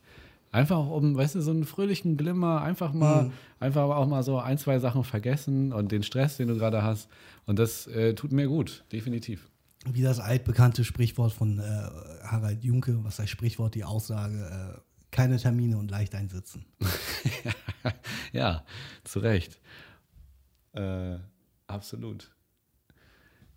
einfach 0.55 0.77
auch 0.77 0.91
um, 0.91 1.17
weißt 1.17 1.35
du, 1.35 1.43
so 1.43 1.51
einen 1.51 1.65
fröhlichen 1.65 2.17
Glimmer, 2.17 2.63
einfach 2.63 2.93
mal, 2.93 3.33
einfach 3.59 3.83
auch 3.83 4.07
mal 4.07 4.23
so 4.23 4.39
ein, 4.39 4.57
zwei 4.57 4.79
Sachen 4.79 5.03
vergessen 5.03 5.73
und 5.73 5.91
den 5.91 6.05
Stress, 6.05 6.37
den 6.37 6.49
du 6.49 6.55
gerade 6.55 6.83
hast. 6.83 7.09
Und 7.45 7.59
das 7.59 7.87
äh, 7.89 8.15
tut 8.15 8.33
mir 8.33 8.47
gut, 8.47 8.85
definitiv. 8.93 9.51
Wie 9.87 10.03
das 10.03 10.21
altbekannte 10.21 10.85
Sprichwort 10.85 11.33
von 11.33 11.59
äh, 11.59 11.63
Harald 12.23 12.63
Junke, 12.63 13.05
was 13.05 13.19
heißt 13.19 13.31
Sprichwort, 13.31 13.75
die 13.75 13.85
Aussage, 13.85 14.79
äh, 14.79 14.81
keine 15.15 15.37
Termine 15.39 15.79
und 15.79 15.91
leicht 15.91 16.15
einsitzen. 16.15 16.65
ja, 18.33 18.65
zu 19.05 19.21
Recht. 19.21 19.61
Äh, 20.73 21.17
absolut. 21.67 22.31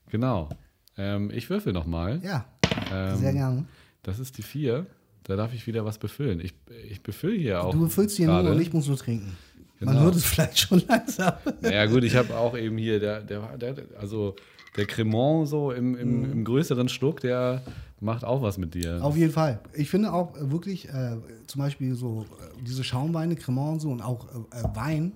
Genau. 0.09 0.49
Ähm, 0.97 1.31
ich 1.33 1.49
würfel 1.49 1.73
nochmal. 1.73 2.21
Ja, 2.23 2.45
Ähm, 2.91 3.17
sehr 3.17 3.33
gerne. 3.33 3.65
Das 4.03 4.19
ist 4.19 4.37
die 4.37 4.43
vier. 4.43 4.85
Da 5.23 5.35
darf 5.35 5.53
ich 5.53 5.67
wieder 5.67 5.83
was 5.83 5.97
befüllen. 5.97 6.39
Ich, 6.39 6.53
ich 6.89 7.01
befülle 7.03 7.35
hier 7.37 7.63
auch. 7.63 7.71
Du 7.73 7.81
befüllst 7.81 8.15
hier 8.17 8.27
nur 8.27 8.51
und 8.51 8.61
ich 8.61 8.71
muss 8.71 8.87
nur 8.87 8.97
trinken. 8.97 9.35
Man 9.79 9.93
Genau. 9.93 10.05
hört 10.05 10.15
es 10.15 10.23
vielleicht 10.25 10.57
schon 10.59 10.81
langsam. 10.87 11.33
Ja 11.61 11.85
gut, 11.85 12.03
ich 12.03 12.15
habe 12.15 12.35
auch 12.35 12.57
eben 12.57 12.77
hier, 12.77 12.99
der, 12.99 13.21
der, 13.21 13.57
der, 13.57 13.75
also 13.99 14.35
der 14.75 14.85
Cremant 14.85 15.47
so 15.49 15.71
im, 15.71 15.95
im, 15.95 16.31
im 16.31 16.43
größeren 16.45 16.87
Schluck, 16.89 17.19
der 17.19 17.61
macht 17.99 18.23
auch 18.23 18.41
was 18.41 18.57
mit 18.57 18.73
dir. 18.73 19.03
Auf 19.03 19.17
jeden 19.17 19.31
Fall. 19.31 19.59
Ich 19.73 19.89
finde 19.89 20.13
auch 20.13 20.35
äh, 20.35 20.51
wirklich, 20.51 20.87
äh, 20.89 21.17
zum 21.47 21.59
Beispiel 21.59 21.95
so 21.95 22.25
äh, 22.39 22.63
diese 22.63 22.83
Schaumweine, 22.83 23.35
Cremant 23.35 23.73
und 23.73 23.79
so 23.79 23.89
und 23.91 24.01
auch 24.01 24.27
äh, 24.27 24.59
äh, 24.59 24.63
Wein, 24.75 25.13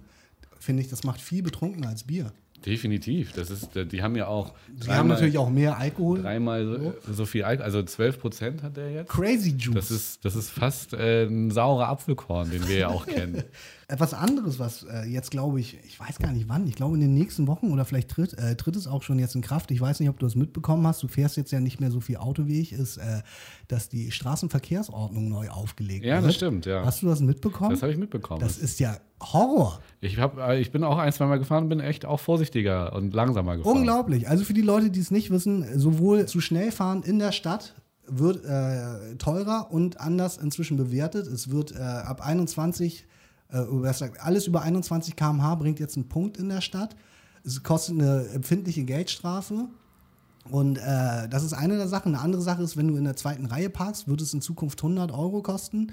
finde 0.60 0.82
ich, 0.82 0.90
das 0.90 1.04
macht 1.04 1.22
viel 1.22 1.44
betrunkener 1.44 1.90
als 1.90 2.04
Bier. 2.04 2.32
Definitiv. 2.66 3.34
Das 3.34 3.50
ist, 3.50 3.70
die 3.74 4.04
haben 4.04 4.16
ja 4.16 4.28
auch. 4.28 4.54
Die 4.68 4.92
haben 4.92 5.08
natürlich 5.10 5.38
auch 5.40 5.50
mehr 5.50 5.80
Alkohol. 5.80 6.22
Dreimal 6.22 6.66
so, 6.66 6.94
so 7.12 7.26
viel 7.26 7.44
Alkohol. 7.44 7.66
Also 7.66 7.82
12 7.82 8.20
Prozent 8.20 8.64
hat 8.64 8.78
der 8.78 8.92
jetzt. 8.92 9.10
Crazy 9.10 9.56
Juice. 9.58 9.74
Das 9.74 9.90
ist, 9.92 10.26
das 10.26 10.36
ist 10.36 10.52
fast 10.52 10.94
äh, 10.94 11.24
ein 11.24 11.50
saurer 11.50 11.88
Apfelkorn, 11.88 12.52
den 12.52 12.68
wir 12.68 12.78
ja 12.78 12.88
auch 12.90 13.06
kennen. 13.08 13.44
Etwas 13.92 14.14
anderes, 14.14 14.58
was 14.58 14.84
äh, 14.84 15.04
jetzt 15.06 15.32
glaube 15.32 15.60
ich, 15.60 15.78
ich 15.86 16.00
weiß 16.00 16.18
gar 16.20 16.32
nicht 16.32 16.48
wann, 16.48 16.66
ich 16.66 16.76
glaube 16.76 16.96
in 16.96 17.02
den 17.02 17.14
nächsten 17.14 17.46
Wochen 17.48 17.72
oder 17.72 17.84
vielleicht 17.86 18.10
tritt, 18.10 18.34
äh, 18.38 18.56
tritt 18.56 18.76
es 18.76 18.88
auch 18.88 19.04
schon 19.04 19.20
jetzt 19.20 19.36
in 19.36 19.42
Kraft. 19.42 19.70
Ich 19.72 19.82
weiß 19.82 20.00
nicht, 20.00 20.10
ob 20.10 20.18
du 20.18 20.26
es 20.26 20.36
mitbekommen 20.36 20.88
hast. 20.88 21.04
Du 21.04 21.08
fährst 21.08 21.36
jetzt 21.38 21.52
ja 21.52 21.60
nicht 21.60 21.80
mehr 21.82 21.92
so 21.92 22.00
viel 22.00 22.18
Auto 22.18 22.48
wie 22.48 22.62
ich, 22.62 22.72
ist, 22.74 22.98
äh, 22.98 23.22
dass 23.68 23.90
die 23.90 24.12
Straßenverkehrsordnung 24.12 25.30
neu 25.30 25.50
aufgelegt 25.50 26.06
Ja, 26.06 26.16
wird. 26.16 26.26
das 26.28 26.36
stimmt, 26.36 26.66
ja. 26.66 26.86
Hast 26.86 27.02
du 27.02 27.08
das 27.08 27.20
mitbekommen? 27.22 27.72
Das 27.72 27.82
habe 27.82 27.92
ich 27.92 27.98
mitbekommen. 27.98 28.40
Das 28.42 28.58
ist 28.58 28.80
ja 28.80 28.98
Horror. 29.22 29.80
ich, 30.00 30.18
hab, 30.20 30.38
äh, 30.38 30.60
ich 30.60 30.72
bin 30.72 30.84
auch 30.84 30.98
ein, 30.98 31.12
zwei 31.14 31.26
Mal 31.28 31.38
gefahren 31.38 31.70
bin 31.70 31.80
echt 31.80 32.06
auch 32.06 32.20
vorsichtiger 32.20 32.94
und 32.94 33.14
langsamer 33.14 33.58
gefahren. 33.58 33.78
Unglaublich. 33.78 34.28
Also 34.30 34.44
für 34.44 34.54
die 34.54 34.62
Leute, 34.62 34.90
die 34.90 35.00
es 35.00 35.12
nicht 35.12 35.30
wissen, 35.32 35.66
sowohl 35.80 36.26
zu 36.28 36.42
schnell 36.42 36.72
fahren 36.72 37.04
in 37.04 37.20
der 37.20 37.32
Stadt 37.32 37.76
wird 38.08 38.44
äh, 38.46 39.16
teurer 39.18 39.68
und 39.72 40.00
anders 40.02 40.38
inzwischen 40.38 40.76
bewertet. 40.78 41.28
Es 41.28 41.50
wird 41.52 41.72
äh, 41.74 41.80
ab 41.80 42.26
21, 42.26 43.02
äh, 43.02 43.06
was 43.06 43.08
sagt, 43.08 43.11
alles 43.52 44.48
über 44.48 44.62
21 44.62 45.16
km/h 45.16 45.56
bringt 45.56 45.80
jetzt 45.80 45.98
einen 45.98 46.08
Punkt 46.08 46.38
in 46.38 46.50
der 46.50 46.62
Stadt. 46.62 46.96
Es 47.44 47.62
kostet 47.64 48.00
eine 48.00 48.28
empfindliche 48.30 48.84
Geldstrafe. 48.84 49.68
Und 50.50 50.78
äh, 50.78 51.30
das 51.30 51.44
ist 51.44 51.54
eine 51.54 51.78
der 51.78 51.88
Sachen. 51.88 52.16
Eine 52.16 52.24
andere 52.24 52.42
Sache 52.42 52.64
ist, 52.64 52.78
wenn 52.78 52.88
du 52.88 52.96
in 52.96 53.04
der 53.04 53.16
zweiten 53.16 53.46
Reihe 53.46 53.70
parkst, 53.70 54.08
wird 54.08 54.22
es 54.22 54.34
in 54.34 54.42
Zukunft 54.42 54.80
100 54.80 55.12
Euro 55.12 55.42
kosten. 55.42 55.92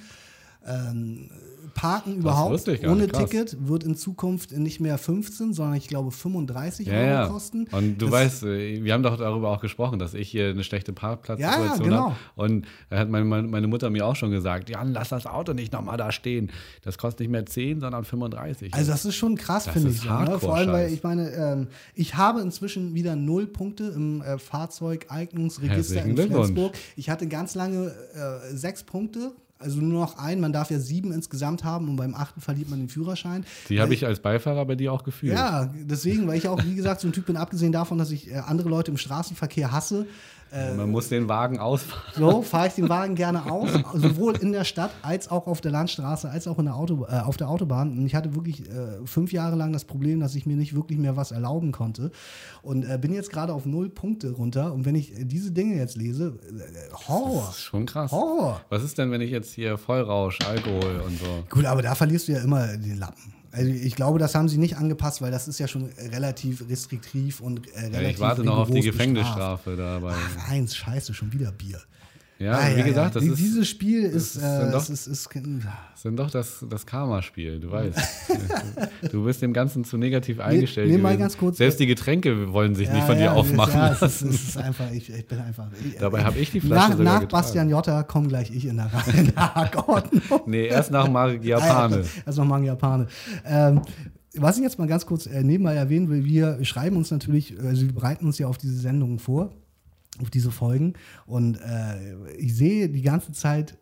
Ähm, 0.69 1.31
Parken 1.75 2.17
überhaupt 2.17 2.69
ohne 2.87 3.07
krass. 3.07 3.31
Ticket 3.31 3.69
wird 3.69 3.85
in 3.85 3.95
Zukunft 3.95 4.51
nicht 4.51 4.81
mehr 4.81 4.99
15, 4.99 5.53
sondern 5.53 5.77
ich 5.77 5.87
glaube 5.87 6.11
35 6.11 6.89
ja, 6.89 6.95
Euro 6.95 7.07
ja. 7.07 7.27
kosten. 7.29 7.67
Und 7.71 7.99
du 7.99 8.07
Das- 8.07 8.13
weißt, 8.13 8.43
äh, 8.45 8.83
wir 8.83 8.93
haben 8.93 9.05
doch 9.05 9.17
darüber 9.17 9.51
auch 9.51 9.61
gesprochen, 9.61 10.01
dass 10.01 10.13
ich 10.15 10.29
hier 10.29 10.49
eine 10.49 10.65
schlechte 10.65 10.93
Parkplatzsituation 10.93 11.79
Ja, 11.79 11.83
genau. 11.85 12.05
habe. 12.11 12.17
Und 12.35 12.67
da 12.91 12.99
hat 12.99 13.09
meine, 13.11 13.25
meine 13.25 13.69
Mutter 13.69 13.91
mir 13.91 14.07
auch 14.07 14.17
schon 14.17 14.33
gesagt, 14.33 14.71
Jan, 14.71 14.93
lass 14.93 15.11
das 15.11 15.27
Auto 15.27 15.53
nicht 15.53 15.73
nochmal 15.73 15.97
da 15.97 16.11
stehen. 16.11 16.51
Das 16.83 16.99
kostet 16.99 17.21
nicht 17.21 17.31
mehr 17.31 17.47
10, 17.47 17.81
sondern 17.81 18.05
35. 18.05 18.75
Also 18.75 18.91
das 18.91 19.05
ist 19.05 19.15
schon 19.15 19.37
krass, 19.37 19.69
finde 19.69 19.91
ich. 19.91 20.05
Ne? 20.05 20.39
Vor 20.41 20.57
allem, 20.57 20.73
weil 20.73 20.93
ich 20.93 21.03
meine, 21.05 21.31
ähm, 21.31 21.69
ich 21.95 22.17
habe 22.17 22.41
inzwischen 22.41 22.95
wieder 22.95 23.15
null 23.15 23.47
Punkte 23.47 23.85
im 23.95 24.21
äh, 24.23 24.39
Fahrzeugeignungsregister 24.39 26.05
in. 26.05 26.17
Flensburg. 26.17 26.75
Ich 26.97 27.09
hatte 27.09 27.29
ganz 27.29 27.55
lange 27.55 27.95
äh, 28.15 28.55
sechs 28.57 28.83
Punkte. 28.83 29.33
Also 29.61 29.81
nur 29.81 30.01
noch 30.01 30.19
ein, 30.19 30.39
man 30.39 30.53
darf 30.53 30.71
ja 30.71 30.79
sieben 30.79 31.13
insgesamt 31.13 31.65
haben 31.65 31.89
und 31.89 31.97
beim 31.97 32.15
achten 32.15 32.41
verliert 32.41 32.71
man 32.71 32.79
den 32.79 32.89
Führerschein. 32.89 33.45
Die 33.69 33.81
habe 33.81 33.93
ich 33.93 34.07
als 34.07 34.21
Beifahrer 34.21 34.65
bei 34.67 34.77
dir 34.77 34.93
auch 34.93 35.03
gefühlt. 35.03 35.33
Ja, 35.33 35.73
deswegen, 35.75 36.29
weil 36.29 36.39
ich 36.39 36.47
auch, 36.47 36.63
wie 36.65 36.77
gesagt, 36.77 37.01
so 37.01 37.09
ein 37.09 37.13
Typ 37.13 37.27
bin, 37.27 37.37
abgesehen 37.37 37.73
davon, 37.73 37.99
dass 37.99 38.13
ich 38.13 38.31
äh, 38.31 38.37
andere 38.37 38.69
Leute 38.69 38.93
im 38.93 38.97
Straßenverkehr 38.97 39.73
hasse, 39.73 40.07
Man 40.77 40.91
muss 40.91 41.09
den 41.09 41.29
Wagen 41.29 41.59
ausfahren. 41.59 42.03
so 42.15 42.43
fahre 42.43 42.69
ich 42.69 42.75
den 42.75 42.89
Wagen 42.89 43.15
gerne 43.15 43.51
aus, 43.51 43.71
sowohl 43.95 44.37
in 44.37 44.53
der 44.53 44.65
Stadt 44.65 44.91
als 45.03 45.31
auch 45.31 45.47
auf 45.47 45.61
der 45.61 45.73
Landstraße, 45.73 46.29
als 46.31 46.47
auch 46.49 46.59
in 46.59 46.67
der 46.67 46.77
Auto, 46.77 47.07
äh, 47.09 47.21
auf 47.21 47.37
der 47.37 47.49
Autobahn. 47.49 47.99
Und 47.99 48.07
ich 48.07 48.15
hatte 48.15 48.35
wirklich 48.35 48.69
äh, 48.69 49.05
fünf 49.05 49.33
Jahre 49.33 49.57
lang 49.57 49.73
das 49.73 49.85
Problem, 49.85 50.21
dass 50.21 50.35
ich 50.35 50.47
mir 50.47 50.57
nicht 50.57 50.75
wirklich 50.75 50.99
mehr 50.99 51.17
was 51.17 51.33
erlauben 51.33 51.73
konnte. 51.73 52.11
Und 52.63 52.85
äh, 52.85 52.99
bin 52.99 53.13
jetzt 53.13 53.31
gerade 53.31 53.53
auf 53.53 53.67
null 53.67 53.91
Punkte 53.91 54.31
runter. 54.33 54.73
Und 54.73 54.85
wenn 54.85 54.95
ich 54.95 55.19
äh, 55.19 55.25
diese 55.25 55.51
Dinge 55.51 55.77
jetzt 55.77 55.97
lese, 55.97 56.39
äh, 56.49 57.09
Horror. 57.09 57.45
Das 57.47 57.57
ist 57.57 57.63
schon 57.63 57.87
krass. 57.87 58.11
Horror. 58.11 58.61
Was 58.69 58.83
ist 58.83 58.99
denn, 58.99 59.11
wenn 59.11 59.21
ich 59.21 59.31
jetzt 59.31 59.53
hier 59.53 59.79
Vollrausch, 59.79 60.39
Alkohol 60.47 61.03
und 61.07 61.19
so? 61.19 61.45
Gut, 61.51 61.65
aber 61.67 61.83
da 61.83 61.95
verlierst 61.95 62.29
du 62.29 62.33
ja 62.33 62.41
immer 62.41 62.77
den 62.77 62.99
Lappen. 62.99 63.38
Also 63.51 63.71
ich 63.71 63.95
glaube, 63.95 64.19
das 64.19 64.35
haben 64.35 64.49
sie 64.49 64.59
nicht 64.59 64.77
angepasst, 64.77 65.23
weil 65.23 65.31
das 65.31 65.49
ist 65.49 65.59
ja 65.59 65.67
schon 65.69 65.91
relativ 66.13 66.69
restriktiv 66.69 67.41
und 67.41 67.67
äh, 67.69 67.81
relativ 67.81 68.03
Ja, 68.03 68.09
ich 68.11 68.21
warte 68.21 68.45
noch 68.45 68.59
auf 68.59 68.69
die 68.69 68.75
rigoros 68.75 68.97
bestraft. 68.97 69.65
Gefängnisstrafe 69.65 69.77
dabei. 69.77 70.15
Ach, 70.15 70.51
eins, 70.51 70.77
scheiße, 70.77 71.15
schon 71.15 71.33
wieder 71.33 71.51
Bier. 71.53 71.81
Ja, 72.41 72.53
Ah, 72.53 72.69
wie 72.77 72.83
gesagt, 72.85 73.17
das 73.17 73.23
Die- 73.25 73.31
ist, 73.31 73.39
dieses 73.39 73.69
Spiel 73.69 74.03
ist, 74.05 74.37
ist 74.37 74.37
äh, 74.37 74.41
dann 74.43 74.71
doch- 74.73 74.83
es 74.83 74.91
ist, 74.91 75.07
ist, 75.09 75.29
das 75.35 76.03
sind 76.03 76.17
doch 76.17 76.31
das, 76.31 76.65
das 76.71 76.87
Karma-Spiel, 76.87 77.59
du 77.59 77.73
weißt. 77.73 77.99
du 79.13 79.25
bist 79.25 79.43
dem 79.43 79.53
Ganzen 79.53 79.83
zu 79.83 79.97
negativ 79.99 80.39
eingestellt. 80.39 80.89
nee, 80.89 80.99
mal 80.99 81.09
gewesen. 81.09 81.21
ganz 81.21 81.37
kurz- 81.37 81.57
Selbst 81.59 81.81
die 81.81 81.87
Getränke 81.87 82.53
wollen 82.53 82.77
sich 82.77 82.89
nicht 82.89 82.99
Ja, 83.01 83.07
von 83.07 83.17
dir 83.17 83.25
ja, 83.25 83.33
aufmachen. 83.33 83.75
Ja, 83.75 83.93
es 83.93 84.01
lassen. 84.01 84.29
ist, 84.29 84.35
es 84.35 84.49
ist 84.51 84.57
einfach, 84.59 84.91
ich, 84.93 85.11
ich 85.13 85.27
bin 85.27 85.41
einfach. 85.41 85.67
Ich, 85.85 85.97
Dabei 85.99 86.23
habe 86.23 86.39
ich 86.39 86.53
die 86.53 86.61
Flasche 86.61 86.91
Nach, 86.91 86.97
sogar 86.97 87.05
nach 87.15 87.21
getragen. 87.23 87.43
Bastian 87.43 87.71
Jotta 87.71 88.03
komme 88.05 88.29
gleich 88.29 88.51
ich 88.53 88.67
in 88.67 88.77
der, 88.77 88.93
Hackordnung. 88.93 90.23
Nee, 90.47 90.67
erst 90.67 90.91
nach 90.93 91.09
Marek 91.11 91.45
Japane. 91.45 92.05
Also 92.25 92.43
nochmal 92.43 92.61
ein 92.61 92.65
Japane. 92.67 93.07
Ähm, 93.45 93.83
was 94.37 94.57
ich 94.59 94.63
jetzt 94.63 94.79
mal 94.79 94.87
ganz 94.87 95.05
kurz 95.07 95.27
äh, 95.27 95.43
nebenbei 95.43 95.75
erwähnen 95.75 96.09
will, 96.09 96.25
wir 96.25 96.65
schreiben 96.65 96.97
uns 96.97 97.11
natürlich, 97.11 97.59
also 97.61 97.83
wir 97.87 97.93
bereiten 97.93 98.27
uns 98.27 98.39
ja 98.39 98.47
auf 98.47 98.59
diese 98.59 98.79
Sendungen 98.79 99.19
vor, 99.19 99.51
auf 100.23 100.31
diese 100.31 100.51
Folgen. 100.51 100.95
Und 101.27 101.57
äh, 101.57 102.35
ich 102.37 102.57
sehe 102.57 102.89
die 102.89 103.03
ganze 103.03 103.33
Zeit 103.33 103.77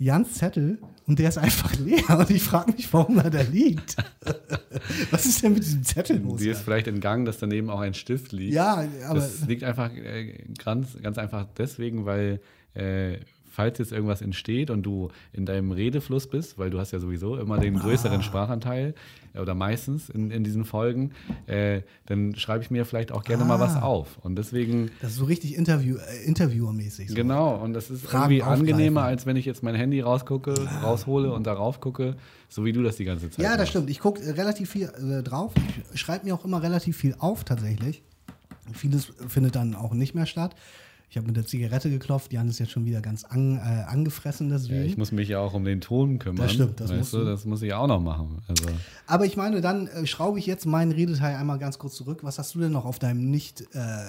Jans 0.00 0.34
Zettel 0.34 0.78
und 1.06 1.18
der 1.18 1.28
ist 1.28 1.38
einfach 1.38 1.74
leer. 1.78 2.18
Und 2.18 2.30
ich 2.30 2.42
frage 2.42 2.72
mich, 2.72 2.92
warum 2.92 3.18
er 3.18 3.30
da 3.30 3.42
liegt. 3.42 3.96
was 5.10 5.26
ist 5.26 5.42
denn 5.42 5.54
mit 5.54 5.64
diesem 5.64 5.82
Zettel 5.82 6.20
los? 6.20 6.40
Die 6.40 6.48
ist 6.48 6.60
vielleicht 6.60 6.86
entgangen, 6.86 7.24
dass 7.24 7.38
daneben 7.38 7.68
auch 7.68 7.80
ein 7.80 7.94
Stift 7.94 8.32
liegt. 8.32 8.54
Ja, 8.54 8.84
aber 9.06 9.20
das 9.20 9.46
liegt 9.46 9.64
einfach 9.64 9.92
äh, 9.94 10.44
ganz, 10.62 10.96
ganz 11.02 11.18
einfach 11.18 11.46
deswegen, 11.56 12.06
weil 12.06 12.40
äh, 12.74 13.18
falls 13.58 13.76
jetzt 13.78 13.90
irgendwas 13.90 14.22
entsteht 14.22 14.70
und 14.70 14.84
du 14.84 15.08
in 15.32 15.44
deinem 15.44 15.72
Redefluss 15.72 16.28
bist, 16.28 16.58
weil 16.58 16.70
du 16.70 16.78
hast 16.78 16.92
ja 16.92 17.00
sowieso 17.00 17.36
immer 17.36 17.58
den 17.58 17.76
Ah. 17.76 17.80
größeren 17.80 18.22
Sprachanteil 18.22 18.94
äh, 19.34 19.40
oder 19.40 19.56
meistens 19.56 20.08
in, 20.10 20.30
in 20.30 20.44
diesen 20.44 20.64
Folgen, 20.64 21.10
äh, 21.46 21.82
dann 22.06 22.36
schreibe 22.36 22.62
ich 22.62 22.70
mir 22.70 22.84
vielleicht 22.84 23.10
auch 23.10 23.24
gerne 23.24 23.44
mal 23.44 23.58
was 23.58 23.74
Ah. 23.74 23.82
auf. 23.82 24.18
Und 24.22 24.36
deswegen 24.36 24.92
das 25.00 25.10
ist 25.10 25.16
so 25.16 25.24
richtig 25.24 25.56
Interview, 25.56 25.96
äh, 25.96 26.24
Interviewermäßig. 26.24 27.08
So. 27.08 27.14
Genau, 27.16 27.56
und 27.56 27.72
das 27.72 27.90
ist 27.90 28.04
Fragen 28.06 28.30
irgendwie 28.32 28.42
angenehmer, 28.44 29.02
als 29.02 29.26
wenn 29.26 29.34
ich 29.34 29.44
jetzt 29.44 29.64
mein 29.64 29.74
Handy 29.74 30.00
rausgucke, 30.02 30.54
raushole 30.84 31.32
und 31.32 31.44
darauf 31.48 31.80
gucke, 31.80 32.14
so 32.48 32.64
wie 32.64 32.72
du 32.72 32.84
das 32.84 32.94
die 32.94 33.04
ganze 33.04 33.28
Zeit 33.28 33.42
Ja, 33.42 33.50
das 33.50 33.58
machst. 33.58 33.70
stimmt. 33.70 33.90
Ich 33.90 33.98
gucke 33.98 34.20
relativ 34.36 34.70
viel 34.70 34.84
äh, 34.84 35.24
drauf. 35.24 35.52
Ich 35.92 35.98
schreibe 36.00 36.26
mir 36.26 36.34
auch 36.36 36.44
immer 36.44 36.62
relativ 36.62 36.96
viel 36.96 37.16
auf, 37.18 37.42
tatsächlich. 37.42 38.04
Vieles 38.72 39.12
findet 39.26 39.56
dann 39.56 39.74
auch 39.74 39.94
nicht 39.94 40.14
mehr 40.14 40.26
statt. 40.26 40.54
Ich 41.10 41.16
habe 41.16 41.26
mit 41.26 41.36
der 41.36 41.46
Zigarette 41.46 41.88
geklopft. 41.90 42.32
Jan 42.32 42.48
ist 42.48 42.58
jetzt 42.58 42.70
schon 42.70 42.84
wieder 42.84 43.00
ganz 43.00 43.24
an, 43.24 43.56
äh, 43.56 43.60
angefressen 43.88 44.50
Ja, 44.50 44.56
deswegen. 44.58 44.84
ich 44.84 44.98
muss 44.98 45.10
mich 45.10 45.28
ja 45.28 45.38
auch 45.40 45.54
um 45.54 45.64
den 45.64 45.80
Ton 45.80 46.18
kümmern. 46.18 46.42
Das 46.42 46.52
stimmt, 46.52 46.80
das 46.80 46.90
weißt 46.90 47.14
du, 47.14 47.24
das 47.24 47.44
muss 47.46 47.62
ich 47.62 47.72
auch 47.72 47.86
noch 47.86 48.00
machen. 48.00 48.42
Also, 48.46 48.66
Aber 49.06 49.24
ich 49.24 49.36
meine, 49.36 49.60
dann 49.62 49.86
äh, 49.86 50.06
schraube 50.06 50.38
ich 50.38 50.46
jetzt 50.46 50.66
meinen 50.66 50.92
Redeteil 50.92 51.36
einmal 51.36 51.58
ganz 51.58 51.78
kurz 51.78 51.94
zurück. 51.94 52.18
Was 52.22 52.38
hast 52.38 52.54
du 52.54 52.60
denn 52.60 52.72
noch 52.72 52.84
auf 52.84 52.98
deinem 52.98 53.30
nicht 53.30 53.62
äh, 53.74 54.04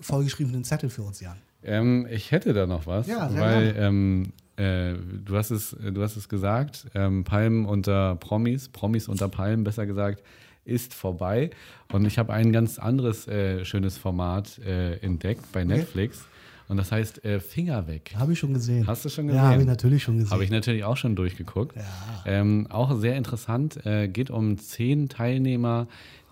vollgeschriebenen 0.00 0.62
Zettel 0.64 0.90
für 0.90 1.02
uns, 1.02 1.20
Jan? 1.20 1.36
ähm, 1.64 2.06
ich 2.10 2.30
hätte 2.30 2.52
da 2.52 2.66
noch 2.66 2.86
was, 2.86 3.08
Ja, 3.08 3.28
sehr 3.28 3.40
weil 3.40 3.74
ähm, 3.76 4.32
äh, 4.56 4.94
du, 5.24 5.36
hast 5.36 5.50
es, 5.50 5.76
du 5.80 6.00
hast 6.00 6.16
es 6.16 6.28
gesagt, 6.28 6.86
ähm, 6.94 7.24
Palmen 7.24 7.66
unter 7.66 8.14
Promis, 8.16 8.68
Promis 8.68 9.08
unter 9.08 9.28
Palmen, 9.28 9.64
besser 9.64 9.84
gesagt, 9.84 10.22
ist 10.64 10.94
vorbei. 10.94 11.50
Und 11.92 12.04
ich 12.04 12.18
habe 12.18 12.32
ein 12.32 12.52
ganz 12.52 12.78
anderes 12.78 13.26
äh, 13.26 13.64
schönes 13.64 13.98
Format 13.98 14.58
äh, 14.60 14.96
entdeckt 14.98 15.50
bei 15.52 15.64
Netflix. 15.64 16.24
Und 16.68 16.76
das 16.78 16.90
heißt 16.90 17.24
äh, 17.24 17.38
Finger 17.40 17.86
weg. 17.86 18.12
Habe 18.16 18.32
ich 18.32 18.38
schon 18.38 18.52
gesehen. 18.54 18.86
Hast 18.86 19.04
du 19.04 19.08
schon 19.08 19.28
Ja, 19.28 19.34
habe 19.42 19.46
ich 19.50 19.52
gesehen? 19.58 19.68
natürlich 19.68 20.02
schon 20.02 20.16
gesehen. 20.18 20.30
Habe 20.32 20.44
ich 20.44 20.50
natürlich 20.50 20.82
auch 20.84 20.96
schon 20.96 21.14
durchgeguckt. 21.14 21.76
Ja. 21.76 21.82
Ähm, 22.26 22.66
auch 22.70 22.98
sehr 22.98 23.16
interessant. 23.16 23.84
Äh, 23.86 24.08
geht 24.08 24.30
um 24.30 24.58
zehn 24.58 25.08
Teilnehmer, 25.08 25.86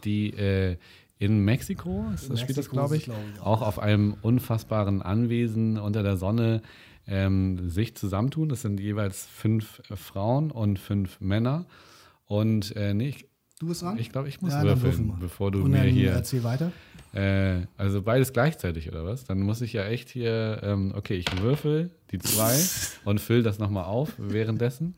die 0.04 0.30
äh, 0.30 0.76
in 1.18 1.44
Mexiko, 1.44 2.06
das 2.10 2.24
spielt 2.24 2.58
das, 2.58 2.66
Mexiko 2.68 2.76
glaube 2.76 2.96
ist 2.96 3.02
ich, 3.02 3.08
es, 3.08 3.14
glaub 3.14 3.24
ich, 3.34 3.40
auch, 3.40 3.62
auch 3.62 3.62
auf 3.62 3.78
einem 3.78 4.16
unfassbaren 4.22 5.00
Anwesen 5.00 5.78
unter 5.78 6.02
der 6.02 6.16
Sonne 6.16 6.60
ähm, 7.06 7.70
sich 7.70 7.94
zusammentun. 7.94 8.48
Das 8.48 8.62
sind 8.62 8.80
jeweils 8.80 9.26
fünf 9.26 9.80
äh, 9.90 9.96
Frauen 9.96 10.50
und 10.50 10.78
fünf 10.80 11.20
Männer. 11.20 11.66
Und 12.26 12.74
äh, 12.76 12.92
nee, 12.94 13.08
ich, 13.10 13.26
du 13.60 13.68
bist 13.68 13.82
dran? 13.82 13.98
ich 13.98 14.10
glaube, 14.10 14.28
ich 14.28 14.40
muss 14.42 14.52
Ja, 14.52 14.64
würfeln, 14.64 15.14
bevor 15.20 15.50
du 15.52 15.62
Und 15.62 15.70
mir 15.70 15.82
hier. 15.82 16.10
erzähl 16.12 16.42
weiter. 16.42 16.72
Äh, 17.14 17.66
also 17.76 18.02
beides 18.02 18.32
gleichzeitig, 18.32 18.88
oder 18.88 19.04
was? 19.04 19.24
Dann 19.24 19.40
muss 19.40 19.60
ich 19.60 19.72
ja 19.72 19.84
echt 19.84 20.08
hier, 20.08 20.60
ähm, 20.64 20.92
okay, 20.96 21.14
ich 21.14 21.40
würfel 21.40 21.90
die 22.10 22.18
zwei 22.18 22.58
und 23.04 23.20
fülle 23.20 23.42
das 23.42 23.58
nochmal 23.58 23.84
auf 23.84 24.12
währenddessen. 24.18 24.94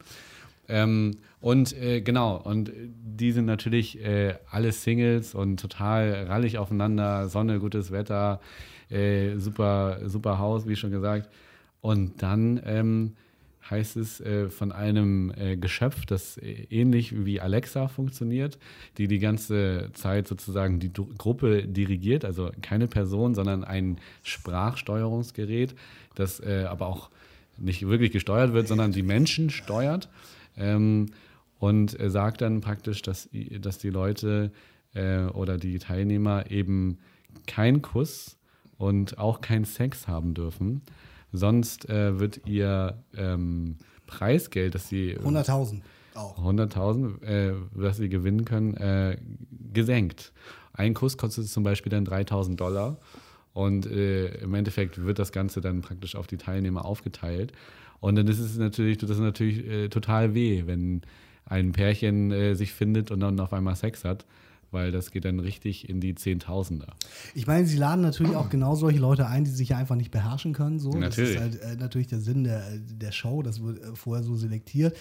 Ähm, 0.69 1.19
und 1.41 1.77
äh, 1.77 2.01
genau, 2.01 2.37
und 2.39 2.73
die 2.75 3.33
sind 3.33 3.45
natürlich 3.45 4.03
äh, 4.03 4.35
alle 4.51 4.73
Singles 4.73 5.35
und 5.35 5.61
total 5.61 6.25
rallig 6.27 6.59
aufeinander, 6.59 7.29
Sonne, 7.29 7.61
gutes 7.61 7.93
Wetter, 7.93 8.41
äh, 8.91 9.37
super, 9.37 10.01
super 10.07 10.39
Haus, 10.39 10.67
wie 10.67 10.75
schon 10.75 10.91
gesagt. 10.91 11.29
Und 11.83 12.23
dann 12.23 12.61
ähm, 12.65 13.17
heißt 13.71 13.97
es 13.97 14.21
äh, 14.21 14.49
von 14.51 14.73
einem 14.73 15.33
äh, 15.37 15.57
Geschöpf, 15.57 16.07
das 16.07 16.37
äh, 16.39 16.67
ähnlich 16.71 17.25
wie 17.25 17.41
Alexa 17.41 17.89
funktioniert, 17.89 18.59
die 18.99 19.09
die 19.09 19.19
ganze 19.19 19.91
Zeit 19.95 20.29
sozusagen 20.29 20.79
die 20.79 20.93
du 20.93 21.07
Gruppe 21.19 21.67
dirigiert, 21.67 22.25
also 22.25 22.51
keine 22.63 22.87
Person, 22.87 23.35
sondern 23.35 23.65
ein 23.65 23.99
Sprachsteuerungsgerät, 24.23 25.75
das 26.15 26.41
äh, 26.41 26.65
aber 26.69 26.87
auch 26.87 27.11
nicht 27.59 27.87
wirklich 27.87 28.11
gesteuert 28.11 28.53
wird, 28.53 28.69
sondern 28.69 28.93
die 28.93 29.03
Menschen 29.03 29.51
steuert 29.51 30.09
ähm, 30.57 31.07
und 31.59 31.97
sagt 31.99 32.43
dann 32.43 32.61
praktisch, 32.61 33.01
dass, 33.01 33.31
dass 33.61 33.79
die 33.79 33.89
Leute 33.89 34.53
äh, 34.95 35.25
oder 35.25 35.57
die 35.57 35.79
Teilnehmer 35.79 36.51
eben 36.51 36.99
keinen 37.47 37.83
Kuss 37.83 38.37
und 38.79 39.19
auch 39.19 39.41
keinen 39.41 39.65
Sex 39.65 40.09
haben 40.09 40.35
dürfen. 40.35 40.83
Sonst 41.37 41.89
äh, 41.89 42.19
wird 42.19 42.41
ihr 42.47 43.03
ähm, 43.17 43.77
Preisgeld, 44.07 44.75
das 44.75 44.89
sie 44.89 45.17
100.000 45.19 45.81
auch 46.17 46.39
100.000, 46.39 47.23
äh, 47.23 47.55
das 47.75 47.99
sie 47.99 48.09
gewinnen 48.09 48.45
können, 48.45 48.75
äh, 48.75 49.19
gesenkt. 49.73 50.33
Ein 50.73 50.95
Kuss 50.95 51.17
kostet 51.17 51.49
zum 51.49 51.63
Beispiel 51.63 51.91
dann 51.91 52.07
3.000 52.07 52.57
Dollar 52.57 52.99
und 53.53 53.87
äh, 53.87 54.29
im 54.43 54.55
Endeffekt 54.55 55.05
wird 55.05 55.19
das 55.19 55.33
Ganze 55.33 55.61
dann 55.61 55.81
praktisch 55.81 56.17
auf 56.17 56.27
die 56.27 56.37
Teilnehmer 56.37 56.85
aufgeteilt. 56.85 57.53
Und 58.01 58.17
dann 58.17 58.29
ist 58.29 58.39
es 58.39 58.57
natürlich, 58.59 58.99
tut 58.99 59.11
das 59.11 59.19
natürlich 59.19 59.67
äh, 59.67 59.89
total 59.89 60.35
weh, 60.35 60.65
wenn 60.67 61.03
ein 61.47 61.73
Pärchen 61.73 62.31
äh, 62.33 62.55
sich 62.55 62.73
findet 62.73 63.11
und 63.11 63.21
dann 63.21 63.41
auf 63.41 63.53
einmal 63.53 63.77
Sex 63.77 64.05
hat 64.05 64.27
weil 64.77 64.93
das 64.93 65.11
geht 65.11 65.25
dann 65.25 65.41
richtig 65.41 65.89
in 65.89 66.01
die 66.01 66.15
Zehntausender. 66.15 66.95
Ich 67.35 67.47
meine, 67.47 67.67
sie 67.67 67.79
laden 67.79 68.03
natürlich 68.03 68.37
auch 68.37 68.51
genau 68.51 68.75
solche 68.75 68.99
Leute 68.99 69.27
ein, 69.27 69.45
die 69.45 69.51
sich 69.51 69.71
ja 69.71 69.79
einfach 69.79 69.97
nicht 69.97 70.11
beherrschen 70.11 70.53
können. 70.53 70.79
So. 70.79 70.91
Natürlich. 70.91 71.39
Das 71.39 71.55
ist 71.55 71.63
halt, 71.63 71.79
äh, 71.79 71.81
natürlich 71.81 72.09
der 72.09 72.21
Sinn 72.21 72.45
der, 72.45 72.63
der 72.79 73.11
Show, 73.11 73.43
das 73.43 73.63
wird 73.63 73.83
äh, 73.83 73.97
vorher 73.97 74.23
so 74.23 74.37
selektiert. 74.37 74.95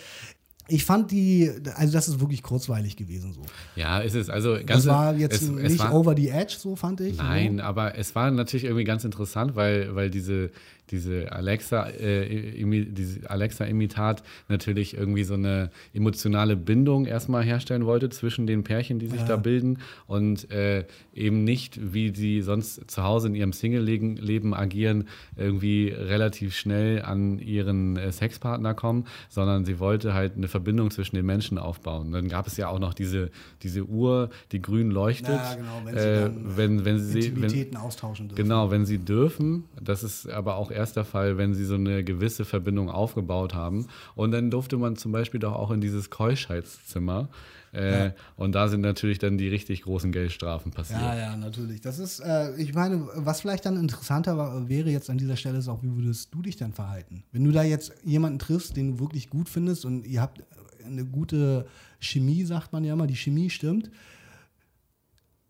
Ich 0.69 0.85
fand 0.85 1.11
die, 1.11 1.51
also 1.75 1.93
das 1.93 2.07
ist 2.07 2.21
wirklich 2.21 2.41
kurzweilig 2.41 2.95
gewesen 2.95 3.33
so. 3.33 3.41
Ja, 3.75 3.99
ist 3.99 4.15
es. 4.15 4.29
Also 4.29 4.53
ganz, 4.53 4.85
das 4.85 4.87
war 4.87 5.15
jetzt 5.15 5.41
es, 5.41 5.49
nicht 5.49 5.73
es 5.73 5.79
war, 5.79 5.93
over 5.93 6.15
the 6.15 6.29
edge, 6.29 6.55
so 6.57 6.77
fand 6.77 7.01
ich. 7.01 7.17
Nein, 7.17 7.57
so. 7.57 7.63
aber 7.63 7.97
es 7.97 8.15
war 8.15 8.31
natürlich 8.31 8.63
irgendwie 8.63 8.85
ganz 8.85 9.03
interessant, 9.03 9.57
weil, 9.57 9.93
weil 9.93 10.09
diese, 10.09 10.51
diese 10.91 11.31
Alexa, 11.31 11.89
äh, 11.89 12.85
diese 12.85 13.29
Alexa-Imitat 13.29 14.23
natürlich 14.49 14.95
irgendwie 14.95 15.23
so 15.23 15.33
eine 15.33 15.71
emotionale 15.93 16.55
Bindung 16.55 17.05
erstmal 17.05 17.43
herstellen 17.43 17.85
wollte 17.85 18.09
zwischen 18.09 18.47
den 18.47 18.63
Pärchen, 18.63 18.99
die 18.99 19.07
sich 19.07 19.21
ja. 19.21 19.27
da 19.27 19.37
bilden 19.37 19.79
und 20.07 20.51
äh, 20.51 20.85
eben 21.13 21.43
nicht, 21.43 21.93
wie 21.93 22.13
sie 22.13 22.41
sonst 22.41 22.89
zu 22.89 23.03
Hause 23.03 23.27
in 23.27 23.35
ihrem 23.35 23.53
Single-Leben 23.53 24.53
agieren, 24.53 25.07
irgendwie 25.35 25.89
relativ 25.89 26.55
schnell 26.55 27.01
an 27.01 27.39
ihren 27.39 27.97
äh, 27.97 28.11
Sexpartner 28.11 28.73
kommen, 28.73 29.05
sondern 29.29 29.65
sie 29.65 29.79
wollte 29.79 30.13
halt 30.13 30.35
eine 30.35 30.47
Verbindung 30.47 30.91
zwischen 30.91 31.15
den 31.15 31.25
Menschen 31.25 31.57
aufbauen. 31.57 32.11
Dann 32.11 32.27
gab 32.27 32.47
es 32.47 32.57
ja 32.57 32.69
auch 32.69 32.79
noch 32.79 32.93
diese, 32.93 33.31
diese 33.63 33.83
Uhr, 33.83 34.29
die 34.51 34.61
grün 34.61 34.91
leuchtet. 34.91 35.29
Ja, 35.29 35.55
genau, 35.55 35.81
wenn 35.85 35.97
sie, 35.97 36.07
äh, 36.07 36.31
wenn, 36.35 36.85
wenn 36.85 36.99
sie 36.99 37.19
Intimitäten 37.19 37.73
wenn, 37.75 37.81
austauschen 37.81 38.29
dürfen. 38.29 38.43
Genau, 38.43 38.71
wenn 38.71 38.85
sie 38.85 38.99
dürfen. 38.99 39.65
Das 39.81 40.03
ist 40.03 40.29
aber 40.29 40.55
auch 40.55 40.71
erst 40.75 40.95
der 40.95 41.05
Fall, 41.05 41.37
wenn 41.37 41.53
sie 41.53 41.65
so 41.65 41.75
eine 41.75 42.03
gewisse 42.03 42.45
Verbindung 42.45 42.89
aufgebaut 42.89 43.53
haben. 43.53 43.87
Und 44.15 44.31
dann 44.31 44.51
durfte 44.51 44.77
man 44.77 44.95
zum 44.95 45.11
Beispiel 45.11 45.39
doch 45.39 45.53
auch 45.53 45.71
in 45.71 45.81
dieses 45.81 46.09
Keuschheitszimmer. 46.09 47.29
Äh, 47.73 48.05
ja. 48.05 48.13
Und 48.37 48.53
da 48.53 48.67
sind 48.67 48.81
natürlich 48.81 49.19
dann 49.19 49.37
die 49.37 49.49
richtig 49.49 49.81
großen 49.81 50.11
Geldstrafen 50.11 50.71
passiert. 50.71 51.01
Ja, 51.01 51.15
ja, 51.15 51.35
natürlich. 51.35 51.81
Das 51.81 51.99
ist, 51.99 52.19
äh, 52.19 52.55
ich 52.55 52.73
meine, 52.73 53.07
was 53.15 53.41
vielleicht 53.41 53.65
dann 53.65 53.77
interessanter 53.77 54.37
war, 54.37 54.69
wäre 54.69 54.89
jetzt 54.89 55.09
an 55.09 55.17
dieser 55.17 55.35
Stelle 55.35 55.57
ist 55.57 55.67
auch, 55.67 55.83
wie 55.83 55.93
würdest 55.93 56.33
du 56.33 56.41
dich 56.41 56.55
dann 56.55 56.71
verhalten? 56.71 57.23
Wenn 57.31 57.43
du 57.43 57.51
da 57.51 57.63
jetzt 57.63 57.93
jemanden 58.03 58.39
triffst, 58.39 58.77
den 58.77 58.93
du 58.93 58.99
wirklich 58.99 59.29
gut 59.29 59.49
findest 59.49 59.85
und 59.85 60.05
ihr 60.05 60.21
habt 60.21 60.43
eine 60.85 61.03
gute 61.03 61.65
Chemie, 61.99 62.45
sagt 62.45 62.71
man 62.71 62.83
ja 62.83 62.93
immer, 62.93 63.07
die 63.07 63.15
Chemie 63.15 63.49
stimmt, 63.49 63.89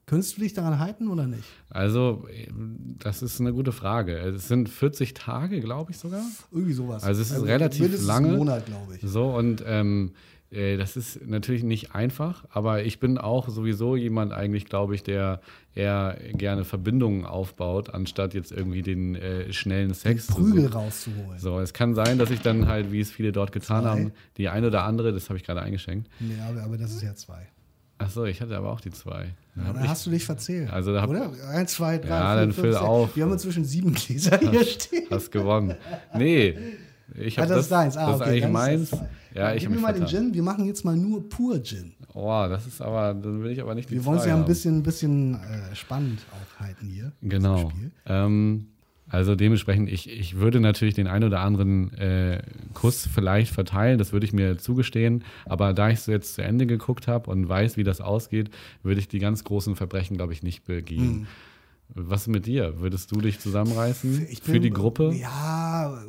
Könntest 0.05 0.37
du 0.37 0.41
dich 0.41 0.53
daran 0.53 0.77
halten 0.77 1.07
oder 1.07 1.25
nicht? 1.25 1.43
Also, 1.69 2.27
das 2.99 3.23
ist 3.23 3.41
eine 3.41 3.53
gute 3.53 3.71
Frage. 3.71 4.17
Es 4.17 4.47
sind 4.47 4.69
40 4.69 5.15
Tage, 5.15 5.59
glaube 5.61 5.91
ich 5.91 5.97
sogar. 5.97 6.23
Irgendwie 6.51 6.73
sowas. 6.73 7.03
Also, 7.03 7.21
es 7.21 7.29
ist 7.29 7.33
also 7.33 7.45
relativ 7.45 8.05
lange. 8.05 8.29
Einen 8.29 8.37
Monat, 8.37 8.65
glaube 8.67 8.95
ich. 8.95 9.01
So, 9.01 9.35
und 9.35 9.63
ähm, 9.65 10.11
äh, 10.51 10.77
das 10.77 10.95
ist 10.95 11.25
natürlich 11.25 11.63
nicht 11.63 11.95
einfach, 11.95 12.45
aber 12.49 12.83
ich 12.83 12.99
bin 12.99 13.17
auch 13.17 13.49
sowieso 13.49 13.95
jemand 13.95 14.31
eigentlich, 14.31 14.65
glaube 14.65 14.95
ich, 14.95 15.03
der 15.03 15.41
eher 15.73 16.17
gerne 16.33 16.63
Verbindungen 16.63 17.25
aufbaut, 17.25 17.93
anstatt 17.93 18.33
jetzt 18.33 18.51
irgendwie 18.51 18.81
den 18.81 19.15
äh, 19.15 19.51
schnellen 19.51 19.93
Sex 19.93 20.27
den 20.27 20.35
Prügel 20.35 20.67
rauszuholen. 20.67 21.39
So, 21.39 21.59
es 21.59 21.73
kann 21.73 21.95
sein, 21.95 22.17
dass 22.17 22.29
ich 22.29 22.41
dann 22.41 22.67
halt, 22.67 22.91
wie 22.91 23.01
es 23.01 23.11
viele 23.11 23.31
dort 23.31 23.51
getan 23.51 23.83
zwei. 23.83 23.89
haben, 23.89 24.11
die 24.37 24.49
eine 24.49 24.67
oder 24.67 24.83
andere, 24.83 25.11
das 25.11 25.29
habe 25.29 25.37
ich 25.37 25.43
gerade 25.43 25.61
eingeschenkt. 25.61 26.09
Nee, 26.19 26.37
aber, 26.47 26.63
aber 26.63 26.77
das 26.77 26.91
ist 26.91 27.01
ja 27.01 27.15
zwei. 27.15 27.47
Achso, 27.97 28.25
ich 28.25 28.41
hatte 28.41 28.55
aber 28.55 28.71
auch 28.71 28.81
die 28.81 28.91
zwei. 28.91 29.33
Ja, 29.55 29.71
da 29.71 29.87
hast 29.87 30.05
du 30.05 30.09
dich 30.09 30.25
verzählt. 30.25 30.71
Also 30.71 30.93
da 30.93 31.01
hab, 31.01 31.09
Oder? 31.09 31.31
Eins, 31.49 31.73
zwei, 31.73 31.97
drei, 31.97 32.09
ja, 32.09 32.31
vier, 32.33 32.41
dann 32.41 32.51
füll 32.51 32.75
auf. 32.75 33.15
Wir 33.15 33.23
haben 33.23 33.31
inzwischen 33.31 33.63
sieben 33.63 33.93
Gläser 33.93 34.37
hier 34.37 34.59
hast, 34.59 34.83
stehen. 34.83 35.07
Hast 35.09 35.31
gewonnen. 35.31 35.75
Nee, 36.13 36.57
ich 37.13 37.37
habe 37.37 37.45
ah, 37.45 37.55
das, 37.55 37.57
das, 37.57 37.65
ist 37.65 37.71
deins. 37.71 37.97
Ah, 37.97 38.11
das 38.11 38.21
okay, 38.21 38.37
ist 38.37 38.43
eigentlich 38.43 38.51
meins. 38.51 38.91
Ja, 39.33 39.53
ich 39.53 39.63
Gib 39.63 39.71
mir 39.71 39.79
mal 39.79 39.93
den 39.93 40.07
Gin. 40.07 40.33
Wir 40.33 40.43
machen 40.43 40.65
jetzt 40.65 40.83
mal 40.83 40.95
nur 40.95 41.27
pur 41.29 41.61
Gin. 41.61 41.93
Oh, 42.13 42.45
das 42.49 42.65
ist 42.65 42.81
aber, 42.81 43.13
dann 43.13 43.43
will 43.43 43.51
ich 43.51 43.61
aber 43.61 43.75
nicht 43.75 43.89
die 43.89 43.95
Wir 43.95 44.05
wollen 44.05 44.19
es 44.19 44.25
ja 44.25 44.35
ein 44.35 44.45
bisschen, 44.45 44.81
bisschen 44.81 45.35
äh, 45.35 45.75
spannend 45.75 46.21
aufhalten 46.31 46.87
hier. 46.87 47.11
Genau. 47.21 47.71
Ähm, 48.05 48.67
also 49.07 49.35
dementsprechend, 49.35 49.89
ich, 49.89 50.09
ich 50.09 50.37
würde 50.37 50.59
natürlich 50.59 50.95
den 50.95 51.07
einen 51.07 51.25
oder 51.25 51.41
anderen 51.41 51.93
äh, 51.93 52.41
Kuss 52.73 53.07
vielleicht 53.07 53.53
verteilen, 53.53 53.99
das 53.99 54.13
würde 54.13 54.25
ich 54.25 54.33
mir 54.33 54.57
zugestehen. 54.57 55.23
Aber 55.45 55.73
da 55.73 55.89
ich 55.89 55.99
es 55.99 56.05
jetzt 56.07 56.35
zu 56.35 56.43
Ende 56.43 56.65
geguckt 56.65 57.07
habe 57.07 57.29
und 57.29 57.47
weiß, 57.47 57.77
wie 57.77 57.83
das 57.83 58.01
ausgeht, 58.01 58.49
würde 58.81 58.99
ich 58.99 59.07
die 59.07 59.19
ganz 59.19 59.43
großen 59.43 59.75
Verbrechen, 59.75 60.17
glaube 60.17 60.33
ich, 60.33 60.41
nicht 60.41 60.65
begehen. 60.65 61.19
Mhm. 61.19 61.27
Was 61.93 62.25
mit 62.25 62.47
dir? 62.47 62.79
Würdest 62.79 63.11
du 63.11 63.21
dich 63.21 63.39
zusammenreißen 63.39 64.25
bin, 64.25 64.37
für 64.41 64.59
die 64.59 64.71
Gruppe? 64.71 65.13
Ja, 65.13 66.03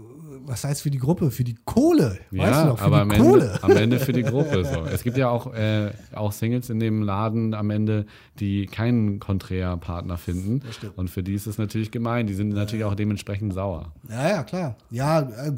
was 0.45 0.65
heißt 0.65 0.83
für 0.83 0.91
die 0.91 0.99
Gruppe? 0.99 1.31
Für 1.31 1.45
die 1.45 1.57
Kohle. 1.65 2.19
Ja, 2.31 2.45
weißt 2.45 2.63
du 2.63 2.67
noch, 2.67 2.81
aber 2.81 3.01
am 3.01 3.11
Ende, 3.11 3.59
am 3.63 3.71
Ende, 3.73 3.99
für 3.99 4.13
die 4.13 4.23
Gruppe. 4.23 4.65
So. 4.65 4.85
Es 4.85 5.03
gibt 5.03 5.17
ja 5.17 5.29
auch, 5.29 5.53
äh, 5.55 5.91
auch 6.15 6.33
Singles 6.33 6.71
in 6.71 6.81
dem 6.81 7.03
Laden 7.03 7.55
am 7.55 7.71
Ende, 7.71 8.07
die 8.39 8.67
keinen 8.67 9.19
Konträr-Partner 9.19 10.19
finden. 10.19 10.63
Und 10.97 11.11
für 11.11 11.23
die 11.23 11.35
ist 11.35 11.47
es 11.47 11.59
natürlich 11.59 11.91
gemein. 11.91 12.27
Die 12.27 12.35
sind 12.35 12.51
natürlich 12.51 12.85
auch 12.85 12.95
dementsprechend 12.95 13.55
sauer. 13.55 13.93
Ja, 14.09 14.29
ja, 14.29 14.43
klar. 14.43 14.77
Ja, 14.91 15.21
äh, 15.21 15.53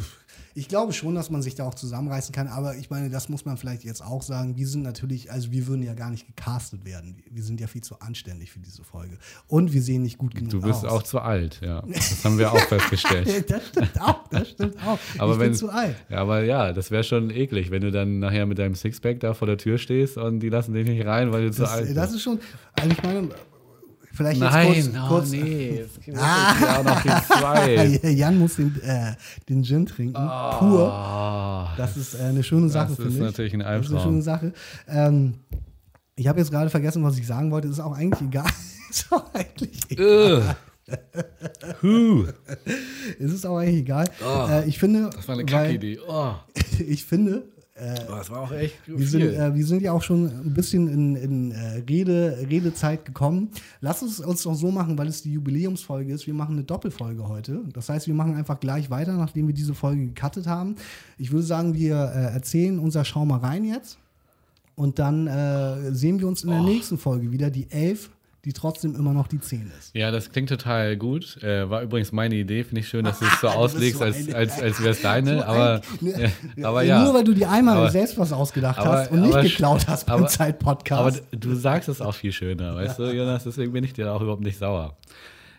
ich 0.59 0.67
glaube 0.67 0.93
schon, 0.93 1.15
dass 1.15 1.31
man 1.31 1.41
sich 1.41 1.55
da 1.55 1.65
auch 1.65 1.75
zusammenreißen 1.75 2.35
kann, 2.35 2.49
aber 2.49 2.75
ich 2.75 2.91
meine, 2.91 3.11
das 3.11 3.29
muss 3.29 3.45
man 3.45 3.57
vielleicht 3.57 3.85
jetzt 3.85 4.05
auch 4.05 4.23
sagen. 4.23 4.57
Wir 4.57 4.67
sind 4.67 4.83
natürlich, 4.83 5.31
also 5.31 5.53
wir 5.53 5.69
würden 5.69 5.85
ja 5.85 5.95
gar 5.95 6.11
nicht 6.11 6.27
gecastet 6.27 6.85
werden. 6.85 7.23
Wir 7.31 7.45
sind 7.45 7.61
ja 7.61 7.69
viel 7.69 7.83
zu 7.83 8.01
anständig 8.01 8.51
für 8.51 8.59
diese 8.59 8.83
Folge. 8.83 9.19
Und 9.47 9.73
wir 9.73 9.81
sehen 9.81 10.03
nicht 10.03 10.19
gut 10.19 10.35
genug 10.35 10.49
aus. 10.49 10.61
Du 10.61 10.67
bist 10.67 10.85
aus. 10.85 10.93
auch 10.93 11.03
zu 11.05 11.21
alt, 11.21 11.61
ja. 11.63 11.83
Das 11.87 12.25
haben 12.25 12.39
wir 12.39 12.53
auch 12.53 12.59
festgestellt. 12.59 13.49
das 13.51 13.69
stimmt 13.69 14.01
auch, 14.01 14.29
das 14.31 14.51
stimmt 14.51 14.77
auch. 14.85 14.99
Aber 15.19 15.35
ich 15.35 15.39
wenn, 15.39 15.51
bin 15.51 15.59
zu 15.59 15.69
alt. 15.71 15.95
Ja, 16.09 16.19
aber 16.23 16.43
ja, 16.43 16.73
das 16.73 16.91
wäre 16.91 17.05
schon 17.05 17.31
eklig, 17.31 17.71
wenn 17.71 17.83
du 17.83 17.93
dann 17.93 18.19
nachher 18.19 18.45
mit 18.47 18.59
deinem 18.59 18.75
Sixpack 18.75 19.21
da 19.21 19.35
vor 19.35 19.47
der 19.47 19.59
Tür 19.59 19.79
stehst 19.79 20.17
und 20.17 20.41
die 20.41 20.49
lassen 20.49 20.75
dich 20.75 20.89
nicht 20.89 21.07
rein, 21.07 21.33
weil 21.33 21.43
du 21.43 21.49
das, 21.49 21.57
zu 21.57 21.69
alt 21.69 21.85
bist. 21.85 21.97
Das 21.97 22.13
ist 22.13 22.23
schon, 22.23 22.41
also 22.73 22.91
ich 22.91 23.03
meine, 23.03 23.29
Vielleicht 24.19 24.41
Nein, 24.41 24.75
jetzt 24.75 24.93
kurz, 24.93 25.05
oh, 25.05 25.09
kurz 25.09 25.31
nee, 25.31 25.79
es 25.79 26.05
gibt 26.05 26.19
ah. 26.19 26.57
ja 26.61 26.83
noch 26.83 27.03
die 27.03 27.09
zwei. 27.25 28.01
Jan 28.11 28.37
muss 28.37 28.57
den, 28.57 28.75
äh, 28.83 29.13
den 29.49 29.63
Gin 29.63 29.87
trinken, 29.87 30.17
oh, 30.17 30.59
pur. 30.59 31.71
Das 31.77 31.97
ist 31.97 32.15
äh, 32.15 32.25
eine 32.25 32.43
schöne 32.43 32.69
Sache, 32.69 32.97
finde 32.97 33.03
ich. 33.03 33.09
Das 33.11 33.15
ist 33.15 33.21
natürlich 33.21 33.55
ein 33.55 33.63
Albtraum. 33.63 33.83
Das 33.83 33.91
ist 33.91 33.95
eine 33.95 34.03
schöne 34.03 34.23
Sache. 34.23 34.53
Ähm, 34.89 35.35
ich 36.17 36.27
habe 36.27 36.41
jetzt 36.41 36.51
gerade 36.51 36.69
vergessen, 36.69 37.05
was 37.05 37.17
ich 37.17 37.29
sagen 37.29 37.53
wollte. 37.53 37.69
Ist 37.69 37.79
auch 37.79 37.93
eigentlich 37.93 38.29
egal. 38.29 38.51
ist 38.91 39.07
auch 39.13 39.33
eigentlich 39.33 39.89
egal. 39.89 40.57
Es 43.21 43.33
ist 43.33 43.47
auch 43.47 43.59
eigentlich 43.59 43.83
egal. 43.83 44.11
Oh, 44.21 44.49
äh, 44.51 44.67
ich 44.67 44.81
finde, 44.81 45.11
das 45.15 45.29
war 45.29 45.37
eine 45.37 45.45
Kackidee. 45.45 46.01
Oh. 46.09 46.33
ich 46.81 47.05
finde, 47.05 47.45
äh, 47.79 48.07
das 48.09 48.31
war 48.31 48.41
auch 48.41 48.53
echt 48.53 48.75
wir 48.87 49.07
sind, 49.07 49.23
äh, 49.23 49.55
wir 49.55 49.67
sind 49.67 49.83
ja 49.83 49.93
auch 49.93 50.03
schon 50.03 50.27
ein 50.27 50.55
bisschen 50.55 50.89
in, 50.89 51.17
in 51.17 51.53
äh, 51.53 51.83
Rede, 51.89 52.39
Redezeit 52.49 53.05
gekommen. 53.05 53.51
Lass 53.81 54.03
es 54.03 54.21
uns 54.21 54.43
doch 54.43 54.55
so 54.55 54.71
machen, 54.71 54.99
weil 54.99 55.07
es 55.07 55.23
die 55.23 55.33
Jubiläumsfolge 55.33 56.13
ist. 56.13 56.27
Wir 56.27 56.35
machen 56.35 56.57
eine 56.57 56.65
Doppelfolge 56.65 57.29
heute. 57.29 57.63
Das 57.73 57.89
heißt, 57.89 58.07
wir 58.07 58.15
machen 58.15 58.35
einfach 58.35 58.59
gleich 58.59 58.91
weiter, 58.91 59.13
nachdem 59.17 59.47
wir 59.47 59.55
diese 59.55 59.75
Folge 59.75 60.07
gecuttet 60.07 60.47
haben. 60.47 60.75
Ich 61.19 61.31
würde 61.31 61.45
sagen, 61.45 61.75
wir 61.75 61.95
äh, 61.95 62.35
erzählen 62.35 62.79
unser 62.79 63.05
Schau 63.05 63.25
mal 63.25 63.39
rein 63.39 63.65
jetzt. 63.65 63.99
Und 64.75 64.99
dann 64.99 65.27
äh, 65.27 65.93
sehen 65.93 66.21
wir 66.21 66.29
uns 66.29 66.45
in 66.45 66.51
der 66.51 66.61
oh. 66.61 66.65
nächsten 66.65 66.99
Folge 66.99 67.33
wieder, 67.33 67.51
die 67.51 67.71
11 67.71 68.11
die 68.45 68.53
trotzdem 68.53 68.95
immer 68.95 69.13
noch 69.13 69.27
die 69.27 69.41
10 69.41 69.71
ist. 69.79 69.95
Ja, 69.95 70.11
das 70.11 70.31
klingt 70.31 70.49
total 70.49 70.97
gut. 70.97 71.43
Äh, 71.43 71.69
war 71.69 71.83
übrigens 71.83 72.13
meine 72.13 72.37
Idee. 72.37 72.63
Finde 72.65 72.81
ich 72.81 72.89
schön, 72.89 73.05
dass 73.05 73.19
du 73.19 73.25
es 73.27 73.41
so 73.41 73.49
auslegst, 73.49 73.99
so 73.99 74.05
als, 74.05 74.33
als, 74.33 74.61
als 74.63 74.81
wäre 74.81 74.91
es 74.91 75.03
deine. 75.03 75.39
So 75.39 75.45
aber, 75.45 75.83
ein, 76.01 76.33
ja, 76.57 76.69
aber 76.69 76.83
ja. 76.83 77.03
Nur 77.05 77.15
weil 77.15 77.25
du 77.25 77.35
dir 77.35 77.51
einmal 77.51 77.77
aber, 77.77 77.91
selbst 77.91 78.17
was 78.17 78.33
ausgedacht 78.33 78.79
aber, 78.79 78.93
hast 78.93 79.11
und 79.11 79.23
nicht 79.23 79.41
geklaut 79.41 79.87
hast 79.89 80.07
beim 80.07 80.27
Zeit-Podcast. 80.29 81.23
Aber 81.23 81.37
du 81.37 81.55
sagst 81.55 81.89
es 81.89 82.01
auch 82.01 82.15
viel 82.15 82.33
schöner, 82.33 82.75
weißt 82.77 82.99
du, 82.99 83.13
Jonas? 83.13 83.45
Deswegen 83.45 83.73
bin 83.73 83.83
ich 83.85 83.93
dir 83.93 84.13
auch 84.13 84.21
überhaupt 84.23 84.43
nicht 84.43 84.59
sauer. 84.59 84.97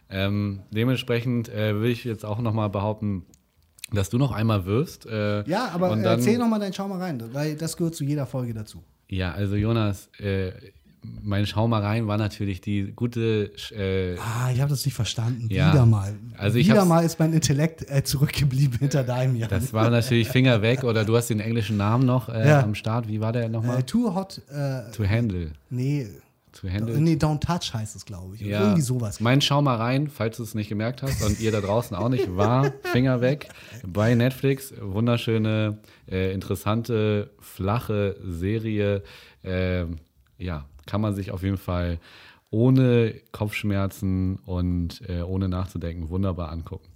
Ähm, 0.09 0.61
dementsprechend 0.71 1.49
äh, 1.49 1.79
will 1.79 1.91
ich 1.91 2.03
jetzt 2.03 2.25
auch 2.25 2.39
nochmal 2.39 2.69
behaupten, 2.69 3.25
dass 3.91 4.09
du 4.09 4.17
noch 4.17 4.31
einmal 4.31 4.65
wirfst. 4.65 5.05
Äh, 5.05 5.43
Ja, 5.49 5.69
aber 5.73 5.89
dann- 5.89 6.03
erzähl 6.03 6.37
noch 6.37 6.47
mal 6.47 6.59
dein 6.59 6.73
Schau 6.73 6.87
mal 6.87 6.99
rein, 6.99 7.21
weil 7.33 7.55
das 7.55 7.77
gehört 7.77 7.95
zu 7.95 8.03
jeder 8.03 8.25
Folge 8.25 8.53
dazu. 8.53 8.83
Ja, 9.07 9.31
also 9.31 9.55
Jonas, 9.55 10.09
äh, 10.19 10.51
mein 11.21 11.45
Schau 11.45 11.67
mal 11.67 11.81
rein 11.81 12.07
war 12.07 12.17
natürlich 12.17 12.61
die 12.61 12.91
gute. 12.95 13.51
Äh, 13.71 14.17
Ah, 14.19 14.51
ich 14.53 14.59
habe 14.59 14.69
das 14.69 14.83
nicht 14.85 14.93
verstanden. 14.95 15.47
Ja. 15.49 15.71
Wieder 15.71 15.85
mal. 15.85 16.13
Also 16.37 16.57
ich 16.57 16.67
Wieder 16.67 16.85
mal 16.85 17.05
ist 17.05 17.19
mein 17.19 17.33
Intellekt 17.33 17.89
äh, 17.89 18.03
zurückgeblieben 18.03 18.79
hinter 18.79 19.03
deinem 19.03 19.35
Jahr. 19.35 19.49
das 19.49 19.71
war 19.73 19.89
natürlich 19.89 20.27
Finger 20.27 20.61
weg 20.61 20.83
oder 20.83 21.05
du 21.05 21.15
hast 21.15 21.29
den 21.29 21.39
englischen 21.39 21.77
Namen 21.77 22.05
noch 22.05 22.27
äh, 22.29 22.47
Ja. 22.47 22.61
am 22.63 22.75
Start. 22.75 23.07
Wie 23.07 23.21
war 23.21 23.31
der 23.31 23.47
nochmal? 23.49 23.79
äh, 23.79 23.83
too 23.83 24.13
hot. 24.13 24.41
Äh, 24.49 24.91
to 24.91 25.05
handle. 25.07 25.51
nee, 25.69 26.07
To 26.51 26.67
handle. 26.67 26.99
nee, 26.99 27.13
don't 27.13 27.39
touch 27.39 27.73
heißt 27.75 27.95
es, 27.95 28.05
glaube 28.05 28.35
ich. 28.35 28.41
Ja. 28.41 28.61
Irgendwie 28.61 28.81
sowas. 28.81 29.19
Mein 29.19 29.39
Schau 29.39 29.61
mal 29.61 29.75
rein, 29.77 30.07
falls 30.09 30.37
du 30.37 30.43
es 30.43 30.55
nicht 30.55 30.67
gemerkt 30.67 31.03
hast 31.03 31.23
und 31.23 31.39
ihr 31.39 31.51
da 31.51 31.61
draußen 31.61 31.95
auch 31.95 32.09
nicht, 32.09 32.35
war 32.35 32.73
Finger 32.91 33.21
weg 33.21 33.49
bei 33.85 34.15
Netflix. 34.15 34.73
Wunderschöne, 34.81 35.77
äh, 36.11 36.33
interessante, 36.33 37.29
flache 37.39 38.15
Serie. 38.25 39.03
Ähm, 39.43 39.97
ja, 40.39 40.65
kann 40.89 41.01
man 41.01 41.13
sich 41.13 41.31
auf 41.31 41.43
jeden 41.43 41.57
Fall 41.57 41.99
ohne 42.49 43.13
Kopfschmerzen 43.31 44.37
und 44.45 45.07
äh, 45.07 45.21
ohne 45.21 45.47
nachzudenken 45.47 46.09
wunderbar 46.09 46.51
angucken. 46.51 46.87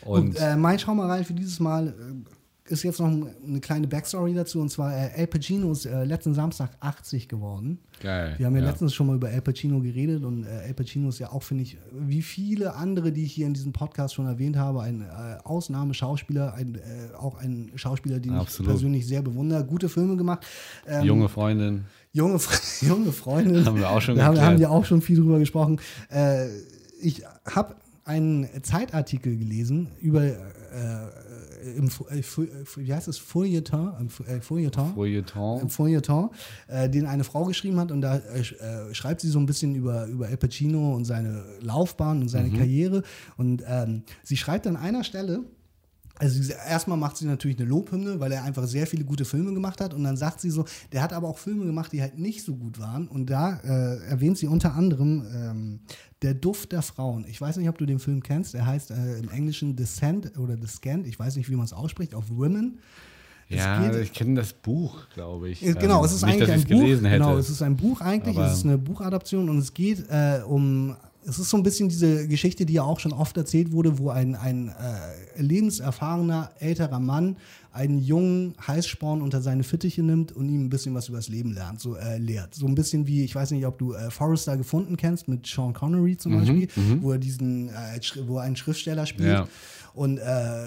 Und, 0.00 0.28
Und 0.30 0.36
äh, 0.36 0.56
mein 0.56 0.78
Schau 0.78 0.94
mal 0.94 1.08
rein 1.08 1.24
für 1.24 1.34
dieses 1.34 1.60
Mal 1.60 1.88
äh, 1.88 2.72
ist 2.72 2.84
jetzt 2.84 3.00
noch 3.00 3.08
eine 3.08 3.60
kleine 3.60 3.86
Backstory 3.86 4.34
dazu. 4.34 4.60
Und 4.60 4.70
zwar, 4.70 4.92
äh, 4.92 5.10
Al 5.16 5.26
Pacino 5.26 5.72
ist 5.72 5.84
äh, 5.84 6.04
letzten 6.04 6.32
Samstag 6.32 6.70
80 6.80 7.28
geworden. 7.28 7.78
geil. 8.00 8.34
Wir 8.38 8.46
haben 8.46 8.56
ja, 8.56 8.62
letztens 8.62 8.94
schon 8.94 9.08
mal 9.08 9.16
über 9.16 9.28
Al 9.28 9.42
Pacino 9.42 9.80
geredet 9.80 10.24
und 10.24 10.44
äh, 10.44 10.68
Al 10.68 10.74
Pacino 10.74 11.08
ist 11.08 11.18
ja 11.18 11.30
auch, 11.32 11.42
finde 11.42 11.64
ich, 11.64 11.76
wie 11.92 12.22
viele 12.22 12.74
andere, 12.74 13.12
die 13.12 13.24
ich 13.24 13.32
hier 13.32 13.46
in 13.46 13.52
diesem 13.52 13.72
Podcast 13.72 14.14
schon 14.14 14.26
erwähnt 14.26 14.56
habe, 14.56 14.80
ein 14.80 15.02
äh, 15.02 15.38
Ausnahmeschauspieler, 15.44 16.54
ein, 16.54 16.76
äh, 16.76 17.14
auch 17.16 17.36
ein 17.38 17.72
Schauspieler, 17.74 18.20
den 18.20 18.32
Absolut. 18.32 18.68
ich 18.68 18.74
persönlich 18.74 19.06
sehr 19.06 19.22
bewundere. 19.22 19.64
Gute 19.64 19.88
Filme 19.88 20.16
gemacht. 20.16 20.46
Ähm, 20.86 21.04
Junge 21.04 21.28
Freundin. 21.28 21.84
Junge, 22.12 22.38
junge 22.80 23.12
Freundin. 23.12 23.64
Haben 23.64 23.78
wir 23.78 23.90
auch 23.90 24.00
schon 24.00 24.20
haben, 24.22 24.40
haben 24.40 24.58
wir 24.58 24.70
auch 24.70 24.84
schon 24.84 25.02
viel 25.02 25.16
drüber 25.16 25.38
gesprochen. 25.38 25.80
Äh, 26.10 26.48
ich 27.00 27.22
habe 27.50 27.76
einen 28.04 28.48
Zeitartikel 28.62 29.36
gelesen 29.36 29.88
über 30.00 30.22
äh, 30.24 30.36
im, 31.76 31.88
äh, 32.10 32.18
äh, 32.18 32.22
wie 32.76 32.92
heißt 32.92 33.06
es, 33.06 33.18
Feuilleton, 33.18 34.08
äh, 34.26 34.40
Feuilleton, 34.40 34.86
im 34.86 34.90
Feuilleton. 34.90 35.68
Feuilleton, 35.68 36.30
äh, 36.66 36.88
den 36.90 37.06
eine 37.06 37.22
Frau 37.22 37.44
geschrieben 37.44 37.78
hat 37.78 37.92
und 37.92 38.00
da 38.00 38.16
äh, 38.16 38.40
sch- 38.40 38.94
schreibt 38.94 39.20
sie 39.20 39.28
so 39.28 39.38
ein 39.38 39.46
bisschen 39.46 39.76
über, 39.76 40.06
über 40.06 40.26
Al 40.26 40.36
Pacino 40.36 40.94
und 40.96 41.04
seine 41.04 41.44
Laufbahn 41.60 42.22
und 42.22 42.28
seine 42.28 42.50
Karriere 42.50 43.02
und 43.36 43.62
ähm, 43.66 44.02
sie 44.24 44.36
schreibt 44.36 44.66
an 44.66 44.76
einer 44.76 45.04
Stelle, 45.04 45.44
also 46.18 46.52
erstmal 46.68 46.96
macht 46.98 47.16
sie 47.16 47.26
natürlich 47.26 47.58
eine 47.58 47.68
Lobhymne, 47.68 48.20
weil 48.20 48.30
er 48.32 48.44
einfach 48.44 48.66
sehr 48.66 48.86
viele 48.86 49.04
gute 49.04 49.24
Filme 49.24 49.52
gemacht 49.54 49.80
hat. 49.80 49.92
Und 49.94 50.04
dann 50.04 50.16
sagt 50.16 50.40
sie 50.40 50.50
so, 50.50 50.64
der 50.92 51.02
hat 51.02 51.12
aber 51.12 51.28
auch 51.28 51.38
Filme 51.38 51.64
gemacht, 51.64 51.92
die 51.92 52.00
halt 52.00 52.18
nicht 52.18 52.44
so 52.44 52.54
gut 52.54 52.78
waren. 52.78 53.08
Und 53.08 53.26
da 53.30 53.56
äh, 53.64 53.96
erwähnt 54.06 54.38
sie 54.38 54.46
unter 54.46 54.74
anderem 54.74 55.24
ähm, 55.34 55.80
Der 56.22 56.34
Duft 56.34 56.70
der 56.72 56.82
Frauen. 56.82 57.24
Ich 57.28 57.40
weiß 57.40 57.56
nicht, 57.56 57.68
ob 57.68 57.78
du 57.78 57.86
den 57.86 57.98
Film 57.98 58.22
kennst. 58.22 58.54
Der 58.54 58.66
heißt 58.66 58.90
äh, 58.92 59.18
im 59.18 59.28
Englischen 59.30 59.74
Descent 59.74 60.38
oder 60.38 60.56
Descent. 60.56 61.06
Ich 61.06 61.18
weiß 61.18 61.34
nicht, 61.36 61.48
wie 61.50 61.56
man 61.56 61.64
es 61.64 61.72
ausspricht, 61.72 62.14
auf 62.14 62.24
Women. 62.30 62.78
Es 63.48 63.56
Ja, 63.58 63.86
geht- 63.90 64.00
ich 64.02 64.12
kenne 64.12 64.34
das 64.36 64.52
Buch, 64.52 65.08
glaube 65.14 65.48
ich. 65.50 65.60
Genau, 65.60 65.98
Ähm, 66.00 66.04
es 66.04 66.12
ist 66.12 66.22
nicht, 66.24 66.34
eigentlich 66.34 66.48
dass 66.48 66.56
ein 66.62 66.68
Buch. 66.68 66.80
gelesen 66.84 67.04
hätte. 67.06 67.18
Genau, 67.24 67.36
es 67.36 67.50
ist 67.50 67.60
ein 67.62 67.76
Buch 67.76 68.00
eigentlich. 68.00 68.36
Aber- 68.36 68.46
es 68.46 68.58
ist 68.58 68.64
eine 68.64 68.78
Buchadaption 68.78 69.48
und 69.50 69.58
es 69.58 69.74
geht 69.74 70.06
äh, 70.08 70.40
um. 70.46 70.96
Es 71.24 71.38
ist 71.38 71.50
so 71.50 71.56
ein 71.56 71.62
bisschen 71.62 71.88
diese 71.88 72.26
Geschichte, 72.28 72.66
die 72.66 72.74
ja 72.74 72.82
auch 72.82 73.00
schon 73.00 73.12
oft 73.12 73.36
erzählt 73.36 73.72
wurde, 73.72 73.98
wo 73.98 74.10
ein, 74.10 74.34
ein 74.34 74.68
äh, 74.68 75.40
lebenserfahrener 75.40 76.50
älterer 76.58 77.00
Mann 77.00 77.36
einen 77.72 77.98
jungen 77.98 78.54
Heißsporn 78.66 79.22
unter 79.22 79.40
seine 79.40 79.62
Fittiche 79.62 80.02
nimmt 80.02 80.32
und 80.32 80.48
ihm 80.48 80.66
ein 80.66 80.68
bisschen 80.68 80.94
was 80.94 81.08
über 81.08 81.18
das 81.18 81.28
Leben 81.28 81.52
lernt, 81.52 81.80
so 81.80 81.96
äh, 81.96 82.18
lehrt. 82.18 82.54
So 82.54 82.66
ein 82.66 82.74
bisschen 82.74 83.06
wie, 83.06 83.24
ich 83.24 83.34
weiß 83.34 83.50
nicht, 83.52 83.64
ob 83.66 83.78
du 83.78 83.94
äh, 83.94 84.10
Forrester 84.10 84.56
gefunden 84.56 84.96
kennst 84.96 85.28
mit 85.28 85.46
Sean 85.46 85.72
Connery 85.72 86.12
Mhm, 86.12 86.18
zum 86.18 86.38
Beispiel, 86.38 86.68
wo 87.00 87.12
er 87.12 87.18
diesen, 87.18 87.68
äh, 87.68 88.00
wo 88.26 88.38
er 88.38 88.42
einen 88.44 88.56
Schriftsteller 88.56 89.06
spielt. 89.06 89.28
Ja. 89.28 89.48
Und 89.94 90.18
äh, 90.18 90.22
äh, 90.22 90.66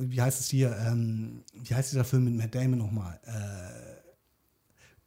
wie 0.00 0.20
heißt 0.20 0.40
es 0.40 0.48
hier, 0.48 0.76
ähm, 0.86 1.42
wie 1.64 1.74
heißt 1.74 1.92
dieser 1.92 2.04
Film 2.04 2.24
mit 2.24 2.34
Matt 2.34 2.54
Damon 2.54 2.78
nochmal? 2.78 3.18
Äh, 3.26 3.97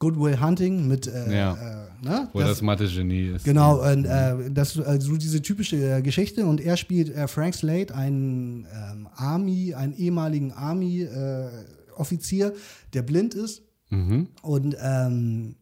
Good 0.02 0.20
Will 0.20 0.42
Hunting 0.42 0.88
mit, 0.88 1.06
äh, 1.06 1.32
Ja. 1.38 1.54
äh, 1.54 2.04
ne? 2.06 2.28
Wo 2.34 2.40
das, 2.40 2.64
Mathe-Genie 2.64 3.36
ist. 3.36 3.46
Genau, 3.46 3.80
und 3.88 4.06
äh, 4.06 4.50
das 4.52 4.80
also 4.80 5.16
diese 5.16 5.44
typische 5.44 5.76
äh, 5.78 6.02
Geschichte 6.02 6.44
und 6.48 6.60
er 6.60 6.76
spielt 6.76 7.14
äh, 7.16 7.28
Frank 7.28 7.54
Slade, 7.54 7.94
einen 7.94 8.66
ähm, 8.74 9.08
Army, 9.16 9.76
einen 9.76 9.94
ehemaligen 9.94 10.52
Army-Offizier, 10.54 12.54
der 12.94 13.04
blind 13.04 13.36
ist 13.36 13.62
Mhm. 13.92 14.28
und 14.42 14.76
ähm, 14.82 15.56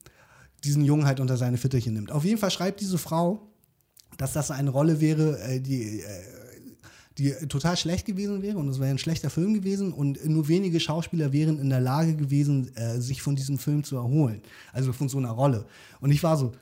diesen 0.63 0.85
Jungen 0.85 1.05
halt 1.05 1.19
unter 1.19 1.35
seine 1.35 1.57
Fittiche 1.57 1.91
nimmt. 1.91 2.09
Auf 2.11 2.23
jeden 2.23 2.37
Fall 2.37 2.51
schreibt 2.51 2.79
diese 2.79 2.97
Frau, 2.99 3.41
dass 4.17 4.31
das 4.33 4.51
eine 4.51 4.69
Rolle 4.69 5.01
wäre, 5.01 5.59
die, 5.59 6.01
die 7.19 7.31
total 7.47 7.75
schlecht 7.75 8.05
gewesen 8.05 8.41
wäre 8.41 8.57
und 8.57 8.69
es 8.69 8.79
wäre 8.79 8.89
ein 8.89 8.97
schlechter 8.97 9.29
Film 9.29 9.53
gewesen 9.53 9.91
und 9.91 10.25
nur 10.25 10.47
wenige 10.47 10.79
Schauspieler 10.79 11.33
wären 11.33 11.59
in 11.59 11.69
der 11.69 11.81
Lage 11.81 12.15
gewesen, 12.15 12.73
äh, 12.75 12.99
sich 13.01 13.21
von 13.21 13.35
diesem 13.35 13.57
Film 13.57 13.83
zu 13.83 13.97
erholen. 13.97 14.41
Also 14.71 14.93
von 14.93 15.09
so 15.09 15.17
einer 15.17 15.31
Rolle. 15.31 15.65
Und 15.99 16.11
ich 16.11 16.23
war 16.23 16.37
so, 16.37 16.53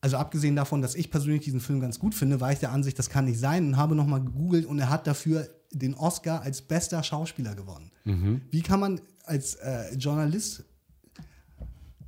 also 0.00 0.16
abgesehen 0.16 0.56
davon, 0.56 0.82
dass 0.82 0.96
ich 0.96 1.10
persönlich 1.10 1.42
diesen 1.42 1.60
Film 1.60 1.80
ganz 1.80 2.00
gut 2.00 2.14
finde, 2.14 2.40
war 2.40 2.52
ich 2.52 2.58
der 2.58 2.72
Ansicht, 2.72 2.98
das 2.98 3.08
kann 3.08 3.26
nicht 3.26 3.38
sein 3.38 3.64
und 3.68 3.76
habe 3.76 3.94
nochmal 3.94 4.22
gegoogelt 4.22 4.66
und 4.66 4.80
er 4.80 4.90
hat 4.90 5.06
dafür 5.06 5.48
den 5.70 5.94
Oscar 5.94 6.42
als 6.42 6.60
bester 6.60 7.02
Schauspieler 7.02 7.54
gewonnen. 7.54 7.90
Wie 8.50 8.62
kann 8.62 8.80
man 8.80 9.00
als 9.24 9.54
äh, 9.54 9.94
Journalist 9.94 10.64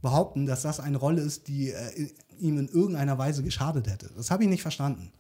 behaupten, 0.02 0.46
dass 0.46 0.62
das 0.62 0.80
eine 0.80 0.96
Rolle 0.96 1.22
ist, 1.22 1.46
die 1.46 1.70
äh, 1.70 2.10
ihm 2.40 2.58
in 2.58 2.68
irgendeiner 2.68 3.16
Weise 3.16 3.44
geschadet 3.44 3.86
hätte? 3.86 4.10
Das 4.16 4.32
habe 4.32 4.42
ich 4.42 4.48
nicht 4.48 4.62
verstanden. 4.62 5.12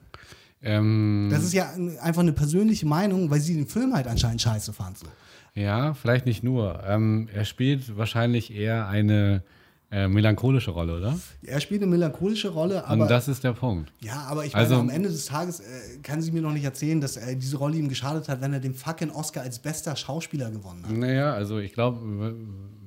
Ähm, 0.64 1.28
Das 1.30 1.44
ist 1.44 1.52
ja 1.52 1.70
ein- 1.72 1.98
einfach 1.98 2.22
eine 2.22 2.32
persönliche 2.32 2.86
Meinung, 2.86 3.30
weil 3.30 3.40
sie 3.40 3.54
den 3.54 3.66
Film 3.66 3.94
halt 3.94 4.06
anscheinend 4.06 4.40
scheiße 4.40 4.72
fand. 4.72 4.98
So. 4.98 5.06
ja, 5.54 5.94
vielleicht 5.94 6.26
nicht 6.26 6.42
nur. 6.42 6.82
Ähm, 6.86 7.28
er 7.34 7.44
spielt 7.44 7.96
wahrscheinlich 7.96 8.54
eher 8.54 8.88
eine 8.88 9.42
äh, 9.94 10.08
melancholische 10.08 10.72
Rolle, 10.72 10.96
oder? 10.98 11.16
Er 11.42 11.60
spielt 11.60 11.82
eine 11.82 11.90
melancholische 11.90 12.48
Rolle, 12.48 12.84
aber 12.86 13.02
Und 13.04 13.10
das 13.10 13.28
ist 13.28 13.44
der 13.44 13.52
Punkt. 13.52 13.92
ja, 14.00 14.26
aber 14.28 14.44
ich 14.44 14.54
Also- 14.56 14.74
meine, 14.76 14.90
am 14.90 14.96
Ende 14.96 15.08
des 15.08 15.26
Tages 15.26 15.60
äh, 15.60 15.64
kann 16.02 16.20
sie 16.20 16.32
mir 16.32 16.42
noch 16.42 16.52
nicht 16.52 16.64
erzählen, 16.64 17.00
dass 17.00 17.16
äh, 17.16 17.36
diese 17.36 17.56
Rolle 17.58 17.76
ihm 17.76 17.88
geschadet 17.88 18.28
hat, 18.28 18.40
wenn 18.40 18.52
er 18.52 18.60
den 18.60 18.74
fucking 18.74 19.10
Oscar 19.10 19.42
als 19.42 19.58
bester 19.60 19.94
Schauspieler 19.94 20.50
gewonnen 20.50 20.82
hat. 20.84 20.90
Naja, 20.92 21.32
also 21.32 21.58
ich 21.58 21.72
glaube, 21.74 22.00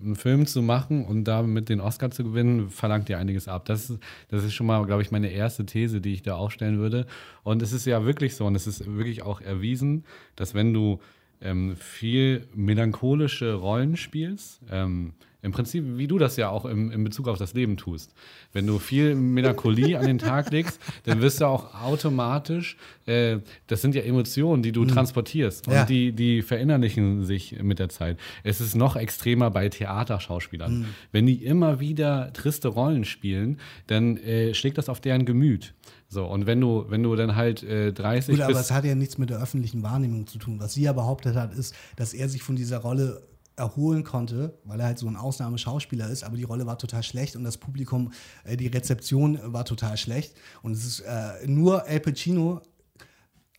einen 0.03 0.15
Film 0.15 0.45
zu 0.45 0.61
machen 0.61 1.05
und 1.05 1.23
damit 1.23 1.69
den 1.69 1.79
Oscar 1.79 2.11
zu 2.11 2.23
gewinnen, 2.23 2.69
verlangt 2.69 3.07
dir 3.09 3.17
einiges 3.17 3.47
ab. 3.47 3.65
Das 3.65 3.89
ist, 3.89 3.99
das 4.29 4.43
ist 4.43 4.53
schon 4.53 4.67
mal, 4.67 4.85
glaube 4.85 5.01
ich, 5.01 5.09
meine 5.11 5.29
erste 5.29 5.65
These, 5.65 6.01
die 6.01 6.13
ich 6.13 6.21
da 6.23 6.35
aufstellen 6.35 6.77
würde. 6.77 7.07
Und 7.43 7.61
es 7.61 7.71
ist 7.73 7.85
ja 7.85 8.05
wirklich 8.05 8.35
so, 8.35 8.45
und 8.45 8.55
es 8.55 8.67
ist 8.67 8.85
wirklich 8.85 9.23
auch 9.23 9.39
erwiesen, 9.41 10.03
dass 10.35 10.53
wenn 10.53 10.73
du 10.73 10.99
ähm, 11.41 11.75
viel 11.77 12.47
melancholische 12.53 13.53
Rollen 13.53 13.95
spielst, 13.97 14.59
ähm, 14.71 15.13
im 15.47 15.51
Prinzip, 15.53 15.83
wie 15.97 16.05
du 16.07 16.19
das 16.19 16.35
ja 16.37 16.49
auch 16.49 16.65
im, 16.65 16.91
in 16.91 17.03
Bezug 17.03 17.27
auf 17.27 17.37
das 17.39 17.53
Leben 17.55 17.77
tust. 17.77 18.13
Wenn 18.53 18.67
du 18.67 18.77
viel 18.77 19.15
Melancholie 19.15 19.97
an 19.97 20.05
den 20.05 20.19
Tag 20.19 20.51
legst, 20.51 20.79
dann 21.05 21.21
wirst 21.21 21.41
du 21.41 21.45
auch 21.45 21.73
automatisch, 21.81 22.77
äh, 23.07 23.39
das 23.67 23.81
sind 23.81 23.95
ja 23.95 24.01
Emotionen, 24.03 24.61
die 24.61 24.71
du 24.71 24.85
transportierst 24.85 25.67
und 25.67 25.73
Ja. 25.73 25.85
die, 25.85 26.11
die 26.11 26.41
verinnerlichen 26.41 27.23
sich 27.25 27.57
mit 27.63 27.79
der 27.79 27.89
Zeit. 27.89 28.17
Es 28.43 28.61
ist 28.61 28.75
noch 28.75 28.95
extremer 28.95 29.49
bei 29.49 29.69
Theaterschauspielern. 29.69 30.85
Wenn 31.11 31.25
die 31.25 31.43
immer 31.45 31.79
wieder 31.79 32.31
triste 32.33 32.67
Rollen 32.67 33.05
spielen, 33.05 33.59
dann 33.87 34.17
äh, 34.17 34.53
schlägt 34.53 34.77
das 34.77 34.89
auf 34.89 34.99
deren 35.01 35.25
Gemüt. 35.25 35.73
So, 36.09 36.25
und 36.25 36.45
wenn 36.45 36.61
du, 36.61 36.85
wenn 36.89 37.03
du 37.03 37.15
dann 37.15 37.35
halt 37.35 37.63
äh, 37.63 37.91
30 37.91 38.35
Gut, 38.35 38.43
aber 38.43 38.59
es 38.59 38.71
hat 38.71 38.85
ja 38.85 38.95
nichts 38.95 39.17
mit 39.17 39.29
der 39.29 39.41
öffentlichen 39.41 39.83
Wahrnehmung 39.83 40.25
zu 40.27 40.37
tun. 40.37 40.59
Was 40.59 40.73
sie 40.73 40.83
ja 40.83 40.93
behauptet 40.93 41.35
hat, 41.35 41.53
ist, 41.53 41.75
dass 41.97 42.13
er 42.13 42.29
sich 42.29 42.43
von 42.43 42.55
dieser 42.55 42.77
Rolle 42.77 43.21
erholen 43.57 44.03
konnte, 44.03 44.53
weil 44.63 44.79
er 44.79 44.85
halt 44.85 44.99
so 44.99 45.07
ein 45.07 45.15
Ausnahmeschauspieler 45.15 46.09
ist, 46.09 46.23
aber 46.23 46.37
die 46.37 46.43
Rolle 46.43 46.65
war 46.67 46.77
total 46.77 47.03
schlecht 47.03 47.35
und 47.35 47.43
das 47.43 47.57
Publikum, 47.57 48.11
äh, 48.45 48.55
die 48.55 48.67
Rezeption 48.67 49.39
war 49.43 49.65
total 49.65 49.97
schlecht. 49.97 50.35
Und 50.61 50.73
es 50.73 50.85
ist 50.85 50.99
äh, 51.01 51.47
nur 51.47 51.85
Al 51.87 51.99
Pacino, 51.99 52.61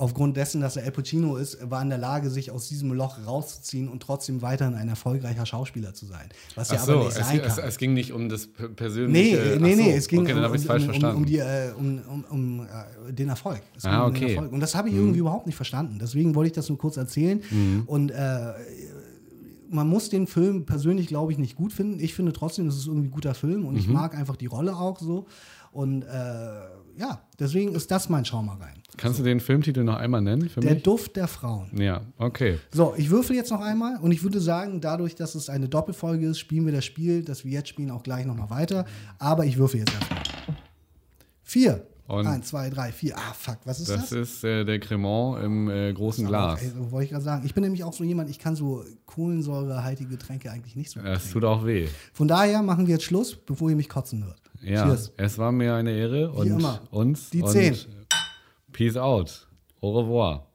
aufgrund 0.01 0.37
dessen, 0.37 0.61
dass 0.61 0.77
er 0.77 0.85
Al 0.85 0.93
Pacino 0.93 1.35
ist, 1.37 1.59
war 1.69 1.83
in 1.83 1.89
der 1.89 1.99
Lage, 1.99 2.31
sich 2.31 2.53
aus 2.53 2.69
diesem 2.69 2.93
Loch 2.93 3.19
rauszuziehen 3.27 3.89
und 3.89 4.01
trotzdem 4.01 4.43
weiterhin 4.43 4.75
ein 4.77 4.89
erfolgreicher 4.89 5.45
Schauspieler 5.45 5.93
zu 5.93 6.07
sein. 6.07 6.29
Was 6.55 6.71
ja 6.71 6.77
Ach 6.79 6.83
aber 6.85 6.93
so, 6.93 6.99
nicht 7.01 7.09
es, 7.09 7.27
sein 7.27 7.41
es, 7.41 7.57
kann. 7.57 7.65
es 7.69 7.79
ging 7.79 7.95
nicht 7.95 8.13
um 8.13 8.29
das 8.29 8.47
Nee, 8.47 8.69
persönliche. 8.77 9.37
nee, 9.37 9.73
Ach 9.73 9.77
so, 9.77 9.83
nee, 9.83 9.93
es 9.97 10.07
ging 10.07 10.21
okay, 10.21 10.35
um, 10.35 10.39
um, 10.45 11.05
um, 11.05 11.17
um, 11.17 11.27
die, 11.27 11.39
äh, 11.39 11.73
um, 11.77 12.61
äh, 13.09 13.13
den 13.13 13.29
Erfolg. 13.29 13.63
Es 13.77 13.85
Ah, 13.87 14.07
okay. 14.07 14.27
Mhm. 14.27 14.31
Erfolg. 14.31 14.53
Und 14.53 14.61
das 14.61 14.77
habe 14.77 14.89
ich 14.89 14.95
irgendwie 14.95 15.19
überhaupt 15.19 15.47
nicht 15.47 15.57
verstanden. 15.57 15.99
Deswegen 16.01 16.33
wollte 16.37 16.47
ich 16.47 16.55
das 16.55 16.69
nur 16.69 16.79
kurz 16.79 16.97
erzählen. 16.97 17.43
Und 17.87 18.13
äh, 18.13 18.53
man 19.71 19.89
muss 19.89 20.09
den 20.09 20.27
Film 20.27 20.65
persönlich, 20.67 21.07
glaube 21.09 21.33
ich, 21.33 21.39
nicht 21.39 21.57
gut 21.57 21.73
finden. 21.73 22.01
Ich 22.01 22.15
finde 22.15 22.33
trotzdem, 22.33 22.67
es 22.69 22.77
ist 22.77 22.87
irgendwie 22.87 23.09
ein 23.09 23.11
guter 23.11 23.35
Film 23.35 23.65
und 23.67 23.75
Mhm. 23.75 23.81
ich 23.81 23.89
mag 23.89 24.15
einfach 24.17 24.37
die 24.37 24.47
Rolle 24.47 24.77
auch 24.77 24.99
so. 24.99 25.27
Und 25.71 26.03
äh, 26.03 26.07
ja, 26.97 27.21
deswegen 27.39 27.75
ist 27.75 27.91
das 27.91 28.09
mein 28.09 28.25
Schau 28.25 28.43
mal 28.43 28.57
rein. 28.57 28.83
Kannst 28.97 29.21
du 29.21 29.23
den 29.23 29.39
Filmtitel 29.39 29.85
noch 29.85 29.97
einmal 29.97 30.21
nennen 30.23 30.51
Der 30.57 30.75
mich? 30.75 30.83
Duft 30.83 31.15
der 31.15 31.29
Frauen. 31.29 31.71
Ja, 31.79 32.01
okay. 32.17 32.59
So, 32.73 32.95
ich 32.97 33.11
würfel 33.11 33.37
jetzt 33.37 33.51
noch 33.51 33.61
einmal 33.61 33.99
und 34.01 34.11
ich 34.11 34.23
würde 34.23 34.41
sagen, 34.41 34.81
dadurch, 34.81 35.15
dass 35.15 35.35
es 35.35 35.49
eine 35.51 35.69
Doppelfolge 35.69 36.27
ist, 36.27 36.39
spielen 36.39 36.65
wir 36.67 36.73
das 36.73 36.85
Spiel, 36.87 37.23
das 37.23 37.45
wir 37.45 37.53
jetzt 37.53 37.69
spielen, 37.69 37.91
auch 37.91 38.03
gleich 38.03 38.25
nochmal 38.27 38.51
weiter. 38.51 38.87
Aber 39.19 39.45
ich 39.45 39.59
würfel 39.59 39.81
jetzt 39.81 39.93
erstmal. 39.93 40.23
Vier. 41.43 41.87
Und- 42.09 42.27
Eins, 42.27 42.49
zwei, 42.49 42.71
drei, 42.71 42.91
vier. 42.91 43.17
Ah, 43.19 43.35
fuck, 43.35 43.59
was 43.67 43.81
ist 43.81 43.91
das? 43.91 44.09
Das 44.09 44.13
ist 44.13 44.43
äh, 44.43 44.65
der 44.65 44.81
Cremant 44.81 45.45
im 45.45 45.69
äh, 45.69 45.93
großen 45.93 46.27
Glas. 46.27 46.63
Ey, 46.63 46.73
wollte 46.91 47.05
ich 47.05 47.11
gerade 47.11 47.23
sagen. 47.25 47.45
Ich 47.45 47.53
bin 47.53 47.63
nämlich 47.63 47.85
auch 47.85 47.93
so 47.93 48.03
jemand, 48.03 48.31
ich 48.31 48.39
kann 48.39 48.57
so 48.57 48.83
kohlensäurehaltige 49.05 50.09
Getränke 50.09 50.51
eigentlich 50.51 50.75
nicht 50.75 50.91
so 50.91 51.01
trinken. 51.01 51.21
tut 51.33 51.45
auch 51.45 51.67
weh. 51.67 51.87
Von 52.15 52.27
daher 52.27 52.63
machen 52.63 52.87
wir 52.87 52.95
jetzt 52.95 53.05
Schluss, 53.05 53.37
bevor 53.37 53.69
ihr 53.69 53.77
mich 53.77 53.91
kotzen 53.91 54.25
hört. 54.25 54.41
Ja, 54.63 54.87
Cheers. 54.87 55.13
es 55.19 55.37
war 55.37 55.53
mir 55.53 55.75
eine 55.75 55.93
Ehre 55.93 56.31
und 56.31 56.51
uns. 56.91 57.31
Die 57.31 57.43
und 57.43 57.51
zehn. 57.53 57.77
Peace 58.73 58.97
out. 58.97 59.47
Au 59.83 59.93
revoir. 60.01 60.48